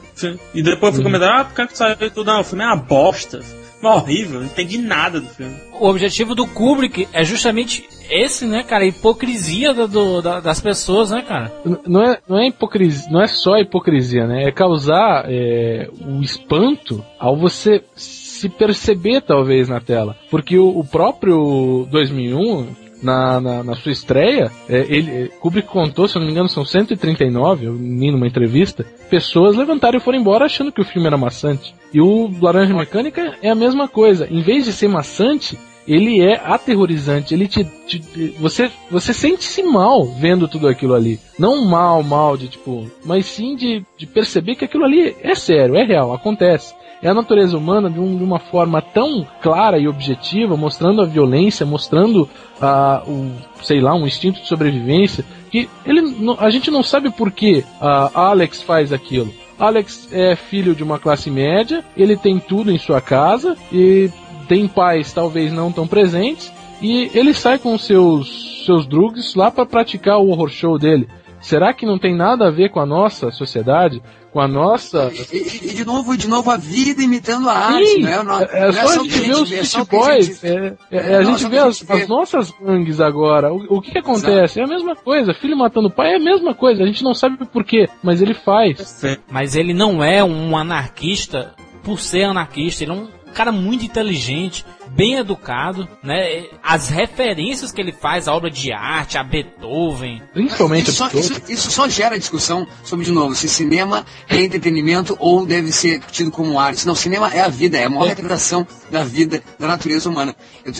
E 0.54 0.64
depois 0.64 0.92
eu 0.92 0.96
fui 0.96 1.04
comentar, 1.04 1.42
ah, 1.42 1.46
por 1.46 1.54
que 1.54 1.68
que 1.68 1.78
saiu 1.78 1.98
tudo? 2.12 2.32
Não, 2.32 2.42
o 2.42 2.44
filme 2.44 2.64
é 2.64 2.68
uma 2.68 2.78
bosta. 2.78 3.42
Horrível, 3.82 4.40
não 4.40 4.48
entendi 4.48 4.78
nada 4.80 5.20
do 5.22 5.28
filme. 5.28 5.54
O 5.80 5.88
objetivo 5.88 6.34
do 6.34 6.48
Kubrick 6.48 7.08
é 7.14 7.24
justamente 7.24 7.88
esse, 8.10 8.46
né, 8.46 8.64
cara? 8.64 8.84
A 8.84 8.88
hipocrisia 8.88 9.74
do, 9.74 9.88
do- 9.88 10.22
da- 10.22 10.40
das 10.40 10.60
pessoas, 10.60 11.12
né, 11.12 11.22
cara? 11.22 11.54
Não 11.86 12.04
é, 12.04 12.20
não 12.28 12.40
é 12.40 12.48
hipocrisia, 12.48 13.12
não 13.12 13.22
é 13.22 13.28
só 13.28 13.58
hipocrisia, 13.58 14.26
né? 14.26 14.44
É 14.46 14.52
causar 14.52 15.26
é, 15.28 15.88
o 16.06 16.22
espanto 16.22 17.04
ao 17.20 17.38
você 17.38 17.84
se 17.96 18.50
perceber 18.50 19.22
talvez 19.22 19.68
na 19.70 19.80
tela, 19.80 20.16
porque 20.32 20.58
o, 20.58 20.70
o 20.80 20.84
próprio 20.86 21.88
2001 21.92 22.87
na, 23.02 23.40
na, 23.40 23.64
na 23.64 23.76
sua 23.76 23.92
estreia, 23.92 24.52
é, 24.68 24.80
ele, 24.90 25.12
é, 25.12 25.28
Kubrick 25.40 25.68
contou, 25.68 26.08
se 26.08 26.16
eu 26.16 26.20
não 26.20 26.26
me 26.26 26.32
engano, 26.32 26.50
são 26.50 26.66
139, 26.66 27.66
eu 27.66 27.74
li 27.74 28.12
numa 28.12 28.28
entrevista, 28.28 28.86
pessoas 29.10 29.56
levantaram 29.56 29.98
e 29.98 30.02
foram 30.02 30.20
embora 30.20 30.46
achando 30.46 30.72
que 30.72 30.82
o 30.82 30.86
filme 30.86 31.08
era 31.08 31.18
maçante. 31.18 31.76
E 31.94 32.02
o 32.02 32.30
Laranja 32.42 32.74
Mecânica 32.74 33.38
é 33.42 33.50
a 33.50 33.56
mesma 33.56 33.88
coisa. 33.88 34.28
Em 34.30 34.42
vez 34.42 34.66
de 34.66 34.74
ser 34.74 34.88
maçante, 34.88 35.58
ele 35.88 36.22
é 36.22 36.36
aterrorizante. 36.44 37.34
Ele 37.34 37.48
te, 37.48 37.64
te- 37.88 38.36
você 38.40 38.70
você 38.92 39.14
sente-se 39.14 39.64
mal 39.64 40.06
vendo 40.06 40.48
tudo 40.48 40.68
aquilo 40.68 40.94
ali. 40.94 41.20
Não 41.40 41.64
mal, 41.66 42.04
mal 42.04 42.36
de 42.38 42.48
tipo, 42.50 42.90
mas 43.06 43.26
sim 43.26 43.56
de, 43.56 43.84
de 43.98 44.06
perceber 44.06 44.56
que 44.56 44.66
aquilo 44.66 44.84
ali 44.84 45.16
é 45.22 45.34
sério, 45.36 45.76
é 45.76 45.84
real, 45.84 46.14
acontece. 46.14 46.74
É 47.02 47.10
a 47.10 47.14
natureza 47.14 47.56
humana 47.56 47.90
de, 47.92 48.00
um- 48.00 48.18
de 48.18 48.24
uma 48.24 48.40
forma 48.40 48.82
tão 48.82 49.26
clara 49.42 49.78
e 49.78 49.88
objetiva, 49.88 50.58
mostrando 50.58 51.02
a 51.02 51.06
violência, 51.06 51.66
mostrando 51.66 52.28
ah, 52.60 53.04
o, 53.08 53.32
sei 53.64 53.80
lá, 53.80 53.94
um 53.96 54.08
instinto 54.08 54.42
de 54.42 54.48
sobrevivência, 54.48 55.24
que 55.52 55.70
ele, 55.86 56.02
a 56.40 56.50
gente 56.50 56.72
não 56.72 56.82
sabe 56.82 57.12
por 57.12 57.32
que 57.32 57.64
ah, 57.80 58.10
Alex 58.14 58.62
faz 58.64 58.92
aquilo. 58.92 59.32
Alex 59.60 60.10
é 60.12 60.36
filho 60.36 60.76
de 60.76 60.84
uma 60.84 61.00
classe 61.00 61.30
média, 61.32 61.84
ele 61.96 62.16
tem 62.18 62.40
tudo 62.40 62.72
em 62.72 62.78
sua 62.80 63.00
casa 63.02 63.56
e 63.72 64.10
tem 64.48 64.68
pais 64.68 65.12
talvez 65.14 65.52
não 65.52 65.72
tão 65.72 65.88
presentes 65.88 66.52
e 66.82 67.10
ele 67.14 67.34
sai 67.34 67.58
com 67.60 67.78
seus 67.78 68.66
seus 68.66 68.86
drugs 68.86 69.34
lá 69.36 69.50
para 69.50 69.66
praticar 69.66 70.18
o 70.20 70.30
horror 70.30 70.50
show 70.50 70.78
dele. 70.78 71.08
Será 71.40 71.72
que 71.74 71.86
não 71.86 71.98
tem 72.00 72.16
nada 72.16 72.48
a 72.48 72.52
ver 72.52 72.70
com 72.70 72.80
a 72.80 72.86
nossa 72.86 73.30
sociedade, 73.32 74.02
com 74.34 74.42
a 74.42 74.48
nossa 74.48 75.12
E, 75.32 75.38
e- 75.38 75.70
e 75.70 75.74
de 75.74 75.86
novo, 75.86 76.18
de 76.18 76.28
novo 76.28 76.50
a 76.50 76.58
vida 76.58 77.02
imitando 77.02 77.48
a 77.48 77.54
arte, 77.54 77.86
Sim, 77.86 78.02
não 78.02 78.10
é? 78.10 78.24
Não, 78.24 78.40
é, 78.42 78.48
é 78.52 78.66
não 78.66 78.74
só 78.74 78.80
a 78.80 79.02
o 79.02 79.04
que 79.04 79.10
gente 79.12 79.26
ver 79.28 79.34
os 79.36 79.50
vê, 79.50 79.56
é 79.58 79.62
o 79.62 79.82
a 79.82 79.86
Boys, 79.86 80.26
gente- 80.26 80.46
é, 80.48 80.74
é, 80.92 80.98
é, 80.98 81.16
a 81.16 81.22
não, 81.22 81.32
gente 81.32 81.46
o 81.46 81.50
vê 81.50 81.60
a 81.60 81.66
as, 81.68 82.08
nossas 82.08 82.52
gangues 82.60 83.00
agora. 83.00 83.54
O, 83.54 83.78
o 83.78 83.82
que 83.82 83.92
que 83.92 84.00
acontece? 84.00 84.60
É 84.60 84.64
a 84.64 84.68
mesma 84.68 84.96
coisa. 84.96 85.34
Filho 85.36 85.56
matando 85.56 85.90
pai 85.92 86.14
é 86.14 86.16
a 86.18 86.20
mesma 86.20 86.54
coisa. 86.56 86.84
A 86.84 86.86
gente 86.88 87.04
não 87.04 87.14
sabe 87.14 87.38
por 87.46 87.64
quê, 87.64 87.88
mas 88.04 88.22
ele 88.22 88.34
faz. 88.34 89.00
Mas 89.32 89.56
ele 89.56 89.74
não 89.76 90.04
é 90.04 90.24
um 90.24 90.58
anarquista 90.58 91.54
por 91.84 92.00
ser 92.00 92.24
anarquista, 92.24 92.84
ele 92.84 92.92
é 92.92 92.96
um 92.96 93.08
cara 93.38 93.52
muito 93.52 93.86
inteligente, 93.86 94.66
bem 94.98 95.14
educado, 95.16 95.88
né? 96.04 96.46
As 96.64 96.90
referências 96.90 97.72
que 97.72 97.80
ele 97.80 97.92
faz 97.94 98.28
à 98.28 98.34
obra 98.34 98.50
de 98.50 98.72
arte, 98.74 99.18
a 99.18 99.24
Beethoven, 99.24 100.22
Principalmente 100.34 100.90
Isso 100.90 101.04
Beethoven. 101.04 101.22
isso- 101.22 101.42
isso 101.52 101.72
só 101.72 101.88
gera 101.88 102.18
discussão 102.18 102.68
sobre, 102.84 103.06
de 103.06 103.12
novo, 103.12 103.36
se 103.36 103.48
cinema 103.48 104.04
é 104.28 104.42
entretenimento 104.42 105.16
ou 105.20 105.46
deve 105.46 105.72
ser 105.72 106.00
tido 106.12 106.32
como 106.32 106.60
arte. 106.60 106.86
Não, 106.88 106.96
cinema 106.96 107.32
é 107.34 107.42
a 107.42 107.48
vida, 107.48 107.78
é 107.78 107.86
a 107.86 107.90
maior 107.90 108.08
retratação 108.08 108.66
da 108.90 109.04
vida, 109.04 109.44
da 109.60 109.68
natureza 109.68 110.10
humana. 110.10 110.36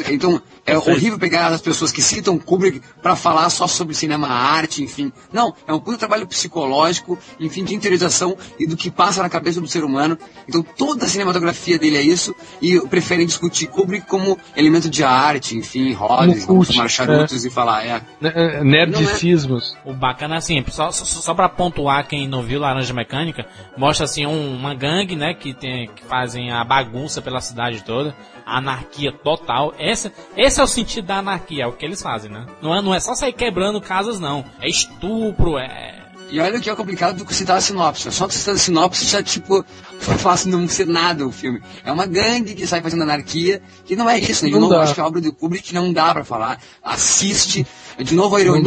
Então, 0.10 0.42
é 0.66 0.76
horrível 0.78 1.20
pegar 1.20 1.48
as 1.48 1.62
pessoas 1.62 1.92
que 1.92 2.02
citam 2.02 2.40
Kubrick 2.40 2.82
para 3.02 3.16
falar 3.16 3.50
só 3.52 3.68
sobre 3.68 3.94
cinema, 3.94 4.28
arte, 4.28 4.84
enfim. 4.84 5.12
Não, 5.32 5.54
é 5.68 5.74
um 5.74 5.80
puto 5.80 5.98
trabalho 6.00 6.26
psicológico, 6.26 7.18
enfim, 7.40 7.64
de 7.64 7.76
interiorização 7.76 8.36
e 8.60 8.66
do 8.66 8.76
que 8.76 8.90
passa 8.90 9.22
na 9.22 9.30
cabeça 9.30 9.62
do 9.62 9.68
ser 9.68 9.84
humano. 9.84 10.18
Então, 10.48 10.64
toda 10.64 11.06
a 11.06 11.08
cinematografia 11.08 11.78
dele 11.78 11.98
é 11.98 12.02
isso, 12.02 12.34
e 12.62 12.80
preferem 12.88 13.26
discutir 13.28 13.68
Kubrick 13.68 14.07
como 14.08 14.38
elemento 14.56 14.90
de 14.90 15.04
arte, 15.04 15.56
enfim, 15.58 15.94
rodas, 15.94 16.46
Como 16.46 16.60
vamos 16.60 16.68
fumar 16.70 16.90
charutos 16.90 17.46
e 17.46 17.50
falar, 17.50 17.86
é. 17.86 18.02
Né, 18.22 18.32
é, 18.36 18.64
Nerdicismos. 18.64 19.76
O 19.86 19.94
bacana 19.94 20.36
é 20.36 20.38
assim, 20.38 20.64
só, 20.70 20.92
só, 20.92 21.04
só 21.06 21.34
pra 21.34 21.50
pontuar 21.50 22.08
quem 22.08 22.28
não 22.28 22.42
viu 22.42 22.60
Laranja 22.60 22.94
Mecânica, 22.94 23.46
mostra 23.78 24.06
assim 24.06 24.26
um- 24.26 24.56
uma 24.56 24.74
gangue, 24.74 25.16
né, 25.16 25.34
que, 25.34 25.54
tem, 25.54 25.88
que 25.88 26.04
fazem 26.04 26.52
a 26.52 26.64
bagunça 26.64 27.22
pela 27.22 27.42
cidade 27.42 27.84
toda, 27.84 28.16
a 28.46 28.58
anarquia 28.58 29.12
total. 29.12 29.74
Essa, 29.78 30.12
esse 30.36 30.60
é 30.60 30.64
o 30.64 30.68
sentido 30.68 31.06
da 31.08 31.18
anarquia, 31.18 31.64
é 31.64 31.68
o 31.68 31.74
que 31.74 31.86
eles 31.86 32.02
fazem, 32.02 32.32
né? 32.32 32.46
Não 32.62 32.76
é, 32.76 32.82
não 32.82 32.94
é 32.94 33.00
só 33.00 33.14
sair 33.14 33.34
quebrando 33.34 33.82
casas, 33.82 34.20
não. 34.20 34.46
É 34.62 34.68
estupro, 34.70 35.58
é. 35.58 35.97
E 36.30 36.40
olha 36.40 36.58
o 36.58 36.62
que 36.62 36.70
é 36.70 36.76
complicado 36.76 37.24
do 37.24 37.34
citar 37.34 37.58
a 37.58 37.62
sinopse. 37.62 38.12
Só 38.12 38.28
citar 38.30 38.56
a 38.56 38.58
sinopse 38.58 39.06
já, 39.06 39.24
tipo, 39.24 39.64
faz 40.00 40.46
não 40.46 40.68
ser 40.68 40.86
nada 40.86 41.26
o 41.26 41.32
filme. 41.32 41.62
É 41.86 41.92
uma 41.92 42.06
gangue 42.06 42.54
que 42.54 42.68
sai 42.68 42.82
fazendo 42.82 43.04
anarquia, 43.04 43.62
que 43.86 43.96
não 43.96 44.10
é 44.10 44.20
isso, 44.20 44.44
né? 44.44 44.50
De 44.50 44.54
Não 44.56 44.62
novo, 44.62 44.74
dá. 44.74 44.82
acho 44.82 44.94
que 44.94 45.02
a 45.02 45.06
obra 45.06 45.22
do 45.22 45.32
Kubrick 45.32 45.74
não 45.74 45.94
dá 45.94 46.14
pra 46.14 46.24
falar. 46.26 46.62
Assiste, 46.84 47.66
de 48.00 48.14
novo 48.14 48.36
a 48.36 48.42
ironia. 48.42 48.62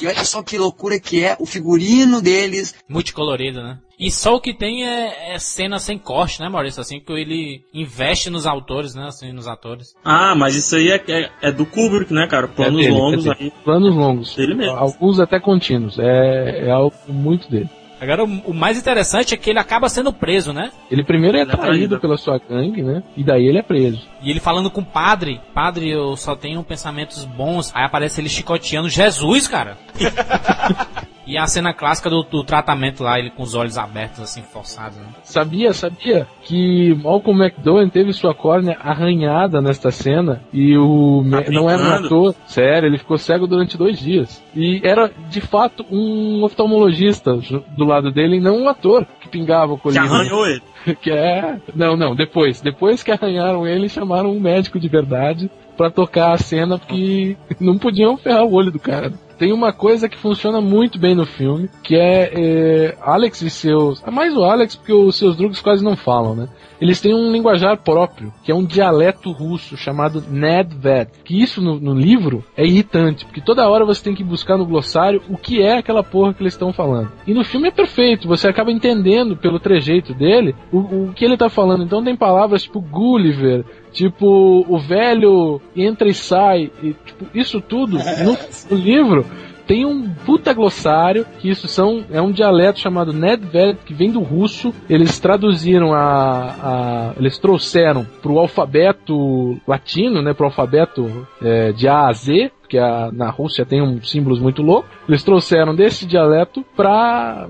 E 0.00 0.06
olha 0.06 0.24
só 0.24 0.42
que 0.42 0.58
loucura 0.58 0.98
que 0.98 1.24
é 1.24 1.36
o 1.38 1.46
figurino 1.46 2.20
deles. 2.20 2.74
multicolorido, 2.88 3.62
né? 3.62 3.78
E 3.98 4.10
só 4.10 4.36
o 4.36 4.40
que 4.40 4.52
tem 4.52 4.84
é, 4.84 5.34
é 5.34 5.38
cena 5.38 5.78
sem 5.78 5.98
corte, 5.98 6.40
né, 6.40 6.48
Maurício? 6.48 6.82
Assim 6.82 7.00
que 7.00 7.10
ele 7.12 7.62
investe 7.72 8.28
nos 8.28 8.46
autores, 8.46 8.94
né? 8.94 9.06
Assim, 9.06 9.32
nos 9.32 9.48
atores. 9.48 9.94
Ah, 10.04 10.34
mas 10.34 10.54
isso 10.54 10.76
aí 10.76 10.90
é, 10.90 11.02
é, 11.08 11.30
é 11.40 11.52
do 11.52 11.64
Kubrick, 11.64 12.12
né, 12.12 12.26
cara? 12.26 12.46
Planos 12.46 12.82
dele, 12.82 12.92
longos 12.92 13.26
é 13.26 13.30
aí. 13.30 13.52
Planos 13.64 13.94
longos. 13.94 14.36
Dele 14.36 14.54
mesmo. 14.54 14.76
Alguns 14.76 15.18
até 15.18 15.40
contínuos. 15.40 15.98
É, 15.98 16.66
é 16.66 16.70
algo 16.70 16.94
muito 17.08 17.50
dele. 17.50 17.70
Agora, 18.00 18.24
o, 18.24 18.52
mais 18.52 18.78
interessante 18.78 19.32
é 19.32 19.36
que 19.36 19.48
ele 19.48 19.58
acaba 19.58 19.88
sendo 19.88 20.12
preso, 20.12 20.52
né? 20.52 20.70
Ele 20.90 21.02
primeiro 21.02 21.38
é 21.38 21.40
Ele 21.42 21.50
é 21.50 21.56
traído 21.56 21.72
traído. 21.72 22.00
pela 22.00 22.16
sua 22.18 22.38
gangue, 22.38 22.82
né? 22.82 23.02
E 23.16 23.24
daí 23.24 23.46
ele 23.46 23.58
é 23.58 23.62
preso. 23.62 24.02
E 24.20 24.30
ele 24.30 24.40
falando 24.40 24.70
com 24.70 24.82
o 24.82 24.84
padre, 24.84 25.40
padre, 25.54 25.90
eu 25.90 26.16
só 26.16 26.36
tenho 26.36 26.62
pensamentos 26.62 27.24
bons. 27.24 27.72
Aí 27.74 27.84
aparece 27.84 28.20
ele 28.20 28.28
chicoteando 28.28 28.88
Jesus, 28.88 29.48
cara. 29.48 29.78
e 31.26 31.36
a 31.36 31.46
cena 31.46 31.72
clássica 31.74 32.08
do, 32.08 32.22
do 32.22 32.44
tratamento 32.44 33.02
lá, 33.02 33.18
ele 33.18 33.30
com 33.30 33.42
os 33.42 33.54
olhos 33.54 33.76
abertos, 33.76 34.20
assim, 34.20 34.42
forçados, 34.42 34.96
né? 34.98 35.06
Sabia, 35.22 35.72
sabia 35.72 36.26
que 36.42 36.94
Malcolm 37.02 37.42
McDowell 37.44 37.90
teve 37.90 38.12
sua 38.12 38.34
córnea 38.34 38.76
arranhada 38.80 39.60
nesta 39.60 39.90
cena 39.90 40.42
e 40.52 40.76
o 40.78 41.24
Tá 41.30 41.40
me- 41.50 41.56
não 41.56 41.68
era 41.68 41.82
um 41.82 41.92
ator, 42.06 42.34
sério, 42.46 42.86
ele 42.86 42.98
ficou 42.98 43.18
cego 43.18 43.46
durante 43.46 43.76
dois 43.76 43.98
dias. 43.98 44.42
E 44.54 44.80
era 44.84 45.10
de 45.28 45.40
fato 45.40 45.84
um 45.90 46.42
oftalmologista 46.44 47.34
do 47.76 47.84
lado 47.84 48.10
dele 48.12 48.36
e 48.36 48.40
não 48.40 48.58
um 48.62 48.68
ator 48.68 49.04
que 49.20 49.28
pingava 49.28 49.72
o 49.72 49.76
Que 49.76 49.82
colírio. 49.84 50.04
arranhou 50.12 50.46
ele. 50.46 50.62
Que 51.02 51.10
é. 51.10 51.56
Não, 51.74 51.96
não, 51.96 52.14
depois. 52.14 52.60
Depois 52.60 53.02
que 53.02 53.10
arranharam 53.10 53.66
ele, 53.66 53.88
chamaram 53.88 54.30
um 54.30 54.38
médico 54.38 54.78
de 54.78 54.88
verdade 54.88 55.50
pra 55.76 55.90
tocar 55.90 56.30
a 56.32 56.38
cena 56.38 56.78
porque 56.78 57.36
não 57.60 57.76
podiam 57.76 58.16
ferrar 58.16 58.44
o 58.44 58.52
olho 58.54 58.70
do 58.70 58.78
cara. 58.78 59.12
Tem 59.38 59.52
uma 59.52 59.72
coisa 59.72 60.08
que 60.08 60.16
funciona 60.16 60.60
muito 60.60 60.98
bem 60.98 61.14
no 61.14 61.26
filme, 61.26 61.68
que 61.82 61.94
é, 61.94 62.32
é, 62.34 62.98
Alex 63.02 63.42
e 63.42 63.50
seus. 63.50 64.02
ah, 64.04 64.10
Mais 64.10 64.36
o 64.36 64.44
Alex, 64.44 64.76
porque 64.76 64.92
os 64.92 65.16
seus 65.16 65.36
drugs 65.36 65.60
quase 65.60 65.84
não 65.84 65.96
falam, 65.96 66.34
né? 66.34 66.48
Eles 66.80 67.00
têm 67.00 67.14
um 67.14 67.32
linguajar 67.32 67.76
próprio, 67.78 68.32
que 68.42 68.52
é 68.52 68.54
um 68.54 68.64
dialeto 68.64 69.30
russo 69.32 69.76
chamado 69.76 70.22
Nedved. 70.28 71.10
Que 71.24 71.40
isso 71.40 71.60
no, 71.62 71.80
no 71.80 71.94
livro 71.94 72.44
é 72.56 72.64
irritante, 72.64 73.24
porque 73.24 73.40
toda 73.40 73.68
hora 73.68 73.84
você 73.84 74.02
tem 74.04 74.14
que 74.14 74.24
buscar 74.24 74.56
no 74.58 74.66
glossário 74.66 75.22
o 75.28 75.36
que 75.36 75.62
é 75.62 75.78
aquela 75.78 76.02
porra 76.02 76.34
que 76.34 76.42
eles 76.42 76.52
estão 76.52 76.72
falando. 76.72 77.10
E 77.26 77.32
no 77.32 77.44
filme 77.44 77.68
é 77.68 77.70
perfeito, 77.70 78.28
você 78.28 78.48
acaba 78.48 78.70
entendendo 78.70 79.36
pelo 79.36 79.60
trejeito 79.60 80.12
dele 80.12 80.54
o, 80.72 80.78
o 80.78 81.12
que 81.14 81.24
ele 81.24 81.36
tá 81.36 81.48
falando. 81.48 81.84
Então 81.84 82.04
tem 82.04 82.16
palavras 82.16 82.62
tipo 82.62 82.80
Gulliver, 82.80 83.64
tipo 83.92 84.64
o 84.68 84.78
velho 84.78 85.60
entra 85.74 86.08
e 86.08 86.14
sai, 86.14 86.70
e, 86.82 86.92
tipo, 86.92 87.26
isso 87.34 87.60
tudo 87.60 87.98
no, 87.98 88.36
no 88.70 88.76
livro 88.76 89.24
tem 89.66 89.84
um 89.84 90.08
puta 90.24 90.52
glossário, 90.54 91.26
que 91.38 91.48
isso 91.50 91.66
são, 91.68 92.04
é 92.10 92.20
um 92.22 92.30
dialeto 92.30 92.78
chamado 92.80 93.12
Nedved, 93.12 93.78
que 93.84 93.92
vem 93.94 94.10
do 94.10 94.20
russo. 94.20 94.72
Eles 94.88 95.18
traduziram 95.18 95.92
a. 95.92 96.54
a 96.62 97.12
eles 97.18 97.38
trouxeram 97.38 98.06
pro 98.22 98.38
alfabeto 98.38 99.60
latino, 99.66 100.22
né? 100.22 100.32
Pro 100.32 100.46
alfabeto 100.46 101.26
é, 101.42 101.72
de 101.72 101.88
A 101.88 102.06
a 102.08 102.12
Z, 102.12 102.50
porque 102.60 102.78
a- 102.78 103.10
na 103.12 103.30
Rússia 103.30 103.64
tem 103.64 103.80
um 103.82 104.00
símbolos 104.02 104.38
muito 104.40 104.62
loucos. 104.62 104.90
Eles 105.08 105.22
trouxeram 105.22 105.74
desse 105.74 106.06
dialeto 106.06 106.64
para 106.76 107.48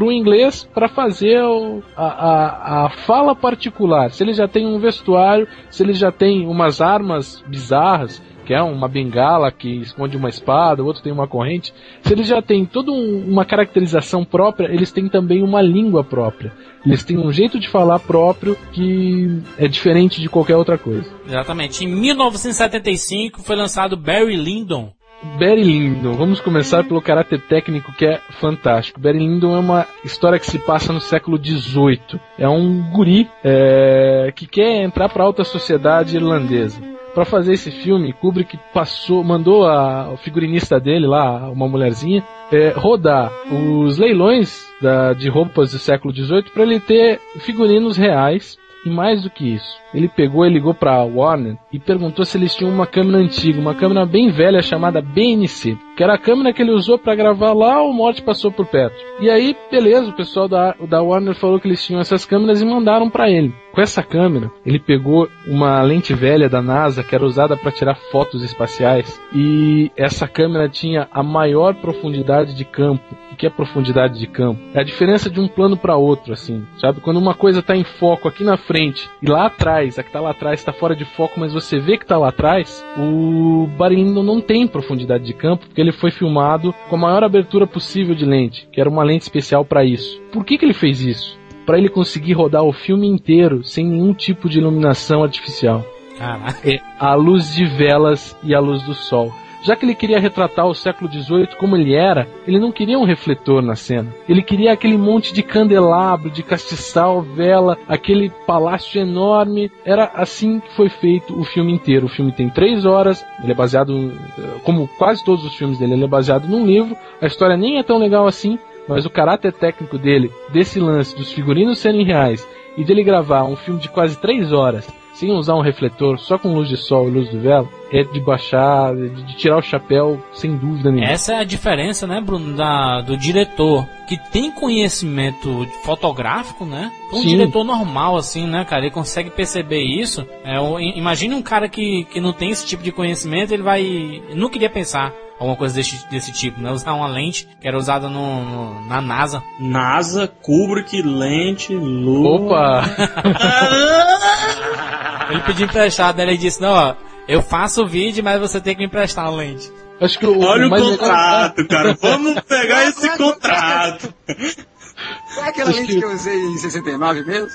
o 0.00 0.12
inglês 0.12 0.68
para 0.74 0.88
fazer 0.88 1.42
o- 1.42 1.82
a, 1.96 2.04
a, 2.06 2.86
a 2.86 2.90
fala 2.90 3.34
particular. 3.34 4.10
Se 4.10 4.22
ele 4.22 4.32
já 4.32 4.46
tem 4.48 4.66
um 4.66 4.78
vestuário, 4.78 5.46
se 5.70 5.82
ele 5.82 5.92
já 5.94 6.10
tem 6.12 6.46
umas 6.46 6.80
armas 6.80 7.42
bizarras, 7.46 8.22
que 8.44 8.54
é 8.54 8.62
uma 8.62 8.88
bengala 8.88 9.50
que 9.50 9.80
esconde 9.80 10.16
uma 10.16 10.28
espada, 10.28 10.82
o 10.82 10.86
outro 10.86 11.02
tem 11.02 11.12
uma 11.12 11.26
corrente. 11.26 11.72
Se 12.02 12.12
eles 12.12 12.26
já 12.26 12.42
têm 12.42 12.64
toda 12.64 12.90
um- 12.92 13.24
uma 13.26 13.44
caracterização 13.44 14.24
própria, 14.24 14.66
eles 14.66 14.92
têm 14.92 15.08
também 15.08 15.42
uma 15.42 15.62
língua 15.62 16.04
própria. 16.04 16.52
Eles 16.84 17.02
têm 17.02 17.18
um 17.18 17.32
jeito 17.32 17.58
de 17.58 17.68
falar 17.68 17.98
próprio 17.98 18.56
que 18.72 19.40
é 19.58 19.66
diferente 19.66 20.20
de 20.20 20.28
qualquer 20.28 20.56
outra 20.56 20.76
coisa. 20.76 21.10
Exatamente. 21.26 21.84
Em 21.84 21.88
1975 21.88 23.42
foi 23.42 23.56
lançado 23.56 23.96
Barry 23.96 24.36
Lyndon. 24.36 24.92
Barry 25.38 25.64
Lyndon, 25.64 26.12
vamos 26.14 26.40
começar 26.40 26.84
pelo 26.84 27.00
caráter 27.02 27.40
técnico 27.40 27.92
que 27.92 28.06
é 28.06 28.20
fantástico. 28.40 29.00
Barry 29.00 29.18
Lyndon 29.18 29.56
é 29.56 29.58
uma 29.58 29.86
história 30.04 30.38
que 30.38 30.46
se 30.46 30.58
passa 30.58 30.92
no 30.92 31.00
século 31.00 31.38
XVIII. 31.42 32.20
É 32.38 32.48
um 32.48 32.82
guri 32.92 33.28
é, 33.42 34.32
que 34.34 34.46
quer 34.46 34.82
entrar 34.82 35.08
para 35.08 35.22
a 35.22 35.26
alta 35.26 35.42
sociedade 35.42 36.16
irlandesa. 36.16 36.80
Para 37.14 37.24
fazer 37.24 37.52
esse 37.54 37.70
filme, 37.70 38.12
Kubrick 38.12 38.58
passou, 38.72 39.22
mandou 39.22 39.66
a, 39.66 40.10
o 40.12 40.16
figurinista 40.16 40.80
dele 40.80 41.06
lá, 41.06 41.48
uma 41.48 41.68
mulherzinha, 41.68 42.24
é, 42.52 42.70
rodar 42.70 43.30
os 43.50 43.98
leilões 43.98 44.66
da- 44.82 45.12
de 45.12 45.28
roupas 45.28 45.70
do 45.72 45.78
século 45.78 46.12
XVIII 46.14 46.50
para 46.52 46.64
ele 46.64 46.80
ter 46.80 47.20
figurinos 47.38 47.96
reais 47.96 48.58
e 48.84 48.90
mais 48.90 49.22
do 49.22 49.30
que 49.30 49.54
isso, 49.54 49.78
ele 49.92 50.08
pegou 50.08 50.44
e 50.46 50.50
ligou 50.50 50.74
pra 50.74 51.02
Warner 51.02 51.56
e 51.72 51.78
perguntou 51.78 52.24
se 52.24 52.36
eles 52.36 52.54
tinham 52.54 52.72
uma 52.72 52.86
câmera 52.86 53.18
antiga, 53.18 53.60
uma 53.60 53.74
câmera 53.74 54.04
bem 54.04 54.30
velha 54.30 54.62
chamada 54.62 55.00
BNC, 55.00 55.78
que 55.96 56.02
era 56.02 56.14
a 56.14 56.18
câmera 56.18 56.52
que 56.52 56.62
ele 56.62 56.72
usou 56.72 56.98
pra 56.98 57.14
gravar 57.14 57.52
lá 57.52 57.82
o 57.82 57.92
Morte 57.92 58.22
Passou 58.22 58.50
por 58.50 58.66
Perto. 58.66 58.96
E 59.20 59.30
aí, 59.30 59.56
beleza, 59.70 60.10
o 60.10 60.16
pessoal 60.16 60.48
da, 60.48 60.74
da 60.88 61.02
Warner 61.02 61.34
falou 61.34 61.60
que 61.60 61.68
eles 61.68 61.84
tinham 61.84 62.00
essas 62.00 62.24
câmeras 62.24 62.60
e 62.60 62.66
mandaram 62.66 63.08
pra 63.08 63.30
ele. 63.30 63.54
Com 63.72 63.80
essa 63.80 64.02
câmera, 64.04 64.52
ele 64.64 64.78
pegou 64.78 65.28
uma 65.46 65.82
lente 65.82 66.14
velha 66.14 66.48
da 66.48 66.62
NASA 66.62 67.02
que 67.02 67.14
era 67.14 67.24
usada 67.24 67.56
para 67.56 67.72
tirar 67.72 67.96
fotos 68.12 68.42
espaciais 68.42 69.20
e 69.34 69.90
essa 69.96 70.28
câmera 70.28 70.68
tinha 70.68 71.08
a 71.10 71.24
maior 71.24 71.74
profundidade 71.74 72.54
de 72.54 72.64
campo. 72.64 73.02
O 73.32 73.36
que 73.36 73.48
é 73.48 73.50
profundidade 73.50 74.20
de 74.20 74.28
campo? 74.28 74.60
É 74.72 74.80
a 74.80 74.84
diferença 74.84 75.28
de 75.28 75.40
um 75.40 75.48
plano 75.48 75.76
para 75.76 75.96
outro, 75.96 76.32
assim, 76.32 76.64
sabe? 76.80 77.00
Quando 77.00 77.16
uma 77.16 77.34
coisa 77.34 77.60
tá 77.60 77.74
em 77.74 77.82
foco 77.82 78.28
aqui 78.28 78.44
na 78.44 78.56
frente 78.56 79.10
e 79.20 79.28
lá 79.28 79.46
atrás, 79.46 79.98
a 79.98 80.04
que 80.04 80.12
tá 80.12 80.20
lá 80.20 80.30
atrás 80.30 80.62
tá 80.62 80.72
fora 80.72 80.94
de 80.94 81.04
foco, 81.04 81.40
mas 81.40 81.52
você 81.52 81.80
vê 81.80 81.98
que 81.98 82.06
tá 82.06 82.16
lá 82.16 82.28
atrás, 82.28 82.86
o 82.96 83.66
Barry 83.76 83.96
Lyndon 83.96 84.22
não 84.22 84.40
tem 84.40 84.68
profundidade 84.68 85.24
de 85.24 85.34
campo 85.34 85.66
porque 85.66 85.80
ele 85.84 85.92
foi 85.92 86.10
filmado 86.10 86.74
com 86.88 86.96
a 86.96 86.98
maior 86.98 87.22
abertura 87.22 87.66
possível 87.66 88.14
de 88.14 88.24
lente, 88.24 88.68
que 88.72 88.80
era 88.80 88.90
uma 88.90 89.04
lente 89.04 89.22
especial 89.22 89.64
para 89.64 89.84
isso. 89.84 90.20
Por 90.32 90.44
que 90.44 90.58
que 90.58 90.64
ele 90.64 90.74
fez 90.74 91.00
isso? 91.00 91.38
Para 91.64 91.78
ele 91.78 91.88
conseguir 91.88 92.32
rodar 92.32 92.62
o 92.62 92.72
filme 92.72 93.06
inteiro 93.06 93.62
sem 93.62 93.86
nenhum 93.86 94.12
tipo 94.12 94.48
de 94.48 94.58
iluminação 94.58 95.22
artificial. 95.22 95.84
Caraca. 96.18 96.68
É 96.68 96.80
a 96.98 97.14
luz 97.14 97.54
de 97.54 97.64
velas 97.64 98.36
e 98.42 98.54
a 98.54 98.60
luz 98.60 98.82
do 98.82 98.94
sol. 98.94 99.32
Já 99.64 99.74
que 99.74 99.86
ele 99.86 99.94
queria 99.94 100.20
retratar 100.20 100.66
o 100.66 100.74
século 100.74 101.10
XVIII 101.10 101.56
como 101.58 101.74
ele 101.74 101.94
era, 101.94 102.28
ele 102.46 102.58
não 102.58 102.70
queria 102.70 102.98
um 102.98 103.04
refletor 103.04 103.62
na 103.62 103.74
cena. 103.74 104.14
Ele 104.28 104.42
queria 104.42 104.70
aquele 104.70 104.98
monte 104.98 105.32
de 105.32 105.42
candelabro, 105.42 106.30
de 106.30 106.42
castiçal, 106.42 107.22
vela, 107.22 107.78
aquele 107.88 108.30
palácio 108.46 109.00
enorme. 109.00 109.72
Era 109.82 110.12
assim 110.14 110.60
que 110.60 110.76
foi 110.76 110.90
feito 110.90 111.34
o 111.40 111.44
filme 111.44 111.72
inteiro. 111.72 112.04
O 112.04 112.10
filme 112.10 112.30
tem 112.30 112.50
três 112.50 112.84
horas, 112.84 113.24
ele 113.42 113.52
é 113.52 113.54
baseado, 113.54 114.12
eh, 114.38 114.60
como 114.62 114.86
quase 114.98 115.24
todos 115.24 115.42
os 115.46 115.54
filmes 115.54 115.78
dele, 115.78 115.94
ele 115.94 116.04
é 116.04 116.08
baseado 116.08 116.46
num 116.46 116.66
livro. 116.66 116.94
A 117.18 117.26
história 117.26 117.56
nem 117.56 117.78
é 117.78 117.82
tão 117.82 117.96
legal 117.96 118.26
assim, 118.26 118.58
mas 118.86 119.06
o 119.06 119.10
caráter 119.10 119.50
técnico 119.50 119.96
dele, 119.96 120.30
desse 120.52 120.78
lance 120.78 121.16
dos 121.16 121.32
figurinos 121.32 121.78
serem 121.78 122.04
reais 122.04 122.46
e 122.76 122.84
dele 122.84 123.02
gravar 123.02 123.44
um 123.44 123.56
filme 123.56 123.80
de 123.80 123.88
quase 123.88 124.18
três 124.18 124.52
horas 124.52 124.86
sem 125.14 125.30
usar 125.32 125.54
um 125.54 125.62
refletor, 125.62 126.18
só 126.18 126.38
com 126.38 126.54
luz 126.54 126.68
de 126.68 126.76
sol 126.76 127.08
e 127.08 127.12
luz 127.12 127.30
do 127.30 127.40
vela, 127.40 127.68
é 127.92 128.02
de 128.02 128.20
baixar, 128.20 128.94
de 128.94 129.08
de 129.24 129.36
tirar 129.36 129.58
o 129.58 129.62
chapéu 129.62 130.20
sem 130.32 130.56
dúvida 130.56 130.90
nenhuma. 130.90 131.10
Essa 131.12 131.34
é 131.34 131.38
a 131.38 131.44
diferença, 131.44 132.06
né, 132.06 132.20
Bruno, 132.20 132.56
da, 132.56 133.00
do 133.00 133.16
diretor 133.16 133.86
que 134.08 134.18
tem 134.30 134.50
conhecimento 134.50 135.66
fotográfico, 135.84 136.64
né? 136.66 136.90
Um 137.12 137.22
Sim. 137.22 137.28
diretor 137.28 137.64
normal, 137.64 138.16
assim, 138.16 138.46
né, 138.46 138.64
cara? 138.64 138.82
Ele 138.82 138.90
consegue 138.90 139.30
perceber 139.30 139.82
isso. 139.82 140.26
É, 140.44 140.60
o- 140.60 140.78
i- 140.78 140.98
imagine 140.98 141.34
um 141.34 141.42
cara 141.42 141.68
que, 141.68 142.04
que 142.12 142.20
não 142.20 142.32
tem 142.32 142.50
esse 142.50 142.66
tipo 142.66 142.82
de 142.82 142.92
conhecimento, 142.92 143.52
ele 143.54 143.62
vai. 143.62 144.22
Não 144.34 144.50
queria 144.50 144.68
pensar 144.68 145.12
alguma 145.38 145.56
coisa 145.56 145.74
desse, 145.76 146.06
desse 146.10 146.32
tipo, 146.32 146.60
né? 146.60 146.70
Usar 146.70 146.92
uma 146.92 147.08
lente 147.08 147.48
que 147.60 147.66
era 147.66 147.78
usada 147.78 148.08
no, 148.08 148.44
no- 148.44 148.88
na 148.88 149.00
NASA. 149.00 149.42
NASA, 149.60 150.28
Kubrick, 150.42 151.00
lente, 151.00 151.74
lua. 151.74 152.36
Opa! 152.36 152.82
Ele 155.30 155.40
pediu 155.40 155.66
emprestado, 155.66 156.20
aí 156.20 156.26
ele 156.28 156.36
disse, 156.36 156.60
não, 156.60 156.72
ó, 156.72 156.94
eu 157.26 157.42
faço 157.42 157.82
o 157.82 157.86
vídeo, 157.88 158.22
mas 158.22 158.40
você 158.40 158.60
tem 158.60 158.74
que 158.74 158.80
me 158.80 158.86
emprestar 158.86 159.24
uma 159.30 159.36
lente. 159.38 159.70
Acho 160.00 160.18
que 160.18 160.26
o, 160.26 160.40
Olha 160.40 160.66
o 160.66 160.70
mais 160.70 160.82
legal- 160.82 160.98
contrato, 160.98 161.66
cara. 161.68 161.96
Vamos 162.00 162.40
pegar 162.42 162.84
esse 162.88 163.08
contrato. 163.16 164.12
Qual 164.26 165.46
é 165.46 165.48
aquela 165.48 165.70
lente 165.70 165.86
que- 165.86 165.98
que 165.98 166.04
eu 166.04 166.12
usei 166.12 166.36
em 166.36 166.56
69 166.58 167.24
mesmo? 167.24 167.48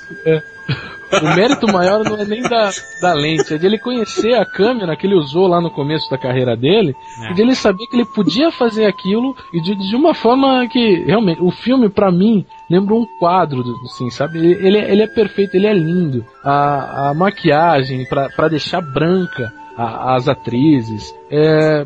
O 1.11 1.35
mérito 1.35 1.67
maior 1.71 2.03
não 2.03 2.17
é 2.17 2.25
nem 2.25 2.41
da, 2.41 2.69
da 3.01 3.13
lente, 3.13 3.53
é 3.53 3.57
de 3.57 3.65
ele 3.65 3.79
conhecer 3.79 4.33
a 4.35 4.45
câmera 4.45 4.95
que 4.95 5.07
ele 5.07 5.15
usou 5.15 5.47
lá 5.47 5.59
no 5.59 5.71
começo 5.71 6.09
da 6.09 6.17
carreira 6.17 6.55
dele, 6.55 6.95
É. 7.23 7.31
e 7.31 7.33
de 7.33 7.41
ele 7.41 7.55
saber 7.55 7.85
que 7.87 7.95
ele 7.95 8.05
podia 8.05 8.51
fazer 8.51 8.85
aquilo 8.85 9.35
e 9.53 9.59
de, 9.61 9.75
de 9.75 9.95
uma 9.95 10.13
forma 10.13 10.67
que, 10.67 11.03
realmente, 11.05 11.41
o 11.41 11.49
filme 11.51 11.89
pra 11.89 12.11
mim 12.11 12.45
lembra 12.69 12.93
um 12.93 13.05
quadro, 13.19 13.63
assim, 13.85 14.09
sabe? 14.09 14.37
Ele, 14.39 14.67
ele, 14.67 14.77
é- 14.77 14.91
ele 14.91 15.01
é 15.03 15.07
perfeito, 15.07 15.55
ele 15.55 15.67
é 15.67 15.73
lindo. 15.73 16.23
A, 16.43 17.09
a 17.09 17.13
maquiagem 17.13 18.05
pra 18.07 18.29
pra 18.29 18.47
deixar 18.47 18.81
branca 18.81 19.51
a- 19.77 20.15
as 20.15 20.27
atrizes, 20.27 21.13
é, 21.31 21.85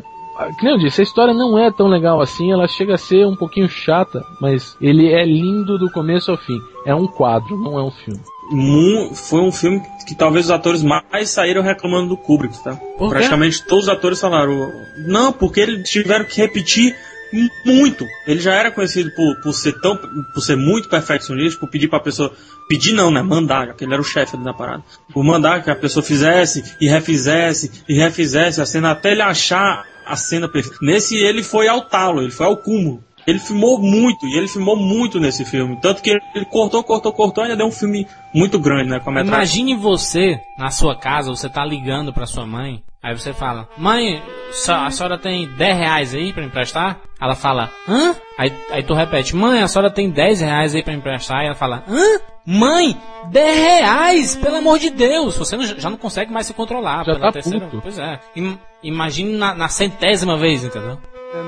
que 0.58 0.64
nem 0.64 0.72
eu 0.74 0.78
disse, 0.78 1.00
a 1.00 1.04
história 1.04 1.32
não 1.32 1.58
é 1.58 1.70
tão 1.70 1.86
legal 1.86 2.20
assim, 2.20 2.50
ela 2.52 2.66
chega 2.66 2.94
a 2.94 2.98
ser 2.98 3.24
um 3.26 3.36
pouquinho 3.36 3.68
chata, 3.68 4.20
mas 4.40 4.76
ele 4.80 5.12
é 5.12 5.24
lindo 5.24 5.78
do 5.78 5.90
começo 5.90 6.30
ao 6.30 6.36
fim. 6.36 6.58
É 6.84 6.94
um 6.94 7.06
quadro, 7.06 7.56
não 7.56 7.78
é 7.78 7.82
um 7.82 7.90
filme. 7.90 8.20
Foi 9.14 9.40
um 9.40 9.52
filme 9.52 9.82
que 10.06 10.14
talvez 10.14 10.46
os 10.46 10.50
atores 10.50 10.82
mais 10.82 11.30
saíram 11.30 11.62
reclamando 11.62 12.08
do 12.10 12.16
Kubrick, 12.16 12.62
tá? 12.62 12.78
Praticamente 13.08 13.64
todos 13.64 13.84
os 13.84 13.90
atores 13.90 14.20
falaram. 14.20 14.72
Não, 14.98 15.32
porque 15.32 15.60
eles 15.60 15.88
tiveram 15.88 16.24
que 16.24 16.40
repetir 16.40 16.94
muito. 17.64 18.06
Ele 18.26 18.40
já 18.40 18.54
era 18.54 18.70
conhecido 18.70 19.10
por, 19.12 19.40
por 19.40 19.52
ser 19.52 19.72
tão. 19.80 19.96
por 19.96 20.40
ser 20.40 20.56
muito 20.56 20.88
perfeccionista, 20.88 21.58
por 21.58 21.68
pedir 21.68 21.88
pra 21.88 22.00
pessoa. 22.00 22.32
Pedir 22.68 22.92
não, 22.92 23.10
né? 23.10 23.22
Mandar, 23.22 23.68
já 23.68 23.74
que 23.74 23.84
ele 23.84 23.92
era 23.92 24.02
o 24.02 24.04
chefe 24.04 24.36
da 24.36 24.52
parada. 24.52 24.82
Por 25.12 25.24
mandar 25.24 25.62
que 25.62 25.70
a 25.70 25.76
pessoa 25.76 26.02
fizesse 26.02 26.76
e 26.80 26.88
refizesse 26.88 27.70
e 27.88 27.94
refizesse 27.94 28.60
a 28.60 28.66
cena 28.66 28.92
até 28.92 29.12
ele 29.12 29.22
achar 29.22 29.84
a 30.06 30.16
cena 30.16 30.48
perfeita. 30.48 30.78
Nesse 30.82 31.16
ele 31.16 31.42
foi 31.42 31.66
ao 31.66 31.82
talo, 31.82 32.22
ele 32.22 32.30
foi 32.30 32.46
ao 32.46 32.56
cúmulo. 32.56 33.02
Ele 33.26 33.38
filmou 33.38 33.78
muito, 33.80 34.26
e 34.26 34.36
ele 34.36 34.48
filmou 34.48 34.76
muito 34.76 35.18
nesse 35.18 35.44
filme. 35.44 35.76
Tanto 35.80 36.02
que 36.02 36.10
ele 36.34 36.44
cortou, 36.44 36.82
cortou, 36.84 37.12
cortou, 37.12 37.42
e 37.42 37.46
ainda 37.46 37.56
deu 37.56 37.66
um 37.66 37.72
filme 37.72 38.06
muito 38.34 38.58
grande, 38.58 38.90
né? 38.90 39.00
Com 39.00 39.10
a 39.10 39.12
metragem. 39.14 39.62
Imagine 39.62 39.74
você, 39.76 40.40
na 40.58 40.70
sua 40.70 40.94
casa, 40.96 41.30
você 41.30 41.48
tá 41.48 41.64
ligando 41.64 42.12
pra 42.12 42.26
sua 42.26 42.46
mãe, 42.46 42.82
aí 43.02 43.16
você 43.16 43.32
fala, 43.32 43.68
mãe, 43.78 44.22
só- 44.52 44.84
a 44.84 44.90
senhora 44.90 45.16
tem 45.18 45.48
10 45.56 45.76
reais 45.78 46.14
aí 46.14 46.32
pra 46.32 46.44
emprestar? 46.44 47.00
Ela 47.20 47.34
fala, 47.34 47.70
hã? 47.88 48.14
Aí, 48.36 48.52
aí 48.70 48.82
tu 48.82 48.92
repete, 48.94 49.34
mãe, 49.34 49.62
a 49.62 49.68
senhora 49.68 49.90
tem 49.90 50.10
10 50.10 50.40
reais 50.40 50.74
aí 50.74 50.82
pra 50.82 50.92
emprestar? 50.92 51.42
E 51.42 51.46
ela 51.46 51.54
fala, 51.54 51.82
hã? 51.88 52.20
Mãe, 52.46 52.94
10 53.30 53.58
reais, 53.58 54.36
pelo 54.36 54.56
amor 54.56 54.78
de 54.78 54.90
Deus! 54.90 55.38
Você 55.38 55.56
não- 55.56 55.64
já 55.64 55.88
não 55.88 55.96
consegue 55.96 56.30
mais 56.30 56.46
se 56.46 56.52
controlar. 56.52 56.98
Já 56.98 57.14
pela 57.14 57.18
tá 57.20 57.32
terceira, 57.32 57.66
puto. 57.66 57.80
Pois 57.80 57.98
é. 57.98 58.20
Im- 58.36 58.58
imagine 58.82 59.32
na, 59.38 59.54
na 59.54 59.68
centésima 59.68 60.36
vez, 60.36 60.62
entendeu? 60.62 60.98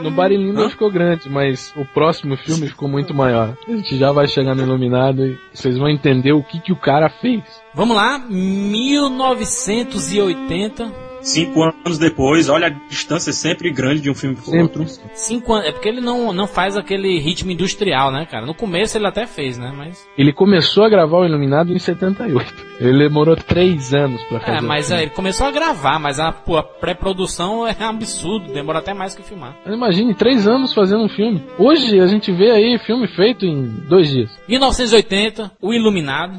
No 0.03 0.11
Barilinho 0.11 0.53
não 0.53 0.69
ficou 0.69 0.91
grande, 0.91 1.29
mas 1.29 1.73
o 1.77 1.85
próximo 1.85 2.37
filme 2.37 2.67
ficou 2.69 2.89
muito 2.89 3.15
maior. 3.15 3.57
A 3.67 3.71
gente 3.71 3.97
já 3.97 4.11
vai 4.13 4.27
chegar 4.27 4.55
no 4.55 4.63
Iluminado 4.63 5.27
e 5.27 5.39
vocês 5.53 5.79
vão 5.79 5.89
entender 5.89 6.33
o 6.33 6.43
que, 6.43 6.61
que 6.61 6.73
o 6.73 6.77
cara 6.77 7.09
fez. 7.09 7.43
Vamos 7.75 7.97
lá, 7.97 8.19
1980. 8.19 11.06
Cinco 11.23 11.63
anos 11.63 11.99
depois, 11.99 12.49
olha 12.49 12.69
a 12.69 12.71
distância 12.71 13.33
sempre 13.33 13.71
grande 13.71 14.03
de 14.03 14.11
um 14.11 14.15
filme 14.15 14.37
pro 14.37 14.45
Sempre. 14.45 14.61
outro. 14.81 14.87
Cinco 15.15 15.53
anos. 15.53 15.67
É 15.69 15.73
porque 15.73 15.89
ele 15.89 16.01
não, 16.01 16.33
não 16.33 16.47
faz 16.47 16.77
aquele 16.77 17.19
ritmo 17.19 17.51
industrial, 17.51 18.11
né, 18.13 18.27
cara? 18.27 18.47
No 18.47 18.55
começo 18.55 18.97
ele 18.97 19.07
até 19.07 19.27
fez, 19.27 19.59
né? 19.59 19.73
Mas. 19.77 20.07
Ele 20.17 20.33
começou 20.33 20.85
a 20.85 20.89
gravar 20.89 21.19
o 21.19 21.27
Iluminado 21.27 21.73
em 21.73 21.79
78. 21.79 22.67
Ele 22.81 22.99
demorou 22.99 23.37
três 23.37 23.95
anos 23.95 24.23
pra 24.25 24.41
fazer. 24.41 24.59
É, 24.59 24.61
mas 24.61 24.91
é, 24.91 25.03
ele 25.03 25.11
começou 25.11 25.47
a 25.47 25.51
gravar, 25.51 25.99
mas 25.99 26.21
a, 26.21 26.29
a 26.29 26.63
pré-produção 26.63 27.67
é 27.67 27.75
absurdo, 27.81 28.53
demora 28.53 28.79
até 28.81 28.93
mais 28.93 29.15
que 29.15 29.23
filmar. 29.23 29.57
Mas 29.65 29.75
Imagine, 29.75 30.15
três 30.15 30.47
anos 30.47 30.75
fazendo 30.75 31.05
um 31.05 31.09
filme. 31.09 31.43
Hoje 31.59 31.99
a 32.01 32.07
gente 32.07 32.31
vê 32.33 32.51
aí 32.51 32.79
filme 32.79 33.09
feito 33.09 33.47
em 33.47 33.67
dois 33.89 34.09
dias. 34.09 34.31
1980, 34.49 35.53
O 35.61 35.73
Iluminado. 35.73 36.39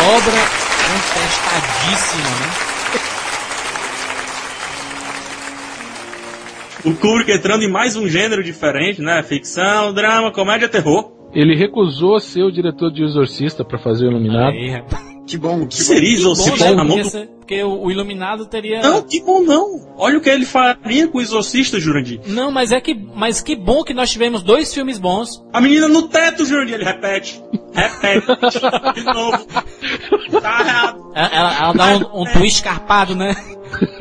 Obra 0.00 0.40
contestadíssima, 0.86 2.30
né? 2.30 2.50
O 6.84 6.94
Kubrick 6.94 7.30
entrando 7.30 7.62
em 7.62 7.70
mais 7.70 7.94
um 7.96 8.08
gênero 8.08 8.42
diferente, 8.42 9.02
né? 9.02 9.22
Ficção, 9.22 9.92
drama, 9.92 10.32
comédia, 10.32 10.68
terror. 10.68 11.12
Ele 11.34 11.54
recusou 11.54 12.18
ser 12.18 12.42
o 12.42 12.50
diretor 12.50 12.90
de 12.90 13.04
Exorcista 13.04 13.62
pra 13.64 13.78
fazer 13.78 14.06
o 14.06 14.10
Iluminado. 14.10 14.52
Aí. 14.52 14.82
Que 15.26 15.36
bom, 15.36 15.66
Que 15.66 15.76
que 15.76 15.82
bom. 15.82 15.84
seria 15.84 16.00
Que 16.16 16.22
bom, 16.24 16.30
Exorcista 16.32 16.70
né? 16.70 16.74
na 16.74 16.84
mão 16.84 16.96
do... 16.96 17.39
porque 17.50 17.64
o, 17.64 17.82
o 17.82 17.90
Iluminado 17.90 18.46
teria... 18.46 18.80
Não, 18.80 19.02
que 19.02 19.20
bom 19.22 19.40
não. 19.42 19.80
Olha 19.96 20.18
o 20.18 20.20
que 20.20 20.30
ele 20.30 20.46
faria 20.46 21.08
com 21.08 21.18
o 21.18 21.20
Exorcista, 21.20 21.80
Jurandir. 21.80 22.20
Não, 22.26 22.48
mas 22.52 22.70
é 22.70 22.80
que, 22.80 22.94
mas 22.94 23.40
que 23.42 23.56
bom 23.56 23.82
que 23.82 23.92
nós 23.92 24.08
tivemos 24.08 24.40
dois 24.40 24.72
filmes 24.72 24.98
bons. 24.98 25.44
A 25.52 25.60
menina 25.60 25.88
no 25.88 26.02
teto, 26.06 26.46
Jurandir, 26.46 26.74
ele 26.76 26.84
repete. 26.84 27.42
Repete. 27.74 28.26
De 28.94 29.02
novo. 29.04 29.44
Tá 30.40 30.60
errado. 30.60 31.12
Ela, 31.12 31.28
ela- 31.32 31.54
ela 31.58 31.72
dá 31.72 31.86
um, 31.96 32.22
um 32.22 32.24
twist 32.32 32.58
escarpado, 32.58 33.16
né? 33.16 33.34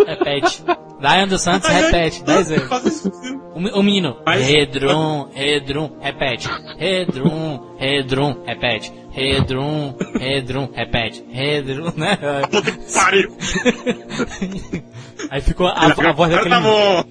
Repete. 0.06 0.64
Diane 1.00 1.28
dos 1.28 1.42
Santos 1.42 1.70
repete 1.70 2.24
dez 2.24 2.50
vezes. 2.50 3.06
O, 3.56 3.80
o 3.80 3.84
menino, 3.84 4.18
Redrum, 4.28 5.28
Redrum, 5.34 5.92
repete. 6.02 6.50
Redrum, 6.78 7.60
Redrum, 7.78 8.44
repete. 8.46 8.92
Redrum, 9.12 9.96
Redrum, 10.20 10.70
repete. 10.74 11.24
Redrum, 11.30 11.92
né? 11.96 12.18
Pariu. 12.94 13.36
Aí 15.30 15.42
ficou 15.42 15.68
a, 15.68 15.72
a 15.86 16.12
voz 16.14 16.32
daquele 16.32 16.50
Tá 16.50 16.60
menino. 16.62 17.06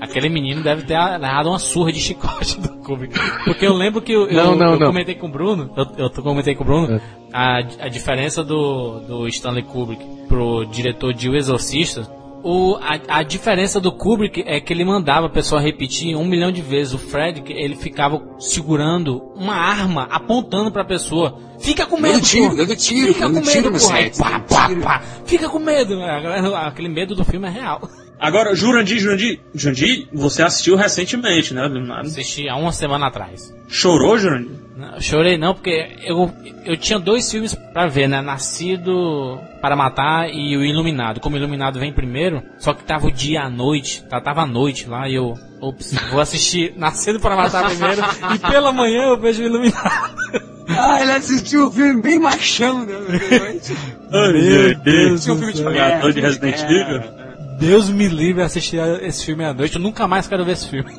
Aquele 0.00 0.28
menino 0.28 0.62
deve 0.62 0.82
ter 0.82 0.98
levado 0.98 1.48
uma 1.48 1.58
surra 1.58 1.92
de 1.92 2.00
chicote 2.00 2.60
do 2.60 2.68
Kubrick. 2.80 3.14
Porque 3.44 3.64
eu 3.66 3.72
lembro 3.74 4.02
que 4.02 4.12
eu, 4.12 4.26
eu- 4.28 4.34
Não, 4.44 4.56
não, 4.56 4.72
eu 4.72 4.78
não. 4.80 4.86
comentei 4.88 5.14
com 5.14 5.28
o 5.28 5.30
Bruno, 5.30 5.72
eu, 5.76 5.86
eu 5.96 6.10
comentei 6.10 6.54
com 6.54 6.64
o 6.64 6.66
Bruno, 6.66 6.96
É. 6.96 7.00
a, 7.32 7.58
a 7.58 7.88
diferença 7.88 8.42
do, 8.42 8.98
do 9.00 9.28
Stanley 9.28 9.62
Kubrick 9.62 10.04
pro 10.28 10.64
diretor 10.66 11.14
de 11.14 11.28
O 11.30 11.36
Exorcista. 11.36 12.02
O, 12.42 12.76
a, 12.80 13.20
a 13.20 13.22
diferença 13.22 13.80
do 13.80 13.92
Kubrick 13.92 14.42
é 14.46 14.60
que 14.60 14.72
ele 14.72 14.84
mandava 14.84 15.26
a 15.26 15.30
pessoa 15.30 15.60
repetir 15.60 16.16
um 16.16 16.26
milhão 16.26 16.50
de 16.50 16.60
vezes. 16.60 16.92
O 16.92 16.98
Fred, 16.98 17.40
que 17.42 17.52
ele 17.52 17.76
ficava 17.76 18.20
segurando 18.38 19.22
uma 19.36 19.54
arma, 19.54 20.08
apontando 20.10 20.72
pra 20.72 20.84
pessoa. 20.84 21.38
Fica 21.60 21.86
com 21.86 21.96
medo, 21.96 22.14
Dando 22.14 22.24
tiro, 22.24 22.56
dando 22.56 22.76
tiro, 22.76 23.14
Fica 23.14 23.28
dando 23.28 23.40
com 23.40 23.46
medo, 23.46 23.70
no 23.70 23.78
porra. 23.78 23.94
Aí, 23.94 24.04
set, 24.04 24.18
pá, 24.18 24.30
dando 24.30 24.48
pá, 24.48 24.68
tiro. 24.68 24.80
pá. 24.80 25.02
Fica 25.24 25.48
com 25.48 25.58
medo. 25.60 26.02
Aquele 26.02 26.88
medo 26.88 27.14
do 27.14 27.24
filme 27.24 27.46
é 27.46 27.50
real. 27.50 27.88
Agora, 28.18 28.54
Jurandir, 28.54 28.98
Jurandir, 28.98 29.40
Jurandir, 29.54 30.08
você 30.12 30.42
assistiu 30.42 30.76
recentemente, 30.76 31.54
né? 31.54 31.68
Assisti 32.00 32.48
há 32.48 32.56
uma 32.56 32.72
semana 32.72 33.06
atrás. 33.06 33.52
Chorou, 33.68 34.18
Jurandir? 34.18 34.61
Não, 34.76 35.00
chorei 35.00 35.36
não, 35.36 35.52
porque 35.54 35.96
eu, 36.02 36.32
eu 36.64 36.76
tinha 36.78 36.98
dois 36.98 37.30
filmes 37.30 37.54
pra 37.54 37.86
ver, 37.86 38.08
né? 38.08 38.22
Nascido 38.22 39.38
para 39.60 39.76
Matar 39.76 40.28
e 40.30 40.56
o 40.56 40.64
Iluminado. 40.64 41.20
Como 41.20 41.36
o 41.36 41.38
Iluminado 41.38 41.78
vem 41.78 41.92
primeiro, 41.92 42.42
só 42.58 42.72
que 42.72 42.82
tava 42.82 43.06
o 43.06 43.12
dia 43.12 43.42
à 43.42 43.50
noite, 43.50 44.02
tá, 44.08 44.20
tava 44.20 44.42
à 44.42 44.46
noite 44.46 44.88
lá 44.88 45.08
e 45.08 45.14
eu, 45.14 45.34
ops, 45.60 45.94
vou 46.10 46.20
assistir 46.20 46.72
Nascido 46.78 47.20
para 47.20 47.36
Matar 47.36 47.68
primeiro 47.68 48.02
e 48.34 48.38
pela 48.38 48.72
manhã 48.72 49.02
eu 49.08 49.20
vejo 49.20 49.42
o 49.42 49.46
Iluminado. 49.46 50.22
Ah, 50.68 51.02
ele 51.02 51.10
assistiu 51.12 51.66
o 51.66 51.70
filme 51.72 52.00
bem 52.00 52.18
machão, 52.20 52.86
né? 52.86 52.94
Meu 54.10 54.74
Deus 54.78 55.26
um 55.28 55.34
do 55.34 55.38
filme 55.38 55.52
de 55.52 55.58
céu. 55.58 55.66
pagador 55.66 56.12
de 56.12 56.20
Resident 56.20 56.60
É. 56.60 56.72
Evil? 56.72 57.02
Deus 57.58 57.90
me 57.90 58.08
livre 58.08 58.42
assistir 58.42 58.78
esse 59.02 59.24
filme 59.26 59.44
à 59.44 59.52
noite, 59.52 59.74
eu 59.76 59.82
nunca 59.82 60.06
mais 60.06 60.26
quero 60.28 60.44
ver 60.44 60.52
esse 60.52 60.68
filme. 60.68 60.90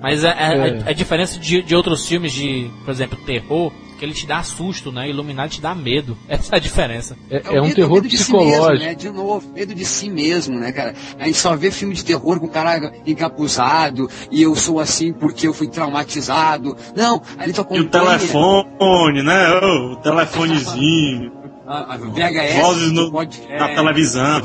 Mas 0.00 0.24
a, 0.24 0.30
a- 0.32 0.54
É. 0.68 0.82
a- 0.86 0.92
diferença 0.92 1.38
de, 1.38 1.62
de 1.62 1.74
outros 1.74 2.06
filmes 2.06 2.32
de, 2.32 2.70
por 2.84 2.90
exemplo, 2.90 3.18
terror, 3.24 3.72
que 3.98 4.04
ele 4.04 4.12
te 4.12 4.26
dá 4.26 4.42
susto, 4.42 4.90
né? 4.90 5.08
Iluminado 5.08 5.50
te 5.50 5.60
dá 5.60 5.72
medo. 5.74 6.18
Essa 6.28 6.56
é 6.56 6.58
a 6.58 6.60
diferença. 6.60 7.16
É, 7.30 7.36
o 7.48 7.56
é 7.56 7.60
um 7.60 7.64
medo- 7.64 7.76
terror 7.76 7.94
medo 7.94 8.08
de 8.08 8.18
si 8.18 8.32
mesmo, 8.32 8.48
psicológico. 8.50 8.84
né? 8.86 8.94
De 8.96 9.10
novo, 9.10 9.52
medo 9.54 9.74
de 9.74 9.84
si 9.84 10.10
mesmo, 10.10 10.58
né, 10.58 10.72
cara? 10.72 10.94
A 11.18 11.26
gente 11.26 11.38
só 11.38 11.54
vê 11.56 11.70
filme 11.70 11.94
de 11.94 12.04
terror 12.04 12.40
com 12.40 12.46
o 12.46 12.50
cara 12.50 12.92
encapuzado 13.06 14.10
e 14.32 14.42
eu 14.42 14.54
sou 14.56 14.80
assim 14.80 15.12
porque 15.12 15.46
eu 15.46 15.54
fui 15.54 15.68
traumatizado. 15.68 16.76
Não, 16.96 17.22
ali 17.38 17.52
tu 17.52 17.64
E 17.70 17.80
o 17.80 17.84
telefone, 17.88 19.22
né? 19.22 19.48
Ô, 19.62 19.92
o 19.92 19.96
telefonezinho. 19.96 21.32
A, 21.66 21.94
a 21.94 21.96
VHS, 21.96 22.56
Vozes 22.60 22.92
no, 22.92 23.10
pode, 23.10 23.40
na 23.48 23.70
é, 23.70 23.74
televisão. 23.74 24.42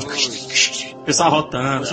Pessoal 1.04 1.30
rotando. 1.30 1.84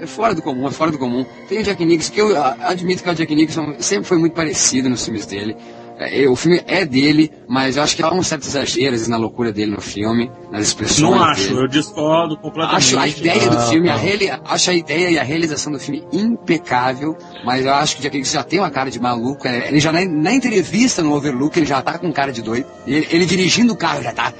É 0.00 0.06
fora 0.06 0.34
do 0.34 0.42
comum, 0.42 0.66
é 0.66 0.70
fora 0.72 0.90
do 0.90 0.98
comum. 0.98 1.24
Tem 1.48 1.60
o 1.60 1.62
Jack 1.62 1.84
Nicholson, 1.84 2.12
que 2.12 2.20
eu 2.20 2.42
admito 2.42 3.02
que 3.02 3.08
o 3.10 3.14
Jack 3.14 3.34
Nicholson 3.34 3.76
sempre 3.78 4.04
foi 4.04 4.18
muito 4.18 4.32
parecido 4.32 4.88
nos 4.88 5.04
filmes 5.04 5.24
dele. 5.26 5.56
É, 6.08 6.28
o 6.28 6.36
filme 6.36 6.60
é 6.66 6.84
dele, 6.84 7.30
mas 7.48 7.76
eu 7.76 7.82
acho 7.82 7.94
que 7.96 8.02
há 8.02 8.12
um 8.12 8.22
certo 8.22 8.42
exagero 8.46 8.86
às 8.86 8.92
vezes, 8.92 9.08
na 9.08 9.16
loucura 9.16 9.52
dele 9.52 9.70
no 9.72 9.80
filme, 9.80 10.30
nas 10.50 10.62
expressões 10.68 11.00
Não 11.00 11.22
acho, 11.22 11.48
dele. 11.48 11.60
eu 11.60 11.68
discordo 11.68 12.36
completamente. 12.36 12.76
Acho 12.78 12.98
a 12.98 13.06
ideia 13.08 13.48
do 13.50 13.56
Ah, 13.58 13.66
filme, 13.68 13.88
a 13.88 13.94
tá. 13.94 13.98
reali- 14.00 14.30
acho 14.44 14.70
a 14.70 14.74
ideia 14.74 15.10
e 15.10 15.18
a 15.18 15.22
realização 15.22 15.72
do 15.72 15.78
filme 15.78 16.04
impecável, 16.12 17.16
mas 17.44 17.64
eu 17.64 17.72
acho 17.74 17.96
que 17.96 18.02
já, 18.02 18.10
que 18.10 18.16
ele 18.18 18.24
já 18.24 18.42
tem 18.42 18.58
uma 18.58 18.70
cara 18.70 18.90
de 18.90 19.00
maluco. 19.00 19.46
é, 19.46 19.68
Ele 19.68 19.80
já 19.80 19.92
na, 19.92 20.04
na 20.04 20.32
entrevista 20.32 21.02
no 21.02 21.12
Overlook, 21.14 21.58
ele 21.58 21.66
já 21.66 21.80
tá 21.82 21.98
com 21.98 22.12
cara 22.12 22.32
de 22.32 22.42
doido. 22.42 22.66
Ele, 22.86 23.06
ele 23.10 23.26
dirigindo 23.26 23.72
o 23.72 23.76
carro 23.76 24.02
já 24.02 24.12
tá. 24.12 24.32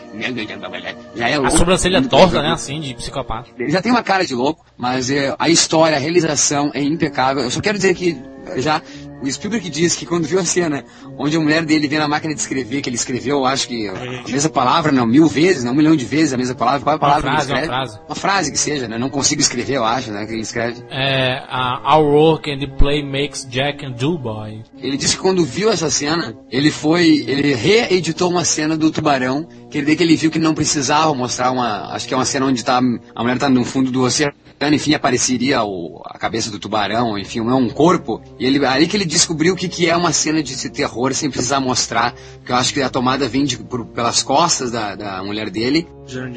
Já 1.15 1.29
é 1.29 1.35
A 1.35 1.39
louco. 1.39 1.57
sobrancelha 1.59 2.01
Muito 2.01 2.11
torta, 2.11 2.43
né? 2.43 2.53
Assim, 2.53 2.81
de 2.81 2.95
psicopata. 2.95 3.49
Ele 3.59 3.71
já 3.71 3.81
tem 3.83 3.91
uma 3.93 4.03
cara 4.03 4.25
de 4.25 4.35
louco, 4.35 4.65
mas 4.77 5.11
é, 5.11 5.35
a 5.39 5.49
história, 5.49 5.97
a 5.97 6.01
realização 6.01 6.71
é 6.75 6.83
impecável. 6.83 7.43
Eu 7.43 7.51
só 7.51 7.61
quero 7.61 7.77
dizer 7.79 7.95
que 7.95 8.17
já 8.57 8.81
o 9.23 9.33
Spielberg 9.33 9.71
diz 9.71 9.95
que 9.95 10.05
quando 10.05 10.27
viu 10.27 10.39
a 10.39 10.45
cena 10.45 10.85
onde 11.19 11.37
a 11.37 11.41
mulher 11.41 11.65
dele 11.65 11.89
vê 11.89 11.99
na 11.99 12.09
máquina 12.09 12.35
de 12.35 12.41
escrever, 12.41 12.81
que 12.81 12.89
ele 12.89 12.97
escreveu, 12.97 13.45
acho 13.45 13.69
que 13.69 13.89
a 13.89 14.29
mesma 14.29 14.51
palavra, 14.51 14.93
não, 14.93 15.07
mil 15.07 15.27
vezes, 15.27 15.65
não, 15.65 15.73
um 15.73 15.77
milhão 15.77 15.97
de 15.97 16.05
vezes 16.05 16.33
a 16.33 16.37
mesma 16.37 16.55
palavra, 16.55 16.81
qual 16.81 16.95
é 16.95 16.97
a 16.97 16.99
palavra 16.99 17.31
frase, 17.31 17.47
que 17.47 17.53
ele 17.53 17.59
uma 17.59 17.65
escreve? 17.65 17.87
frase. 17.87 18.01
Uma 18.09 18.15
frase 18.15 18.53
que 18.53 18.59
seja, 18.59 18.89
né? 18.89 18.99
Não 18.99 19.09
consigo 19.09 19.41
escrever, 19.41 19.77
eu 19.77 19.85
acho, 19.85 20.11
né? 20.11 20.27
Que 20.27 20.33
ele 20.33 20.43
escreve. 20.43 20.83
É, 20.91 21.43
a 21.49 21.97
Our 21.97 22.15
Work 22.15 22.51
and 22.51 22.59
the 22.59 22.67
Play 22.67 23.03
Makes 23.03 23.47
Jack 23.49 23.85
and 23.85 23.93
Do 23.93 24.19
Boy. 24.19 24.63
Ele 24.79 24.97
disse 24.97 25.17
que 25.17 25.23
quando 25.23 25.45
viu 25.45 25.71
essa 25.71 25.91
cena, 25.91 26.37
ele 26.51 26.71
foi, 26.71 27.25
ele 27.27 27.55
reeditou 27.55 28.31
uma 28.31 28.45
cena 28.45 28.77
do 28.77 28.91
tubarão, 28.91 29.47
que 29.71 29.79
ele, 29.79 29.97
que 29.97 30.03
ele 30.03 30.17
viu 30.17 30.31
que 30.31 30.39
não 30.39 30.55
precisava 30.55 31.15
mostrar 31.15 31.51
uma, 31.51 31.95
acho 31.95 32.07
que 32.07 32.15
é 32.15 32.17
uma 32.17 32.25
cena 32.25 32.47
onde 32.47 32.65
tá, 32.65 32.79
a 33.15 33.23
mulher 33.23 33.39
tá 33.39 33.49
no 33.49 33.65
fundo 33.65 33.91
do 33.91 34.03
oceano, 34.03 34.35
enfim, 34.71 34.95
apareceria 34.95 35.63
o, 35.63 36.03
a 36.05 36.19
cabeça 36.19 36.51
do 36.51 36.59
tubarão, 36.59 37.19
enfim, 37.19 37.41
é 37.41 37.55
um 37.55 37.69
corpo, 37.69 38.23
e 38.39 38.47
ele, 38.47 38.65
aí 38.67 38.87
que 38.87 38.97
ele 38.97 39.05
descobriu 39.05 39.55
o 39.55 39.57
que, 39.57 39.69
que 39.69 39.89
é 39.89 39.97
uma 39.97 40.13
cena 40.13 40.43
de 40.43 40.71
terror 40.71 41.15
sem 41.15 41.31
precisar 41.31 41.61
mostrar, 41.61 42.15
porque 42.43 42.53
eu 42.53 42.57
acho 42.57 42.75
que 42.75 42.83
a 42.83 42.91
tomada 42.91 43.29
vem 43.29 43.45
de, 43.45 43.57
por- 43.57 43.87
pelas 43.87 44.21
costas 44.23 44.73
da, 44.73 44.97
da 44.97 45.23
mulher 45.23 45.49
dele, 45.49 45.87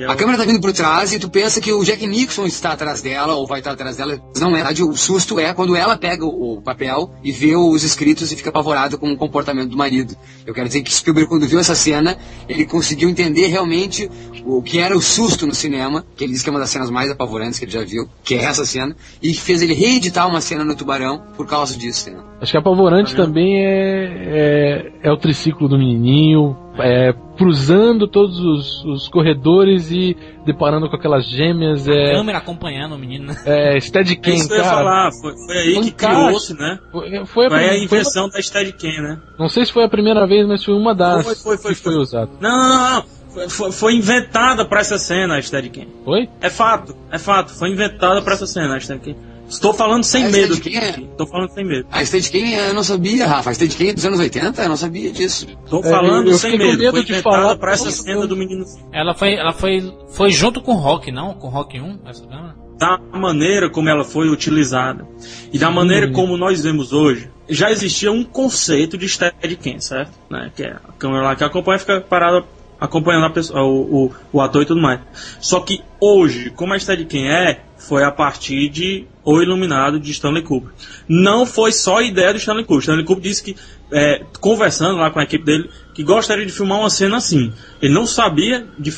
a 0.08 0.16
câmera 0.16 0.38
tá 0.38 0.44
vindo 0.46 0.62
por 0.62 0.72
trás 0.72 1.12
e 1.12 1.18
tu 1.20 1.28
pensa 1.30 1.60
que 1.60 1.74
o 1.74 1.84
Jack 1.84 2.06
Nixon 2.06 2.46
está 2.46 2.72
atrás 2.74 3.02
dela 3.02 3.34
ou 3.34 3.48
vai 3.48 3.60
estar 3.60 3.72
atrás 3.72 3.98
dela. 3.98 4.22
Não 4.40 4.50
é. 4.50 4.52
Na 4.52 4.58
verdade, 4.58 4.84
o 4.84 4.96
susto 4.96 5.40
é 5.40 5.52
quando 5.54 5.76
ela 5.76 5.98
pega 5.98 6.24
o, 6.24 6.58
o 6.58 6.62
papel 6.62 7.12
e 7.24 7.32
vê 7.32 7.56
os 7.56 7.84
escritos 7.84 8.32
e 8.32 8.36
fica 8.36 8.50
apavorada 8.52 8.96
com 8.98 9.12
o 9.12 9.18
comportamento 9.18 9.70
do 9.72 9.76
marido. 9.78 10.16
Eu 10.46 10.54
quero 10.54 10.68
dizer 10.68 10.84
que 10.84 10.94
Spielberg, 10.94 11.28
quando 11.28 11.48
viu 11.48 11.60
essa 11.60 11.74
cena, 11.74 12.16
ele 12.48 12.66
conseguiu 12.66 13.10
entender 13.10 13.48
realmente 13.48 14.10
o 14.46 14.62
que 14.62 14.78
era 14.78 14.96
o 14.96 15.02
susto 15.02 15.48
no 15.48 15.56
cinema, 15.56 16.06
que 16.16 16.24
ele 16.24 16.34
diz 16.34 16.44
que 16.44 16.50
é 16.50 16.54
uma 16.54 16.60
das 16.60 16.70
cenas 16.70 16.92
mais 16.92 17.10
apavorantes 17.10 17.58
que 17.58 17.66
ele 17.66 17.72
já 17.72 17.84
viu, 17.84 18.08
que 18.24 18.36
é 18.36 18.44
essa 18.44 18.64
cena, 18.66 18.96
e 19.22 19.34
fez 19.34 19.64
ele 19.64 19.74
reeditar 19.74 20.28
uma 20.28 20.40
cena 20.40 20.64
no 20.64 20.76
Tubarão 20.76 21.24
por 21.36 21.48
causa 21.48 21.76
disso. 21.76 22.12
Né? 22.12 22.20
Acho 22.40 22.52
que 22.52 22.58
apavorante 22.58 23.16
também 23.16 23.58
é, 23.66 24.92
é, 25.02 25.10
é 25.10 25.12
o 25.12 25.18
triciclo 25.18 25.68
do 25.68 25.78
menininho, 26.00 26.56
é, 26.78 27.14
cruzando 27.38 28.08
todos 28.08 28.40
os, 28.40 28.84
os 28.86 29.08
corredores 29.10 29.92
e 29.92 30.16
deparando 30.46 30.90
com 30.90 30.96
aquelas 30.96 31.26
gêmeas. 31.28 31.88
É, 31.88 32.12
Câmera 32.14 32.38
acompanhando 32.38 32.96
o 32.96 32.98
menino, 33.00 33.26
né? 33.28 33.36
é 33.46 33.78
É 33.78 33.80
Steadicam, 33.80 34.34
isso 34.34 34.48
que 34.48 34.54
eu 34.54 34.58
ia 34.58 34.64
cara. 34.64 34.76
falar, 34.78 35.10
foi, 35.22 35.34
foi 35.46 35.58
aí 35.58 35.82
que 35.82 35.92
criou-se, 35.92 36.54
né? 36.54 36.80
Foi, 36.92 37.10
foi 37.10 37.20
a, 37.20 37.26
Foi 37.26 37.46
a 37.46 37.50
prim- 37.50 37.68
foi 37.70 37.84
invenção 37.98 38.30
da 38.30 38.42
Steadicam, 38.42 39.02
né? 39.02 39.20
não 39.40 39.50
sei 39.50 39.66
se 39.66 39.72
foi 39.74 39.84
a 39.84 39.90
primeira 39.90 40.26
vez, 40.28 40.48
mas 40.48 40.64
foi 40.64 40.74
uma 40.74 40.94
das 40.94 41.24
Foi, 41.26 41.36
foi, 41.36 41.58
foi, 41.58 41.76
que 41.76 41.82
foi 41.82 41.94
foi. 41.94 42.02
usada. 42.02 42.32
Não, 42.40 42.50
não, 42.50 42.70
não, 42.70 42.96
não. 42.96 43.04
Foi, 43.36 43.50
foi- 43.50 43.72
foi 43.74 43.96
inventada 43.96 44.64
pra 44.66 44.80
essa 44.80 44.98
cena 44.98 45.36
a 45.38 45.42
Steadicam. 45.42 45.86
Foi? 46.06 46.30
É 46.40 46.50
fato, 46.50 46.96
é 47.12 47.20
fato. 47.20 47.52
Foi 47.54 47.70
inventada 47.70 48.22
pra 48.22 48.34
essa 48.34 48.48
cena 48.48 48.76
a 48.76 48.80
Steadicam. 48.80 49.16
Estou 49.48 49.74
falando 49.74 50.04
sem 50.04 50.26
A 50.26 50.30
medo. 50.30 50.56
Steadicam 50.56 50.82
é- 50.82 51.00
Estou 51.12 51.28
falando 51.28 51.50
sem 51.52 51.66
medo. 51.66 51.88
A 51.92 52.04
Steadicam 52.06 52.40
eu 52.48 52.74
não 52.74 52.84
sabia, 52.84 53.28
Rafa. 53.28 53.50
A 53.50 53.54
Steadicam 53.54 53.88
é 53.90 53.94
dos 53.94 54.06
anos 54.06 54.20
80? 54.20 54.64
Eu 54.64 54.70
não 54.70 54.78
sabia 54.78 55.12
disso. 55.12 55.48
Estou 55.64 55.80
É, 55.86 55.90
falando 55.90 56.28
eu- 56.28 56.32
eu 56.34 56.38
sem 56.38 56.58
medo. 56.58 56.78
medo 56.80 56.92
Foi 56.92 57.04
de 57.06 57.22
falar 57.22 57.56
pra 57.58 57.74
essa 57.74 57.92
cena 57.92 58.26
do 58.26 58.36
menino. 58.36 58.66
Ela 58.92 59.14
foi, 59.14 59.34
ela 59.36 59.54
foi, 59.54 59.94
foi 60.10 60.32
junto 60.32 60.62
com 60.62 60.72
o 60.74 60.78
Rock, 60.78 61.12
não? 61.12 61.34
Com 61.36 61.48
o 61.48 61.50
Rock 61.52 61.80
1, 61.80 62.00
essa 62.08 62.22
câmera? 62.26 62.56
da 62.78 63.00
maneira 63.14 63.70
como 63.70 63.88
ela 63.88 64.04
foi 64.04 64.28
utilizada 64.28 65.08
e 65.54 65.58
da 65.58 65.72
maneira 65.72 66.12
como 66.12 66.36
nós 66.36 66.62
vemos 66.62 66.92
hoje, 66.92 67.30
já 67.48 67.72
existia 67.72 68.12
um 68.12 68.22
conceito 68.22 68.98
de 68.98 69.08
Steadicam, 69.08 69.80
certo? 69.80 70.12
Né? 70.30 70.52
Que 70.54 70.64
é 70.64 70.72
a 70.72 70.92
câmera 71.00 71.24
lá 71.24 71.36
que 71.38 71.44
acompanha 71.46 71.80
fica 71.80 72.02
parada 72.02 72.44
acompanhando 72.80 73.26
a 73.26 73.30
pessoa, 73.30 73.64
o, 73.64 74.06
o, 74.06 74.12
o 74.34 74.42
ator 74.42 74.64
e 74.64 74.66
tudo 74.66 74.82
mais. 74.82 75.00
Só 75.40 75.60
que 75.60 75.82
hoje, 76.00 76.50
como 76.52 76.74
a 76.74 76.80
Steadicam 76.80 77.26
é, 77.26 77.62
foi 77.78 78.04
a 78.04 78.12
partir 78.12 78.70
de 78.70 79.06
O 79.24 79.42
Iluminado 79.42 80.00
de 80.00 80.12
Stanley 80.12 80.44
Kubrick. 80.44 80.76
Não 81.08 81.46
foi 81.46 81.72
só 81.72 82.02
ideia 82.02 82.32
do 82.32 82.38
Stanley 82.38 82.66
Kubrick. 82.66 82.84
Stanley 82.84 83.06
Kubrick 83.06 83.28
disse 83.28 83.44
que, 83.44 83.56
é, 83.92 84.24
conversando 84.40 84.98
lá 84.98 85.12
com 85.12 85.20
a 85.20 85.24
equipe 85.24 85.44
dele, 85.44 85.70
que 85.94 86.04
gostaria 86.04 86.46
de 86.46 86.52
filmar 86.52 86.80
uma 86.80 86.90
cena 86.90 87.18
assim. 87.18 87.54
Ele 87.82 87.94
não 87.94 88.06
sabia 88.06 88.68
de 88.78 88.94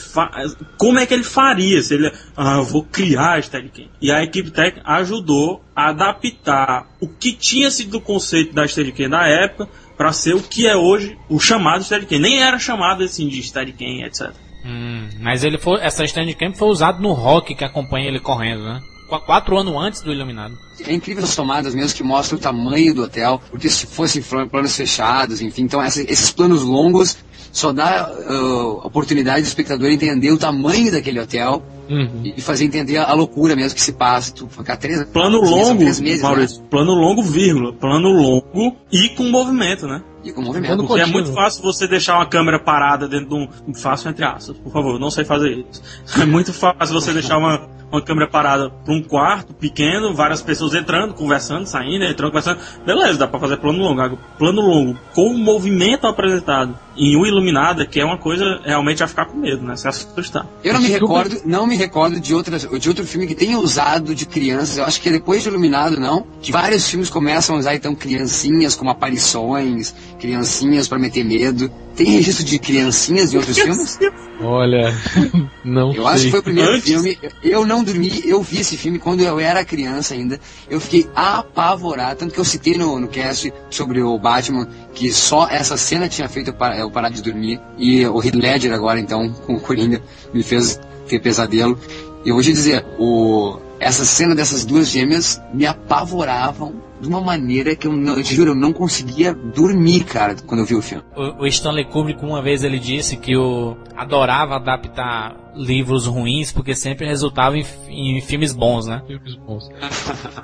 como 0.78 1.00
é 1.00 1.06
que 1.06 1.14
ele 1.14 1.24
faria. 1.24 1.82
Se 1.82 1.94
ele, 1.94 2.12
ah, 2.36 2.58
eu 2.58 2.64
vou 2.64 2.84
criar 2.84 3.38
a 3.38 3.42
Steadicam. 3.42 3.86
E 4.02 4.12
a 4.12 4.24
equipe 4.24 4.52
técnica 4.52 4.88
ajudou 4.90 5.62
a 5.76 5.90
adaptar 5.90 6.88
o 7.00 7.08
que 7.08 7.34
tinha 7.34 7.70
sido 7.70 7.98
o 7.98 8.02
conceito 8.02 8.54
da 8.54 8.68
Steadicam 8.68 9.10
da 9.10 9.28
época 9.28 9.70
para 9.98 10.14
ser 10.14 10.36
o 10.36 10.42
que 10.42 10.68
é 10.68 10.76
hoje 10.76 11.18
o 11.28 11.40
chamado 11.40 11.84
Steadicam. 11.84 12.20
Nem 12.20 12.42
era 12.42 12.60
chamado 12.60 13.04
assim 13.04 13.28
de 13.28 13.42
Steadicam, 13.42 14.06
etc. 14.06 14.32
Hum, 14.66 15.10
mas 15.20 15.44
ele 15.44 15.58
foi, 15.58 15.80
essa 15.82 16.06
Steadicam 16.06 16.54
foi 16.54 16.68
usada 16.68 17.00
no 17.00 17.14
Rock 17.14 17.56
que 17.56 17.64
acompanha 17.64 18.08
ele 18.08 18.20
correndo, 18.20 18.64
né? 18.64 18.80
Qu- 19.10 19.22
Quatro 19.22 19.58
anos 19.58 19.74
antes 19.76 20.02
do 20.02 20.12
Iluminado. 20.12 20.54
É 20.86 20.94
incrível 20.94 21.24
as 21.24 21.36
tomadas 21.36 21.74
mesmo 21.74 21.96
que 21.96 22.04
mostram 22.04 22.38
o 22.38 22.42
tamanho 22.42 22.94
do 22.94 23.04
hotel, 23.04 23.42
porque 23.50 23.70
se 23.70 23.88
fossem 23.88 24.22
planos 24.22 24.76
fechados, 24.76 25.42
enfim, 25.42 25.64
então 25.64 25.82
essa- 25.82 26.02
esses 26.02 26.30
planos 26.32 26.62
longos 26.64 27.18
só 27.58 27.72
dá 27.74 28.10
ah, 28.10 28.86
oportunidade 28.86 29.42
do 29.42 29.46
espectador 29.48 29.90
entender 29.90 30.32
o 30.32 30.38
tamanho 30.38 30.92
daquele 30.92 31.20
hotel 31.20 31.64
Uhum. 31.90 32.34
e 32.36 32.42
fazer 32.42 32.66
entender 32.66 32.98
a 32.98 33.14
loucura 33.14 33.56
mesmo 33.56 33.74
que 33.74 33.82
se 33.82 33.94
passa. 33.94 34.34
Tu 34.34 34.46
ficar 34.50 34.76
três, 34.76 35.06
Plano 35.06 35.40
três- 35.40 35.52
longo, 35.52 35.78
três 35.80 36.00
meses, 36.02 36.22
Maurício. 36.22 36.62
Plano 36.64 36.94
longo, 36.94 37.24
vírgula. 37.24 37.72
Plano 37.72 38.10
longo 38.10 38.76
e 38.92 39.08
com 39.16 39.24
movimento, 39.30 39.88
né? 39.88 39.94
né? 40.00 40.04
E 40.22 40.34
com 40.34 40.42
movimento. 40.42 40.86
Porque 40.86 41.02
é 41.02 41.06
muito 41.06 41.32
fácil 41.32 41.64
você 41.64 41.88
deixar 41.88 42.16
uma 42.16 42.26
câmera 42.26 42.60
parada 42.60 43.08
dentro 43.08 43.30
de 43.30 43.36
um. 43.36 43.74
Fácil 43.74 44.10
entre 44.10 44.26
aspas, 44.26 44.58
por 44.58 44.74
favor, 44.74 45.00
não 45.00 45.10
sei 45.10 45.24
fazer 45.24 45.66
isso. 45.72 45.82
É 46.22 46.26
muito 46.26 46.52
fácil 46.52 46.94
você 46.94 47.14
deixar 47.14 47.38
uma, 47.38 47.66
uma 47.92 48.02
câmera 48.02 48.28
parada 48.30 48.70
para 48.70 48.94
um 48.94 49.02
quarto 49.02 49.54
pequeno, 49.54 50.14
várias 50.14 50.42
pessoas 50.42 50.74
entrando, 50.74 51.14
conversando, 51.14 51.66
saindo, 51.66 52.04
entrando, 52.04 52.32
conversando. 52.32 52.60
Beleza, 52.86 53.18
dá 53.18 53.28
pra 53.28 53.40
fazer 53.40 53.58
plano 53.58 53.80
longo. 53.80 54.02
Agora, 54.02 54.22
Plano 54.38 54.62
longo 54.62 54.98
com 55.14 55.30
o 55.34 55.38
movimento 55.38 56.06
apresentado 56.06 56.78
em 56.98 57.16
um 57.16 57.26
iluminada, 57.26 57.86
que 57.86 58.00
é 58.00 58.06
uma 58.06 58.18
coisa 58.18 58.60
realmente 58.64 59.04
a 59.04 59.08
ficar 59.08 59.26
com 59.26 59.38
medo, 59.38 59.64
né? 59.64 59.76
Se 59.76 59.88
assustar. 59.88 60.46
Eu 60.64 60.74
não 60.74 60.82
me 60.82 60.88
recordo, 60.90 61.42
não 61.46 61.68
me 61.68 61.76
recordo 61.76 62.20
de, 62.20 62.34
outras, 62.34 62.68
de 62.80 62.90
outro 62.90 63.06
filme 63.06 63.26
que 63.28 63.36
tenha 63.36 63.58
usado 63.60 64.14
de 64.16 64.26
crianças. 64.26 64.78
Eu 64.78 64.84
acho 64.86 65.00
que 65.02 65.10
é 65.10 65.12
depois 65.14 65.44
de 65.44 65.50
Iluminado, 65.50 66.00
não. 66.00 66.26
Que 66.42 66.52
vários 66.52 66.88
filmes 66.90 67.10
começam 67.10 67.56
a 67.56 67.60
usar 67.60 67.76
então 67.76 67.94
criancinhas 67.96 68.76
como 68.76 68.90
aparições, 68.92 69.94
criancinhas 70.20 70.88
pra 70.88 70.98
meter 71.00 71.24
medo. 71.24 71.72
Tem 71.96 72.06
registro 72.08 72.46
de 72.46 72.60
criancinhas 72.60 73.34
em 73.34 73.38
outros 73.38 73.58
filmes? 73.58 73.98
Olha, 74.40 74.94
não 75.66 75.88
Eu 75.94 76.04
sei. 76.04 76.06
acho 76.14 76.24
que 76.26 76.30
foi 76.32 76.40
o 76.40 76.44
primeiro 76.44 76.72
Antes- 76.74 76.84
filme. 76.84 77.18
Eu 77.42 77.66
não 77.66 77.77
dormi, 77.84 78.22
eu 78.26 78.42
vi 78.42 78.60
esse 78.60 78.76
filme 78.78 79.00
quando 79.00 79.22
eu 79.22 79.40
era 79.40 79.64
criança 79.66 80.14
ainda. 80.14 80.40
Eu 80.70 80.80
fiquei 80.80 81.08
apavorado, 81.16 82.20
tanto 82.20 82.34
que 82.34 82.40
eu 82.40 82.46
citei 82.46 82.78
no, 82.78 83.00
no 83.00 83.08
cast 83.08 83.54
sobre 83.70 84.02
o 84.02 84.18
Batman 84.18 84.68
que 84.94 85.12
só 85.12 85.48
essa 85.50 85.78
cena 85.78 86.08
tinha 86.10 86.28
feito 86.28 86.50
eu 86.50 86.54
par- 86.54 86.78
eu 86.78 86.90
parar 86.92 87.10
de 87.10 87.22
dormir. 87.22 87.60
E 87.78 88.06
o 88.06 88.22
Heath 88.24 88.36
Ledger 88.36 88.74
agora, 88.74 89.00
então, 89.00 89.30
com 89.46 89.56
o 89.56 89.60
Coringa, 89.60 90.02
me 90.34 90.44
fez 90.44 90.80
ter 91.08 91.20
pesadelo. 91.20 91.80
E 92.26 92.30
eu 92.30 92.36
vou 92.36 92.44
te 92.44 92.52
dizer, 92.52 92.86
o, 93.00 93.58
essa 93.80 94.06
cena 94.06 94.36
dessas 94.36 94.66
duas 94.66 94.90
gêmeas 94.90 95.42
me 95.54 95.66
apavoravam 95.66 96.87
de 97.00 97.08
uma 97.08 97.22
maneira 97.22 97.76
que 97.76 97.88
eu, 97.88 97.94
não, 97.94 98.18
eu 98.18 98.24
te 98.24 98.34
juro, 98.34 98.52
eu 98.52 98.56
não 98.56 98.74
conseguia 98.74 99.34
dormir, 99.34 100.04
cara, 100.04 100.36
quando 100.46 100.62
eu 100.62 100.66
vi 100.66 100.76
o 100.76 100.82
filme. 100.82 101.04
O, 101.16 101.44
o 101.44 101.48
Stanley 101.48 101.86
Kubrick 101.86 102.24
uma 102.24 102.42
vez 102.42 102.64
ele 102.64 102.80
disse 102.80 103.18
que 103.18 103.36
o 103.36 103.78
adorava 103.96 104.56
adaptar 104.56 105.36
livros 105.56 106.06
ruins 106.06 106.52
porque 106.52 106.76
sempre 106.76 107.08
resultava 107.08 107.58
em, 107.58 107.66
em 107.90 108.22
filmes 108.22 108.54
bons, 108.54 108.88
né? 108.88 109.02
Filmes 109.06 109.36
bons. 109.36 109.70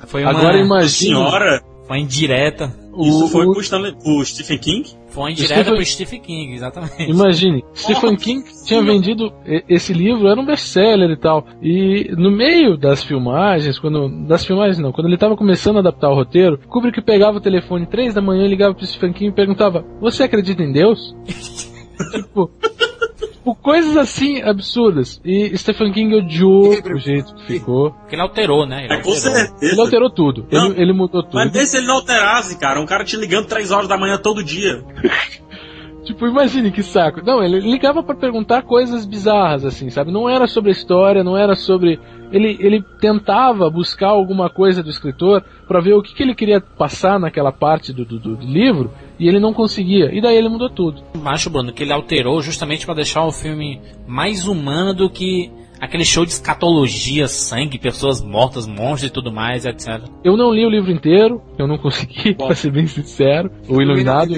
Foi 0.08 0.24
uma, 0.24 0.32
Agora 0.32 0.58
imagine. 0.58 1.16
Senhora, 1.16 1.62
foi 1.88 2.00
indireta. 2.00 2.74
isso 2.98 3.26
o- 3.26 3.28
foi 3.28 3.46
o- 3.48 3.52
pro, 3.54 3.62
Stanley, 3.62 3.94
pro 4.02 4.24
Stephen 4.26 4.58
King? 4.60 4.90
Foi 5.10 5.32
indireta 5.32 5.54
Stephen- 5.62 5.76
pro 5.76 5.86
Stephen 5.86 6.20
King, 6.22 6.54
exatamente. 6.54 7.04
Imagine, 7.10 7.64
Stephen 7.76 8.16
King 8.16 8.44
tinha 8.66 8.82
vendido 8.82 9.32
esse 9.70 9.94
livro, 9.94 10.28
era 10.28 10.40
um 10.40 10.46
best-seller 10.46 11.10
e 11.12 11.18
tal. 11.18 11.46
E 11.62 12.12
no 12.18 12.32
meio 12.32 12.76
das 12.78 13.04
filmagens, 13.04 13.78
quando 13.80 14.10
das 14.28 14.46
filmagens 14.46 14.80
não, 14.80 14.92
quando 14.92 15.08
ele 15.08 15.16
estava 15.16 15.36
começando 15.38 15.78
a 15.78 15.80
adaptar 15.82 16.10
o 16.10 16.16
roteiro, 16.16 16.58
Kubrick 16.68 17.02
pegava 17.02 17.38
o 17.38 17.42
telefone 17.42 17.86
três 17.86 18.14
da 18.14 18.22
manhã, 18.22 18.48
ligava 18.48 18.74
pro 18.74 18.86
Stephen 18.88 19.14
King 19.14 19.30
e 19.30 19.36
perguntava: 19.36 19.86
"Você 20.02 20.24
acredita 20.24 20.64
em 20.64 20.72
Deus?" 20.72 21.16
tipo, 22.12 22.50
tipo, 23.44 23.56
coisas 23.56 23.98
assim 23.98 24.42
absurdas. 24.42 25.20
E 25.24 25.56
Stephen 25.58 25.92
King 25.92 26.16
odiou 26.16 26.70
o 26.70 26.98
jeito 27.00 27.36
que 27.36 27.46
ficou. 27.46 27.92
Porque 27.92 28.16
ele 28.16 28.22
alterou, 28.22 28.66
né? 28.66 28.86
Ele 28.86 28.94
É, 28.94 28.98
com 29.02 29.10
alterou. 29.12 29.16
certeza. 29.36 29.72
Ele 29.74 29.82
alterou 29.82 30.10
tudo. 30.10 30.48
Não, 30.52 30.68
ele, 30.72 30.82
ele 30.82 30.94
mudou 30.94 31.22
tudo. 31.24 31.36
Mas 31.36 31.52
nem 31.52 31.66
se 31.66 31.78
ele 31.78 31.88
não 31.88 31.96
alterasse, 31.96 32.58
cara. 32.58 32.80
Um 32.80 32.86
cara 32.86 33.04
te 33.04 33.18
ligando 33.18 33.48
3 33.48 33.72
horas 33.72 33.88
da 33.88 33.98
manhã 33.98 34.18
todo 34.18 34.44
dia. 34.44 34.84
Tipo, 36.04 36.28
imagine 36.28 36.72
que 36.72 36.84
saco. 36.84 37.22
Não, 37.26 37.42
ele 37.42 37.60
ligava 37.60 38.04
pra 38.04 38.16
perguntar 38.16 38.64
coisas 38.64 39.06
bizarras, 39.06 39.64
assim, 39.66 39.90
sabe? 39.90 40.12
Não 40.12 40.30
era 40.30 40.48
sobre 40.48 40.70
a 40.70 40.74
história, 40.74 41.24
não 41.24 41.38
era 41.38 41.56
sobre. 41.56 42.00
Ele, 42.32 42.58
ele 42.60 42.84
tentava 43.00 43.70
buscar 43.70 44.10
alguma 44.10 44.50
coisa 44.50 44.84
do 44.84 44.90
escritor 44.90 45.44
pra 45.68 45.80
ver 45.80 45.94
o 45.94 46.02
que, 46.02 46.14
que 46.14 46.24
ele 46.24 46.36
queria 46.36 46.60
passar 46.60 47.20
naquela 47.20 47.52
parte 47.52 47.94
do, 47.94 48.04
do, 48.04 48.20
do 48.20 48.36
livro 48.42 48.92
e 49.20 49.28
ele 49.28 49.40
não 49.40 49.54
conseguia. 49.54 50.14
E 50.14 50.20
daí 50.20 50.36
ele 50.36 50.50
mudou 50.50 50.70
tudo. 50.70 51.02
Acho, 51.24 51.50
Bruno, 51.50 51.72
que 51.72 51.84
ele 51.84 51.94
alterou 51.94 52.42
justamente 52.42 52.86
pra 52.86 52.96
deixar 52.96 53.24
o 53.26 53.32
filme 53.32 53.80
mais 54.08 54.48
humano 54.48 54.94
do 54.94 55.10
que 55.10 55.52
aquele 55.84 56.06
show 56.06 56.26
de 56.26 56.32
escatologia, 56.32 57.28
sangue, 57.28 57.78
pessoas 57.78 58.22
mortas, 58.22 58.66
monstros 58.66 59.10
e 59.10 59.14
tudo 59.14 59.32
mais, 59.32 59.66
etc. 59.66 60.02
Eu 60.24 60.38
não 60.38 60.52
li 60.52 60.66
o 60.66 60.70
livro 60.70 60.92
inteiro, 60.92 61.42
eu 61.60 61.68
não 61.68 61.78
consegui, 61.78 62.34
pra 62.36 62.56
ser 62.56 62.72
bem 62.72 62.88
sincero. 62.88 63.52
O 63.68 63.82
Iluminado. 63.82 64.34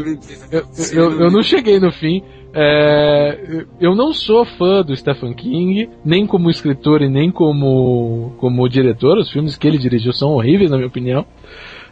Eu, 0.52 0.64
eu, 0.94 1.22
eu 1.22 1.32
não 1.32 1.44
cheguei 1.44 1.80
no 1.80 1.92
fim. 1.92 2.24
É, 2.58 3.66
eu 3.82 3.94
não 3.94 4.14
sou 4.14 4.46
fã 4.46 4.82
do 4.82 4.96
Stephen 4.96 5.34
King, 5.34 5.90
nem 6.06 6.26
como 6.26 6.50
escritor 6.50 7.02
e 7.02 7.10
nem 7.10 7.30
como, 7.30 8.34
como 8.38 8.68
diretor. 8.70 9.18
Os 9.18 9.30
filmes 9.30 9.58
que 9.58 9.68
ele 9.68 9.78
dirigiu 9.78 10.14
são 10.14 10.32
horríveis, 10.32 10.72
na 10.72 10.78
minha 10.78 10.88
opinião. 10.88 11.26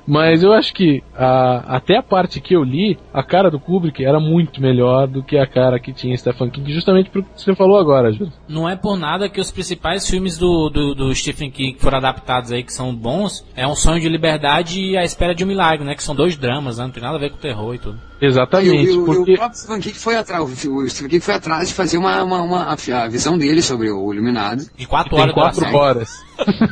Mas 0.06 0.44
eu 0.44 0.52
acho 0.52 0.74
que 0.74 1.02
a, 1.16 1.76
até 1.78 1.98
a 1.98 2.04
parte 2.04 2.42
que 2.42 2.56
eu 2.56 2.64
li, 2.64 2.98
a 3.14 3.24
cara 3.24 3.50
do 3.50 3.60
Kubrick 3.60 4.04
era 4.04 4.20
muito 4.20 4.62
melhor 4.62 5.08
do 5.08 5.24
que 5.24 5.38
a 5.38 5.48
cara 5.48 5.80
que 5.80 5.94
tinha 5.94 6.18
Stephen 6.18 6.50
King, 6.50 6.74
justamente 6.74 7.10
por 7.10 7.24
que 7.24 7.30
você 7.36 7.56
falou 7.56 7.78
agora, 7.78 8.12
Júlio. 8.12 8.34
Não 8.48 8.68
é 8.68 8.76
por 8.76 8.98
nada 8.98 9.30
que 9.30 9.40
os 9.40 9.52
principais 9.52 10.10
filmes 10.10 10.38
do, 10.38 10.70
do, 10.70 10.94
do 10.94 11.16
Stephen 11.16 11.50
King 11.50 11.74
que 11.74 11.82
foram 11.82 11.98
adaptados 11.98 12.52
aí, 12.52 12.64
que 12.64 12.74
são 12.74 12.94
bons, 12.94 13.46
é 13.56 13.66
Um 13.66 13.76
Sonho 13.76 14.00
de 14.00 14.10
Liberdade 14.10 14.82
e 14.82 14.98
A 14.98 15.04
Espera 15.04 15.34
de 15.34 15.44
um 15.44 15.48
Milagre, 15.48 15.86
né? 15.86 15.96
Que 15.96 16.04
são 16.04 16.16
dois 16.16 16.38
dramas, 16.38 16.78
né? 16.78 16.84
Não 16.84 16.92
tem 16.92 17.04
nada 17.04 17.16
a 17.16 17.20
ver 17.20 17.32
com 17.32 17.38
terror 17.38 17.74
e 17.76 17.80
tudo. 17.80 18.00
Exatamente. 18.26 18.92
E 18.92 18.98
o, 18.98 19.06
porque... 19.06 19.34
o 19.34 19.38
próprio 19.38 19.60
Stephen 19.60 19.80
King 19.82 19.98
foi 20.00 20.16
atrás, 20.16 20.44
o 20.44 20.88
Stephen 20.90 21.10
King 21.10 21.20
foi 21.20 21.34
atrás 21.34 21.68
de 21.68 21.74
fazer 21.74 21.98
uma, 21.98 22.24
uma, 22.24 22.42
uma- 22.42 22.64
a, 22.74 23.08
visão 23.08 23.38
dele 23.38 23.62
sobre 23.62 23.90
o 23.92 24.14
Iluminado. 24.14 24.64
De 24.78 24.86
quatro 24.88 25.16
horas 25.16 25.34
quatro 25.34 25.60
duração. 25.60 25.80
horas. 25.80 26.10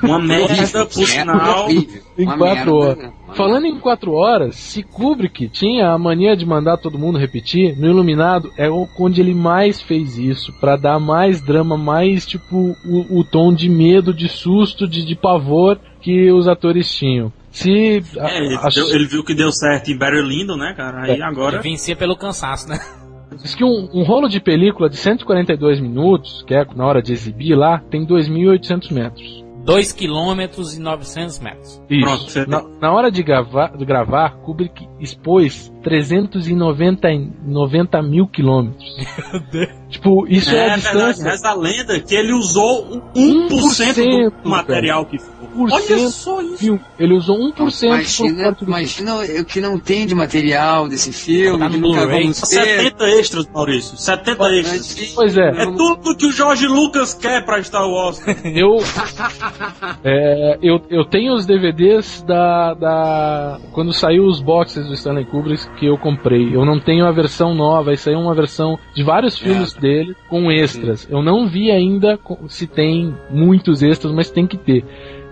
Uma 0.03 0.19
merda, 0.19 0.85
por 0.87 1.03
É 1.03 1.05
sinal. 1.05 1.63
horrível. 1.65 2.01
Em 2.17 2.25
quatro 2.25 2.75
horas. 2.75 3.11
Falando 3.33 3.65
em 3.65 3.79
quatro 3.79 4.11
horas, 4.13 4.55
se 4.55 4.83
Kubrick 4.83 5.47
tinha 5.49 5.89
a 5.91 5.97
mania 5.97 6.35
de 6.35 6.45
mandar 6.45 6.77
todo 6.77 6.99
mundo 6.99 7.17
repetir, 7.17 7.77
no 7.77 7.87
Iluminado 7.87 8.51
é 8.57 8.69
o- 8.69 8.87
onde 8.99 9.21
ele 9.21 9.33
mais 9.33 9.81
fez 9.81 10.17
isso, 10.17 10.51
pra 10.59 10.75
dar 10.75 10.99
mais 10.99 11.41
drama, 11.41 11.77
mais 11.77 12.25
tipo 12.25 12.75
o, 12.85 13.19
o 13.19 13.23
tom 13.23 13.53
de 13.53 13.69
medo, 13.69 14.13
de 14.13 14.27
susto, 14.27 14.87
de, 14.87 15.05
de 15.05 15.15
pavor 15.15 15.79
que 16.01 16.31
os 16.31 16.47
atores 16.47 16.91
tinham. 16.93 17.31
Se 17.51 18.01
a- 18.19 18.29
É, 18.31 18.37
ele, 18.45 18.55
a- 18.55 18.69
deu- 18.69 18.89
ele 18.95 19.05
viu 19.05 19.23
que 19.23 19.33
deu 19.35 19.51
certo 19.51 19.91
em 19.91 19.97
Barry 19.97 20.21
Lyndon, 20.21 20.55
né, 20.57 20.73
cara? 20.75 21.03
Aí 21.03 21.11
Ele 21.11 21.23
agora. 21.23 21.61
vencia 21.61 21.95
pelo 21.95 22.15
cansaço, 22.15 22.67
né? 22.69 22.79
diz 23.41 23.53
que 23.55 23.63
um, 23.63 23.89
um 23.93 24.03
rolo 24.03 24.27
de 24.27 24.39
película 24.39 24.89
de 24.89 24.97
142 24.97 25.79
minutos, 25.79 26.43
que 26.47 26.53
é 26.53 26.65
na 26.75 26.85
hora 26.85 27.01
de 27.01 27.11
exibir 27.13 27.55
lá, 27.55 27.79
tem 27.89 28.05
2.800 28.05 28.91
metros. 28.91 29.41
2 29.63 29.93
km 29.93 30.41
e 30.75 30.79
900 30.79 31.39
metros. 31.39 31.79
Pronto, 31.87 32.23
Isso. 32.23 32.31
você- 32.31 32.45
Na, 32.47 32.63
na 32.81 32.91
hora 32.91 33.11
de 33.11 33.21
gravar, 33.21 33.77
de 33.77 33.85
gravar, 33.85 34.37
Kubrick 34.43 34.87
expôs 34.99 35.71
390 35.83 37.11
e- 37.11 37.29
90 37.45 38.01
mil 38.01 38.27
quilômetros. 38.27 38.83
tipo, 39.89 40.25
isso 40.27 40.49
é, 40.49 40.55
é 40.57 40.61
a 40.71 40.75
verdade, 40.77 40.79
distância. 40.79 41.29
reza 41.29 41.49
a 41.49 41.53
lenda 41.53 41.99
que 41.99 42.15
ele 42.15 42.33
usou 42.33 42.87
um 43.15 43.47
1% 43.47 44.31
do 44.43 44.49
material 44.49 45.05
que 45.05 45.19
ficou. 45.19 45.40
Olha 45.55 45.83
1% 45.83 46.09
só 46.09 46.41
isso. 46.41 46.57
Viu? 46.57 46.79
Ele 46.99 47.13
usou 47.13 47.37
1% 47.37 47.55
por 47.55 47.85
Imagina, 47.85 48.51
do 48.51 48.65
imagina 48.65 49.15
o 49.39 49.45
que 49.45 49.59
não 49.59 49.79
tem 49.79 50.05
de 50.05 50.15
material 50.15 50.87
desse 50.87 51.11
filme, 51.11 51.59
Tá 51.59 51.69
nunca 51.69 52.07
vamos 52.07 52.41
ter. 52.41 52.63
70 52.63 53.09
extras, 53.09 53.49
Maurício. 53.53 53.97
70 53.97 54.43
extras. 54.55 55.13
Pois 55.13 55.37
é. 55.37 55.49
É 55.49 55.65
tudo 55.65 56.15
que 56.15 56.25
o 56.25 56.31
Jorge 56.31 56.67
Lucas 56.67 57.13
quer 57.13 57.45
pra 57.45 57.61
Star 57.63 57.87
Wars. 57.87 58.21
Eu, 58.43 58.77
é, 60.03 60.57
eu, 60.61 60.81
eu 60.89 61.05
tenho 61.05 61.33
os 61.33 61.45
DVDs 61.45 62.23
da, 62.23 62.73
da. 62.73 63.59
Quando 63.71 63.93
saiu 63.93 64.25
os 64.25 64.41
boxes 64.41 64.85
do 64.87 64.93
Stanley 64.93 65.25
Kubrick 65.25 65.69
que 65.77 65.85
eu 65.85 65.97
comprei. 65.97 66.55
Eu 66.55 66.65
não 66.65 66.79
tenho 66.79 67.05
a 67.05 67.11
versão 67.11 67.53
nova, 67.53 67.91
aí 67.91 67.97
saiu 67.97 68.19
uma 68.19 68.33
versão 68.33 68.77
de 68.93 69.03
vários 69.03 69.37
filmes 69.37 69.73
dele 69.73 70.15
com 70.29 70.51
extras. 70.51 71.07
Eu 71.09 71.21
não 71.21 71.47
vi 71.47 71.71
ainda 71.71 72.19
se 72.47 72.67
tem 72.67 73.15
muitos 73.29 73.81
extras, 73.81 74.13
mas 74.13 74.29
tem 74.29 74.47
que 74.47 74.57
ter. 74.57 74.85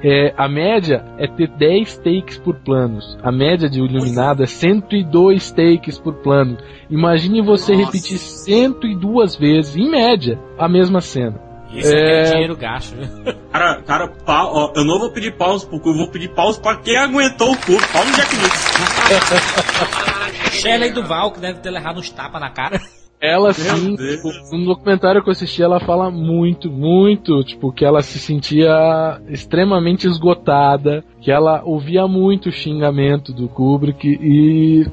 É, 0.03 0.33
a 0.37 0.47
média 0.47 1.03
é 1.17 1.27
ter 1.27 1.47
10 1.49 1.97
takes 1.97 2.37
por 2.37 2.55
planos. 2.55 3.17
A 3.21 3.31
média 3.31 3.69
de 3.69 3.79
Iluminado 3.79 4.43
é 4.43 4.45
102 4.45 5.51
takes 5.51 5.99
por 5.99 6.13
plano. 6.15 6.57
Imagine 6.89 7.41
você 7.41 7.73
Nossa. 7.73 7.85
repetir 7.85 8.17
102 8.17 9.35
vezes, 9.35 9.75
em 9.75 9.89
média, 9.89 10.39
a 10.57 10.69
mesma 10.69 11.01
cena. 11.01 11.41
Isso 11.71 11.93
é, 11.93 12.21
É. 12.21 12.31
dinheiro 12.31 12.55
gasto, 12.55 12.95
viu? 12.95 13.33
Cara, 13.51 13.81
cara, 13.81 14.07
pau, 14.25 14.51
ó, 14.53 14.73
eu 14.75 14.85
não 14.85 14.99
vou 14.99 15.11
pedir 15.11 15.35
pausa, 15.35 15.65
porque 15.67 15.89
eu 15.89 15.93
vou 15.95 16.07
pedir 16.09 16.29
pausa 16.29 16.61
pra 16.61 16.77
quem 16.77 16.95
aguentou 16.95 17.51
o 17.51 17.57
corpo. 17.57 17.91
Pau 17.91 18.05
no 18.05 18.11
Jack 18.15 18.35
Nicholson. 18.35 20.49
Shelley 20.61 20.91
Duval, 20.91 21.31
que 21.31 21.39
deve 21.39 21.59
ter 21.59 21.71
levado 21.71 21.99
uns 21.99 22.09
tapas 22.11 22.39
na 22.39 22.51
cara. 22.51 22.79
Ela 23.21 23.51
sim, 23.51 23.97
tipo, 23.97 24.29
no 24.55 24.65
documentário 24.65 25.21
que 25.21 25.27
eu 25.27 25.33
assisti, 25.33 25.61
ela 25.61 25.79
fala 25.79 26.09
muito, 26.09 26.71
muito, 26.71 27.43
tipo, 27.43 27.69
que 27.71 27.83
ela 27.83 28.01
se 28.01 28.17
sentia 28.17 29.21
extremamente 29.27 30.07
esgotada, 30.07 31.03
que 31.19 31.29
ela 31.29 31.61
ouvia 31.65 32.07
muito 32.07 32.47
o 32.47 32.51
xingamento 32.51 33.33
do 33.33 33.49
Kubrick 33.49 34.07
e 34.07 34.87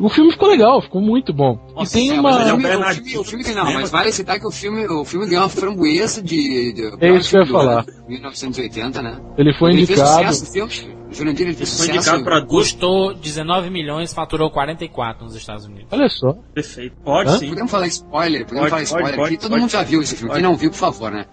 o 0.00 0.08
filme 0.08 0.30
ficou 0.32 0.48
legal, 0.48 0.80
ficou 0.80 1.00
muito 1.00 1.32
bom. 1.32 1.58
Nossa, 1.74 1.98
e 1.98 2.02
tem 2.02 2.10
É, 2.16 2.20
uma. 2.20 2.30
mas 2.30 2.40
é 2.40 2.44
filme, 2.50 2.66
o 2.66 2.94
filme, 2.94 3.18
o 3.18 3.24
filme 3.24 3.44
ganhou, 3.44 3.64
mas 3.74 3.90
vale 3.90 4.12
citar 4.12 4.38
que 4.38 4.46
o 4.46 4.50
filme, 4.50 4.86
o 4.86 5.04
filme 5.04 5.26
ganhou 5.26 5.42
uma 5.42 5.48
framboesa 5.48 6.22
de. 6.22 6.72
de 6.72 6.82
É 7.00 7.16
isso 7.16 7.30
que 7.30 7.36
eu 7.36 7.40
ia 7.40 7.46
do 7.46 7.52
falar. 7.52 7.80
ano, 7.80 7.86
1980, 8.08 9.02
né? 9.02 9.20
Ele 9.36 9.52
foi 9.58 9.72
ele 9.72 9.82
indicado. 9.82 10.18
fez 10.24 10.36
sucesso, 10.38 10.64
o 10.64 10.68
filme. 10.68 10.96
Jurandir, 11.08 11.46
ele 11.46 11.56
fez 11.56 11.68
Foi 11.70 11.86
sucesso. 11.86 11.98
indicado 11.98 12.24
pra 12.24 12.40
duas. 12.40 12.48
Custou 12.72 13.14
19 13.14 13.70
milhões, 13.70 14.12
faturou 14.12 14.50
44 14.50 15.24
nos 15.24 15.34
Estados 15.36 15.64
Unidos. 15.64 15.86
Olha 15.92 16.08
só. 16.08 16.32
Perfeito. 16.54 16.96
Pode 17.04 17.30
Hã? 17.30 17.38
sim. 17.38 17.48
Podemos 17.48 17.70
falar 17.70 17.86
spoiler, 17.86 18.44
podemos 18.44 18.68
Pode, 18.68 18.70
falar 18.70 18.80
pode, 18.80 18.84
spoiler 18.88 19.16
pode, 19.16 19.34
aqui. 19.34 19.36
Todo 19.42 19.50
pode. 19.50 19.60
mundo 19.62 19.70
já 19.70 19.82
viu 19.82 20.02
esse 20.02 20.14
filme. 20.16 20.28
Pode. 20.30 20.40
Quem 20.42 20.50
não 20.50 20.56
viu, 20.56 20.70
por 20.70 20.76
favor, 20.76 21.10
né? 21.12 21.24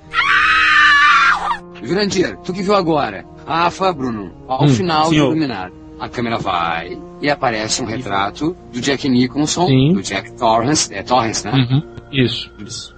Jurandir, 1.81 2.37
tu 2.43 2.53
que 2.53 2.61
viu 2.61 2.75
agora. 2.75 3.25
Ah, 3.45 3.69
foi 3.69 3.91
Bruno. 3.93 4.31
Ao 4.47 4.63
Hum, 4.63 4.69
final 4.69 5.09
do. 5.09 5.15
Iluminado. 5.15 5.73
A 6.03 6.09
câmera 6.09 6.37
vai 6.37 6.99
e 7.21 7.29
aparece 7.29 7.81
um 7.81 7.85
retrato 7.85 8.53
do 8.73 8.81
Jack 8.81 9.07
Nicholson, 9.07 9.67
Sim. 9.67 9.93
do 9.93 10.01
Jack 10.03 10.33
Torrance, 10.37 10.93
é 10.93 11.01
Torrance, 11.01 11.45
né? 11.45 11.53
Uhum, 11.53 11.81
Isso. 12.11 12.51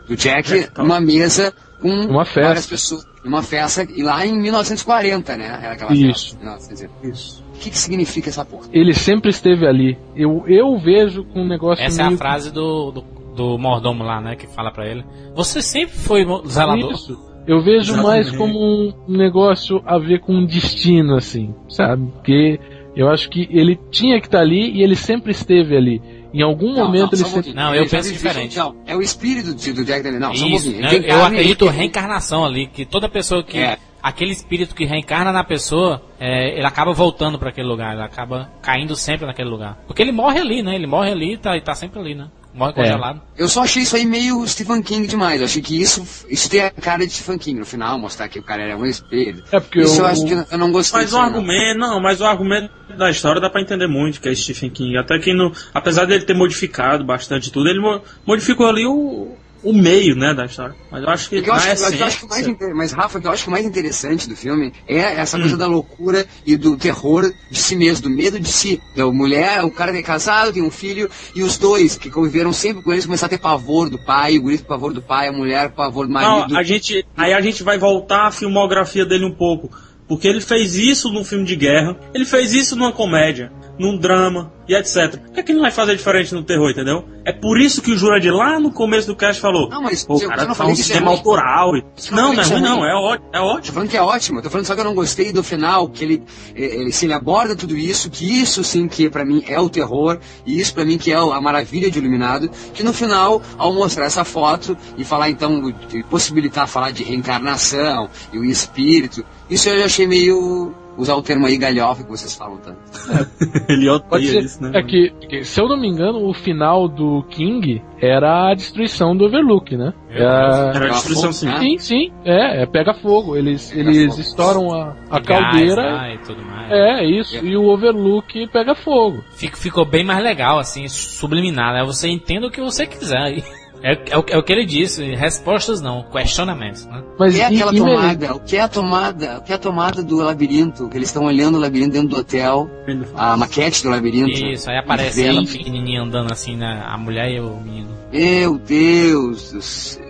Do 0.08 0.16
Jack 0.16 0.50
Jack 0.50 0.72
numa 0.80 1.00
mesa 1.00 1.54
com 1.80 1.88
Uma 1.88 2.26
festa. 2.26 2.42
várias 2.42 2.66
pessoas. 2.66 3.06
Uma 3.24 3.44
festa, 3.44 3.86
e 3.96 4.02
lá 4.02 4.26
em 4.26 4.36
1940, 4.42 5.38
né? 5.38 5.46
Era 5.62 5.74
aquela 5.74 5.94
Isso. 5.94 6.32
festa. 6.32 6.38
1940. 6.40 7.08
Isso. 7.16 7.44
O 7.56 7.60
que, 7.60 7.70
que 7.70 7.78
significa 7.78 8.30
essa 8.30 8.44
porra? 8.44 8.66
Ele 8.74 8.92
sempre 8.94 9.30
esteve 9.30 9.68
ali. 9.68 9.96
Eu, 10.16 10.44
eu 10.48 10.76
vejo 10.80 11.24
com 11.26 11.42
um 11.44 11.48
negócio 11.48 11.86
Essa 11.86 12.02
é 12.02 12.06
a 12.06 12.08
meio 12.08 12.18
frase 12.18 12.52
do, 12.52 12.90
do, 12.92 13.02
do 13.36 13.58
mordomo 13.60 14.04
lá, 14.04 14.20
né? 14.20 14.36
Que 14.36 14.48
fala 14.48 14.72
pra 14.72 14.88
ele. 14.88 15.06
Você 15.36 15.62
sempre 15.62 15.96
foi 15.96 16.26
zelador? 16.48 16.92
Isso. 16.92 17.36
Eu 17.48 17.62
vejo 17.62 17.94
Exatamente. 17.94 18.04
mais 18.08 18.32
como 18.36 18.60
um 18.60 18.92
negócio 19.08 19.80
a 19.86 20.00
ver 20.00 20.20
com 20.22 20.34
um 20.34 20.46
destino, 20.48 21.16
assim, 21.16 21.54
sabe? 21.70 22.12
Porque 22.14 22.60
eu 22.96 23.10
acho 23.10 23.30
que 23.30 23.48
ele 23.52 23.78
tinha 23.92 24.20
que 24.20 24.28
estar 24.28 24.40
ali 24.40 24.72
e 24.72 24.82
ele 24.84 24.96
sempre 24.96 25.32
esteve 25.32 25.76
ali. 25.76 26.02
Em 26.34 26.42
algum 26.42 26.74
Não, 26.74 26.86
momento 26.86 27.12
não, 27.14 27.20
ele 27.20 27.24
um 27.24 27.28
sempre. 27.28 27.54
Não, 27.54 27.74
eu 27.76 27.88
penso 27.88 28.12
diferente. 28.12 28.58
Não, 28.58 28.76
é 28.86 28.96
o 28.96 29.02
espírito 29.02 29.54
do, 29.54 29.86
Jack 29.86 30.04
Daniel. 30.04 30.20
Não, 30.20 30.36
só 30.36 30.46
um 30.46 30.50
Isso, 30.50 30.72
pouquinho. 30.72 31.02
né? 31.02 31.12
Eu 31.14 31.24
acredito 31.24 31.66
ele- 31.66 31.78
reencarnação 31.78 32.44
ali, 32.44 32.68
que 32.68 32.86
toda 32.86 33.08
pessoa 33.08 33.42
que. 33.44 33.58
É. 33.58 33.78
Aquele 34.04 34.32
espírito 34.34 34.76
que 34.76 34.86
reencarna 34.86 35.32
na 35.32 35.44
pessoa, 35.44 36.00
é, 36.20 36.58
ele 36.58 36.66
acaba 36.68 36.94
voltando 36.94 37.40
pra 37.40 37.50
aquele 37.50 37.68
lugar, 37.68 37.94
ele 37.94 38.04
acaba 38.04 38.52
caindo 38.62 38.96
sempre 38.96 39.26
naquele 39.26 39.50
lugar. 39.50 39.80
Porque 39.88 40.00
ele 40.02 40.12
morre 40.12 40.40
ali, 40.40 40.62
né? 40.62 40.76
Ele 40.76 40.86
morre 40.86 41.10
ali 41.12 41.34
e 41.34 41.38
tá, 41.38 41.58
e 41.58 41.62
tá 41.62 41.74
sempre 41.74 42.00
ali, 42.00 42.14
né? 42.14 42.28
Morre 42.56 42.72
congelado. 42.74 43.22
Eu 43.38 43.50
só 43.50 43.64
achei 43.64 43.84
isso 43.84 43.96
aí 43.98 44.06
meio 44.06 44.48
Stephen 44.48 44.82
King 44.82 45.06
demais. 45.08 45.42
Eu 45.42 45.46
achei 45.46 45.62
que 45.62 45.80
isso, 45.80 46.08
isso 46.30 46.50
tem 46.50 46.62
a 46.62 46.72
cara 46.72 47.06
de 47.06 47.12
Stephen 47.12 47.38
King 47.38 47.60
no 47.60 47.66
final, 47.66 48.00
mostrar 48.00 48.30
que 48.30 48.40
o 48.40 48.44
cara 48.44 48.64
era 48.64 48.78
um 48.78 48.86
espelho. 48.86 49.44
É 49.52 49.60
porque 49.60 49.82
isso 49.82 49.96
eu 49.96 50.00
eu- 50.00 50.06
acho 50.06 50.26
que 50.26 50.34
eu 50.34 50.58
não 50.58 50.72
gostei 50.72 51.02
Mas 51.02 51.12
o 51.12 51.18
disso, 51.18 51.18
não. 51.18 51.26
argumento, 51.38 51.78
não, 51.80 52.00
mas 52.00 52.22
o 52.22 52.26
argumento 52.26 52.72
da 52.98 53.12
história 53.12 53.42
dá 53.42 53.50
pra 53.50 53.62
entender 53.62 53.88
muito 53.88 54.22
que 54.22 54.30
é 54.30 54.34
Stephen 54.36 54.70
King. 54.70 54.98
Até 54.98 55.20
que 55.20 55.34
no, 55.34 55.52
apesar 55.74 56.06
dele 56.06 56.24
ter 56.24 56.34
modificado 56.34 57.04
bastante 57.04 57.52
tudo, 57.52 57.68
ele 57.68 57.80
mo- 57.82 58.02
modificou 58.26 58.68
ali 58.68 58.88
o, 58.88 59.36
o 59.66 59.74
meio, 59.74 60.16
né, 60.16 60.34
da 60.34 60.46
história. 60.46 60.76
Mas 60.92 61.04
eu 61.04 61.10
acho 61.10 61.30
que 61.30 61.40
O 61.40 61.44
eu 61.46 61.54
acho, 61.54 61.66
que- 61.66 61.70
eu 61.70 62.06
acho 62.06 62.20
que 62.20 62.26
o 62.26 62.30
essência- 62.30 62.58
mais 62.60 62.74
mas 62.76 62.92
Rafa, 62.94 63.18
o 63.18 63.22
que 63.22 63.28
eu 63.28 63.32
acho 63.32 63.44
que 63.44 63.50
o 63.50 63.52
mais 63.52 63.66
interessante 63.66 64.30
do 64.30 64.36
filme 64.36 64.72
é 64.88 65.00
essa 65.20 65.38
Hum. 65.38 65.42
coisa 65.42 65.58
da 65.58 65.68
loucura 65.68 66.26
e 66.46 66.56
do 66.56 66.78
terror 66.78 67.30
de 67.52 67.58
si 67.60 67.76
mesmo, 67.76 68.04
do 68.04 68.10
medo 68.10 68.40
de 68.40 68.48
si. 68.48 68.80
Da 68.96 69.06
mulher, 69.08 69.64
o 69.64 69.72
cara 69.72 69.92
que 69.92 69.98
é 69.98 70.04
casado, 70.04 70.54
tem 70.54 70.62
um 70.64 70.72
filho, 70.72 71.10
e 71.36 71.42
os 71.44 71.58
dois 71.58 71.98
que 71.98 72.10
conviveram 72.10 72.54
sempre 72.54 72.84
com 72.84 72.92
eles 72.94 73.06
começaram 73.06 73.34
a 73.34 73.38
ter 73.38 73.42
pavor 73.42 73.90
do 73.90 73.98
pai, 73.98 74.38
o 74.38 74.42
guri 74.44 74.60
com 74.60 74.66
pavor 74.66 74.94
do 74.94 75.02
pai, 75.02 75.28
a 75.28 75.32
mulher 75.34 75.70
com 75.70 75.76
pavor 75.76 76.06
do 76.08 76.14
marido. 76.14 76.54
Não, 76.54 76.60
a 76.60 76.64
gente, 76.64 77.06
aí 77.18 77.34
a 77.34 77.42
gente 77.42 77.64
vai 77.64 77.78
voltar 77.78 78.28
à 78.28 78.32
filmografia 78.32 79.06
dele 79.06 79.26
um 79.26 79.34
pouco. 79.34 79.70
Porque 80.08 80.28
ele 80.28 80.40
fez 80.40 80.76
isso 80.76 81.12
num 81.12 81.24
filme 81.24 81.46
de 81.46 81.56
guerra, 81.56 81.98
ele 82.14 82.26
fez 82.26 82.54
isso 82.54 82.76
numa 82.76 82.92
comédia, 82.92 83.52
num 83.80 83.98
drama, 83.98 84.54
e 84.70 84.76
etc. 84.76 85.18
Por 85.20 85.32
que, 85.34 85.40
é 85.40 85.44
que 85.44 85.52
ele 85.52 85.58
não 85.58 85.64
vai 85.64 85.72
fazer 85.72 85.96
diferente 85.96 86.32
no 86.36 86.44
terror, 86.44 86.70
entendeu? 86.70 87.04
É 87.26 87.32
por 87.34 87.60
isso 87.60 87.82
que 87.82 87.92
o 87.92 87.98
Jurandir 87.98 88.32
lá 88.32 88.60
no 88.60 88.72
começo 88.72 89.08
do 89.08 89.16
cast 89.16 89.42
falou: 89.42 89.68
Não, 89.68 89.82
mas 89.82 90.04
Pô, 90.04 90.20
cara 90.20 90.46
tá 90.46 90.66
um 90.66 90.70
é 90.70 90.76
cinema 90.76 91.08
ruim. 91.08 91.18
autoral. 91.18 91.76
e- 91.76 91.84
não 92.12 92.34
Não, 92.34 92.34
é 92.34 92.46
é 92.46 92.48
ruim, 92.48 92.62
não, 92.62 92.78
ruim. 92.80 92.88
é 92.88 92.94
ótimo. 92.94 93.30
É 93.34 93.62
Tô 93.66 93.74
falando 93.74 93.90
que 93.90 93.98
é 93.98 94.02
ótimo, 94.02 94.42
tô 94.44 94.50
falando 94.52 94.66
só 94.68 94.76
que 94.76 94.82
eu 94.82 94.86
não 94.86 94.94
gostei 94.94 95.34
do 95.34 95.42
final, 95.44 95.90
que 95.90 96.04
ele, 96.04 96.24
eh, 96.56 96.76
ele 96.82 96.92
se 96.92 97.06
ele 97.08 97.14
aborda 97.14 97.56
tudo 97.56 97.76
isso, 97.76 98.12
que 98.12 98.24
isso 98.42 98.64
sim 98.64 98.88
que 98.88 99.10
pra 99.10 99.26
mim 99.26 99.44
é 99.48 99.60
o 99.60 99.68
terror, 99.70 100.20
e 100.46 100.60
isso 100.60 100.74
pra 100.74 100.86
mim 100.86 100.98
que 101.00 101.12
é 101.12 101.16
a 101.16 101.42
maravilha 101.42 101.90
de 101.90 101.98
Iluminado, 101.98 102.50
que 102.76 102.84
no 102.84 102.94
final, 102.94 103.42
ao 103.58 103.74
mostrar 103.74 104.06
essa 104.06 104.24
foto 104.24 104.78
e 104.96 105.04
falar 105.04 105.30
então, 105.32 105.74
possibilitar 106.10 106.68
falar 106.68 106.92
de 106.92 107.04
reencarnação 107.04 108.08
e 108.32 108.38
o 108.38 108.46
espírito, 108.46 109.26
isso 109.50 109.68
eu 109.70 109.80
já 109.80 109.86
achei 109.86 110.06
meio, 110.06 110.74
usar 110.98 111.16
o 111.16 111.22
termo 111.22 111.46
aí 111.46 111.58
galhofa 111.58 112.04
que 112.04 112.10
vocês 112.10 112.36
falam 112.36 112.58
tanto. 112.58 112.78
Ele 113.70 113.88
Pode 114.00 114.26
odeia 114.28 114.32
ser. 114.32 114.46
isso, 114.46 114.64
né? 114.64 114.72
É 114.76 114.84
que, 114.84 115.10
que, 115.28 115.44
se 115.44 115.60
eu 115.60 115.68
não 115.68 115.78
me 115.78 115.88
engano, 115.88 116.28
o 116.28 116.34
final 116.34 116.88
do 116.88 117.24
King 117.30 117.82
era 118.02 118.50
a 118.52 118.54
destruição 118.54 119.16
do 119.16 119.26
Overlook, 119.26 119.76
né? 119.76 119.94
É, 120.10 120.22
Era 120.24 120.86
a 120.86 120.90
destruição 120.90 121.32
sim. 121.32 121.48
né? 121.48 121.60
sim, 121.60 121.78
sim, 121.78 122.12
é, 122.24 122.64
é 122.64 122.66
pega 122.66 122.94
fogo. 122.94 123.36
Eles, 123.36 123.70
Pega 123.72 123.90
eles 123.90 124.08
fogo. 124.10 124.22
estouram 124.22 124.74
a, 124.74 124.96
a 125.10 125.20
Gás 125.20 125.42
caldeira. 125.42 125.82
lá 125.94 126.14
e 126.14 126.18
tudo 126.20 126.42
mais. 126.44 126.72
É, 126.72 127.06
isso, 127.06 127.46
e 127.46 127.56
o 127.58 127.66
Overlook 127.66 128.48
pega 128.48 128.74
fogo. 128.76 129.24
Fico- 129.36 129.58
ficou 129.58 129.86
bem 129.86 130.04
mais 130.04 130.24
legal, 130.24 130.58
assim, 130.60 130.88
subliminar, 130.88 131.74
né? 131.74 131.84
Você 131.86 132.08
entenda 132.10 132.48
o 132.48 132.52
que 132.52 132.62
você 132.62 132.86
quiser. 132.86 133.18
aí. 133.18 133.44
É, 133.86 133.94
é 134.10 134.18
o, 134.18 134.26
é 134.28 134.38
o 134.40 134.42
que 134.42 134.52
ele 134.52 134.66
disse, 134.66 135.14
respostas 135.14 135.80
não, 135.80 136.02
questionamentos, 136.12 136.88
né? 136.88 137.04
O 137.16 137.20
Mas 137.20 137.36
que 137.36 137.42
é 137.42 137.46
aquela 137.46 137.72
e- 137.72 137.76
e 137.76 137.80
tomada? 137.80 138.36
O 138.36 138.40
que 138.40 138.56
é 138.58 138.62
a 138.62 138.68
tomada? 138.68 139.38
O 139.38 139.42
que 139.44 139.52
é 139.52 139.56
a 139.56 139.60
tomada 139.60 140.02
do 140.04 140.16
labirinto? 140.18 140.90
Que 140.90 140.98
eles 140.98 141.10
estão 141.10 141.26
olhando 141.26 141.60
o 141.60 141.62
labirinto 141.62 141.92
dentro 141.92 142.08
do 142.10 142.18
hotel, 142.18 142.68
a 143.16 143.38
maquete 143.38 143.84
do 143.84 143.90
labirinto. 143.92 144.32
Isso, 144.32 144.72
aí 144.72 144.80
aparece 144.80 145.22
Vem. 145.22 145.38
ela 145.38 145.46
pequenininha 145.46 146.02
andando 146.02 146.32
assim, 146.34 146.56
né? 146.56 146.84
A 146.84 146.98
mulher 146.98 147.30
e 147.32 147.40
o 147.40 147.58
menino. 147.60 147.90
Meu 148.12 148.58
Deus 148.58 149.52
do 149.52 149.62
céu. 149.62 150.04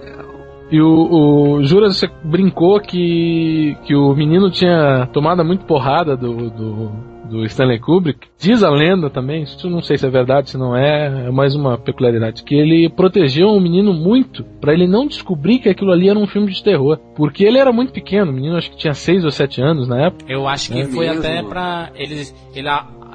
E 0.72 0.81
o, 0.81 1.57
o 1.57 1.64
Jura, 1.65 1.91
você 1.91 2.10
brincou 2.23 2.80
que, 2.80 3.77
que 3.85 3.93
o 3.93 4.15
menino 4.15 4.49
tinha 4.49 5.06
tomado 5.11 5.43
muito 5.43 5.65
porrada 5.65 6.15
do, 6.15 6.49
do, 6.49 6.91
do 7.30 7.43
Stanley 7.45 7.80
Kubrick. 7.80 8.27
Diz 8.39 8.64
a 8.64 8.69
lenda 8.69 9.10
também, 9.10 9.43
isso 9.43 9.65
eu 9.68 9.72
não 9.72 9.81
sei 9.81 9.97
se 9.97 10.06
é 10.06 10.10
verdade, 10.10 10.49
se 10.49 10.57
não 10.57 10.76
é, 10.76 11.27
é 11.27 11.31
mais 11.31 11.56
uma 11.56 11.77
peculiaridade, 11.77 12.43
que 12.43 12.56
ele 12.56 12.89
protegeu 12.89 13.47
o 13.47 13.60
menino 13.60 13.93
muito 13.93 14.43
pra 14.61 14.73
ele 14.73 14.88
não 14.88 15.07
descobrir 15.07 15.60
que 15.60 15.69
aquilo 15.69 15.91
ali 15.91 16.10
era 16.10 16.19
um 16.19 16.27
filme 16.27 16.52
de 16.52 16.64
terror. 16.64 16.97
Porque 17.15 17.43
ele 17.43 17.57
era 17.57 17.72
muito 17.72 17.91
pequeno, 17.93 18.31
o 18.31 18.34
menino 18.34 18.56
acho 18.57 18.69
que 18.72 18.77
tinha 18.77 18.93
6 18.93 19.23
ou 19.26 19.31
7 19.31 19.61
anos 19.61 19.88
na 19.88 20.06
época. 20.07 20.31
Eu 20.31 20.47
acho 20.47 20.72
que 20.72 20.80
É 20.80 20.85
foi 20.85 21.07
mesmo? 21.07 21.19
até 21.19 21.43
pra. 21.43 21.89
Ele, 21.95 22.22
ele 22.53 22.68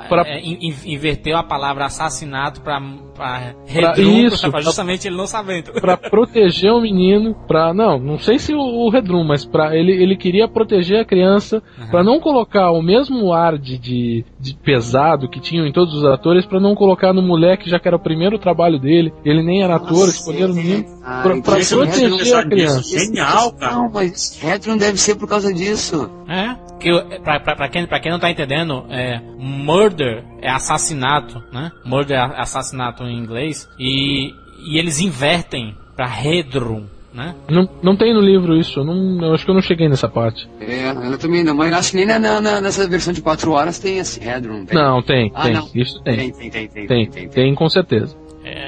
Pra- 0.09 0.23
é, 0.27 0.41
in- 0.41 0.59
in- 0.61 0.93
inverteu 0.93 1.37
a 1.37 1.43
palavra 1.43 1.85
assassinato 1.85 2.61
pra, 2.61 2.81
pra 3.15 3.55
redrum, 3.67 4.27
isso, 4.27 4.51
pra 4.51 4.61
justamente 4.61 5.07
ele 5.07 5.17
não 5.17 5.27
sabendo. 5.27 5.73
Pra 5.81 5.97
proteger 5.97 6.73
o 6.73 6.81
menino, 6.81 7.35
pra. 7.47 7.73
Não, 7.75 7.99
não 7.99 8.19
sei 8.19 8.39
se 8.39 8.55
o, 8.55 8.59
o 8.61 8.91
Redrum, 8.91 9.25
mas 9.25 9.45
pra 9.45 9.77
ele, 9.77 9.93
ele 9.93 10.17
queria 10.17 10.49
proteger 10.49 11.01
a 11.01 11.05
criança, 11.05 11.63
pra 11.91 12.03
não 12.03 12.21
colocar 12.21 12.71
o 12.71 12.83
mesmo 12.83 13.33
ar 13.33 13.59
de, 13.59 13.79
de, 13.79 14.25
de 14.41 14.55
pesado 14.55 15.29
que 15.29 15.39
tinham 15.39 15.67
em 15.67 15.73
todos 15.73 15.93
os 15.95 16.05
atores, 16.05 16.47
pra 16.47 16.59
não 16.59 16.75
colocar 16.75 17.13
no 17.13 17.21
moleque, 17.21 17.69
já 17.69 17.79
que 17.79 17.87
era 17.87 17.97
o 17.97 18.01
primeiro 18.01 18.39
trabalho 18.39 18.79
dele, 18.79 19.13
ele 19.25 19.43
nem 19.43 19.63
era 19.63 19.77
ator, 19.77 20.09
escolheram 20.09 20.53
o 20.53 20.57
menino. 20.57 20.85
Ah, 21.05 21.21
pra- 21.23 21.41
pra 21.43 21.59
esse 21.59 21.75
proteger 21.75 22.07
a 22.07 22.17
pensar 22.17 22.25
nisso. 22.39 22.49
criança. 22.49 22.83
Genial, 22.99 23.53
cara. 23.53 23.75
Não, 23.75 23.91
mas 23.91 24.39
Redrum 24.41 24.77
deve 24.79 24.97
ser 24.99 25.17
por 25.17 25.29
causa 25.29 25.53
disso. 25.53 26.11
É, 26.27 26.57
que 26.79 26.91
pra, 27.23 27.39
pra, 27.41 27.55
pra 27.57 27.69
quem, 27.69 27.87
pra 27.87 28.01
quem 28.01 28.11
não 28.13 28.19
tá 28.19 28.31
entendendo, 28.31 28.85
é, 28.89 29.21
murder 29.39 30.25
é 30.41 30.49
assassinato, 30.51 31.43
né? 31.53 31.71
Murder 31.85 32.17
é 32.19 32.41
assassinato 32.41 33.03
em 33.05 33.19
inglês. 33.19 33.69
E, 33.79 34.31
e 34.67 34.79
eles 34.79 35.01
invertem 35.01 35.75
pra 35.95 36.07
redrum, 36.07 36.85
né? 37.13 37.35
Não, 37.49 37.69
não 37.83 37.97
tem 37.97 38.15
no 38.15 38.21
livro 38.21 38.57
isso, 38.57 38.81
eu, 38.81 38.85
não, 38.85 39.27
eu 39.27 39.35
acho 39.35 39.45
que 39.45 39.51
eu 39.51 39.55
não 39.55 39.63
cheguei 39.63 39.89
nessa 39.89 40.09
parte. 40.09 40.49
É, 40.61 40.91
eu 40.91 41.19
também 41.19 41.43
não, 41.43 41.55
mas 41.55 41.73
acho 41.73 41.91
que 41.91 41.97
nem 41.97 42.07
na, 42.07 42.19
na- 42.19 42.41
na- 42.41 42.61
nessa 42.61 42.87
versão 42.89 43.13
de 43.13 43.21
4 43.21 43.51
horas 43.53 43.79
tem 43.79 43.99
esse 43.99 44.21
Redrum. 44.21 44.65
Tem. 44.65 44.79
Não, 44.79 45.03
tem, 45.03 45.31
Ah, 45.35 45.43
tem, 45.45 45.53
não. 45.55 45.69
isso 45.75 46.01
tem. 46.03 46.17
Tem, 46.17 46.31
tem, 46.33 46.51
tem, 46.51 46.51
tem, 46.51 46.87
Tem, 46.87 46.87
tem, 46.87 47.11
tem. 47.11 47.29
tem 47.29 47.55
com 47.55 47.69
certeza. 47.69 48.17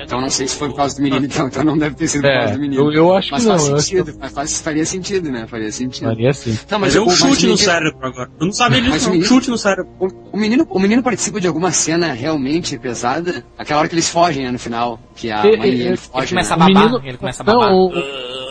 Então 0.04 0.20
não 0.20 0.30
sei 0.30 0.46
se 0.48 0.56
foi 0.56 0.68
por 0.68 0.76
causa 0.76 0.96
do 0.96 1.02
menino, 1.02 1.24
então, 1.24 1.46
então 1.48 1.64
não 1.64 1.78
deve 1.78 1.94
ter 1.94 2.08
sido 2.08 2.22
por 2.22 2.30
É, 2.30 2.38
causa 2.40 2.54
do 2.54 2.60
menino. 2.60 2.82
eu, 2.82 2.92
eu 2.92 3.14
acho 3.16 3.28
mas 3.32 3.42
que 3.42 3.48
não, 3.48 3.56
faz 3.56 3.68
eu 3.68 3.76
acho 3.76 3.84
sentido, 3.86 4.14
mas 4.20 4.32
faz, 4.32 4.60
faria 4.60 4.84
sentido, 4.86 5.30
né? 5.30 5.46
Faria 5.46 5.72
sentido. 5.72 6.08
faria 6.08 6.30
assim. 6.30 6.58
Não, 6.70 6.78
Mas 6.78 6.96
é 6.96 7.00
um 7.00 7.06
o- 7.06 7.10
chute 7.10 7.46
o 7.46 7.50
no 7.50 7.56
cérebro 7.56 7.98
agora. 8.06 8.30
Eu 8.40 8.46
não 8.46 8.52
sabia 8.52 8.80
disso, 8.80 8.90
o 8.90 9.00
não. 9.00 9.08
Um 9.08 9.10
menino- 9.12 9.24
chute 9.28 9.50
no 9.50 9.58
cérebro. 9.58 9.88
O 10.32 10.36
menino, 10.36 10.66
o 10.68 10.78
menino 10.78 11.02
participa 11.02 11.40
de 11.40 11.46
alguma 11.46 11.70
cena 11.72 12.12
realmente 12.12 12.76
pesada? 12.78 13.44
Aquela 13.56 13.80
hora 13.80 13.88
que 13.88 13.94
eles 13.94 14.08
fogem, 14.08 14.44
né, 14.44 14.50
no 14.50 14.58
final. 14.58 14.98
Que 15.14 15.30
a 15.30 15.44
E- 15.46 15.56
mãe 15.56 15.68
e- 15.68 15.72
dele 15.72 15.88
ele 15.88 15.96
foge. 15.96 16.18
Ele 16.24 16.28
começa 16.28 16.54
a 16.54 16.56
né? 16.56 16.64
O 16.64 16.68
babar, 16.68 16.82
menino- 16.90 17.08
ele 17.08 17.16
começa 17.18 17.42
a 17.42 17.46
babar. 17.46 17.70
Não, 17.70 17.76
o- 17.86 18.41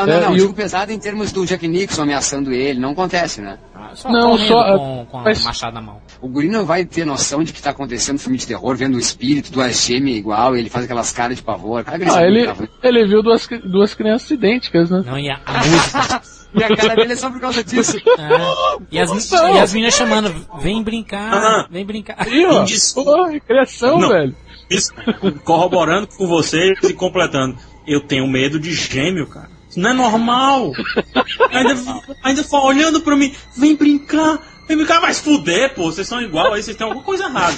Não, 0.00 0.06
não, 0.06 0.12
É, 0.12 0.20
não. 0.26 0.34
Digo 0.34 0.50
o- 0.50 0.54
pesado 0.54 0.92
em 0.92 0.98
termos 0.98 1.32
do 1.32 1.46
Jack 1.46 1.66
Nixon 1.66 2.02
ameaçando 2.02 2.52
ele. 2.52 2.78
Não 2.80 2.90
acontece, 2.90 3.40
né? 3.40 3.58
Só 3.94 4.10
Não, 4.10 4.36
só- 4.36 4.76
com, 4.78 5.06
com 5.10 5.20
mas- 5.20 5.40
a 5.42 5.44
machado 5.48 5.74
na 5.74 5.80
mão. 5.80 6.00
O 6.20 6.28
guri 6.28 6.48
não 6.48 6.66
vai 6.66 6.84
ter 6.84 7.06
noção 7.06 7.42
de 7.42 7.52
que 7.52 7.62
tá 7.62 7.70
acontecendo 7.70 8.14
no 8.14 8.18
filme 8.20 8.36
de 8.36 8.46
terror, 8.46 8.76
vendo 8.76 8.96
o 8.96 8.98
espírito, 8.98 9.50
duas 9.52 9.84
gêmeas 9.86 10.18
igual, 10.18 10.56
ele 10.56 10.68
faz 10.68 10.84
aquelas 10.84 11.12
caras 11.12 11.36
de 11.36 11.42
pavor. 11.42 11.82
Cara, 11.84 11.98
Ah, 12.14 12.22
ele, 12.26 12.46
ele 12.82 13.06
viu 13.06 13.22
duas, 13.22 13.48
duas 13.64 13.94
crianças 13.94 14.30
idênticas, 14.30 14.90
né? 14.90 15.02
Não, 15.06 15.18
e 15.18 15.30
a, 15.30 15.40
a 15.46 15.64
música. 15.64 16.22
E 16.54 16.64
a 16.64 16.74
cara 16.74 16.94
dele 16.94 17.12
é 17.12 17.16
só 17.16 17.28
por 17.30 17.38
causa 17.38 17.62
disso. 17.62 17.98
é. 18.18 18.78
e, 18.90 18.98
as, 18.98 19.30
e 19.30 19.58
as 19.58 19.72
meninas 19.74 19.94
chamando, 19.94 20.32
vem 20.62 20.82
brincar, 20.82 21.34
Aham. 21.34 21.66
vem 21.70 21.84
brincar. 21.84 22.16
Desculpa. 22.64 23.10
pô, 23.12 23.40
criação, 23.46 23.98
Não. 23.98 24.08
velho. 24.08 24.34
Isso, 24.70 24.90
corroborando 25.44 26.06
com 26.08 26.26
vocês 26.26 26.78
e 26.82 26.94
completando. 26.94 27.56
Eu 27.86 28.00
tenho 28.00 28.26
medo 28.26 28.58
de 28.58 28.72
gêmeo, 28.72 29.26
cara. 29.26 29.50
Não 29.76 29.90
é 29.90 29.92
normal. 29.92 30.72
Ainda, 31.50 31.76
ainda 32.24 32.42
olhando 32.52 33.00
pra 33.00 33.16
mim, 33.16 33.34
vem 33.56 33.76
brincar, 33.76 34.40
vem 34.66 34.76
brincar, 34.76 35.00
mas 35.00 35.20
fuder, 35.20 35.74
pô, 35.74 35.92
vocês 35.92 36.08
são 36.08 36.20
igual, 36.20 36.52
aí 36.52 36.62
vocês 36.62 36.76
têm 36.76 36.86
alguma 36.86 37.04
coisa 37.04 37.24
errada. 37.24 37.56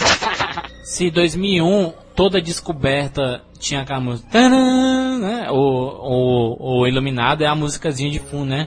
Se 0.83 1.11
2001 1.11 1.93
toda 2.15 2.41
descoberta 2.41 3.43
tinha 3.61 3.83
aquela 3.83 4.01
música, 4.01 4.49
né? 4.49 5.49
O, 5.51 5.55
o, 5.55 6.81
o 6.81 6.87
Iluminado 6.87 7.43
é 7.43 7.47
a 7.47 7.55
musicazinha 7.55 8.11
de 8.11 8.19
fundo, 8.19 8.47
né? 8.47 8.67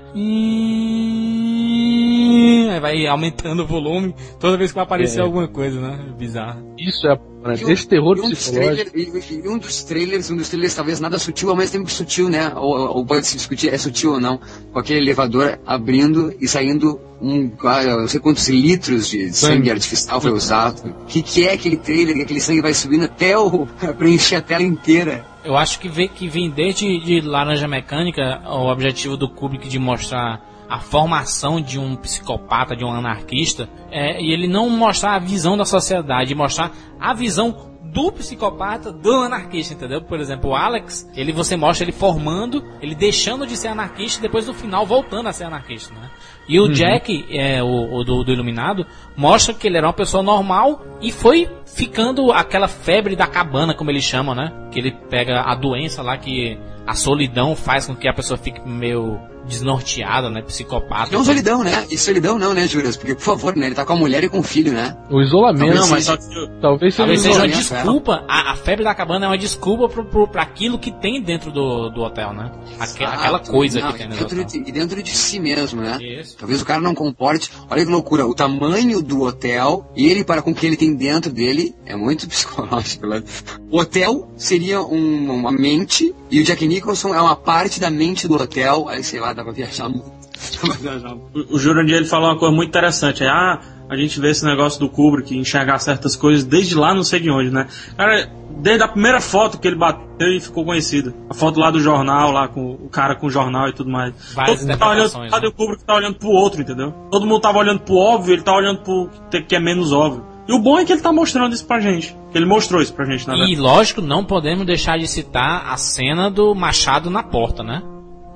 Vai 2.82 3.06
aumentando 3.08 3.64
o 3.64 3.68
volume 3.68 4.16
toda 4.40 4.58
vez 4.58 4.72
que 4.72 4.76
vai 4.76 4.84
aparecer 4.84 5.20
É. 5.20 5.24
alguma 5.24 5.48
coisa, 5.48 5.80
né? 5.80 6.00
Bizarro. 6.18 6.74
Isso 6.78 7.08
é 7.08 7.14
E 7.60 7.66
um- 7.66 7.70
esse 7.72 7.88
terror 7.88 8.18
e 8.18 8.22
um 8.22 8.30
dos 8.30 8.40
psicológico. 8.40 8.92
trailers- 8.92 9.30
e- 9.32 9.42
e 9.44 9.48
um 9.50 9.58
dos 9.58 9.84
trailers, 9.84 10.30
um 10.32 10.36
dos 10.38 10.50
trailers 10.50 10.76
talvez 10.76 11.00
nada 11.00 11.18
sutil, 11.18 11.50
ao 11.50 11.56
mesmo 11.56 11.72
tempo 11.74 11.86
que 11.86 11.92
sutil, 11.94 12.30
né? 12.30 12.52
Ou, 12.56 12.98
ou 12.98 13.06
pode 13.06 13.26
se 13.26 13.36
discutir, 13.36 13.74
é 13.74 13.78
sutil 13.78 14.14
ou 14.14 14.20
não, 14.20 14.40
com 14.72 14.80
aquele 14.80 15.00
elevador 15.00 15.60
abrindo 15.66 16.34
e 16.40 16.48
saindo 16.48 17.00
um, 17.22 17.52
ah, 17.66 17.84
eu 17.84 18.02
não 18.02 18.08
sei 18.08 18.20
quantos 18.20 18.48
litros 18.50 19.08
de 19.10 19.32
sangue 19.34 19.56
Sangue. 19.58 19.72
artificial 19.72 20.20
foi 20.22 20.32
usado. 20.32 20.88
O 21.02 21.06
que, 21.06 21.22
que 21.22 21.48
é 21.48 21.54
aquele 21.54 21.78
trailer, 21.78 22.16
que 22.16 22.22
aquele 22.24 22.42
sangue 22.42 22.62
vai 22.62 22.74
subindo 22.74 23.06
até 23.06 23.38
o, 23.38 23.68
pra 23.98 24.10
encher 24.10 24.36
a 24.38 24.42
tela 24.42 24.64
inteira. 24.64 25.26
Eu 25.44 25.58
acho 25.58 25.80
que 25.80 25.90
vem, 25.90 26.08
que 26.08 26.28
vem 26.28 26.50
desde 26.52 27.00
de 27.00 27.22
Laranja 27.22 27.68
Mecânica 27.68 28.42
o 28.46 28.72
objetivo 28.72 29.18
do 29.18 29.28
Kubrick 29.28 29.68
de 29.68 29.80
mostrar 29.80 30.40
a 30.72 30.80
formação 30.80 31.60
de 31.60 31.78
um 31.78 31.98
psicopata, 31.98 32.78
de 32.78 32.86
um 32.86 32.94
anarquista, 32.94 33.68
é, 33.92 34.22
e 34.22 34.32
ele 34.32 34.48
não 34.48 34.70
mostrar 34.70 35.16
a 35.16 35.20
visão 35.20 35.58
da 35.58 35.66
sociedade, 35.66 36.34
mostrar 36.34 36.72
a 36.98 37.14
visão 37.14 37.70
do 37.84 38.10
psicopata 38.14 38.90
do 38.90 39.12
anarquista, 39.12 39.74
entendeu? 39.74 40.02
Por 40.02 40.18
exemplo, 40.18 40.52
o 40.52 40.56
Alex, 40.56 41.12
ele 41.14 41.34
você 41.34 41.58
mostra 41.58 41.84
ele 41.84 41.92
formando, 41.92 42.64
ele 42.82 42.96
deixando 42.96 43.46
de 43.46 43.58
ser 43.58 43.68
anarquista 43.68 44.20
e 44.20 44.22
depois 44.22 44.48
no 44.48 44.54
final 44.54 44.86
voltando 44.86 45.28
a 45.28 45.34
ser 45.34 45.44
anarquista, 45.44 45.94
né? 45.94 46.10
E 46.48 46.58
o 46.58 46.70
Jack, 46.70 47.26
é, 47.30 47.62
o, 47.62 47.94
o 47.94 48.04
do, 48.06 48.24
do 48.24 48.32
Iluminado, 48.32 48.86
mostra 49.18 49.54
que 49.54 49.68
ele 49.68 49.78
era 49.78 49.88
uma 49.88 49.94
pessoa 49.94 50.24
normal 50.24 50.82
e 51.02 51.12
foi 51.12 51.50
ficando 51.66 52.32
aquela 52.32 52.70
febre 52.70 53.14
da 53.14 53.28
cabana, 53.28 53.74
como 53.74 53.92
eles 53.92 54.06
chamam, 54.06 54.34
né? 54.34 54.70
Que 54.72 54.80
ele 54.80 54.92
pega 55.10 55.42
a 55.42 55.54
doença 55.54 56.02
lá 56.02 56.18
que 56.18 56.58
a 56.88 56.94
solidão 56.94 57.58
faz 57.58 57.88
com 57.88 57.96
que 57.96 58.08
a 58.08 58.14
pessoa 58.14 58.38
fique 58.38 58.62
meio 58.66 59.20
desnorteada, 59.52 60.30
né? 60.30 60.42
Psicopata. 60.42 61.12
Não 61.16 61.24
solidão, 61.24 61.64
né? 61.64 61.86
E 61.92 61.98
solidão 61.98 62.40
não, 62.40 62.54
né, 62.54 62.68
Juras? 62.68 62.96
Porque, 62.98 63.14
por 63.16 63.22
favor, 63.24 63.56
né? 63.56 63.68
Ele 63.68 63.76
tá 63.76 63.86
com 63.86 63.94
a 63.94 63.96
mulher 63.96 64.24
e 64.24 64.30
com 64.30 64.40
o 64.40 64.44
filho, 64.44 64.72
né? 64.72 64.98
O 65.10 65.22
isolamento. 65.22 65.76
Não, 65.76 65.88
mas 65.90 66.10
que 66.10 66.18
talvez 66.62 66.96
seja, 66.96 66.98
Talvez 66.98 67.22
seja 67.22 67.38
uma 67.40 67.48
desculpa, 67.48 68.24
a, 68.28 68.54
a 68.54 68.56
febre 68.56 68.84
da 68.84 68.96
cabana 68.96 69.26
é 69.26 69.30
uma 69.30 69.38
desculpa 69.38 69.88
pro, 69.90 70.06
pro, 70.06 70.28
pra 70.28 70.42
aquilo 70.42 70.80
que 70.80 70.92
tem 70.92 71.22
dentro 71.22 71.52
do, 71.52 71.90
do 71.90 72.02
hotel, 72.02 72.34
né? 72.34 72.52
Aque- 72.80 73.04
aquela 73.04 73.40
coisa 73.40 73.80
Não, 73.82 73.92
que 73.92 73.98
tem 74.00 74.08
dentro 74.10 74.26
do 74.26 74.30
dentro, 74.36 74.42
hotel. 74.48 74.64
de, 74.64 74.70
e 74.70 74.72
dentro 74.72 75.04
de 75.04 75.12
si 75.12 75.40
mesmo, 75.40 75.82
né? 75.82 75.98
Isso. 76.02 76.38
Talvez 76.38 76.62
o 76.62 76.66
cara 76.66 76.80
não 76.82 76.96
comporte. 76.96 77.52
Olha 77.70 77.86
que 77.86 77.92
loucura, 77.92 78.26
o 78.26 78.34
tamanho 78.34 79.02
do 79.02 79.22
hotel 79.24 79.92
e 79.96 80.08
ele 80.08 80.24
para 80.24 80.42
com 80.42 80.52
o 80.52 80.56
que 80.56 80.66
ele 80.66 80.78
tem 80.78 80.96
dentro 80.96 81.32
dele 81.32 81.76
é 81.86 81.96
muito 81.96 82.28
psicológico. 82.30 83.06
Né? 83.08 83.22
O 83.70 83.80
hotel 83.80 84.32
seria 84.38 84.82
um- 84.82 85.32
uma 85.32 85.52
mente 85.52 86.14
e 86.30 86.40
o 86.40 86.44
Jack 86.44 86.66
Nicholson 86.68 87.14
é 87.14 87.22
uma 87.22 87.36
parte 87.36 87.80
da 87.80 87.90
mente 87.90 88.28
do 88.28 88.36
hotel. 88.36 88.88
Aí 88.88 89.04
sei 89.04 89.20
lá, 89.20 89.34
dá 89.42 89.44
pra 89.44 89.54
viajar 89.54 89.90
muito. 89.90 90.12
Dá 90.42 90.60
pra 90.62 90.78
viajar 90.78 91.10
muito. 91.10 91.52
o, 91.52 91.56
o 91.56 91.60
Jurandir 91.60 91.96
ele 91.96 92.06
falou 92.06 92.30
uma 92.30 92.38
coisa 92.38 92.56
muito 92.56 92.70
interessante. 92.70 93.24
É, 93.24 93.30
ah, 93.30 93.60
a 93.90 93.96
gente 93.96 94.20
vê 94.20 94.30
esse 94.30 94.46
negócio 94.46 94.80
do 94.80 94.90
Kubrick 94.90 95.38
enxergar 95.38 95.78
certas 95.80 96.16
coisas 96.16 96.44
desde 96.44 96.76
lá 96.76 96.94
não 96.94 97.04
sei 97.04 97.20
de 97.20 97.30
onde, 97.30 97.52
né? 97.52 97.68
Cara, 97.98 98.30
desde 98.62 98.84
a 98.84 98.88
primeira 98.88 99.20
foto 99.20 99.60
que 99.60 99.68
ele 99.68 99.76
bateu 99.76 100.30
e 100.30 100.40
ficou 100.40 100.64
conhecida. 100.64 101.14
A 101.30 101.34
foto 101.34 101.60
lá 101.60 101.70
do 101.70 101.80
jornal, 101.80 102.32
lá 102.32 102.48
com 102.48 102.72
o 102.72 102.90
cara 102.90 103.16
com 103.16 103.28
o 103.28 103.30
jornal 103.30 103.68
e 103.68 103.74
tudo 103.74 103.92
mais. 103.92 104.14
Várias 104.34 104.60
Todo 104.60 104.70
mundo 104.70 104.78
tá 104.80 104.90
olhando 104.90 105.10
pro 105.12 105.26
interpretações, 105.26 105.32
lado 105.32 105.42
né? 105.42 105.48
e 105.48 105.52
o 105.52 105.54
Kubrick 105.54 105.84
tá 105.84 105.96
olhando 105.96 106.16
pro 106.16 106.30
outro, 106.30 106.62
entendeu? 106.62 106.92
Todo 107.12 107.26
mundo 107.28 107.42
tava 107.42 107.58
olhando 107.60 107.80
pro 107.82 107.96
óbvio, 107.96 108.34
ele 108.34 108.42
tá 108.42 108.56
olhando 108.56 108.80
pro 108.82 109.10
que 109.48 109.56
é 109.56 109.60
menos 109.60 109.92
óbvio. 109.92 110.26
E 110.48 110.54
o 110.54 110.60
bom 110.60 110.80
é 110.80 110.86
que 110.86 110.92
ele 110.92 111.02
tá 111.02 111.12
mostrando 111.12 111.54
isso 111.54 111.66
pra 111.66 111.80
gente. 111.80 112.16
Ele 112.34 112.46
mostrou 112.46 112.82
isso 112.82 112.94
pra 112.94 113.06
gente, 113.06 113.28
na 113.28 113.34
verdade. 113.34 113.54
E 113.54 113.56
lógico, 113.56 114.02
não 114.02 114.26
podemos 114.26 114.66
deixar 114.66 114.98
de 114.98 115.08
citar 115.08 115.72
a 115.72 115.78
cena 115.78 116.30
do 116.30 116.56
Machado 116.56 117.10
na 117.10 117.24
porta, 117.24 117.64
né? 117.64 117.82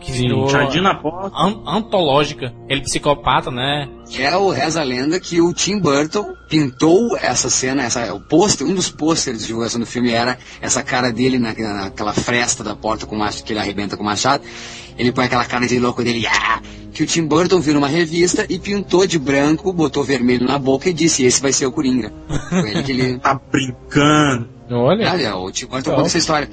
Que 0.05 0.11
virou 0.11 0.47
Jardim 0.47 0.81
na 0.81 0.93
porta. 0.93 1.35
an- 1.35 1.63
antológica. 1.65 2.53
Ele 2.69 2.81
psicopata, 2.81 3.49
né? 3.49 3.89
Que 4.09 4.21
é 4.21 4.37
o 4.37 4.49
reza 4.49 4.81
a 4.81 4.83
lenda 4.83 5.19
que 5.19 5.41
o 5.41 5.51
Tim 5.53 5.79
Burton 5.79 6.33
pintou 6.47 7.17
essa 7.17 7.49
cena, 7.49 7.83
essa, 7.83 8.13
o 8.13 8.19
pôster, 8.19 8.67
um 8.67 8.75
dos 8.75 8.89
pôsteres 8.89 9.41
de 9.41 9.47
divulgação 9.47 9.79
do 9.79 9.85
filme 9.85 10.11
era 10.11 10.37
essa 10.61 10.83
cara 10.83 11.11
dele 11.11 11.39
na, 11.39 11.53
naquela 11.53 12.13
fresta 12.13 12.63
da 12.63 12.75
porta 12.75 13.05
com 13.05 13.15
o 13.15 13.19
machado, 13.19 13.43
que 13.43 13.53
ele 13.53 13.59
arrebenta 13.59 13.97
com 13.97 14.03
o 14.03 14.05
machado. 14.05 14.43
Ele 14.97 15.11
põe 15.11 15.25
aquela 15.25 15.43
cara 15.43 15.67
de 15.67 15.79
louco 15.79 16.03
dele, 16.03 16.25
ah! 16.27 16.61
que 16.93 17.03
o 17.03 17.05
Tim 17.05 17.25
Burton 17.27 17.59
viu 17.59 17.73
numa 17.73 17.89
revista 17.89 18.45
e 18.47 18.57
pintou 18.57 19.05
de 19.05 19.19
branco, 19.19 19.73
botou 19.73 20.01
vermelho 20.01 20.47
na 20.47 20.57
boca 20.57 20.89
e 20.89 20.93
disse, 20.93 21.25
esse 21.25 21.41
vai 21.41 21.51
ser 21.51 21.65
o 21.65 21.71
Coringa. 21.71 22.13
Foi 22.49 22.69
ele 22.69 22.83
que 22.83 22.91
ele... 22.93 23.19
Tá 23.19 23.33
brincando. 23.51 24.54
Olha, 24.69 25.11
Olha, 25.11 25.35
o 25.37 25.51
Tim 25.51 25.67
Burton 25.67 25.89
Não. 25.91 25.95
conta 25.97 26.07
essa 26.07 26.17
história. 26.17 26.49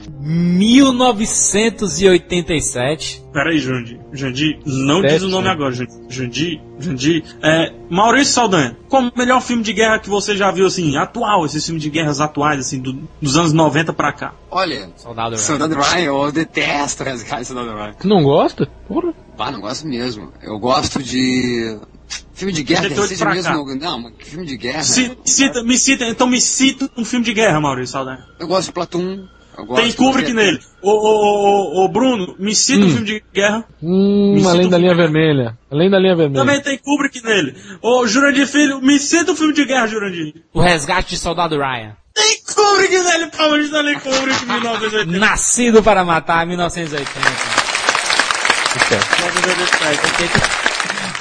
1987. 1.83 3.23
Peraí, 3.33 3.59
Jandir. 3.59 3.99
Jandir, 4.13 4.59
não 4.67 5.01
Sete, 5.01 5.13
diz 5.15 5.23
o 5.23 5.29
nome 5.29 5.45
né? 5.47 5.51
agora, 5.53 5.73
Jandir. 5.73 5.97
Jandir, 6.11 6.61
Jandir. 6.79 7.25
É, 7.43 7.73
Maurício 7.89 8.35
Saldanha, 8.35 8.77
qual 8.89 9.03
o 9.05 9.13
melhor 9.17 9.41
filme 9.41 9.63
de 9.63 9.73
guerra 9.73 9.99
que 9.99 10.11
você 10.11 10.37
já 10.37 10.51
viu, 10.51 10.67
assim, 10.67 10.97
atual, 10.97 11.47
esses 11.47 11.65
filmes 11.65 11.83
de 11.83 11.89
guerras 11.91 12.21
atuais, 12.21 12.61
assim, 12.61 12.79
do- 12.81 13.09
dos 13.21 13.37
anos 13.37 13.53
90 13.53 13.93
pra 13.95 14.13
cá? 14.13 14.35
Olha, 14.51 14.91
Soldado 14.97 15.31
Ryan. 15.31 15.39
Soldado 15.39 15.75
Ryan, 15.75 16.05
eu 16.05 16.31
detesto 16.33 17.03
resgate 17.05 17.47
Soldado 17.47 17.75
Ryan. 17.75 17.95
tu 17.99 18.07
não 18.09 18.23
gosta? 18.23 18.69
Porra. 18.87 19.15
Pá, 19.37 19.51
não 19.51 19.61
gosto 19.61 19.87
mesmo. 19.89 20.31
Eu 20.43 20.59
gosto 20.59 21.03
de... 21.03 21.79
Filme 22.35 22.53
de 22.53 22.63
guerra, 22.63 22.89
seja 23.07 23.25
pra 23.25 23.35
mesmo... 23.35 23.67
cá. 23.67 23.75
Não, 23.77 24.01
mas 24.03 24.13
que 24.19 24.25
filme 24.31 24.47
de 24.47 24.57
guerra... 24.57 24.83
Ci- 24.83 25.17
cita, 25.25 25.63
me 25.63 25.77
cita, 25.79 26.05
então 26.07 26.27
me 26.27 26.41
cita 26.41 26.91
um 26.97 27.05
filme 27.05 27.25
de 27.25 27.33
guerra, 27.35 27.61
Maurício 27.61 27.93
Saldanha. 27.93 28.25
Eu 28.41 28.47
gosto 28.49 28.67
de 28.69 28.73
Platum. 28.73 29.27
Gosto 29.55 29.75
Tem 29.83 29.93
Kubrick 29.93 30.29
de- 30.29 30.35
nele. 30.35 30.59
Ô, 30.81 30.91
ô, 30.91 30.95
ô, 30.95 31.83
ô, 31.83 31.85
ô, 31.85 31.89
Bruno, 31.89 32.35
me 32.39 32.55
cita 32.55 32.81
um 32.81 32.87
Hum. 32.87 32.91
filme 32.91 33.07
de 33.07 33.23
guerra. 33.35 33.65
Hum, 33.83 34.43
além 34.49 34.69
da 34.69 34.79
linha 34.79 34.95
vermelha. 34.95 35.59
Além 35.71 35.91
da 35.91 35.99
linha 35.99 36.17
vermelha. 36.17 36.41
Também 36.45 36.61
tem 36.63 36.79
Kubrick 36.79 37.23
nele. 37.23 37.55
Ô, 37.83 38.07
Jurandir 38.07 38.47
Filho, 38.49 38.81
me 38.81 38.99
cita 38.99 39.31
um 39.33 39.37
filme 39.37 39.53
de 39.53 39.65
guerra, 39.67 39.87
Jurandir. 39.87 40.35
O 40.55 40.61
resgate 40.61 41.11
de 41.11 41.19
Soldado 41.19 41.57
Ryan. 41.59 41.95
Tem 42.15 42.39
Kubrick 42.47 42.99
nele, 42.99 43.27
Paulo 43.37 43.59
Stanley 43.61 43.95
Kubrick, 44.01 44.47
1980. 44.47 45.19
Nascido 45.19 45.83
para 45.83 46.03
matar, 46.03 46.47
1980. 46.47 47.11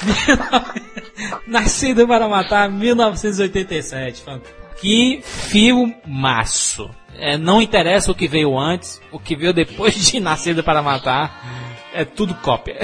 Nascido 1.46 2.06
para 2.06 2.28
matar, 2.28 2.68
1987. 2.70 4.24
Que 4.80 5.20
filmaço. 5.22 6.90
É, 7.16 7.36
não 7.36 7.60
interessa 7.60 8.10
o 8.10 8.14
que 8.14 8.26
veio 8.26 8.58
antes, 8.58 9.00
o 9.12 9.18
que 9.18 9.36
veio 9.36 9.52
depois 9.52 9.94
de 9.94 10.18
Nascido 10.18 10.64
para 10.64 10.82
Matar, 10.82 11.42
é 11.92 12.04
tudo 12.04 12.34
cópia. 12.36 12.80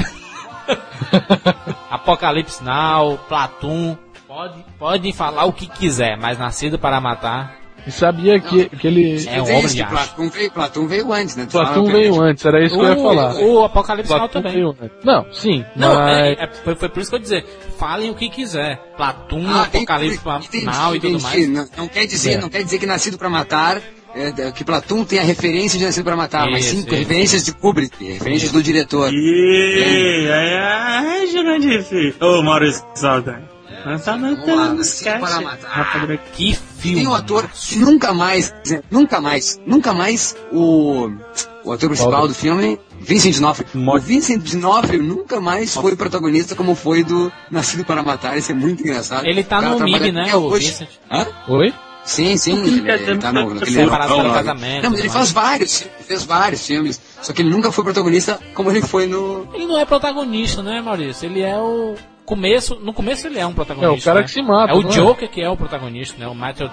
Apocalipse 1.91 2.63
Now, 2.63 3.19
Platum, 3.27 3.97
pode, 4.27 4.65
podem 4.79 5.13
falar 5.13 5.47
o 5.47 5.53
que 5.53 5.67
quiser, 5.67 6.17
mas 6.19 6.39
Nascido 6.39 6.79
para 6.79 7.01
Matar 7.01 7.58
E 7.87 7.91
sabia 7.91 8.39
que, 8.41 8.69
que 8.69 8.87
ele. 8.87 9.19
É 9.27 9.31
Tem 9.33 9.41
obra 9.41 9.59
isso, 9.61 9.75
de 9.75 9.83
arte. 9.83 9.93
Platum 9.93 10.29
veio, 10.29 10.51
Platum 10.51 10.87
veio 10.87 11.13
antes, 11.13 11.37
né? 11.37 11.47
Tu 11.47 11.53
fala, 11.53 11.91
veio 11.91 12.21
antes, 12.21 12.45
era 12.45 12.63
isso 12.65 12.75
que 12.79 12.85
eu 12.85 12.89
ia 12.89 12.97
falar. 12.97 13.35
O, 13.37 13.55
o 13.61 13.65
Apocalipse 13.65 14.11
Now 14.11 14.19
Platum 14.21 14.33
também. 14.35 14.53
veio 14.53 14.69
antes. 14.71 14.97
Não, 15.05 15.27
sim. 15.33 15.65
Não, 15.75 15.95
mas... 15.95 16.17
é- 16.19 16.33
é- 16.45 16.51
foi, 16.65 16.75
foi 16.75 16.89
por 16.91 17.01
isso 17.01 17.11
que 17.11 17.17
eu 17.17 17.21
dizer. 17.21 17.47
Falem 17.79 18.11
o 18.11 18.15
que 18.15 18.29
quiser. 18.29 18.77
Platum, 18.97 19.47
Ah, 19.49 19.63
Apocalipse 19.63 20.19
entendi, 20.47 20.65
Now 20.67 20.95
e 20.95 21.01
tudo 21.01 21.09
entendi. 21.17 21.23
mais. 21.23 21.49
Não, 21.49 21.69
não 21.79 21.89
quer 21.89 22.07
dizer, 22.07 22.33
É. 22.33 22.39
não 22.39 22.49
quer 22.51 22.63
dizer 22.63 22.79
que 22.79 22.87
Nascido 22.87 23.17
para 23.17 23.31
Matar, 23.31 23.81
é, 24.15 24.51
que 24.53 24.65
Platum 24.65 25.05
tem 25.05 25.19
a 25.21 25.23
referência 25.23 25.79
de 25.79 25.85
Nascido 25.87 26.05
para 26.05 26.17
Matar, 26.17 26.51
mas 26.51 26.65
sim 26.67 26.79
Isso, 26.81 26.87
isso. 26.89 26.97
referências 26.97 27.45
de 27.45 27.53
Kubrick, 27.53 28.05
referências 28.05 28.53
do 28.53 28.63
diretor. 28.63 29.11
Ih, 29.13 30.27
é, 30.29 31.23
é, 31.23 31.27
Jurandir 31.29 31.83
Filho. 31.85 32.15
Ô, 32.21 32.43
Maurício 32.43 32.85
Saldanha. 32.95 33.43
Essa 33.43 33.47
não 33.47 33.49
Vamos 33.49 33.49
lá, 33.49 33.58
tem 34.45 34.57
Nascido 34.77 35.21
para 35.21 35.41
Matar. 35.41 36.19
Que 36.33 36.55
filme. 36.79 36.99
Tem 36.99 37.07
um 37.07 37.15
ator 37.15 37.49
que 37.49 37.77
nunca 37.79 38.13
mais, 38.13 38.55
nunca 38.91 39.21
mais, 39.21 39.61
nunca 39.67 39.93
mais 39.93 40.37
o, 40.53 41.11
o 41.65 41.73
ator 41.73 41.89
principal 41.89 42.29
do 42.29 42.35
filme, 42.35 42.79
Vincent 43.01 43.35
D'Onofrio. 43.37 43.67
O 43.75 43.99
Vincent 43.99 44.39
D'Onofrio 44.43 45.03
nunca 45.03 45.41
mais 45.41 45.75
foi 45.75 45.97
protagonista 45.97 46.55
como 46.55 46.75
foi 46.75 47.05
do 47.05 47.33
Nascido 47.51 47.85
para 47.85 48.03
Matar. 48.03 48.37
Isso 48.37 48.53
é 48.53 48.55
muito 48.55 48.83
engraçado. 48.83 49.27
Ele 49.27 49.43
tá 49.43 49.61
no 49.61 49.81
MIB, 49.81 50.13
né, 50.13 50.35
o 50.35 50.45
hoje. 50.45 50.71
Vincent? 50.71 50.89
Hã? 51.11 51.27
Oi? 51.49 51.73
Sim, 52.05 52.39
sim, 52.39 52.57
ele, 52.65 52.91
ele 52.91 53.19
tá 53.19 53.31
no... 53.31 53.51
que 53.51 53.59
aquele 53.59 53.73
Separado 53.73 54.15
europeu 54.15 54.17
pelo 54.17 54.29
lá. 54.29 54.43
casamento, 54.43 54.83
Não, 54.83 54.91
mas 54.91 54.99
ele 55.01 55.09
né? 55.09 55.15
faz 55.15 55.31
vários, 55.31 55.83
ele 55.83 56.05
fez 56.07 56.25
vários 56.25 56.67
filmes, 56.67 56.99
só 57.21 57.35
que 57.35 57.43
ele 57.43 57.51
nunca 57.51 57.71
foi 57.71 57.85
protagonista 57.85 58.41
como 58.55 58.71
ele 58.71 58.81
foi 58.81 59.07
no... 59.07 59.47
Ele 59.53 59.67
não 59.67 59.79
é 59.79 59.85
protagonista, 59.85 60.63
né, 60.63 60.81
Maurício? 60.81 61.27
Ele 61.27 61.43
é 61.43 61.59
o. 61.59 61.97
Começo, 62.29 62.75
no 62.83 62.93
começo 62.93 63.27
ele 63.27 63.39
é 63.39 63.47
um 63.47 63.55
protagonista. 63.55 63.95
É, 63.95 63.99
o 63.99 64.05
cara 64.05 64.21
né? 64.21 64.25
que 64.27 64.31
se 64.33 64.43
mata, 64.43 64.71
É 64.71 64.77
o 64.77 64.83
não 64.83 64.91
é? 64.91 64.93
Joker 64.93 65.31
que 65.31 65.41
é 65.41 65.49
o 65.49 65.57
protagonista, 65.57 66.19
né? 66.19 66.29
O 66.29 66.35
Matthew, 66.35 66.69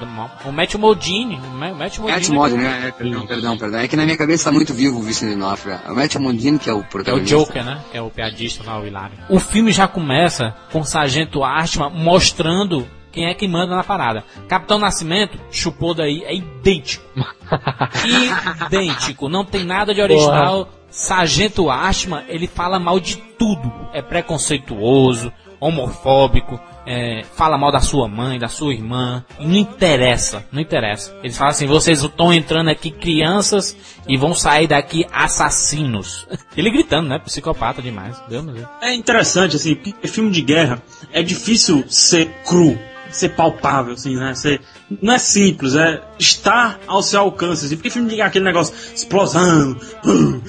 o 0.45 0.52
Matthew 0.52 0.80
Modine. 0.82 1.36
O 1.38 1.48
Ma- 1.52 1.73
Matthew 1.73 2.03
Matt 2.03 2.27
Modine. 2.27 2.36
Modine, 2.36 2.64
né? 2.64 2.88
É, 2.88 2.91
Perdão, 2.91 3.26
perdão, 3.26 3.57
perdão. 3.57 3.80
É 3.80 3.88
que 3.88 3.95
na 3.95 4.03
minha 4.03 4.18
cabeça 4.18 4.44
tá 4.44 4.52
muito 4.52 4.73
vivo 4.73 4.99
o 4.99 5.02
Vincent 5.02 5.30
D'Onofrio. 5.30 5.80
É 5.88 5.91
o 5.91 5.95
Matt 5.95 6.15
Modine 6.18 6.60
que 6.60 6.69
é 6.69 6.73
o 6.73 6.80
É 6.80 6.80
o 6.82 6.84
protagonista. 6.84 7.38
Joker, 7.38 7.64
né? 7.64 7.80
Que 7.90 7.98
é 7.98 8.02
o 8.02 8.10
piadista 8.10 8.65
lá, 8.69 8.82
o 8.82 8.86
Hilário. 8.86 9.18
O 9.30 9.40
filme 9.40 9.72
já 9.72 9.88
começa 9.88 10.53
com 10.73 10.82
o 10.82 10.86
Sargento 10.86 11.41
Artman 11.41 11.90
mostrando 11.90 12.86
quem 13.10 13.27
é 13.30 13.34
que 13.34 13.48
manda 13.48 13.73
na 13.73 13.84
parada. 13.84 14.26
Capitão 14.49 14.77
Nascimento, 14.77 15.40
chupou 15.49 15.94
daí, 15.94 16.22
é 16.26 16.36
idêntico. 16.36 17.06
idêntico, 18.68 19.30
não 19.30 19.45
tem 19.45 19.64
nada 19.64 19.94
de 19.94 20.02
original. 20.02 20.68
Sargento 20.90 21.69
Artman, 21.69 22.23
ele 22.27 22.48
fala 22.48 22.80
mal 22.80 22.99
de 22.99 23.18
tudo. 23.38 23.72
É 23.94 24.02
preconceituoso, 24.02 25.32
homofóbico, 25.67 26.59
é, 26.85 27.23
fala 27.35 27.57
mal 27.57 27.71
da 27.71 27.81
sua 27.81 28.07
mãe, 28.07 28.37
da 28.37 28.47
sua 28.47 28.73
irmã. 28.73 29.23
Não 29.39 29.55
interessa, 29.55 30.45
não 30.51 30.61
interessa. 30.61 31.15
Eles 31.23 31.37
falam 31.37 31.51
assim, 31.51 31.65
vocês 31.65 32.03
estão 32.03 32.31
entrando 32.31 32.69
aqui 32.69 32.91
crianças 32.91 33.75
e 34.07 34.17
vão 34.17 34.33
sair 34.33 34.67
daqui 34.67 35.05
assassinos. 35.11 36.27
Ele 36.55 36.69
gritando, 36.69 37.09
né? 37.09 37.19
Psicopata 37.19 37.81
demais. 37.81 38.21
Deus. 38.29 38.45
É 38.81 38.93
interessante, 38.93 39.55
assim, 39.55 39.75
porque 39.75 40.07
filme 40.07 40.31
de 40.31 40.41
guerra 40.41 40.81
é 41.11 41.23
difícil 41.23 41.83
ser 41.87 42.29
cru, 42.45 42.77
ser 43.09 43.29
palpável, 43.29 43.93
assim, 43.93 44.15
né? 44.15 44.35
Ser, 44.35 44.61
não 45.01 45.13
é 45.13 45.17
simples, 45.17 45.75
é 45.75 46.01
estar 46.19 46.79
ao 46.85 47.01
seu 47.01 47.21
alcance, 47.21 47.65
assim, 47.65 47.75
porque 47.75 47.89
filme 47.89 48.09
de 48.09 48.15
guerra 48.15 48.27
é 48.27 48.29
aquele 48.29 48.45
negócio, 48.45 48.75
explosão, 48.93 49.75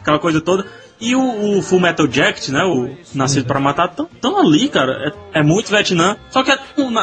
aquela 0.00 0.18
coisa 0.18 0.40
toda. 0.40 0.66
E 1.04 1.16
o, 1.16 1.58
o 1.58 1.62
Full 1.62 1.80
Metal 1.80 2.08
Jacket, 2.10 2.48
né? 2.50 2.62
O 2.62 2.96
Nascido 3.12 3.44
para 3.44 3.58
Matar, 3.58 3.88
tão, 3.88 4.06
tão 4.20 4.38
ali, 4.38 4.68
cara. 4.68 5.12
É, 5.34 5.40
é 5.40 5.42
muito 5.42 5.68
Vietnã. 5.70 6.16
Só 6.30 6.44
que 6.44 6.52
é 6.52 6.56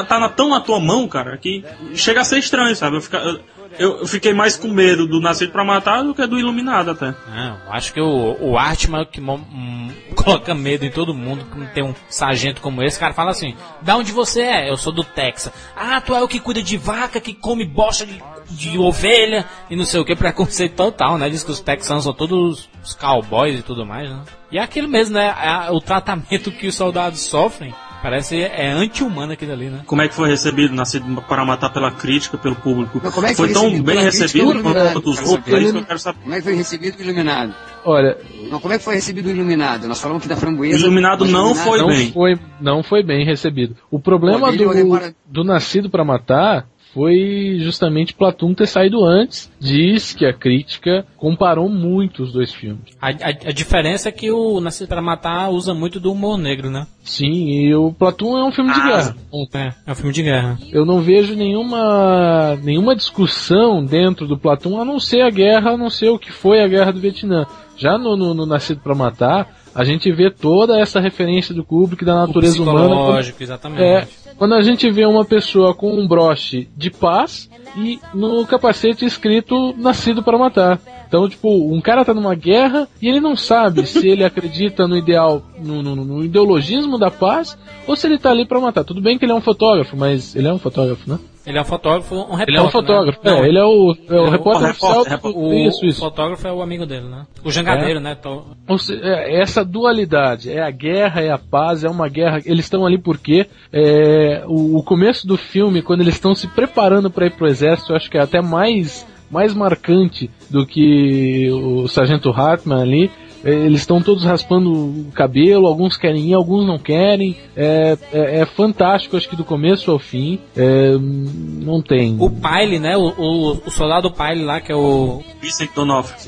tá 0.08 0.18
na- 0.20 0.30
tão 0.30 0.50
na 0.50 0.62
tua 0.62 0.80
mão, 0.80 1.06
cara, 1.08 1.38
que 1.38 1.66
chega 1.94 2.22
a 2.22 2.24
ser 2.24 2.38
estranho, 2.40 2.74
sabe? 2.78 2.96
Eu, 2.96 3.02
fica- 3.02 3.40
eu- 3.80 4.06
fiquei 4.08 4.34
mais 4.34 4.56
com 4.58 4.68
medo 4.68 5.08
do 5.08 5.20
Nascido 5.20 5.52
para 5.52 5.64
Matar 5.64 6.04
do 6.04 6.14
que 6.14 6.26
do 6.28 6.38
Iluminado 6.38 6.92
até. 6.92 7.16
Não, 7.28 7.58
acho 7.72 7.94
que 7.94 8.02
o, 8.02 8.38
o 8.40 8.58
Artman 8.58 9.06
que 9.06 9.20
mo- 9.20 9.36
hum, 9.52 9.92
coloca 10.16 10.54
medo 10.54 10.86
em 10.86 10.92
todo 10.92 11.14
mundo, 11.14 11.46
que 11.46 11.74
tem 11.74 11.84
um 11.84 11.96
sargento 12.10 12.62
como 12.62 12.84
esse, 12.84 13.00
cara 13.00 13.14
fala 13.14 13.32
assim, 13.32 13.56
da 13.82 13.96
onde 13.98 14.12
você 14.12 14.42
é? 14.42 14.70
Eu 14.70 14.78
sou 14.78 14.94
do 14.94 15.04
Texas. 15.04 15.52
Ah, 15.76 16.00
tu 16.02 16.14
é 16.14 16.22
o 16.22 16.28
que 16.28 16.40
cuida 16.40 16.62
de 16.62 16.78
vaca, 16.78 17.20
que 17.20 17.34
come 17.34 17.66
bosta 17.66 18.06
de, 18.06 18.22
de 18.50 18.78
ovelha, 18.78 19.46
e 19.70 19.76
não 19.76 19.86
sei 19.86 20.00
o 20.00 20.06
que, 20.06 20.16
preconceito 20.16 20.76
total, 20.76 21.18
né? 21.18 21.30
Diz 21.30 21.44
que 21.44 21.52
os 21.52 21.60
texanos 21.60 22.04
são 22.04 22.14
todos 22.14 22.70
os 22.84 22.94
cowboys 22.94 23.60
e 23.60 23.64
tudo 23.64 23.86
mais, 23.86 24.10
né? 24.10 24.22
E 24.52 24.58
é 24.58 24.62
aquilo 24.62 24.88
mesmo, 24.88 25.16
né? 25.16 25.34
É 25.68 25.72
o 25.72 25.80
tratamento 25.80 26.52
que 26.52 26.68
os 26.68 26.76
soldados 26.76 27.20
sofrem, 27.22 27.74
parece 28.02 28.42
é 28.42 28.72
anti-humano 28.72 29.34
aquilo 29.34 29.54
ali, 29.54 29.70
né? 29.70 29.82
Como 29.86 30.02
é 30.02 30.08
que 30.08 30.14
foi 30.14 30.30
recebido 30.30 30.74
Nascido 30.74 31.22
para 31.22 31.46
Matar 31.46 31.72
pela 31.72 31.92
crítica, 31.92 32.38
pelo 32.38 32.56
público? 32.56 33.00
É 33.04 33.10
que 33.10 33.12
foi 33.12 33.34
foi 33.36 33.54
tão 33.54 33.64
recebido 33.64 33.84
bem 33.84 34.04
recebido 34.04 34.46
ou 34.48 34.52
quanto 34.54 34.68
iluminado? 34.68 35.10
os 35.10 35.20
Quero 35.20 35.30
outros? 35.32 35.54
É 35.54 35.60
isso 35.60 35.74
que 35.74 35.80
eu 35.80 35.86
quero 35.86 36.00
saber. 36.00 36.20
Como 36.22 36.34
é 36.34 36.38
que 36.38 36.44
foi 36.44 36.56
recebido 36.56 37.00
o 37.00 37.02
Iluminado? 37.02 37.56
Olha, 37.86 38.18
Não, 38.50 38.60
como 38.60 38.74
é 38.74 38.78
que 38.78 38.84
foi 38.84 38.96
recebido 38.96 39.28
o 39.28 39.30
Iluminado? 39.30 39.88
Nós 39.88 40.02
falamos 40.02 40.22
aqui 40.22 40.30
da 40.30 40.36
framboesa. 40.36 40.78
Iluminado 40.78 41.26
não 41.26 41.56
foi 41.56 41.80
não 41.80 41.88
bem. 41.88 42.12
foi, 42.12 42.40
não 42.60 42.84
foi 42.84 43.04
bem 43.04 43.26
recebido. 43.26 43.76
O 43.90 44.00
problema 44.00 44.52
Pô, 44.52 44.58
do, 44.58 45.14
do 45.26 45.44
Nascido 45.44 45.90
pra 45.90 46.04
Matar 46.04 46.68
foi 46.94 47.58
justamente 47.60 48.14
Platoon 48.14 48.54
ter 48.54 48.68
saído 48.68 49.04
antes. 49.06 49.52
Diz 49.60 50.14
que 50.14 50.26
a 50.26 50.34
crítica 50.34 51.06
comparou 51.18 51.70
muito 51.70 52.24
os 52.24 52.32
dois 52.34 52.52
filmes. 52.54 52.82
A, 53.02 53.10
a- 53.10 53.50
a 53.50 53.52
diferença 53.52 54.10
é 54.10 54.12
que 54.12 54.32
o 54.32 54.60
Nascido 54.60 54.88
para 54.88 55.02
Matar 55.02 55.50
usa 55.50 55.74
muito 55.74 56.00
do 56.00 56.12
humor 56.12 56.38
negro, 56.38 56.70
né? 56.70 56.88
Sim, 57.04 57.50
e 57.50 57.74
o 57.76 57.92
Platoon 57.94 58.38
é 58.38 58.44
um 58.44 58.52
filme 58.52 58.74
de 58.74 58.80
Ah, 58.80 58.88
guerra. 58.88 59.16
É, 59.54 59.74
é 59.88 59.92
um 59.92 59.96
filme 59.96 60.14
de 60.14 60.24
guerra. 60.24 60.60
Eu 60.72 60.86
não 60.86 61.00
vejo 61.02 61.36
nenhuma 61.36 62.56
nenhuma 62.64 62.96
discussão 62.96 63.84
dentro 63.84 64.28
do 64.28 64.38
Platão 64.38 64.82
a 64.82 64.86
não 64.86 65.00
ser 65.00 65.22
a 65.22 65.30
guerra, 65.30 65.72
a 65.72 65.78
não 65.78 65.90
ser 65.90 66.10
o 66.10 66.20
que 66.20 66.32
foi 66.32 66.62
a 66.62 66.68
guerra 66.68 66.92
do 66.92 67.00
Vietnã. 67.00 67.46
Já 67.78 67.98
no, 67.98 68.16
no- 68.18 68.34
no 68.34 68.46
Nascido 68.46 68.82
para 68.82 68.94
Matar, 68.94 69.59
a 69.80 69.84
gente 69.86 70.12
vê 70.12 70.30
toda 70.30 70.80
essa 70.80 71.00
referência 71.00 71.56
do 71.56 71.64
Kubrick 71.64 72.04
da 72.04 72.14
natureza 72.16 72.62
humana. 72.62 72.80
quando- 72.80 72.90
psicológico, 72.98 73.44
exatamente. 73.44 73.82
É, 73.82 74.08
quando 74.38 74.54
a 74.56 74.62
gente 74.62 74.90
vê 74.92 75.06
uma 75.06 75.24
pessoa 75.24 75.74
com 75.74 75.94
um 75.98 76.08
broche 76.08 76.68
de 76.76 76.90
paz 76.90 77.50
e 77.78 78.00
no 78.14 78.46
capacete 78.46 79.06
escrito 79.06 79.74
Nascido 79.78 80.22
para 80.24 80.38
Matar. 80.38 80.80
Então, 81.08 81.28
tipo, 81.28 81.50
um 81.74 81.82
cara 81.82 82.04
tá 82.06 82.14
numa 82.14 82.36
guerra 82.36 82.88
e 83.02 83.08
ele 83.08 83.20
não 83.20 83.36
sabe 83.36 83.86
se 83.88 84.08
ele 84.08 84.24
acredita 84.24 84.88
no 84.88 84.96
ideal, 84.96 85.42
no, 85.60 85.82
no- 85.82 85.96
no 85.96 86.24
ideologismo 86.24 87.00
da 87.00 87.10
paz 87.10 87.58
ou 87.88 87.96
se 87.96 88.06
ele 88.06 88.18
tá 88.20 88.30
ali 88.32 88.46
para 88.46 88.60
matar. 88.60 88.84
Tudo 88.84 89.02
bem 89.02 89.18
que 89.18 89.26
ele 89.26 89.32
é 89.32 89.36
um 89.36 89.42
fotógrafo, 89.42 89.96
mas 89.98 90.36
ele 90.36 90.48
é 90.48 90.54
um 90.54 90.60
fotógrafo, 90.60 91.10
né? 91.10 91.18
Ele 91.48 91.58
é 91.58 91.62
um 91.62 91.66
fotógrafo, 91.66 92.14
um 92.16 92.20
repórter. 92.36 92.48
Ele 92.50 92.58
é 92.58 92.62
um 92.62 92.70
fotógrafo, 92.70 93.20
né? 93.24 93.32
é, 93.40 93.48
ele 93.48 93.58
é 93.58 93.64
o, 93.64 93.68
é 93.68 93.72
o 93.72 93.92
Ele 93.92 93.96
é 94.18 94.22
o 94.22 94.30
repórter 94.30 94.68
repórter, 94.68 94.70
oficial 94.70 95.04
repórter. 95.04 95.42
o 95.42 95.54
Isso, 95.54 95.86
isso. 95.86 96.00
fotógrafo 96.00 96.48
é 96.48 96.52
o 96.54 96.62
amigo 96.62 96.86
dele, 96.86 97.08
né? 97.08 97.26
O 97.44 97.52
jangadeiro, 97.52 98.00
né? 98.00 98.16
Então, 98.20 98.46
Ou 98.68 98.78
se- 98.78 99.00
é, 99.02 99.42
essa 99.42 99.64
dualidade, 99.66 100.52
é 100.52 100.62
a 100.62 100.70
guerra, 100.70 101.22
é 101.22 101.32
a 101.32 101.38
paz, 101.40 101.84
é 101.84 101.90
uma 101.90 102.08
guerra. 102.10 102.40
Eles 102.46 102.66
estão 102.66 102.86
ali 102.86 102.98
porque 102.98 103.48
é, 103.74 104.44
o, 104.48 104.78
o 104.78 104.84
começo 104.84 105.26
do 105.26 105.38
filme, 105.38 105.82
quando 105.82 106.02
eles 106.02 106.16
estão 106.16 106.36
se 106.36 106.48
preparando 106.48 107.10
para 107.10 107.26
ir 107.26 107.32
pro 107.36 107.48
exército, 107.48 107.94
eu 107.94 107.96
acho 107.96 108.12
que 108.12 108.18
é 108.18 108.22
até 108.22 108.42
mais, 108.42 109.08
mais 109.32 109.54
marcante 109.54 110.30
do 110.52 110.66
que 110.68 111.50
o 111.52 111.88
Sargento 111.88 112.30
Hartman 112.32 112.82
ali. 112.82 113.12
É, 113.44 113.52
Eles 113.52 113.82
estão 113.82 114.02
todos 114.02 114.24
raspando 114.24 114.70
o 114.72 115.12
cabelo, 115.14 115.68
alguns 115.68 115.96
querem 115.98 116.30
ir, 116.30 116.34
alguns 116.34 116.66
não 116.68 116.78
querem. 116.78 117.38
É, 117.56 117.98
é, 118.12 118.40
é 118.42 118.46
fantástico, 118.46 119.16
acho 119.18 119.30
que 119.30 119.36
do 119.36 119.44
começo 119.46 119.90
ao 119.92 120.00
fim. 120.00 120.40
É, 120.56 120.92
não 121.00 121.82
tem. 121.82 122.18
o 122.20 122.30
Pyle, 122.30 122.80
né? 122.80 122.98
O, 122.98 123.08
o, 123.18 123.52
o 123.66 123.72
soldado 123.72 124.12
Pyle 124.12 124.44
lá, 124.44 124.60
que 124.60 124.72
é 124.72 124.76
o. 124.76 125.24
Vincent 125.42 125.70
D'Onofrio. 125.74 126.20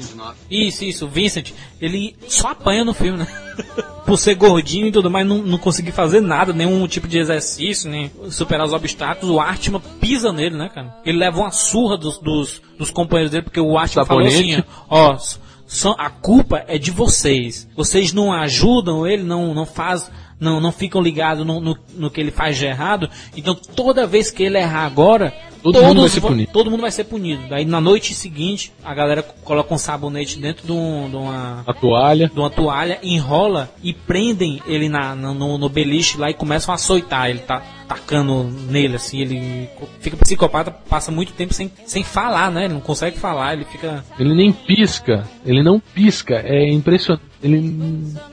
Isso, 0.49 0.85
isso, 0.85 1.05
o 1.05 1.09
Vincent, 1.09 1.51
ele 1.81 2.15
só 2.27 2.49
apanha 2.51 2.85
no 2.85 2.93
filme, 2.93 3.17
né? 3.19 3.27
Por 4.05 4.17
ser 4.17 4.35
gordinho 4.35 4.87
e 4.87 4.91
tudo 4.91 5.09
mais, 5.11 5.25
não, 5.27 5.37
não 5.37 5.57
conseguir 5.57 5.91
fazer 5.91 6.21
nada, 6.21 6.51
nenhum 6.53 6.85
tipo 6.87 7.07
de 7.07 7.19
exercício, 7.19 7.89
nem 7.89 8.09
superar 8.29 8.65
os 8.65 8.73
obstáculos. 8.73 9.33
O 9.33 9.39
Artman 9.39 9.81
pisa 9.99 10.33
nele, 10.33 10.57
né, 10.57 10.69
cara? 10.73 10.95
Ele 11.05 11.17
leva 11.17 11.39
uma 11.39 11.51
surra 11.51 11.97
dos, 11.97 12.17
dos, 12.17 12.61
dos 12.77 12.89
companheiros 12.89 13.31
dele, 13.31 13.43
porque 13.43 13.59
o 13.59 13.77
Artman 13.77 14.05
falou 14.05 14.23
assim, 14.25 14.63
ó, 14.89 15.13
s- 15.13 15.37
são- 15.71 15.95
a 15.97 16.09
culpa 16.09 16.65
é 16.67 16.77
de 16.77 16.91
vocês. 16.91 17.67
Vocês 17.75 18.11
não 18.11 18.33
ajudam 18.33 19.07
ele, 19.07 19.23
não, 19.23 19.53
não 19.53 19.65
faz, 19.65 20.11
não, 20.37 20.59
não 20.59 20.71
ficam 20.71 21.01
ligados 21.01 21.45
no, 21.45 21.61
no, 21.61 21.77
no 21.95 22.11
que 22.11 22.19
ele 22.19 22.29
faz 22.31 22.57
de 22.57 22.65
errado. 22.65 23.09
Então 23.35 23.55
toda 23.55 24.05
vez 24.05 24.29
que 24.29 24.43
ele 24.43 24.57
errar 24.57 24.85
agora, 24.85 25.33
Todo 25.61 25.81
mundo 25.83 26.01
vai 26.01 26.09
ser 26.09 26.21
punido. 26.21 26.51
todo 26.51 26.71
mundo 26.71 26.81
vai 26.81 26.91
ser 26.91 27.03
punido. 27.03 27.43
Daí 27.49 27.65
na 27.65 27.79
noite 27.81 28.13
seguinte, 28.13 28.71
a 28.83 28.93
galera 28.93 29.21
coloca 29.21 29.73
um 29.73 29.77
sabonete 29.77 30.39
dentro 30.39 30.65
de, 30.65 30.71
um- 30.71 31.09
de 31.09 31.15
uma 31.15 31.63
A 31.67 31.73
toalha. 31.73 32.31
de 32.33 32.39
uma 32.39 32.49
toalha, 32.49 32.99
enrola 33.03 33.69
e 33.83 33.93
prendem 33.93 34.61
ele 34.65 34.89
na, 34.89 35.15
na- 35.15 35.33
no, 35.33 35.57
no 35.57 35.69
beliche 35.69 36.17
lá 36.17 36.29
e 36.29 36.33
começam 36.33 36.71
a 36.71 36.75
açoitar. 36.75 37.29
Ele 37.29 37.39
tá 37.39 37.61
tacando 37.87 38.43
nele, 38.69 38.95
assim, 38.95 39.19
ele 39.19 39.67
fica 39.99 40.15
psicopata, 40.15 40.71
passa 40.71 41.11
muito 41.11 41.33
tempo 41.33 41.53
sem, 41.53 41.69
sem 41.85 42.03
falar, 42.03 42.49
né? 42.49 42.65
Ele 42.65 42.73
não 42.75 42.81
consegue 42.81 43.19
falar, 43.19 43.53
ele 43.53 43.65
fica. 43.65 44.03
Ele 44.17 44.33
nem 44.33 44.51
pisca. 44.51 45.27
Ele 45.45 45.61
não 45.61 45.79
pisca. 45.79 46.35
É 46.45 46.71
impressionante. 46.71 47.25
Ele. 47.43 47.75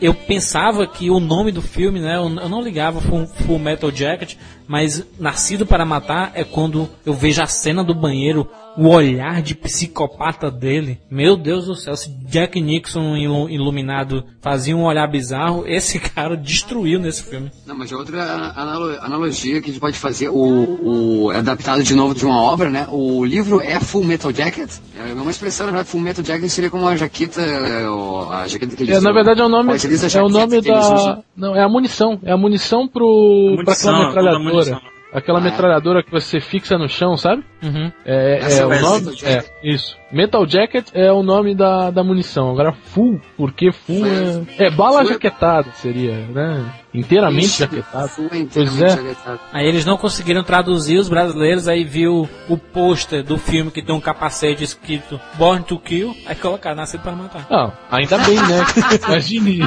Eu 0.00 0.12
pensava 0.14 0.86
que 0.86 1.10
o 1.10 1.18
nome 1.18 1.50
do 1.50 1.62
filme, 1.62 1.98
né? 1.98 2.16
Eu, 2.16 2.28
eu 2.28 2.48
não 2.48 2.60
ligava 2.62 3.00
Full, 3.00 3.26
Full 3.26 3.58
Metal 3.58 3.90
Jacket, 3.90 4.34
mas 4.68 5.02
Nascido 5.18 5.66
para 5.66 5.86
Matar 5.86 6.32
é 6.34 6.44
quando 6.44 6.88
eu 7.04 7.14
vejo 7.14 7.42
a 7.42 7.46
cena 7.46 7.82
do 7.82 7.94
banheiro, 7.94 8.48
o 8.78 8.88
olhar 8.88 9.42
de 9.42 9.54
psicopata 9.54 10.50
dele. 10.50 10.98
Meu 11.10 11.36
Deus 11.36 11.66
do 11.66 11.74
céu, 11.74 11.96
se 11.96 12.10
Jack 12.28 12.60
Nixon 12.60 13.16
ilu- 13.16 13.50
iluminado 13.50 14.24
fazia 14.40 14.76
um 14.76 14.84
olhar 14.84 15.06
bizarro, 15.08 15.64
esse 15.66 15.98
cara 16.14 16.36
destruiu 16.36 17.00
nesse 17.00 17.24
filme. 17.24 17.50
Não, 17.66 17.76
mas 17.76 17.90
é 17.90 17.96
outra 17.96 18.22
analo- 18.56 18.98
analogia 19.00 19.60
que 19.60 19.68
a 19.70 19.72
gente 19.72 19.80
pode 19.80 19.98
fazer, 19.98 20.28
o, 20.28 21.24
o 21.26 21.30
adaptado 21.30 21.82
de 21.82 21.94
novo 21.94 22.14
de 22.14 22.24
uma 22.24 22.40
obra, 22.40 22.70
né? 22.70 22.86
O 22.90 23.24
livro 23.24 23.60
é 23.60 23.80
Full 23.80 24.04
Metal 24.04 24.32
Jacket. 24.32 24.70
É 24.96 25.12
uma 25.12 25.30
expressão, 25.30 25.66
na 25.66 25.72
verdade, 25.72 25.90
Full 25.90 26.00
Metal 26.00 26.24
Jacket 26.24 26.48
seria 26.48 26.70
como 26.70 26.86
a 26.86 26.96
jaqueta, 26.96 27.40
é, 27.40 27.84
a 28.32 28.46
jaqueta 28.46 28.76
que 28.76 28.82
ele 28.84 28.92
É, 28.92 29.00
na 29.00 29.12
verdade 29.12 29.40
é 29.40 29.44
o 29.44 29.48
nome, 29.48 29.72
é 29.72 30.22
o 30.22 30.28
nome 30.28 30.56
eles 30.56 30.64
da, 30.68 31.18
não, 31.36 31.56
é 31.56 31.62
a 31.62 31.68
munição, 31.68 32.18
é 32.22 32.32
a 32.32 32.36
munição 32.36 32.86
pro, 32.86 33.56
A 33.60 33.64
pra 33.64 33.72
aquela 33.74 33.98
munição, 33.98 34.14
toda 34.14 34.30
a 34.36 34.38
metralhadora. 34.38 34.97
Aquela 35.12 35.38
Ah, 35.38 35.42
é? 35.42 35.44
metralhadora 35.44 36.02
que 36.02 36.10
você 36.10 36.38
fixa 36.40 36.76
no 36.78 36.88
chão, 36.88 37.16
sabe? 37.16 37.42
Uhum. 37.62 37.90
É, 38.04 38.38
Essa 38.38 38.62
é 38.62 38.66
o 38.66 38.72
é 38.72 38.80
nome, 38.80 39.16
é, 39.24 39.44
isso. 39.62 39.97
Metal 40.10 40.46
Jacket 40.48 40.88
é 40.94 41.12
o 41.12 41.22
nome 41.22 41.54
da, 41.54 41.90
da 41.90 42.02
munição. 42.02 42.50
Agora 42.50 42.72
full, 42.72 43.20
porque 43.36 43.70
full 43.72 44.04
é, 44.06 44.66
é 44.66 44.70
bala 44.70 45.00
Full 45.00 45.10
é- 45.10 45.12
jaquetada 45.12 45.70
seria, 45.74 46.16
né? 46.28 46.64
Inteiramente 46.94 47.44
Ixi, 47.46 47.58
jaquetado. 47.60 48.08
Full 48.08 48.24
é 48.24 48.28
Pois 48.28 48.40
inteiramente 48.42 48.84
é. 48.84 48.88
jaquetado. 48.88 49.40
Aí 49.52 49.66
eles 49.66 49.84
não 49.84 49.98
conseguiram 49.98 50.42
traduzir 50.42 50.96
os 50.98 51.08
brasileiros, 51.08 51.68
aí 51.68 51.84
viu 51.84 52.26
o 52.48 52.56
pôster 52.56 53.22
do 53.22 53.36
filme 53.36 53.70
que 53.70 53.82
tem 53.82 53.94
um 53.94 54.00
capacete 54.00 54.64
escrito 54.64 55.20
Born 55.34 55.62
to 55.64 55.78
Kill, 55.78 56.16
aí 56.26 56.34
colocaram 56.34 56.76
Nascido 56.76 57.02
para 57.02 57.12
Matar. 57.12 57.46
Não, 57.50 57.72
ainda 57.90 58.16
bem, 58.18 58.36
né? 58.36 58.64
Imagine, 59.06 59.60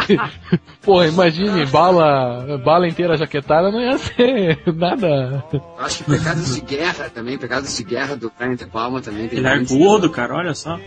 porra, 0.82 1.08
imagine 1.08 1.66
bala, 1.68 2.58
bala 2.64 2.88
inteira 2.88 3.16
jaquetada 3.18 3.72
não 3.72 3.80
ia 3.80 3.98
ser 3.98 4.60
nada. 4.76 5.44
Eu 5.54 5.62
acho 5.80 6.04
que 6.04 6.12
Pecados 6.12 6.56
de 6.56 6.62
Guerra 6.62 7.10
também, 7.14 7.38
Pecados 7.38 7.76
de 7.78 7.84
Guerra 7.84 8.16
do 8.16 8.32
Brian 8.38 8.56
De 8.56 8.66
Palma 8.66 9.02
também 9.02 9.30
Ele 9.32 9.46
é 9.48 9.60
gordo, 9.64 10.10
cara, 10.10 10.31
olha 10.32 10.54
só. 10.54 10.80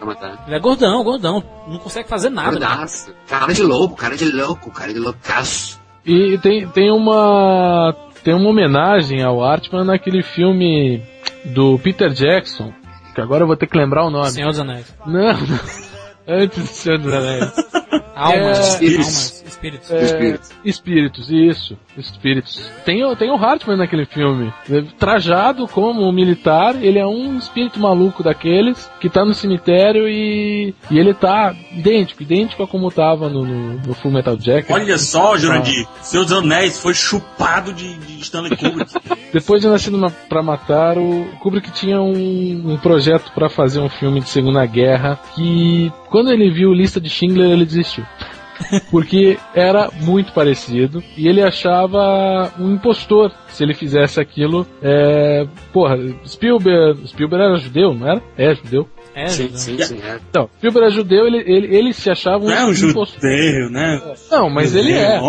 matar. 0.00 0.44
Ele 0.46 0.56
é 0.56 0.60
gordão, 0.60 1.02
gordão, 1.04 1.42
não 1.66 1.78
consegue 1.78 2.08
fazer 2.08 2.30
nada. 2.30 2.50
Gordaço. 2.50 3.14
Cara 3.28 3.52
de 3.52 3.62
louco, 3.62 3.96
cara 3.96 4.16
de 4.16 4.30
louco, 4.30 4.70
cara 4.70 4.92
de 4.92 4.98
loucaço. 4.98 5.80
E 6.04 6.38
tem, 6.38 6.66
tem 6.68 6.90
uma 6.90 7.94
tem 8.24 8.34
uma 8.34 8.48
homenagem 8.50 9.22
ao 9.22 9.42
Artman 9.42 9.84
naquele 9.84 10.22
filme 10.22 11.02
do 11.44 11.78
Peter 11.78 12.10
Jackson, 12.10 12.72
que 13.14 13.20
agora 13.20 13.42
eu 13.42 13.46
vou 13.46 13.56
ter 13.56 13.66
que 13.66 13.78
lembrar 13.78 14.04
o 14.06 14.10
nome. 14.10 14.30
Senhor 14.30 14.50
dos 14.50 14.60
Anéis. 14.60 14.94
Não, 15.06 15.32
não. 15.32 15.60
Antes 16.26 16.58
do 16.58 16.66
Senhor 16.66 16.98
dos 16.98 17.12
Anéis. 17.12 17.52
Almas, 18.18 18.58
É, 18.58 18.62
espíritos. 18.62 19.06
almas, 19.06 19.44
espíritos. 19.46 19.90
É, 19.90 20.02
Espíritos. 20.04 20.50
espíritos, 20.64 21.30
isso. 21.30 21.78
Espíritos. 21.96 22.70
Tem, 22.84 23.04
o- 23.04 23.14
tem 23.16 23.30
o 23.30 23.36
Hartman 23.36 23.76
naquele 23.76 24.04
filme. 24.06 24.52
Trajado 24.98 25.66
como 25.68 26.02
um 26.06 26.12
militar, 26.12 26.74
ele 26.82 26.98
é 26.98 27.06
um 27.06 27.36
espírito 27.38 27.78
maluco 27.80 28.22
daqueles 28.22 28.90
que 29.00 29.08
tá 29.08 29.24
no 29.24 29.34
cemitério 29.34 30.08
e, 30.08 30.74
e 30.90 30.98
ele 30.98 31.14
tá 31.14 31.54
idêntico, 31.72 32.22
idêntico 32.22 32.62
a 32.62 32.66
como 32.68 32.90
tava 32.90 33.28
no, 33.28 33.44
no, 33.44 33.74
no 33.86 33.94
Full 33.94 34.10
Metal 34.10 34.36
Jacket. 34.38 34.70
Olha 34.70 34.98
só, 34.98 35.36
Jurandir, 35.36 35.86
Seus 36.02 36.32
Anéis 36.32 36.78
foi 36.80 36.94
chupado 36.94 37.72
de, 37.72 37.94
de 37.98 38.20
Stanley 38.22 38.56
Kubrick. 38.56 38.92
Depois 39.32 39.60
de 39.60 39.68
Nascido 39.68 39.98
pra 40.28 40.42
Matar, 40.42 40.96
o 40.98 41.26
Kubrick 41.40 41.70
tinha 41.72 42.00
um, 42.00 42.72
um 42.72 42.76
projeto 42.78 43.30
pra 43.32 43.48
fazer 43.50 43.78
um 43.80 43.88
filme 43.88 44.20
de 44.20 44.28
Segunda 44.28 44.64
Guerra 44.64 45.18
que, 45.34 45.92
quando 46.08 46.30
ele 46.32 46.50
viu 46.50 46.72
Lista 46.72 47.00
de 47.00 47.10
Schindler, 47.10 47.50
ele 47.50 47.66
desistiu. 47.66 48.04
Porque 48.90 49.38
era 49.54 49.88
muito 50.00 50.32
parecido 50.32 51.02
e 51.16 51.28
ele 51.28 51.42
achava 51.42 52.52
um 52.58 52.74
impostor 52.74 53.32
se 53.48 53.62
ele 53.62 53.74
fizesse 53.74 54.20
aquilo. 54.20 54.66
É, 54.82 55.46
porra, 55.72 55.96
Spielberg, 56.26 57.06
Spielberg 57.06 57.44
era 57.44 57.56
judeu, 57.56 57.94
não 57.94 58.08
era? 58.08 58.22
É 58.36 58.54
judeu. 58.54 58.88
É, 59.14 59.26
Sim, 59.26 59.44
judeu. 59.44 59.58
sim, 59.58 59.82
sim. 59.82 60.00
É. 60.02 60.18
Então, 60.30 60.48
Spielberg 60.58 60.86
era 60.86 60.94
judeu, 60.94 61.26
ele, 61.26 61.38
ele, 61.46 61.76
ele 61.76 61.92
se 61.92 62.10
achava 62.10 62.44
um 62.44 62.48
Não 62.48 62.52
é 62.54 62.64
um 62.64 62.72
impostor. 62.72 63.20
judeu, 63.20 63.70
né? 63.70 64.00
Não, 64.30 64.48
mas 64.48 64.74
ele 64.74 64.92
é. 64.92 65.20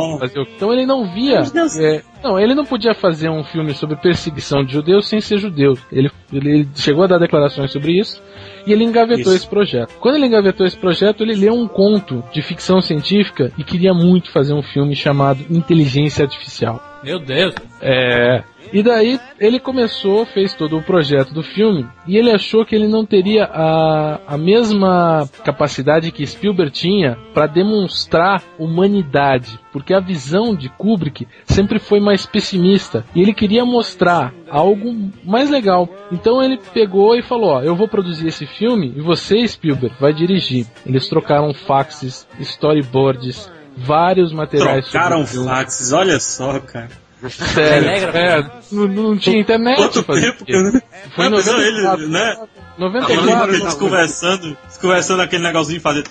Então 0.56 0.72
ele 0.72 0.86
não 0.86 1.12
via. 1.14 1.40
é, 1.80 2.02
não, 2.24 2.40
ele 2.40 2.54
não 2.54 2.66
podia 2.66 2.94
fazer 2.94 3.30
um 3.30 3.44
filme 3.44 3.74
sobre 3.74 3.96
perseguição 3.96 4.64
de 4.64 4.74
judeus 4.74 5.08
sem 5.08 5.20
ser 5.22 5.38
judeu. 5.38 5.78
Ele, 5.92 6.12
ele 6.32 6.68
chegou 6.76 7.04
a 7.04 7.08
dar 7.08 7.18
declarações 7.18 7.72
sobre 7.72 8.00
isso 8.00 8.22
e 8.66 8.74
ele 8.74 8.84
engavetou 8.84 9.34
Isso. 9.34 9.44
esse 9.44 9.48
projeto. 9.48 9.94
Quando 10.00 10.16
ele 10.16 10.28
engavetou 10.28 10.66
esse 10.66 10.78
projeto, 10.78 11.24
ele 11.24 11.36
leu 11.36 11.54
um 11.54 11.68
conto 11.68 12.24
de 12.32 12.42
ficção 12.42 12.82
científica 12.82 13.52
e 13.58 13.64
queria 13.64 13.94
muito 13.94 14.32
fazer 14.32 14.54
um 14.54 14.62
filme 14.62 14.96
chamado 14.96 15.44
Inteligência 15.50 16.24
Artificial. 16.26 16.84
Meu 17.04 17.20
Deus. 17.20 17.56
É. 17.82 18.44
E 18.72 18.84
daí 18.84 19.20
ele 19.40 19.60
começou, 19.60 20.26
fez 20.26 20.54
todo 20.54 20.78
o 20.78 20.84
projeto 20.84 21.34
do 21.34 21.42
filme 21.42 21.88
e 22.06 22.18
ele 22.18 22.30
achou 22.32 22.64
que 22.64 22.76
ele 22.76 22.88
não 22.88 23.04
teria 23.04 23.46
a, 23.46 24.20
a 24.28 24.38
mesma 24.38 25.28
capacidade 25.44 26.12
que 26.12 26.26
Spielberg 26.26 26.72
tinha 26.72 27.18
para 27.34 27.48
demonstrar 27.48 28.44
humanidade, 28.60 29.60
porque 29.72 29.94
a 29.94 30.00
visão 30.00 30.54
de 30.54 30.70
Kubrick 30.70 31.28
sempre 31.46 31.80
foi 31.80 32.00
mais 32.00 32.28
pessimista 32.28 33.04
e 33.16 33.22
ele 33.22 33.34
queria 33.34 33.66
mostrar 33.66 34.34
algo 34.48 35.12
mais 35.24 35.50
legal. 35.50 35.90
Então 36.12 36.44
ele 36.44 36.60
pegou 36.74 37.16
e 37.16 37.24
falou: 37.24 37.52
ó, 37.52 37.62
eu 37.62 37.76
vou 37.76 37.88
produzir 37.88 38.28
esse 38.28 38.46
filme 38.46 38.94
e 38.96 39.02
você, 39.02 39.48
Spielberg, 39.48 39.96
vai 40.00 40.14
dirigir. 40.14 40.68
Eles 40.86 41.08
trocaram 41.08 41.54
faxes, 41.54 42.28
storyboards, 42.40 43.50
vários 43.78 44.34
materiais. 44.34 44.90
Trocaram 44.90 45.26
faxes, 45.26 45.92
olha 45.92 46.20
só, 46.20 46.60
cara. 46.60 46.90
Sério, 47.30 47.90
é, 48.16 48.50
não, 48.72 48.88
não 48.88 49.18
tinha 49.18 49.42
internet. 49.42 49.76
Quanto 49.76 50.04
tempo, 50.04 50.46
isso. 50.48 50.74
né? 50.74 50.82
Foi 51.16 51.30
Não, 51.30 51.38
pensou 51.38 51.54
94, 51.58 52.04
ele, 52.04 52.12
né? 52.12 52.38
94, 52.78 53.56
Eles 53.56 53.74
conversando, 53.74 54.58
eles 54.64 54.78
conversando 54.78 55.22
aquele 55.22 55.44
negocinho 55.44 55.82
fazer. 55.82 56.06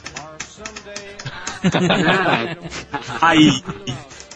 Aí, 3.23 3.63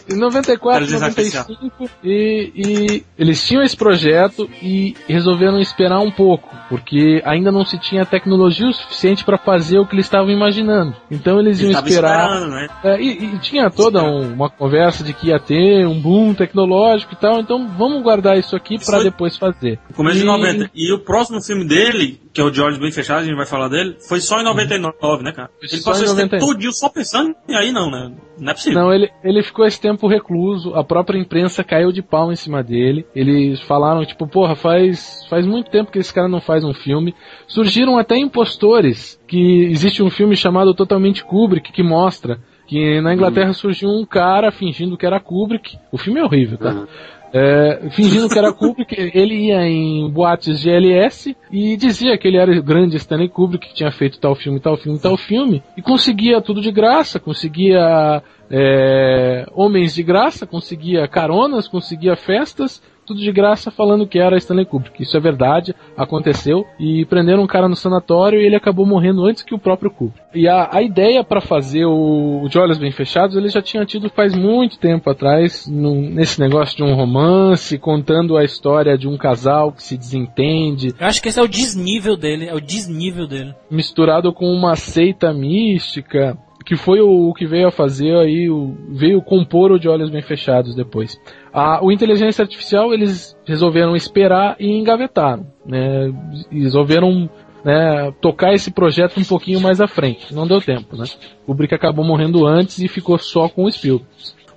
Em 0.09 0.15
94, 0.17 0.83
Inteligência 0.83 1.39
95, 1.45 1.89
e, 2.03 2.51
e 2.55 3.03
eles 3.17 3.45
tinham 3.47 3.63
esse 3.63 3.75
projeto 3.77 4.49
e 4.61 4.95
resolveram 5.07 5.59
esperar 5.59 5.99
um 5.99 6.11
pouco, 6.11 6.49
porque 6.69 7.21
ainda 7.25 7.51
não 7.51 7.63
se 7.65 7.77
tinha 7.77 8.05
tecnologia 8.05 8.67
o 8.67 8.73
suficiente 8.73 9.23
para 9.23 9.37
fazer 9.37 9.79
o 9.79 9.85
que 9.85 9.95
eles 9.95 10.05
estavam 10.05 10.29
imaginando. 10.31 10.95
Então 11.09 11.39
eles 11.39 11.59
ele 11.61 11.71
iam 11.71 11.83
esperar. 11.85 12.47
né? 12.49 12.67
É, 12.83 13.01
e, 13.01 13.25
e 13.35 13.39
tinha 13.39 13.69
toda 13.69 14.03
um- 14.03 14.33
uma 14.33 14.49
conversa 14.49 15.03
de 15.03 15.13
que 15.13 15.27
ia 15.27 15.39
ter 15.39 15.85
um 15.87 15.99
boom 15.99 16.33
tecnológico 16.33 17.13
e 17.13 17.17
tal, 17.17 17.39
então 17.39 17.67
vamos 17.77 18.01
guardar 18.03 18.37
isso 18.37 18.55
aqui 18.55 18.77
para 18.83 19.01
depois 19.03 19.37
fazer. 19.37 19.79
Começo 19.95 20.17
de 20.17 20.23
E- 20.23 20.27
90. 20.27 20.69
E 20.75 20.93
o 20.93 20.99
próximo 20.99 21.41
filme 21.41 21.65
dele, 21.65 22.19
que 22.33 22.41
é 22.41 22.43
o 22.43 22.53
George 22.53 22.79
Bem 22.79 22.91
Fechado, 22.91 23.21
a 23.21 23.25
gente 23.25 23.35
vai 23.35 23.45
falar 23.45 23.67
dele, 23.69 23.95
foi 24.07 24.19
só 24.19 24.39
em 24.39 24.43
99, 24.43 25.23
né, 25.23 25.31
cara? 25.31 25.49
Ele 25.61 25.77
só 25.81 25.91
passou 25.91 26.05
esse 26.05 26.15
tempo 26.15 26.31
99. 26.35 26.53
todinho 26.53 26.73
só 26.73 26.89
pensando 26.89 27.35
em 27.47 27.55
aí, 27.55 27.71
não, 27.71 27.89
né? 27.89 28.11
Não 28.39 28.51
é 28.51 28.53
possível. 28.55 28.79
Não, 28.81 28.91
ele, 28.93 29.09
ele 29.23 29.43
ficou 29.43 29.63
esse 29.65 29.79
tempo 29.79 29.92
recluso, 30.07 30.73
a 30.75 30.83
própria 30.83 31.17
imprensa 31.17 31.63
caiu 31.63 31.91
de 31.91 32.01
pau 32.01 32.31
em 32.31 32.35
cima 32.35 32.63
dele. 32.63 33.05
Eles 33.15 33.59
falaram, 33.61 34.05
tipo, 34.05 34.27
porra, 34.27 34.55
faz, 34.55 35.25
faz 35.29 35.45
muito 35.45 35.69
tempo 35.69 35.91
que 35.91 35.99
esse 35.99 36.13
cara 36.13 36.27
não 36.27 36.41
faz 36.41 36.63
um 36.63 36.73
filme. 36.73 37.15
Surgiram 37.47 37.97
até 37.97 38.17
impostores, 38.17 39.19
que 39.27 39.65
existe 39.65 40.01
um 40.03 40.09
filme 40.09 40.35
chamado 40.35 40.73
Totalmente 40.73 41.23
Kubrick, 41.23 41.71
que 41.71 41.83
mostra 41.83 42.39
que 42.65 43.01
na 43.01 43.13
Inglaterra 43.13 43.53
surgiu 43.53 43.89
um 43.89 44.05
cara 44.05 44.51
fingindo 44.51 44.97
que 44.97 45.05
era 45.05 45.19
Kubrick. 45.19 45.77
O 45.91 45.97
filme 45.97 46.19
é 46.19 46.23
horrível, 46.23 46.57
tá? 46.57 46.71
Uhum. 46.71 46.87
É, 47.35 47.89
fingindo 47.89 48.29
que 48.29 48.37
era 48.37 48.53
Kubrick, 48.53 48.95
ele 48.95 49.47
ia 49.47 49.65
em 49.67 50.07
boates 50.07 50.59
de 50.59 50.69
LS 50.69 51.35
e 51.51 51.75
dizia 51.75 52.15
que 52.15 52.27
ele 52.27 52.37
era 52.37 52.51
o 52.51 52.61
grande 52.61 52.95
Stanley 52.97 53.27
Kubrick, 53.27 53.69
que 53.69 53.73
tinha 53.73 53.91
feito 53.91 54.19
tal 54.19 54.35
filme, 54.35 54.59
tal 54.59 54.77
filme, 54.77 54.99
tal 54.99 55.17
filme, 55.17 55.63
e 55.75 55.81
conseguia 55.81 56.39
tudo 56.41 56.61
de 56.61 56.71
graça, 56.71 57.19
conseguia 57.19 58.21
é, 58.51 59.47
homens 59.51 59.95
de 59.95 60.03
graça, 60.03 60.45
conseguia 60.45 61.07
caronas, 61.07 61.67
conseguia 61.67 62.15
festas, 62.15 62.83
tudo 63.05 63.19
de 63.19 63.31
graça 63.31 63.69
falando 63.71 64.07
que 64.07 64.19
era 64.19 64.37
Stanley 64.37 64.65
Kubrick. 64.65 65.01
Isso 65.03 65.15
é 65.17 65.19
verdade, 65.19 65.75
aconteceu, 65.97 66.65
e 66.79 67.05
prenderam 67.05 67.43
um 67.43 67.47
cara 67.47 67.67
no 67.69 67.75
sanatório 67.75 68.39
e 68.39 68.45
ele 68.45 68.55
acabou 68.55 68.85
morrendo 68.85 69.25
antes 69.25 69.43
que 69.43 69.53
o 69.53 69.59
próprio 69.59 69.91
Kubrick. 69.91 70.21
E 70.35 70.47
a, 70.47 70.67
a 70.71 70.81
ideia 70.81 71.23
para 71.23 71.39
fazer 71.41 71.85
o, 71.85 72.41
o 72.43 72.49
De 72.49 72.57
Olhos 72.57 72.77
Bem 72.79 72.91
Fechados, 72.91 73.35
ele 73.35 73.49
já 73.49 73.61
tinha 73.61 73.85
tido 73.85 74.09
faz 74.09 74.33
muito 74.35 74.79
tempo 74.79 75.09
atrás, 75.09 75.67
num- 75.67 76.09
nesse 76.09 76.39
negócio 76.39 76.75
de 76.75 76.83
um 76.83 76.95
romance, 76.95 77.77
contando 77.77 78.35
a 78.35 78.43
história 78.43 78.97
de 78.97 79.07
um 79.07 79.17
casal 79.17 79.71
que 79.71 79.83
se 79.83 79.97
desentende, 79.97 80.93
Eu 80.99 81.07
acho 81.07 81.21
que 81.21 81.29
esse 81.29 81.39
é 81.39 81.43
o 81.43 81.47
desnível 81.47 82.17
dele, 82.17 82.45
é 82.47 82.53
o 82.55 82.59
desnível 82.61 83.27
dele. 83.27 83.53
misturado 83.69 84.33
com 84.33 84.45
uma 84.51 84.75
seita 84.75 85.31
mística, 85.33 86.37
que 86.65 86.75
foi 86.77 87.01
o, 87.01 87.29
o 87.29 87.33
que 87.33 87.45
veio 87.45 87.67
a 87.67 87.71
fazer 87.71 88.15
aí, 88.17 88.49
o, 88.49 88.75
veio 88.89 89.21
compor 89.21 89.71
o 89.71 89.79
De 89.79 89.89
Olhos 89.89 90.09
Bem 90.09 90.21
Fechados 90.21 90.73
depois. 90.75 91.19
A, 91.53 91.85
o 91.85 91.91
Inteligência 91.91 92.41
Artificial 92.41 92.93
eles 92.93 93.37
resolveram 93.45 93.95
esperar 93.95 94.55
e 94.59 94.67
engavetaram, 94.67 95.45
né? 95.65 96.11
Resolveram 96.51 97.29
né, 97.63 98.11
tocar 98.19 98.53
esse 98.53 98.71
projeto 98.71 99.19
um 99.19 99.23
pouquinho 99.23 99.61
mais 99.61 99.79
à 99.79 99.87
frente. 99.87 100.33
Não 100.33 100.47
deu 100.47 100.59
tempo, 100.59 100.97
né? 100.97 101.05
O 101.43 101.47
Kubrick 101.47 101.73
acabou 101.73 102.03
morrendo 102.03 102.45
antes 102.45 102.79
e 102.79 102.87
ficou 102.87 103.17
só 103.19 103.47
com 103.47 103.65
o 103.65 103.71
Spielberg. 103.71 104.09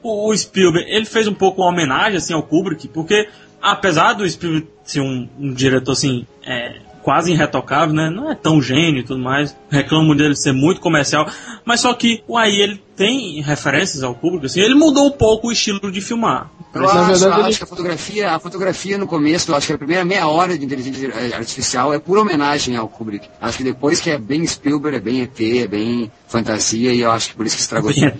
O, 0.02 0.31
o 0.31 0.36
Spielberg, 0.36 0.90
ele 0.90 1.05
fez 1.05 1.28
um 1.28 1.35
pouco 1.35 1.62
uma 1.62 1.70
homenagem 1.70 2.16
assim 2.16 2.32
ao 2.32 2.43
Kubrick, 2.43 2.89
porque 2.89 3.28
apesar 3.60 4.14
do 4.14 4.28
Spielberg 4.28 4.66
ser 4.82 5.01
um, 5.01 5.28
um 5.39 5.52
diretor 5.52 5.93
assim, 5.93 6.27
é, 6.47 6.77
quase 7.02 7.31
irretocável, 7.31 7.94
né? 7.94 8.10
Não 8.10 8.31
é 8.31 8.35
tão 8.35 8.60
gênio 8.60 9.01
e 9.01 9.05
tudo 9.05 9.20
mais. 9.20 9.56
Reclamo 9.70 10.14
dele 10.14 10.35
ser 10.35 10.52
muito 10.52 10.81
comercial, 10.81 11.28
mas 11.64 11.81
só 11.81 11.94
que 11.94 12.23
o 12.27 12.36
aí 12.36 12.60
ele 12.60 12.82
tem 12.97 13.40
referências 13.43 14.02
ao 14.02 14.14
Kubrick, 14.14 14.47
assim, 14.47 14.60
ele 14.60 14.74
mudou 14.74 15.06
um 15.06 15.10
pouco 15.12 15.48
o 15.48 15.52
estilo 15.52 15.93
de 15.93 16.01
filmar. 16.01 16.51
Eu 16.74 16.82
Mas, 16.82 16.94
na 16.94 17.01
acho, 17.01 17.20
verdade, 17.20 17.40
ele- 17.40 17.48
acho 17.48 17.59
que 17.59 17.64
a 17.64 17.66
fotografia, 17.66 18.31
a 18.32 18.39
fotografia 18.39 18.98
no 18.98 19.06
começo, 19.06 19.51
eu 19.51 19.55
acho 19.56 19.66
que 19.66 19.73
a 19.73 19.78
primeira 19.78 20.05
meia 20.05 20.27
hora 20.28 20.59
de 20.59 20.64
inteligência 20.64 21.10
artificial 21.36 21.93
é 21.94 21.98
pura 21.98 22.20
homenagem 22.20 22.77
ao 22.77 22.89
Kubrick. 22.89 23.28
Acho 23.40 23.59
que 23.59 23.64
depois 23.64 24.01
que 24.01 24.10
é 24.10 24.18
bem 24.18 24.47
Spielberg, 24.47 24.97
é 24.97 25.01
bem 25.01 25.23
ET, 25.23 25.40
é 25.62 25.66
bem 25.66 26.10
fantasia, 26.27 26.93
e 26.93 27.01
eu 27.01 27.10
acho 27.10 27.31
que 27.31 27.36
por 27.36 27.47
isso 27.47 27.56
que 27.56 27.62
estragou 27.62 27.93
tudo. 27.93 28.12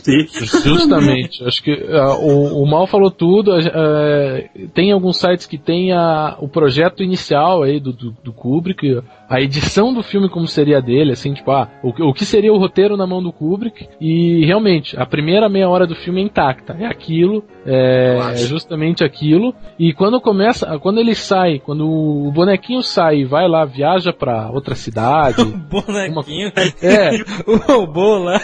Justamente. 0.63 1.45
Acho 1.45 1.63
que 1.63 1.73
ah, 1.91 2.15
o, 2.17 2.63
o 2.63 2.67
Mal 2.67 2.87
falou 2.87 3.11
tudo. 3.11 3.53
ah, 3.53 4.43
tem 4.75 4.93
alguns 4.93 5.19
sites 5.19 5.47
que 5.47 5.59
tem 5.59 5.93
a, 5.93 6.37
o 6.41 6.49
projeto 6.49 7.03
inicial 7.03 7.63
aí 7.63 7.81
do, 7.81 7.93
do, 7.93 8.17
do 8.23 8.33
Kubrick, 8.33 9.03
a 9.29 9.41
edição 9.41 9.93
do 9.93 10.03
filme 10.03 10.29
como 10.29 10.47
seria 10.47 10.81
dele, 10.81 11.13
assim, 11.13 11.35
tipo, 11.35 11.51
ah, 11.51 11.69
o, 11.83 11.93
que- 11.93 12.03
o 12.03 12.13
que 12.13 12.25
seria 12.25 12.53
o 12.53 12.59
roteiro 12.59 12.97
na 12.97 13.07
mão 13.07 13.23
do 13.23 13.33
Kubrick. 13.33 13.89
E 14.01 14.45
realmente, 14.45 14.99
a 14.99 15.05
primeira 15.07 15.49
meia 15.49 15.69
hora 15.69 15.87
do 15.87 15.95
filme 15.95 16.21
é 16.21 16.25
intacta. 16.25 16.77
É 16.79 16.87
aquilo, 16.87 17.45
é, 17.65 18.19
é 18.33 18.37
justamente 18.37 19.05
aquilo. 19.05 19.55
E 19.79 19.93
quando 19.93 20.21
começa, 20.21 20.79
quando 20.79 21.01
ele 21.01 21.15
sai, 21.15 21.59
quando 21.59 21.87
o 21.89 22.31
bonequinho 22.33 22.83
sai 22.83 23.19
e 23.19 23.25
vai 23.25 23.49
lá, 23.49 23.65
viaja 23.65 24.13
pra 24.13 24.51
outra 24.51 24.75
cidade. 24.75 25.45
Bonequinho. 25.71 26.53
é, 26.83 27.11
o 27.47 27.57
robô 27.57 28.19
lá. 28.19 28.41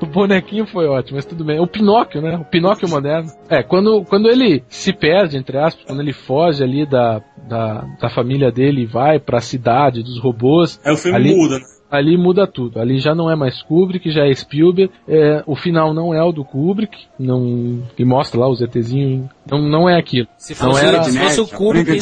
o 0.00 0.06
bonequinho 0.06 0.66
foi 0.66 0.86
ótimo, 0.86 1.16
mas 1.16 1.24
tudo 1.24 1.44
bem. 1.44 1.58
O 1.60 1.66
Pinóquio, 1.66 2.20
né? 2.20 2.36
O 2.36 2.44
Pinóquio 2.44 2.88
moderno. 2.88 3.30
É, 3.48 3.62
quando, 3.62 4.04
quando 4.04 4.28
ele 4.28 4.62
se 4.68 4.92
perde, 4.92 5.36
entre 5.36 5.58
aspas, 5.58 5.84
quando 5.84 6.00
ele 6.00 6.12
foge 6.12 6.62
ali 6.62 6.84
da, 6.86 7.20
da, 7.48 7.84
da 8.00 8.10
família 8.10 8.50
dele 8.50 8.82
e 8.82 8.86
vai 8.86 9.18
pra 9.18 9.40
cidade 9.40 10.02
dos 10.02 10.18
robôs, 10.20 10.80
Aí 10.84 10.92
o 10.92 10.96
filme 10.96 11.16
Ali- 11.16 11.34
muda, 11.34 11.58
né? 11.58 11.64
ali 11.90 12.16
muda 12.16 12.46
tudo. 12.46 12.78
Ali 12.78 12.98
já 13.00 13.14
não 13.14 13.28
é 13.30 13.34
mais 13.34 13.60
Kubrick, 13.62 14.10
já 14.12 14.24
é 14.26 14.32
Spielberg. 14.32 14.92
É, 15.08 15.42
o 15.46 15.56
final 15.56 15.92
não 15.92 16.14
é 16.14 16.22
o 16.22 16.30
do 16.30 16.44
Kubrick, 16.44 16.96
não, 17.18 17.82
que 17.96 18.04
mostra 18.04 18.38
lá 18.40 18.48
os 18.48 18.60
ETzinhos. 18.60 19.28
Não, 19.50 19.58
não 19.60 19.88
é 19.88 19.98
aquilo. 19.98 20.28
Se 20.38 20.52
Não 20.62 20.70
fosse, 20.72 20.84
era- 20.86 21.02
se 21.02 21.18
fosse 21.18 21.40
o 21.40 21.48
Kubrick, 21.48 22.00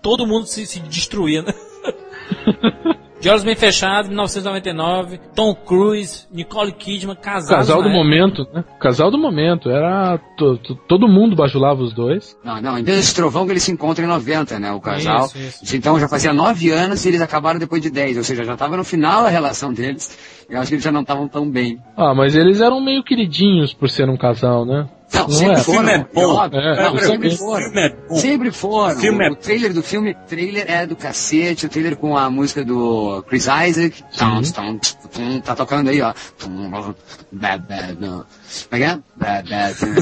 todo 0.00 0.26
mundo 0.26 0.46
se, 0.46 0.64
se 0.66 0.78
destruía, 0.80 1.42
né? 1.42 1.52
De 3.24 3.30
Olhos 3.30 3.42
Bem 3.42 3.56
Fechados, 3.56 4.08
1999, 4.10 5.18
Tom 5.34 5.54
Cruise, 5.54 6.26
Nicole 6.30 6.70
Kidman, 6.72 7.16
casados 7.16 7.48
casal 7.68 7.78
na 7.78 7.84
do 7.84 7.88
época. 7.88 8.04
momento, 8.04 8.46
né? 8.52 8.62
Casal 8.78 9.10
do 9.10 9.16
momento. 9.16 9.70
Era. 9.70 10.18
to- 10.36 10.58
to- 10.58 10.74
todo 10.86 11.08
mundo 11.08 11.34
bajulava 11.34 11.80
os 11.82 11.94
dois. 11.94 12.36
Não, 12.44 12.60
não, 12.60 12.78
então 12.78 12.94
esse 12.94 13.14
trovão 13.14 13.46
que 13.46 13.52
eles 13.52 13.62
se 13.62 13.72
encontram 13.72 14.04
em 14.04 14.08
90, 14.08 14.58
né, 14.58 14.72
o 14.72 14.78
casal. 14.80 15.24
Isso, 15.24 15.38
isso. 15.64 15.74
Então 15.74 15.98
já 15.98 16.06
fazia 16.06 16.34
nove 16.34 16.70
anos 16.70 17.02
e 17.02 17.08
eles 17.08 17.22
acabaram 17.22 17.58
depois 17.58 17.80
de 17.80 17.88
10, 17.88 18.18
ou 18.18 18.24
seja, 18.24 18.44
já 18.44 18.52
estava 18.52 18.76
no 18.76 18.84
final 18.84 19.24
a 19.24 19.30
relação 19.30 19.72
deles. 19.72 20.18
Eu 20.46 20.58
acho 20.60 20.68
que 20.68 20.74
eles 20.74 20.84
já 20.84 20.92
não 20.92 21.00
estavam 21.00 21.26
tão 21.26 21.50
bem. 21.50 21.78
Ah, 21.96 22.12
mas 22.14 22.36
eles 22.36 22.60
eram 22.60 22.78
meio 22.78 23.02
queridinhos 23.02 23.72
por 23.72 23.88
ser 23.88 24.06
um 24.06 24.18
casal, 24.18 24.66
né? 24.66 24.86
Não, 25.14 25.22
Não 25.28 25.30
sempre 25.30 25.54
é. 25.54 25.58
foram. 25.58 25.78
O 25.80 25.84
filme 25.84 25.92
é 25.92 26.06
bom. 26.12 26.44
É, 26.44 26.82
não, 26.82 26.98
sempre 26.98 27.36
foram. 27.36 27.64
Filme 27.64 27.80
é 27.80 27.88
bom. 28.08 28.14
Sempre 28.16 28.50
foram. 28.50 28.96
O 28.96 29.00
filme 29.00 29.24
é- 29.26 29.30
O 29.30 29.36
trailer 29.36 29.72
do 29.72 29.82
filme, 29.82 30.14
trailer 30.28 30.64
é 30.68 30.86
do 30.86 30.96
cacete, 30.96 31.66
o 31.66 31.68
trailer 31.68 31.96
com 31.96 32.16
a 32.16 32.28
música 32.28 32.64
do 32.64 33.22
Chris 33.28 33.44
Isaac. 33.46 34.02
Tum, 34.18 34.42
tum, 34.42 34.78
tum, 35.12 35.40
tá 35.40 35.54
tocando 35.54 35.88
aí, 35.90 36.00
ó. 36.02 36.12
Tum, 36.38 36.94
Bad, 37.32 37.64
bad. 37.68 37.96
Como 37.96 38.24
é 38.72 38.76
que 38.78 38.84
é? 38.84 38.98
Bad, 39.16 39.50
bad 39.50 39.74
thing, 39.74 39.94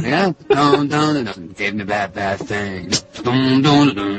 Give 1.57 1.73
me 1.73 1.85
bad, 1.85 2.13
bad 2.15 2.45
thing. 2.45 2.89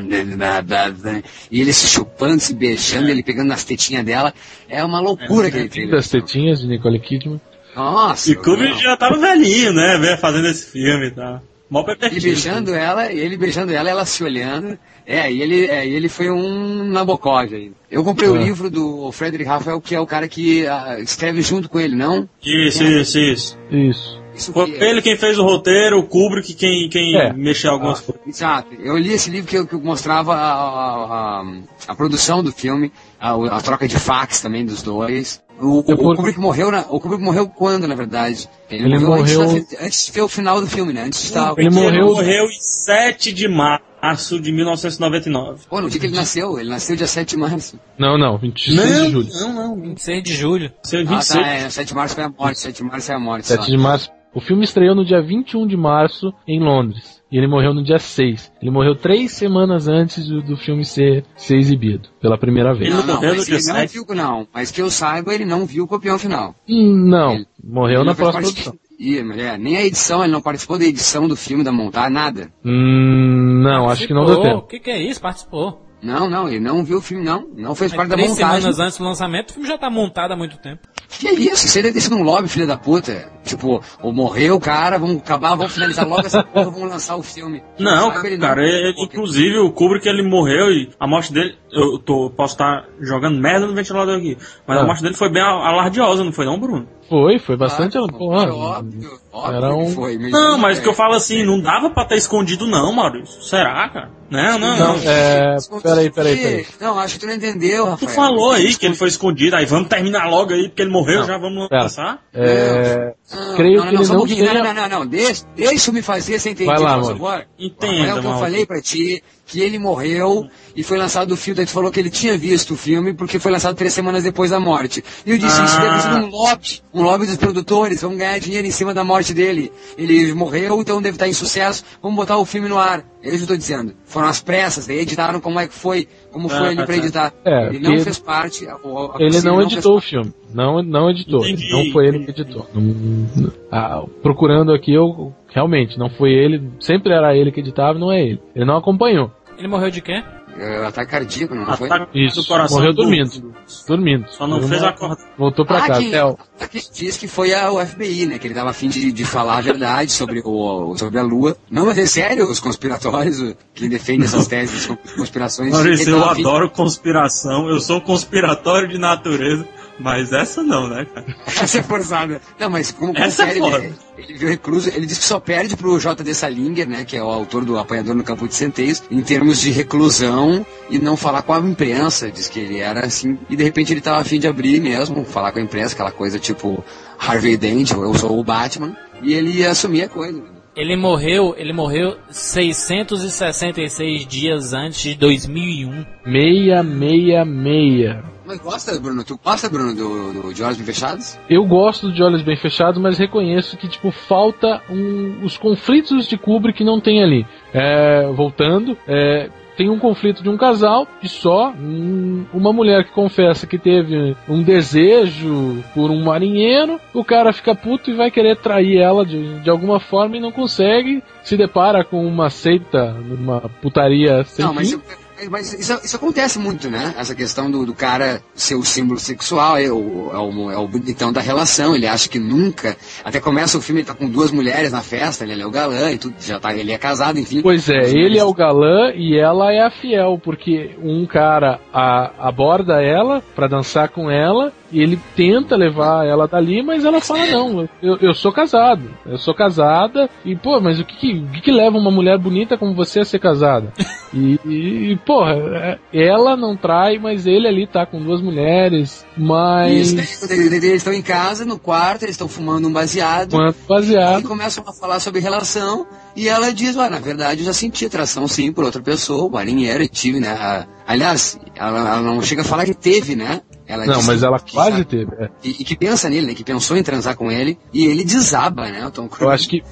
Give 0.09 0.25
me 0.25 0.35
bad, 0.35 0.67
bad 0.67 0.95
thing. 1.01 1.23
E 1.51 1.61
ele 1.61 1.73
se 1.73 1.87
chupando, 1.87 2.39
se 2.39 2.53
beijando, 2.53 3.09
ele 3.09 3.21
pegando 3.23 3.47
nas 3.49 3.63
tetinhas 3.63 4.03
dela. 4.05 4.33
É 4.69 4.83
uma 4.83 4.99
loucura 4.99 5.47
aquele 5.47 5.69
trailer. 5.69 5.95
Das 5.95 6.07
tetinhas 6.09 6.61
de 6.61 6.67
Nicole 6.67 6.99
Kidman. 6.99 7.39
Nossa. 7.75 8.31
E 8.31 8.35
Kubrick 8.35 8.81
já 8.81 8.95
tava 8.97 9.17
velhinho, 9.17 9.73
né? 9.73 10.17
Fazendo 10.17 10.47
esse 10.47 10.69
filme 10.71 11.07
e 11.07 11.11
tal. 11.11 11.41
Mó 11.69 11.79
Ele 11.79 11.85
perspectiva. 11.87 12.25
beijando 12.27 12.73
ela, 12.75 13.11
e 13.11 13.19
ele 13.19 13.35
beijando 13.35 13.73
ela, 13.73 13.89
ela 13.89 14.05
se 14.05 14.23
olhando. 14.23 14.77
É, 15.07 15.31
e 15.31 15.41
ele, 15.41 15.65
é, 15.65 15.87
e 15.87 15.93
ele 15.95 16.07
foi 16.07 16.29
um 16.29 16.83
Nabokov 16.85 17.51
aí. 17.53 17.71
Eu 17.89 18.03
comprei 18.03 18.29
o 18.29 18.35
É. 18.37 18.43
livro 18.43 18.69
do 18.69 19.11
Frederick 19.11 19.49
Rafael, 19.49 19.81
que 19.81 19.95
é 19.95 19.99
o 19.99 20.05
cara 20.05 20.27
que 20.27 20.65
ah, 20.67 20.97
escreve 20.99 21.41
junto 21.41 21.67
com 21.67 21.79
ele, 21.79 21.95
não? 21.95 22.29
Isso, 22.43 22.83
isso, 22.83 23.19
isso. 23.19 23.57
Isso. 23.71 24.23
Isso 24.35 24.51
Foi 24.53 24.65
que- 24.71 24.83
ele 24.83 24.99
quem 25.01 25.15
fez 25.15 25.37
o 25.37 25.43
roteiro, 25.43 25.99
o 25.99 26.03
Kubrick 26.03 26.53
quem, 26.55 26.89
quem 26.89 27.15
É. 27.15 27.31
mexeu 27.33 27.69
algumas 27.71 27.99
coisas. 28.01 28.25
Exato. 28.27 28.69
Eu 28.79 28.97
li 28.97 29.11
esse 29.13 29.29
livro 29.29 29.47
que, 29.47 29.63
que 29.67 29.75
mostrava 29.75 30.33
a, 30.33 30.53
a, 30.53 31.41
a- 31.41 31.53
a 31.89 31.95
produção 31.95 32.41
do 32.43 32.51
filme, 32.51 32.91
a, 33.19 33.33
a 33.57 33.61
troca 33.61 33.87
de 33.87 33.99
fax 33.99 34.41
também 34.41 34.65
dos 34.65 34.81
dois. 34.81 35.39
O, 35.59 35.79
o, 35.79 35.83
por- 35.83 36.13
o 36.13 36.15
Kubrick 36.15 36.39
morreu 36.39 36.71
na, 36.71 36.81
o 36.89 36.99
Kubrick 36.99 37.23
morreu 37.23 37.47
quando, 37.47 37.87
na 37.87 37.95
verdade? 37.95 38.49
Ele 38.69 38.95
Antes, 38.95 39.01
morreu- 39.07 39.47
da- 39.47 39.85
antes 39.85 40.05
de 40.07 40.11
ver 40.11 40.21
o 40.21 40.27
final 40.27 40.59
do 40.59 40.67
filme, 40.67 40.91
né? 40.91 41.03
Antes 41.03 41.21
de 41.21 41.27
estar... 41.27 41.53
Ele 41.57 41.69
morreu- 41.69 42.05
morreu 42.07 42.45
em 42.45 42.57
7 42.59 43.31
de 43.31 43.47
março 43.47 44.39
de 44.39 44.51
1999. 44.51 45.65
Pô, 45.69 45.79
no 45.81 45.89
dia 45.89 45.99
que 45.99 46.07
ele 46.07 46.15
nasceu. 46.15 46.59
Ele 46.59 46.69
nasceu 46.69 46.95
dia 46.95 47.07
7 47.07 47.29
de 47.31 47.37
março. 47.37 47.79
Não, 47.97 48.17
não, 48.17 48.37
26 48.37 48.81
de 49.05 49.09
julho. 49.11 49.27
não, 49.33 49.53
não. 49.53 49.81
26 49.81 50.23
de 50.23 50.33
julho. 50.33 50.71
Seu 50.83 51.01
Ah, 51.01 51.05
26. 51.05 51.43
tá, 51.43 51.49
é. 51.51 51.69
7 51.69 51.87
de 51.87 51.95
março 51.95 52.15
foi 52.15 52.23
a 52.23 52.29
morte. 52.29 52.59
7 52.59 52.75
de 52.77 52.83
março 52.83 53.11
é 53.11 53.15
a 53.15 53.19
morte. 53.19 53.47
7 53.47 53.59
só. 53.65 53.71
de 53.71 53.77
março. 53.77 54.09
O 54.33 54.41
filme 54.41 54.63
estreou 54.63 54.95
no 54.95 55.05
dia 55.05 55.21
21 55.21 55.67
de 55.67 55.77
março 55.77 56.33
em 56.47 56.59
Londres. 56.59 57.21
E 57.33 57.37
ele 57.37 57.47
morreu 57.47 57.73
no 57.73 57.83
dia 57.83 57.97
6. 57.97 58.51
Ele 58.61 58.69
morreu 58.69 58.93
três 58.95 59.31
semanas 59.31 59.87
antes 59.87 60.27
do, 60.27 60.39
do 60.43 60.55
filme 60.55 60.85
ser, 60.85 61.25
ser 61.35 61.57
exibido, 61.57 62.09
pela 62.21 62.37
primeira 62.37 62.75
vez. 62.75 62.93
Ele 62.93 62.97
Não, 63.07 63.07
não, 63.15 63.21
mas 63.21 63.47
ele 63.49 63.57
não 63.57 63.75
7. 63.75 63.93
viu, 63.93 64.05
não. 64.15 64.47
Mas 64.53 64.69
que 64.69 64.79
eu 64.81 64.89
saiba, 64.91 65.33
ele 65.33 65.43
não 65.43 65.65
viu 65.65 65.85
o 65.85 65.87
copião 65.87 66.19
final. 66.19 66.53
Hum, 66.69 67.09
Não, 67.09 67.33
Ele- 67.33 67.47
morreu 67.63 67.95
Ele 68.01 68.03
na 68.03 68.11
não 68.11 68.15
fez 68.15 68.29
próxima 68.29 68.43
parte- 68.53 68.63
produção. 68.63 68.83
Ih, 68.99 69.23
mas 69.23 69.37
é, 69.39 69.57
nem 69.57 69.75
a 69.77 69.83
edição, 69.83 70.23
ele 70.23 70.31
não 70.31 70.41
participou 70.41 70.77
da 70.77 70.85
edição 70.85 71.27
do 71.27 71.35
filme, 71.35 71.63
da 71.63 71.71
montar, 71.71 72.09
nada. 72.11 72.53
Hum, 72.63 73.61
não, 73.63 73.89
acho 73.89 74.05
que 74.07 74.13
não 74.13 74.25
deu 74.25 74.35
Participou. 74.35 74.61
tempo. 74.61 74.65
O 74.65 74.69
que, 74.69 74.79
que 74.79 74.91
é 74.91 75.01
isso? 75.01 75.19
Participou. 75.19 75.81
Não, 76.03 76.29
não, 76.29 76.47
ele 76.49 76.59
não 76.59 76.83
viu 76.83 76.97
o 76.97 77.01
filme, 77.01 77.23
não. 77.23 77.47
Não 77.57 77.73
fez 77.73 77.91
Mas 77.91 77.97
parte 77.97 78.09
da 78.09 78.15
três 78.15 78.29
montagem. 78.31 78.57
semanas 78.61 78.79
antes 78.79 78.97
do 78.97 79.03
lançamento, 79.05 79.49
o 79.49 79.53
filme 79.53 79.67
já 79.67 79.77
tá 79.77 79.89
montado 79.89 80.33
há 80.33 80.35
muito 80.35 80.57
tempo. 80.57 80.81
Que 81.19 81.27
é 81.27 81.33
isso? 81.33 81.73
Deve 81.75 81.93
ter 81.93 82.01
sido 82.01 82.15
um 82.15 82.23
lobby, 82.23 82.47
filha 82.47 82.65
da 82.67 82.77
puta. 82.77 83.31
Tipo, 83.43 83.83
ou 84.01 84.13
morreu 84.13 84.55
o 84.55 84.59
cara, 84.59 84.97
vamos 84.97 85.17
acabar, 85.17 85.55
vamos 85.55 85.73
finalizar 85.73 86.07
logo 86.07 86.25
essa 86.25 86.41
porra, 86.43 86.71
vamos 86.71 86.89
lançar 86.89 87.17
o 87.17 87.23
filme. 87.23 87.61
Não, 87.77 88.11
Sabe, 88.13 88.27
ele 88.29 88.37
cara, 88.37 88.61
ele- 88.65 88.93
inclusive 89.03 89.57
o 89.57 89.69
Kubrick 89.71 90.07
ele 90.07 90.23
morreu 90.23 90.71
e 90.71 90.89
a 90.97 91.05
morte 91.05 91.33
dele, 91.33 91.53
eu 91.71 91.99
tô, 91.99 92.29
posso 92.29 92.53
estar 92.53 92.85
jogando 93.01 93.37
merda 93.41 93.67
no 93.67 93.73
ventilador 93.75 94.15
aqui, 94.17 94.37
mas 94.65 94.77
Ah. 94.77 94.81
a 94.81 94.85
morte 94.85 95.03
dele 95.03 95.13
foi 95.15 95.29
bem 95.29 95.41
alardiosa, 95.41 96.23
não 96.23 96.31
foi 96.31 96.45
não, 96.45 96.57
Bruno? 96.57 96.87
Foi, 97.13 97.37
foi 97.37 97.55
bastante. 97.55 97.93
Claro, 97.93 98.11
porra, 98.17 98.41
foi 98.47 98.51
óbvio, 98.51 99.19
óbvio 99.31 99.55
era 99.57 99.67
que 99.69 99.73
um- 99.75 99.89
foi, 99.91 100.17
mas- 100.17 100.31
Não, 100.31 100.57
mas 100.57 100.79
o 100.79 100.81
que 100.81 100.87
eu 100.87 100.93
é. 100.93 100.95
falo 100.95 101.13
assim, 101.13 101.43
não 101.43 101.61
dava 101.61 101.91
pra 101.91 102.05
ter 102.05 102.15
escondido 102.15 102.65
não, 102.65 102.91
Maurício. 102.91 103.39
Será, 103.43 103.87
cara? 103.89 104.09
Não, 104.31 104.57
não, 104.57 104.75
não. 104.79 104.97
Não, 104.97 105.03
é. 105.11 105.57
Peraí, 105.83 106.09
peraí, 106.09 106.37
peraí. 106.37 106.65
Não, 106.81 106.97
acho 106.97 107.13
que 107.13 107.19
tu 107.19 107.27
não 107.27 107.35
entendeu, 107.35 107.83
Tu 107.85 107.89
Rafael. 107.91 108.09
falou 108.15 108.51
aí 108.51 108.73
que 108.73 108.83
ele 108.87 108.95
foi 108.95 109.09
escondido, 109.09 109.55
aí 109.55 109.67
vamos 109.67 109.89
terminar 109.89 110.27
logo 110.27 110.51
aí, 110.53 110.69
porque 110.69 110.81
ele 110.81 110.89
morreu, 110.91 111.19
Não. 111.19 111.27
já 111.27 111.37
vamos 111.37 111.67
Pera. 111.69 111.83
lançar. 111.83 112.19
É, 112.33 113.13
Não, 113.31 113.55
creio 113.55 113.77
não, 113.77 113.85
que 113.85 113.91
não, 113.93 113.99
ele 113.99 114.05
só 114.05 114.13
um 114.13 114.15
não 114.15 114.21
pouquinho. 114.25 114.47
tenha- 114.49 114.63
Não, 114.63 114.73
não, 114.73 114.81
não, 114.89 114.99
não. 115.01 115.05
Deixa, 115.05 115.45
deixa 115.55 115.89
eu 115.91 115.93
me 115.93 116.01
fazer 116.01 116.39
sem 116.39 116.53
entender, 116.53 116.71
Vai 116.71 116.79
lá, 116.81 116.97
mano. 116.97 117.43
Entenda, 117.59 117.97
Rafael, 118.07 118.21
que 118.21 118.27
eu 118.27 118.37
falei 118.39 118.65
pra 118.65 118.81
ti 118.81 119.23
que 119.45 119.59
ele 119.59 119.77
morreu 119.77 120.47
e 120.75 120.83
foi 120.83 120.97
lançado 120.97 121.31
o 121.33 121.37
filme, 121.37 121.57
daí 121.57 121.65
tu 121.65 121.71
falou 121.71 121.91
que 121.91 121.99
ele 121.99 122.09
tinha 122.09 122.37
visto 122.37 122.73
o 122.73 122.77
filme 122.77 123.13
porque 123.13 123.39
foi 123.39 123.51
lançado 123.51 123.75
três 123.75 123.93
semanas 123.93 124.23
depois 124.23 124.51
da 124.51 124.59
morte. 124.59 125.03
E 125.25 125.31
eu 125.31 125.37
disse, 125.37 125.61
isso 125.63 125.75
Ah. 125.77 125.81
deve 125.81 126.01
ser 126.01 126.09
um 126.13 126.29
lobby, 126.29 126.81
um 126.93 127.03
lobby 127.03 127.25
dos 127.27 127.35
produtores, 127.35 128.01
vão 128.01 128.15
ganhar 128.15 128.39
dinheiro 128.39 128.65
em 128.65 128.71
cima 128.71 128.93
da 128.93 129.03
morte 129.03 129.33
dele. 129.33 129.71
Ele 129.97 130.33
morreu, 130.33 130.79
então 130.81 131.01
deve 131.01 131.15
estar 131.15 131.27
em 131.27 131.33
sucesso, 131.33 131.83
vamos 132.01 132.15
botar 132.15 132.37
o 132.37 132.45
filme 132.45 132.69
no 132.69 132.77
ar. 132.77 133.03
É 133.21 133.27
isso 133.29 133.37
que 133.37 133.43
eu 133.43 133.47
tô 133.47 133.57
dizendo. 133.57 133.93
Foram 134.05 134.27
as 134.27 134.41
pressas, 134.41 134.87
daí 134.87 134.99
editaram 134.99 135.39
como 135.39 135.59
é 135.59 135.67
que 135.67 135.73
foi, 135.73 136.07
como 136.31 136.49
foi 136.49 136.57
Ah, 136.59 136.67
ele 136.67 136.75
tá 136.77 136.85
pra 136.85 136.93
certo. 136.95 137.05
editar. 137.05 137.33
É, 137.45 137.67
ele 137.67 137.79
não 137.79 137.99
fez 138.03 138.19
parte. 138.19 138.67
a- 138.67 138.73
a- 138.75 139.15
Ele 139.19 139.41
não 139.41 139.61
editou 139.61 139.97
o 139.97 140.01
filme. 140.01 140.33
Não, 140.53 140.81
não 140.83 141.09
editou. 141.09 141.39
Entendi. 141.45 141.69
Não 141.71 141.91
foi 141.91 142.07
ele 142.07 142.19
que 142.25 142.31
editou. 142.31 142.67
Não- 142.73 143.51
ah, 143.71 144.03
procurando 144.21 144.71
aqui, 144.73 144.93
eu 144.93 145.33
realmente 145.53 145.97
não 145.97 146.09
foi 146.09 146.31
ele. 146.31 146.69
Sempre 146.79 147.13
era 147.13 147.35
ele 147.35 147.51
que 147.51 147.59
editava, 147.59 147.97
não 147.97 148.11
é 148.11 148.21
ele. 148.21 148.41
Ele 148.55 148.65
não 148.65 148.77
acompanhou. 148.77 149.31
Ele 149.57 149.67
morreu 149.67 149.91
de 149.91 150.01
quê? 150.01 150.23
É, 150.55 150.85
ataque 150.85 151.09
cardíaco, 151.09 151.55
não 151.55 151.65
foi? 151.75 151.87
Ataque 151.89 152.25
Isso. 152.25 152.41
do 152.41 152.47
coração. 152.47 152.77
Morreu 152.77 152.93
do- 152.93 153.01
dormindo. 153.01 153.53
Dormindo. 153.87 154.25
Só 154.29 154.45
não 154.45 154.61
fez 154.61 154.83
a 154.83 154.91
corda. 154.93 155.17
Voltou 155.35 155.65
pra 155.65 155.79
Ah, 155.79 155.87
casa. 155.87 155.99
que- 156.01 156.11
Theo. 156.11 156.37
que 156.69 156.79
diz 156.93 157.17
que 157.17 157.27
foi 157.27 157.53
a, 157.55 157.71
FBI, 157.85 158.27
né? 158.27 158.37
Que 158.37 158.45
ele 158.47 158.53
tava 158.53 158.69
afim 158.69 158.87
de, 158.87 159.11
de 159.11 159.25
falar 159.25 159.57
a 159.57 159.61
verdade 159.61 160.11
sobre, 160.11 160.41
o, 160.45 160.95
sobre 160.95 161.17
a 161.17 161.23
Lua. 161.23 161.57
Não, 161.71 161.87
mas 161.87 161.97
é 161.97 162.05
sério, 162.05 162.45
os 162.47 162.59
conspiratórios, 162.59 163.55
quem 163.73 163.89
defende 163.89 164.25
essas 164.25 164.45
teses 164.47 164.87
de 164.87 165.15
conspirações. 165.15 165.71
Maurício, 165.71 166.11
eu 166.11 166.23
adoro 166.23 166.69
conspiração, 166.69 167.67
eu 167.67 167.79
sou 167.79 167.99
conspiratório 167.99 168.87
de 168.87 168.99
natureza, 168.99 169.67
mas 169.99 170.31
essa 170.31 170.63
não, 170.63 170.87
né, 170.87 171.05
cara? 171.05 171.25
Essa 171.45 171.79
é 171.79 171.83
forçada. 171.83 172.41
Não, 172.59 172.69
mas 172.69 172.91
como 172.91 173.17
Essa 173.17 173.43
é 173.43 173.55
foda. 173.55 173.77
ele, 173.77 173.93
ele 174.17 174.33
viu 174.37 174.49
recluso, 174.49 174.89
ele 174.89 175.05
disse 175.05 175.19
que 175.19 175.25
só 175.25 175.39
perde 175.39 175.77
pro 175.77 175.99
J.D. 175.99 176.33
Salinger, 176.33 176.87
né? 176.87 177.05
Que 177.05 177.17
é 177.17 177.23
o 177.23 177.29
autor 177.29 177.63
do 177.63 177.77
Apanhador 177.77 178.15
no 178.15 178.23
Campo 178.23 178.47
de 178.47 178.55
Centeios, 178.55 179.03
em 179.11 179.21
termos 179.21 179.59
de 179.61 179.71
reclusão 179.71 180.65
e 180.89 180.97
não 180.97 181.15
falar 181.15 181.43
com 181.43 181.53
a 181.53 181.59
imprensa. 181.59 182.31
Diz 182.31 182.47
que 182.47 182.59
ele 182.59 182.79
era 182.79 183.05
assim, 183.05 183.37
e 183.49 183.55
de 183.55 183.63
repente 183.63 183.93
ele 183.93 184.01
tava 184.01 184.19
afim 184.19 184.39
de 184.39 184.47
abrir 184.47 184.81
mesmo, 184.81 185.23
falar 185.25 185.51
com 185.51 185.59
a 185.59 185.61
imprensa, 185.61 185.93
aquela 185.93 186.11
coisa 186.11 186.39
tipo 186.39 186.83
Harvey 187.17 187.55
Dent, 187.55 187.91
eu 187.91 188.13
sou 188.15 188.39
o 188.39 188.43
Batman, 188.43 188.95
e 189.21 189.33
ele 189.33 189.51
ia 189.51 189.71
assumir 189.71 190.03
a 190.03 190.09
coisa. 190.09 190.41
Ele 190.75 190.95
morreu, 190.95 191.53
ele 191.57 191.71
morreu 191.71 192.17
666 192.29 194.25
dias 194.25 194.73
antes 194.73 195.01
de 195.03 195.15
2001. 195.15 196.05
Meia, 196.25 196.81
meia, 196.81 197.45
meia. 197.45 198.23
Mas 198.45 198.59
gosta, 198.59 198.99
Bruno? 198.99 199.23
Tu 199.23 199.39
gosta, 199.43 199.69
Bruno, 199.69 199.95
do, 199.95 200.41
do 200.41 200.53
De 200.53 200.63
Olhos 200.63 200.77
Bem 200.77 200.85
Fechados? 200.85 201.39
Eu 201.49 201.63
gosto 201.65 202.11
de 202.11 202.21
Olhos 202.21 202.41
Bem 202.41 202.57
Fechados, 202.57 203.01
mas 203.01 203.17
reconheço 203.17 203.77
que, 203.77 203.87
tipo, 203.87 204.11
falta 204.11 204.81
um- 204.89 205.45
os 205.45 205.57
conflitos 205.57 206.27
de 206.27 206.37
Kubrick 206.37 206.79
que 206.79 206.83
não 206.83 206.99
tem 206.99 207.23
ali. 207.23 207.45
É, 207.73 208.27
voltando, 208.33 208.97
é, 209.07 209.49
tem 209.75 209.89
um 209.89 209.99
conflito 209.99 210.43
de 210.43 210.49
um 210.49 210.57
casal 210.57 211.07
e 211.21 211.27
só 211.27 211.71
hum, 211.71 212.45
uma 212.53 212.71
mulher 212.71 213.05
que 213.05 213.11
confessa 213.11 213.67
que 213.67 213.77
teve 213.77 214.35
um 214.47 214.61
desejo 214.61 215.83
por 215.93 216.11
um 216.11 216.23
marinheiro, 216.23 216.99
o 217.13 217.23
cara 217.23 217.53
fica 217.53 217.75
puto 217.75 218.09
e 218.09 218.15
vai 218.15 218.29
querer 218.29 218.57
trair 218.57 218.97
ela 218.97 219.25
de, 219.25 219.59
de 219.59 219.69
alguma 219.69 219.99
forma 219.99 220.37
e 220.37 220.39
não 220.39 220.51
consegue, 220.51 221.23
se 221.43 221.57
depara 221.57 222.03
com 222.03 222.25
uma 222.25 222.49
seita, 222.49 223.15
uma 223.19 223.61
putaria 223.81 224.43
sem 224.43 224.65
Não, 224.65 224.73
mas, 224.73 224.93
fim. 224.93 225.22
Mas 225.49 225.73
isso, 225.73 225.99
isso 226.03 226.15
acontece 226.15 226.59
muito, 226.59 226.89
né? 226.89 227.13
Essa 227.17 227.33
questão 227.35 227.69
do, 227.69 227.85
do 227.85 227.93
cara 227.93 228.41
ser 228.53 228.75
o 228.75 228.83
símbolo 228.83 229.19
sexual, 229.19 229.77
é 229.77 229.89
o, 229.91 230.29
é, 230.33 230.37
o, 230.37 230.71
é 230.71 230.77
o 230.77 230.87
bonitão 230.87 231.31
da 231.31 231.41
relação, 231.41 231.95
ele 231.95 232.07
acha 232.07 232.27
que 232.29 232.39
nunca. 232.39 232.95
Até 233.23 233.39
começa 233.39 233.77
o 233.77 233.81
filme, 233.81 234.01
ele 234.01 234.07
tá 234.07 234.13
com 234.13 234.27
duas 234.29 234.51
mulheres 234.51 234.91
na 234.91 235.01
festa, 235.01 235.43
ele 235.43 235.61
é 235.61 235.65
o 235.65 235.71
galã 235.71 236.11
e 236.11 236.17
tudo, 236.17 236.35
já 236.39 236.59
tá, 236.59 236.73
ele 236.73 236.91
é 236.91 236.97
casado, 236.97 237.39
enfim. 237.39 237.61
Pois 237.61 237.87
é, 237.89 238.09
ele 238.11 238.37
é 238.37 238.43
o 238.43 238.53
galã 238.53 239.11
e 239.15 239.37
ela 239.37 239.71
é 239.71 239.81
a 239.81 239.91
fiel, 239.91 240.39
porque 240.43 240.91
um 241.01 241.25
cara 241.25 241.79
a- 241.93 242.31
aborda 242.39 243.01
ela 243.01 243.41
pra 243.55 243.67
dançar 243.67 244.09
com 244.09 244.29
ela 244.29 244.71
e 244.93 245.01
ele 245.01 245.19
tenta 245.35 245.75
levar 245.75 246.25
ela 246.25 246.47
dali, 246.47 246.81
mas 246.83 247.03
ela 247.03 247.19
fala: 247.19 247.45
Não, 247.47 247.89
eu, 248.01 248.17
eu 248.21 248.33
sou 248.33 248.51
casado, 248.51 249.09
eu 249.25 249.37
sou 249.37 249.53
casada 249.53 250.29
e, 250.45 250.55
pô, 250.55 250.79
mas 250.79 250.99
o 250.99 251.03
que, 251.05 251.15
que, 251.17 251.33
o 251.39 251.47
que, 251.51 251.61
que 251.61 251.71
leva 251.71 251.97
uma 251.97 252.11
mulher 252.11 252.37
bonita 252.37 252.77
como 252.77 252.93
você 252.93 253.19
a 253.21 253.25
ser 253.25 253.39
casada? 253.39 253.91
E, 254.35 254.59
e, 254.65 255.11
e, 255.11 255.15
porra, 255.15 255.53
é- 255.53 255.99
ela 256.11 256.57
não 256.57 256.75
trai, 256.75 257.19
mas 257.19 257.45
ele 257.45 257.67
ali 257.67 257.85
tá 257.85 258.03
com 258.03 258.19
duas 258.19 258.41
mulheres, 258.41 259.23
E 259.37 259.41
mas. 259.43 260.11
eles 260.11 260.51
eles 260.51 260.93
estão 260.95 261.13
em 261.13 261.21
casa, 261.21 261.63
no 261.65 261.77
quarto, 261.77 262.23
eles 262.23 262.33
estão 262.33 262.47
fumando 262.47 262.87
um 262.87 262.91
baseado. 262.91 263.51
Quanto 263.51 263.77
E 263.77 263.87
baseado. 263.87 264.47
começam 264.47 264.83
a 264.87 264.91
falar 264.91 265.19
sobre 265.19 265.39
relação 265.39 266.07
e 266.35 266.47
ela 266.47 266.73
diz, 266.73 266.97
ah, 266.97 267.11
na 267.11 267.19
verdade 267.19 267.61
eu 267.61 267.65
já 267.67 267.73
senti 267.73 268.07
atração 268.07 268.47
sim 268.47 268.71
por 268.71 268.83
outra 268.83 269.03
pessoa, 269.03 269.43
o 269.45 269.51
marinheiro, 269.51 270.01
e 270.01 270.07
tive, 270.07 270.39
né? 270.39 270.87
Aliás, 271.05 271.59
ela, 271.75 271.99
ela 271.99 272.21
não 272.21 272.41
chega 272.41 272.63
a 272.63 272.65
falar 272.65 272.85
que 272.85 272.95
teve, 272.95 273.35
né? 273.35 273.61
Ela 273.87 274.05
Não, 274.05 274.23
mas 274.23 274.41
ela 274.43 274.59
que 274.59 274.73
quase 274.73 274.91
sabe- 274.91 275.05
teve. 275.05 275.31
é. 275.39 275.49
E, 275.63 275.69
e 275.81 275.83
que 275.83 275.95
pensa 275.97 276.29
nele, 276.29 276.47
né? 276.47 276.53
Que 276.53 276.63
pensou 276.63 276.95
em 276.95 277.03
transar 277.03 277.35
com 277.35 277.51
ele 277.51 277.77
e 277.93 278.05
ele 278.05 278.23
desaba, 278.23 278.89
né? 278.89 279.05
O 279.05 279.11
Tom 279.11 279.27
Cruise. 279.27 279.43
Eu 279.43 279.49
acho 279.49 279.67
que, 279.69 279.83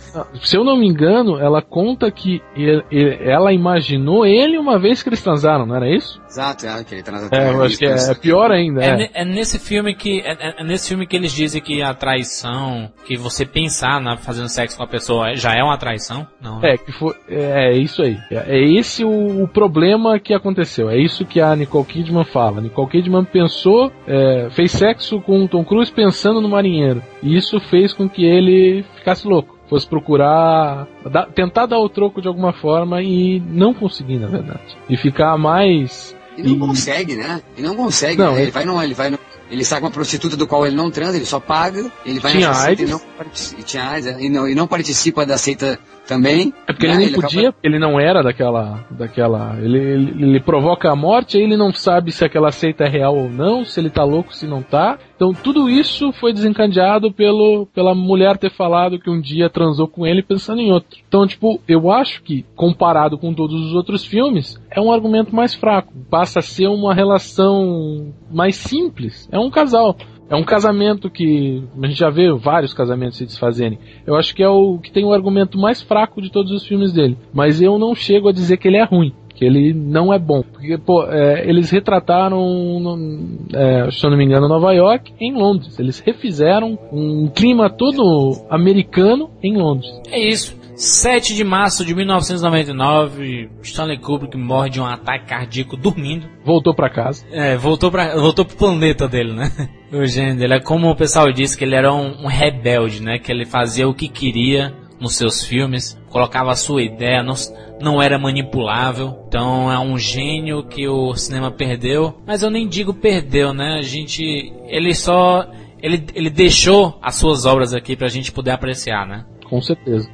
se 0.43 0.55
eu 0.55 0.63
não 0.63 0.77
me 0.77 0.87
engano, 0.87 1.37
ela 1.39 1.61
conta 1.61 2.09
que 2.11 2.41
ele- 2.55 2.83
ele- 2.89 3.19
ela 3.29 3.51
imaginou 3.51 4.25
ele 4.25 4.57
uma 4.57 4.79
vez 4.79 5.03
que 5.03 5.09
eles 5.09 5.21
transaram, 5.21 5.65
não 5.65 5.75
era 5.75 5.89
isso? 5.93 6.21
Exato, 6.29 6.65
é, 6.65 6.83
que 6.83 6.95
ele 6.95 7.03
transa 7.03 7.27
É, 7.31 7.49
eu 7.49 7.63
acho 7.63 7.77
que 7.77 7.85
é, 7.85 7.93
é 8.11 8.13
pior 8.15 8.49
ainda. 8.51 8.81
É, 8.83 9.03
É. 9.03 9.21
é 9.21 9.25
nesse 9.25 9.59
filme 9.59 9.93
que 9.93 10.21
é, 10.21 10.31
é- 10.31 10.61
é 10.61 10.63
nesse 10.63 10.87
filme 10.87 11.05
que 11.05 11.15
eles 11.15 11.31
dizem 11.33 11.61
que 11.61 11.81
a 11.81 11.93
traição, 11.93 12.89
que 13.05 13.17
você 13.17 13.45
pensar 13.45 13.99
na 13.99 14.15
fazendo 14.17 14.47
sexo 14.47 14.77
com 14.77 14.83
a 14.83 14.87
pessoa 14.87 15.35
já 15.35 15.53
é 15.53 15.61
uma 15.63 15.77
traição? 15.77 16.25
Não. 16.41 16.59
né? 16.59 16.73
É, 16.73 16.77
que 16.77 16.91
foi, 16.93 17.13
é, 17.27 17.73
é 17.73 17.77
isso 17.77 18.01
aí. 18.01 18.17
É, 18.31 18.57
é 18.57 18.73
esse 18.79 19.03
o, 19.03 19.43
o 19.43 19.47
problema 19.47 20.19
que 20.19 20.33
aconteceu. 20.33 20.89
É 20.89 20.97
isso 20.97 21.25
que 21.25 21.41
a 21.41 21.55
Nicole 21.55 21.85
Kidman 21.85 22.23
fala. 22.25 22.61
Nicole 22.61 22.89
Kidman 22.89 23.25
pensou, 23.25 23.90
é, 24.07 24.49
fez 24.51 24.71
sexo 24.71 25.21
com 25.21 25.43
o 25.43 25.47
Tom 25.47 25.63
Cruise 25.63 25.91
pensando 25.91 26.41
no 26.41 26.49
marinheiro. 26.49 27.01
E 27.21 27.35
isso 27.37 27.59
fez 27.59 27.93
com 27.93 28.07
que 28.09 28.23
ele 28.25 28.83
ficasse 28.97 29.27
louco. 29.27 29.57
Fosse 29.69 29.87
procurar, 29.87 30.85
dar- 31.09 31.27
tentar 31.27 31.65
dar 31.65 31.79
o 31.79 31.87
troco 31.87 32.21
de 32.21 32.27
alguma 32.27 32.51
forma 32.53 33.01
e 33.01 33.39
não 33.39 33.73
conseguir, 33.73 34.17
na 34.17 34.27
verdade. 34.27 34.77
E 34.89 34.97
ficar 34.97 35.37
mais. 35.37 36.15
E 36.37 36.43
não 36.43 36.55
E- 36.55 36.59
consegue, 36.59 37.15
né? 37.15 37.41
E 37.57 37.61
não 37.61 37.75
consegue. 37.75 38.17
Não, 38.17 38.33
né? 38.35 38.41
Ele 38.41 38.51
vai 38.51 38.65
no, 38.65 38.81
ele 38.83 38.93
vai 38.93 39.09
no, 39.09 39.19
ele 39.49 39.63
saca 39.63 39.85
uma 39.85 39.91
prostituta 39.91 40.35
do 40.35 40.45
qual 40.47 40.65
ele 40.65 40.75
não 40.75 40.91
transa, 40.91 41.15
ele 41.17 41.25
só 41.25 41.39
paga, 41.39 41.89
ele 42.05 42.19
vai 42.19 42.33
Tinha 42.33 42.47
na 42.49 42.53
seita 42.53 42.81
e 42.81 42.85
AIDS. 42.85 42.91
não, 42.91 42.99
partici- 43.17 43.55
e 43.59 43.63
tinha 43.63 43.83
AIDS, 43.89 44.07
é, 44.07 44.21
e 44.21 44.29
não, 44.29 44.47
e 44.47 44.55
não 44.55 44.67
participa 44.67 45.25
da 45.25 45.37
seita 45.37 45.79
também. 46.07 46.53
É 46.67 46.73
porque 46.73 46.87
né? 46.87 46.93
ele 46.93 46.99
nem 46.99 47.09
acaba- 47.09 47.27
podia, 47.27 47.53
ele 47.63 47.79
não 47.79 47.99
era 47.99 48.21
daquela. 48.21 48.85
daquela 48.91 49.57
ele, 49.61 49.77
ele, 49.77 50.23
ele 50.23 50.39
provoca 50.39 50.91
a 50.91 50.95
morte, 50.95 51.37
aí 51.37 51.43
ele 51.43 51.57
não 51.57 51.73
sabe 51.73 52.11
se 52.11 52.23
aquela 52.25 52.51
seita 52.51 52.83
é 52.83 52.89
real 52.89 53.15
ou 53.15 53.29
não, 53.29 53.63
se 53.65 53.79
ele 53.79 53.89
tá 53.89 54.03
louco, 54.03 54.35
se 54.35 54.45
não 54.47 54.61
tá. 54.61 54.97
Então 55.15 55.33
tudo 55.33 55.69
isso 55.69 56.11
foi 56.13 56.33
desencadeado 56.33 57.11
pelo, 57.11 57.67
pela 57.67 57.93
mulher 57.93 58.37
ter 58.37 58.51
falado 58.51 58.99
que 58.99 59.09
um 59.09 59.21
dia 59.21 59.49
transou 59.49 59.87
com 59.87 60.05
ele 60.05 60.23
pensando 60.23 60.61
em 60.61 60.71
outro. 60.71 60.99
Então, 61.07 61.27
tipo, 61.27 61.61
eu 61.67 61.91
acho 61.91 62.23
que, 62.23 62.45
comparado 62.55 63.17
com 63.17 63.33
todos 63.33 63.59
os 63.67 63.73
outros 63.73 64.05
filmes, 64.05 64.59
é 64.69 64.81
um 64.81 64.91
argumento 64.91 65.35
mais 65.35 65.53
fraco. 65.53 65.93
Passa 66.09 66.39
a 66.39 66.43
ser 66.43 66.67
uma 66.67 66.93
relação 66.93 68.13
mais 68.31 68.55
simples. 68.55 69.29
É 69.31 69.39
um 69.39 69.49
casal. 69.49 69.95
É 70.31 70.35
um 70.35 70.43
casamento 70.43 71.09
que 71.09 71.61
a 71.83 71.87
gente 71.87 71.99
já 71.99 72.09
vê 72.09 72.31
vários 72.33 72.73
casamentos 72.73 73.17
se 73.17 73.25
desfazerem. 73.25 73.77
Eu 74.07 74.15
acho 74.15 74.33
que 74.33 74.41
é 74.41 74.47
o 74.47 74.79
que 74.79 74.89
tem 74.91 75.03
o 75.03 75.11
argumento 75.11 75.57
mais 75.59 75.81
fraco 75.81 76.21
de 76.21 76.31
todos 76.31 76.51
os 76.53 76.65
filmes 76.65 76.93
dele. 76.93 77.17
Mas 77.33 77.61
eu 77.61 77.77
não 77.77 77.93
chego 77.93 78.29
a 78.29 78.31
dizer 78.31 78.55
que 78.55 78.67
ele 78.67 78.77
é 78.77 78.83
ruim. 78.85 79.11
Que 79.35 79.43
ele 79.43 79.73
não 79.73 80.13
é 80.13 80.17
bom. 80.19 80.41
Porque, 80.41 80.77
pô, 80.77 81.03
é, 81.05 81.49
eles 81.49 81.69
retrataram, 81.69 82.39
no- 82.79 83.39
é, 83.53 83.89
se 83.91 84.05
eu 84.05 84.09
não 84.09 84.17
me 84.17 84.23
engano, 84.23 84.47
Nova 84.47 84.71
York 84.71 85.11
em 85.19 85.33
Londres. 85.33 85.77
Eles 85.79 85.99
refizeram 85.99 86.77
um 86.93 87.27
clima 87.27 87.69
todo 87.69 88.01
americano 88.49 89.29
em 89.43 89.57
Londres. 89.57 89.89
É 90.11 90.19
isso. 90.19 90.60
7 90.75 91.35
de 91.35 91.43
março 91.43 91.85
de 91.85 91.93
1999, 91.93 93.49
Stanley 93.61 93.99
Kubrick 93.99 94.37
morre 94.37 94.69
de 94.69 94.81
um 94.81 94.85
ataque 94.85 95.27
cardíaco 95.27 95.77
dormindo. 95.77 96.27
Voltou 96.43 96.73
pra 96.73 96.89
casa. 96.89 97.25
É, 97.31 97.55
voltou, 97.55 97.91
pra, 97.91 98.15
voltou 98.15 98.45
pro 98.45 98.57
planeta 98.57 99.07
dele, 99.07 99.33
né? 99.33 99.51
O 99.91 100.05
gênio 100.05 100.37
dele. 100.37 100.53
É 100.53 100.59
como 100.61 100.89
o 100.89 100.95
pessoal 100.95 101.29
disse 101.33 101.57
que 101.57 101.65
ele 101.65 101.75
era 101.75 101.93
um, 101.93 102.23
um 102.23 102.27
rebelde, 102.27 103.01
né? 103.01 103.19
Que 103.19 103.29
ele 103.29 103.45
fazia 103.45 103.89
o 103.89 103.93
que 103.93 104.07
queria 104.07 104.73
nos 105.01 105.17
seus 105.17 105.43
filmes, 105.43 105.99
colocava 106.09 106.51
a 106.51 106.55
sua 106.55 106.83
ideia, 106.83 107.23
não, 107.23 107.33
não 107.81 108.01
era 108.01 108.19
manipulável. 108.19 109.25
Então 109.27 109.69
é 109.69 109.79
um 109.79 109.97
gênio 109.97 110.63
que 110.63 110.87
o 110.87 111.13
cinema 111.15 111.51
perdeu. 111.51 112.21
Mas 112.25 112.43
eu 112.43 112.51
nem 112.51 112.69
digo 112.69 112.93
perdeu, 112.93 113.53
né? 113.53 113.79
A 113.79 113.81
gente. 113.81 114.53
Ele 114.67 114.93
só. 114.93 115.45
Ele, 115.81 116.05
ele 116.13 116.29
deixou 116.29 116.97
as 117.01 117.15
suas 117.15 117.45
obras 117.45 117.73
aqui 117.73 117.95
pra 117.95 118.07
gente 118.07 118.31
poder 118.31 118.51
apreciar, 118.51 119.07
né? 119.07 119.25
Com 119.49 119.59
certeza. 119.59 120.07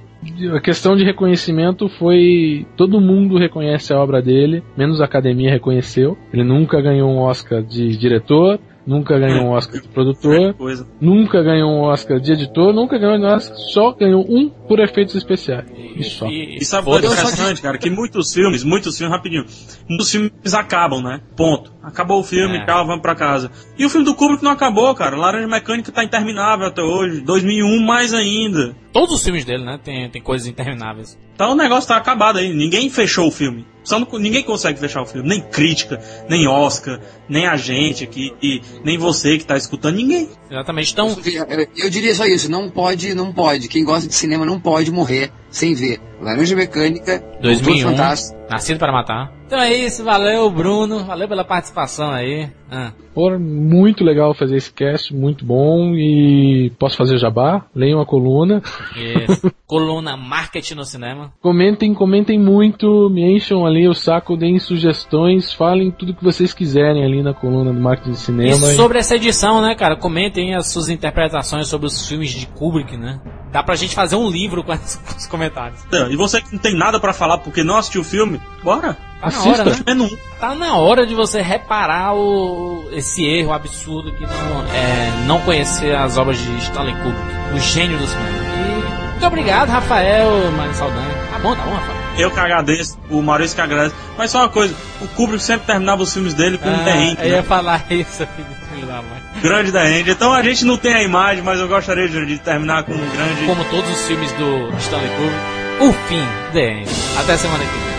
A 0.55 0.59
questão 0.59 0.95
de 0.95 1.03
reconhecimento 1.03 1.87
foi. 1.87 2.65
Todo 2.75 3.01
mundo 3.01 3.37
reconhece 3.37 3.93
a 3.93 3.99
obra 3.99 4.21
dele, 4.21 4.63
menos 4.75 5.01
a 5.01 5.05
academia 5.05 5.51
reconheceu. 5.51 6.17
Ele 6.33 6.43
nunca 6.43 6.81
ganhou 6.81 7.09
um 7.09 7.19
Oscar 7.19 7.61
de 7.61 7.95
diretor, 7.97 8.59
nunca 8.87 9.19
ganhou 9.19 9.43
um 9.45 9.49
Oscar 9.51 9.81
de 9.81 9.87
produtor, 9.89 10.53
Coisa. 10.57 10.87
nunca 10.99 11.43
ganhou 11.43 11.69
um 11.69 11.81
Oscar 11.81 12.19
de 12.19 12.31
editor, 12.31 12.73
nunca 12.73 12.97
ganhou 12.97 13.17
um 13.17 13.25
Oscar, 13.35 13.57
só 13.57 13.91
ganhou 13.91 14.25
um 14.27 14.49
por 14.49 14.79
efeitos 14.79 15.13
especiais. 15.15 15.65
E 15.95 16.03
só. 16.03 16.27
E 16.27 16.63
sabe 16.63 16.89
o 16.89 16.99
que 16.99 17.05
é 17.05 17.09
interessante, 17.09 17.61
cara? 17.61 17.77
Que 17.77 17.89
muitos 17.89 18.33
filmes, 18.33 18.63
muitos 18.63 18.97
filmes, 18.97 19.15
rapidinho, 19.15 19.45
muitos 19.89 20.09
filmes 20.11 20.53
acabam, 20.53 21.01
né? 21.03 21.21
Ponto. 21.35 21.71
Acabou 21.83 22.19
o 22.19 22.23
filme, 22.23 22.57
É. 22.57 22.65
tchau, 22.65 22.85
vamos 22.85 23.01
pra 23.01 23.15
casa. 23.15 23.49
E 23.77 23.85
o 23.85 23.89
filme 23.89 24.05
do 24.05 24.13
Kubrick 24.15 24.43
não 24.43 24.51
acabou, 24.51 24.93
cara. 24.95 25.15
Laranja 25.15 25.47
Mecânica 25.47 25.91
tá 25.91 26.03
interminável 26.03 26.67
até 26.67 26.81
hoje. 26.81 27.21
2001 27.21 27.79
mais 27.85 28.13
ainda. 28.13 28.75
Todos 28.91 29.15
os 29.15 29.23
filmes 29.23 29.45
dele, 29.45 29.63
né? 29.63 29.79
Tem, 29.83 30.09
tem 30.09 30.21
coisas 30.21 30.47
intermináveis. 30.47 31.17
Então 31.33 31.51
o 31.51 31.55
negócio 31.55 31.87
tá 31.87 31.95
acabado 31.97 32.37
aí. 32.39 32.53
Ninguém 32.53 32.89
fechou 32.89 33.27
o 33.27 33.31
filme. 33.31 33.65
Só 33.87 33.97
não- 33.97 34.19
ninguém 34.19 34.43
consegue 34.43 34.77
fechar 34.77 35.01
o 35.01 35.05
filme. 35.05 35.29
Nem 35.29 35.39
crítica, 35.41 35.97
nem 36.29 36.45
Oscar, 36.45 36.99
nem 37.29 37.47
a 37.47 37.55
gente 37.55 38.03
aqui, 38.03 38.33
e 38.43 38.61
nem 38.83 38.97
você 38.97 39.37
que 39.37 39.45
tá 39.45 39.55
escutando. 39.55 39.95
Ninguém. 39.95 40.29
Exatamente. 40.51 40.91
Então, 40.91 41.17
Eu, 41.49 41.67
eu 41.85 41.89
diria 41.89 42.13
só 42.13 42.25
isso, 42.25 42.51
não 42.51 42.69
pode, 42.69 43.13
não 43.13 43.31
pode. 43.31 43.69
Quem 43.69 43.85
gosta 43.85 44.05
de 44.05 44.13
cinema 44.13 44.45
não 44.45 44.59
pode 44.59 44.91
morrer 44.91 45.31
sem 45.49 45.73
ver. 45.73 46.01
Laranja 46.21 46.55
Mecânica, 46.55 47.19
Doutor 47.19 47.41
2001, 47.41 47.89
Fantástico. 47.89 48.37
Nascido 48.49 48.79
para 48.79 48.91
Matar. 48.93 49.31
Então 49.45 49.59
é 49.59 49.73
isso, 49.73 50.03
valeu 50.03 50.49
Bruno, 50.49 51.05
valeu 51.05 51.27
pela 51.27 51.43
participação 51.43 52.11
aí. 52.11 52.49
Ah, 52.69 52.91
Pô, 53.13 53.31
muito 53.39 54.03
legal 54.03 54.33
fazer 54.33 54.57
esse 54.57 54.71
cast, 54.71 55.13
muito 55.13 55.45
bom. 55.45 55.93
E 55.95 56.71
posso 56.77 56.97
fazer 56.97 57.17
jabá? 57.17 57.65
Leiam 57.73 57.99
a 58.01 58.05
coluna. 58.05 58.61
isso. 58.95 59.51
Coluna 59.67 60.15
Marketing 60.15 60.75
no 60.75 60.85
Cinema. 60.85 61.33
Comentem, 61.41 61.93
comentem 61.93 62.39
muito, 62.39 63.09
me 63.09 63.35
encham 63.35 63.65
ali 63.65 63.85
o 63.85 63.93
saco, 63.93 64.37
deem 64.37 64.59
sugestões, 64.59 65.51
falem 65.51 65.91
tudo 65.91 66.13
que 66.13 66.23
vocês 66.23 66.53
quiserem 66.53 67.03
ali 67.03 67.21
na 67.21 67.33
coluna 67.33 67.73
do 67.73 67.79
Marketing 67.79 68.11
de 68.11 68.15
E 68.15 68.19
Cinema. 68.19 68.55
sobre 68.55 68.97
essa 68.99 69.15
edição, 69.17 69.61
né, 69.61 69.75
cara? 69.75 69.97
Comentem 69.97 70.55
as 70.55 70.67
suas 70.71 70.87
interpretações 70.87 71.67
sobre 71.67 71.85
os 71.87 72.07
filmes 72.07 72.29
de 72.31 72.47
Kubrick, 72.47 72.95
né? 72.95 73.19
Dá 73.51 73.61
pra 73.61 73.75
gente 73.75 73.93
fazer 73.93 74.15
um 74.15 74.29
livro 74.29 74.63
com 74.63 74.71
os 74.71 74.95
com 74.95 75.17
os 75.17 75.27
comentários. 75.27 75.83
E 76.13 76.15
você 76.17 76.41
que 76.41 76.51
não 76.53 76.59
tem 76.59 76.75
nada 76.77 76.99
pra 76.99 77.13
falar 77.13 77.37
porque 77.39 77.63
não 77.63 77.77
assistiu 77.77 78.01
o 78.01 78.03
filme, 78.05 78.39
bora. 78.63 78.93
Tá 79.19 79.21
na 79.21 79.27
Assista. 79.27 79.49
hora, 79.49 79.63
né? 79.63 79.93
Um. 80.03 80.17
Tá 80.39 80.53
na 80.55 80.75
hora 80.77 81.05
de 81.07 81.15
você 81.15 81.41
reparar 81.41 82.13
o, 82.15 82.87
esse 82.91 83.25
erro 83.25 83.51
absurdo 83.51 84.11
que 84.11 84.21
não, 84.23 84.61
é, 84.73 85.25
não 85.25 85.41
conhecer 85.41 85.95
as 85.95 86.17
obras 86.17 86.37
de 86.37 86.57
Stanley 86.59 86.93
Kubrick, 86.95 87.55
o 87.55 87.59
gênio 87.59 87.97
do 87.97 88.05
cinema. 88.05 88.29
E 88.29 89.09
muito 89.11 89.25
obrigado, 89.25 89.69
Rafael 89.69 90.51
Mário 90.51 90.73
Saldanha. 90.75 91.17
Tá 91.31 91.39
bom, 91.39 91.55
tá 91.55 91.63
bom, 91.63 91.71
Rafael. 91.73 91.97
Eu 92.19 92.31
que 92.31 92.39
agradeço, 92.39 92.97
o 93.09 93.21
Maurício 93.21 93.55
que 93.55 93.61
agradece. 93.61 93.95
Mas 94.17 94.29
só 94.31 94.39
uma 94.39 94.49
coisa, 94.49 94.75
o 95.01 95.07
Kubrick 95.09 95.41
sempre 95.43 95.65
terminava 95.67 96.01
os 96.03 96.13
filmes 96.13 96.33
dele 96.35 96.57
com 96.59 96.67
um 96.69 96.83
The 96.83 96.97
End, 97.03 97.17
Ah, 97.19 97.25
eu 97.25 97.29
ia 97.29 97.35
né? 97.37 97.43
falar 97.43 97.83
isso, 97.91 98.27
filho 98.71 98.85
da 98.87 99.01
mãe. 99.01 99.21
Grande 99.41 99.75
End. 99.75 100.09
Então 100.11 100.31
a 100.33 100.41
gente 100.43 100.63
não 100.65 100.77
tem 100.77 100.93
a 100.93 101.01
imagem, 101.03 101.43
mas 101.43 101.59
eu 101.59 101.67
gostaria 101.67 102.07
de, 102.07 102.23
de 102.25 102.37
terminar 102.39 102.83
com 102.83 102.91
um 102.93 103.09
grande... 103.09 103.45
Como 103.47 103.63
todos 103.65 103.89
os 103.91 104.07
filmes 104.07 104.31
do 104.33 104.69
Stanley 104.79 105.09
Kubrick, 105.09 105.56
o 105.79 105.91
fim, 106.07 106.25
The 106.53 106.59
End. 106.59 106.89
Até 107.17 107.37
semana 107.37 107.63
que 107.63 107.71
vem. 107.71 107.96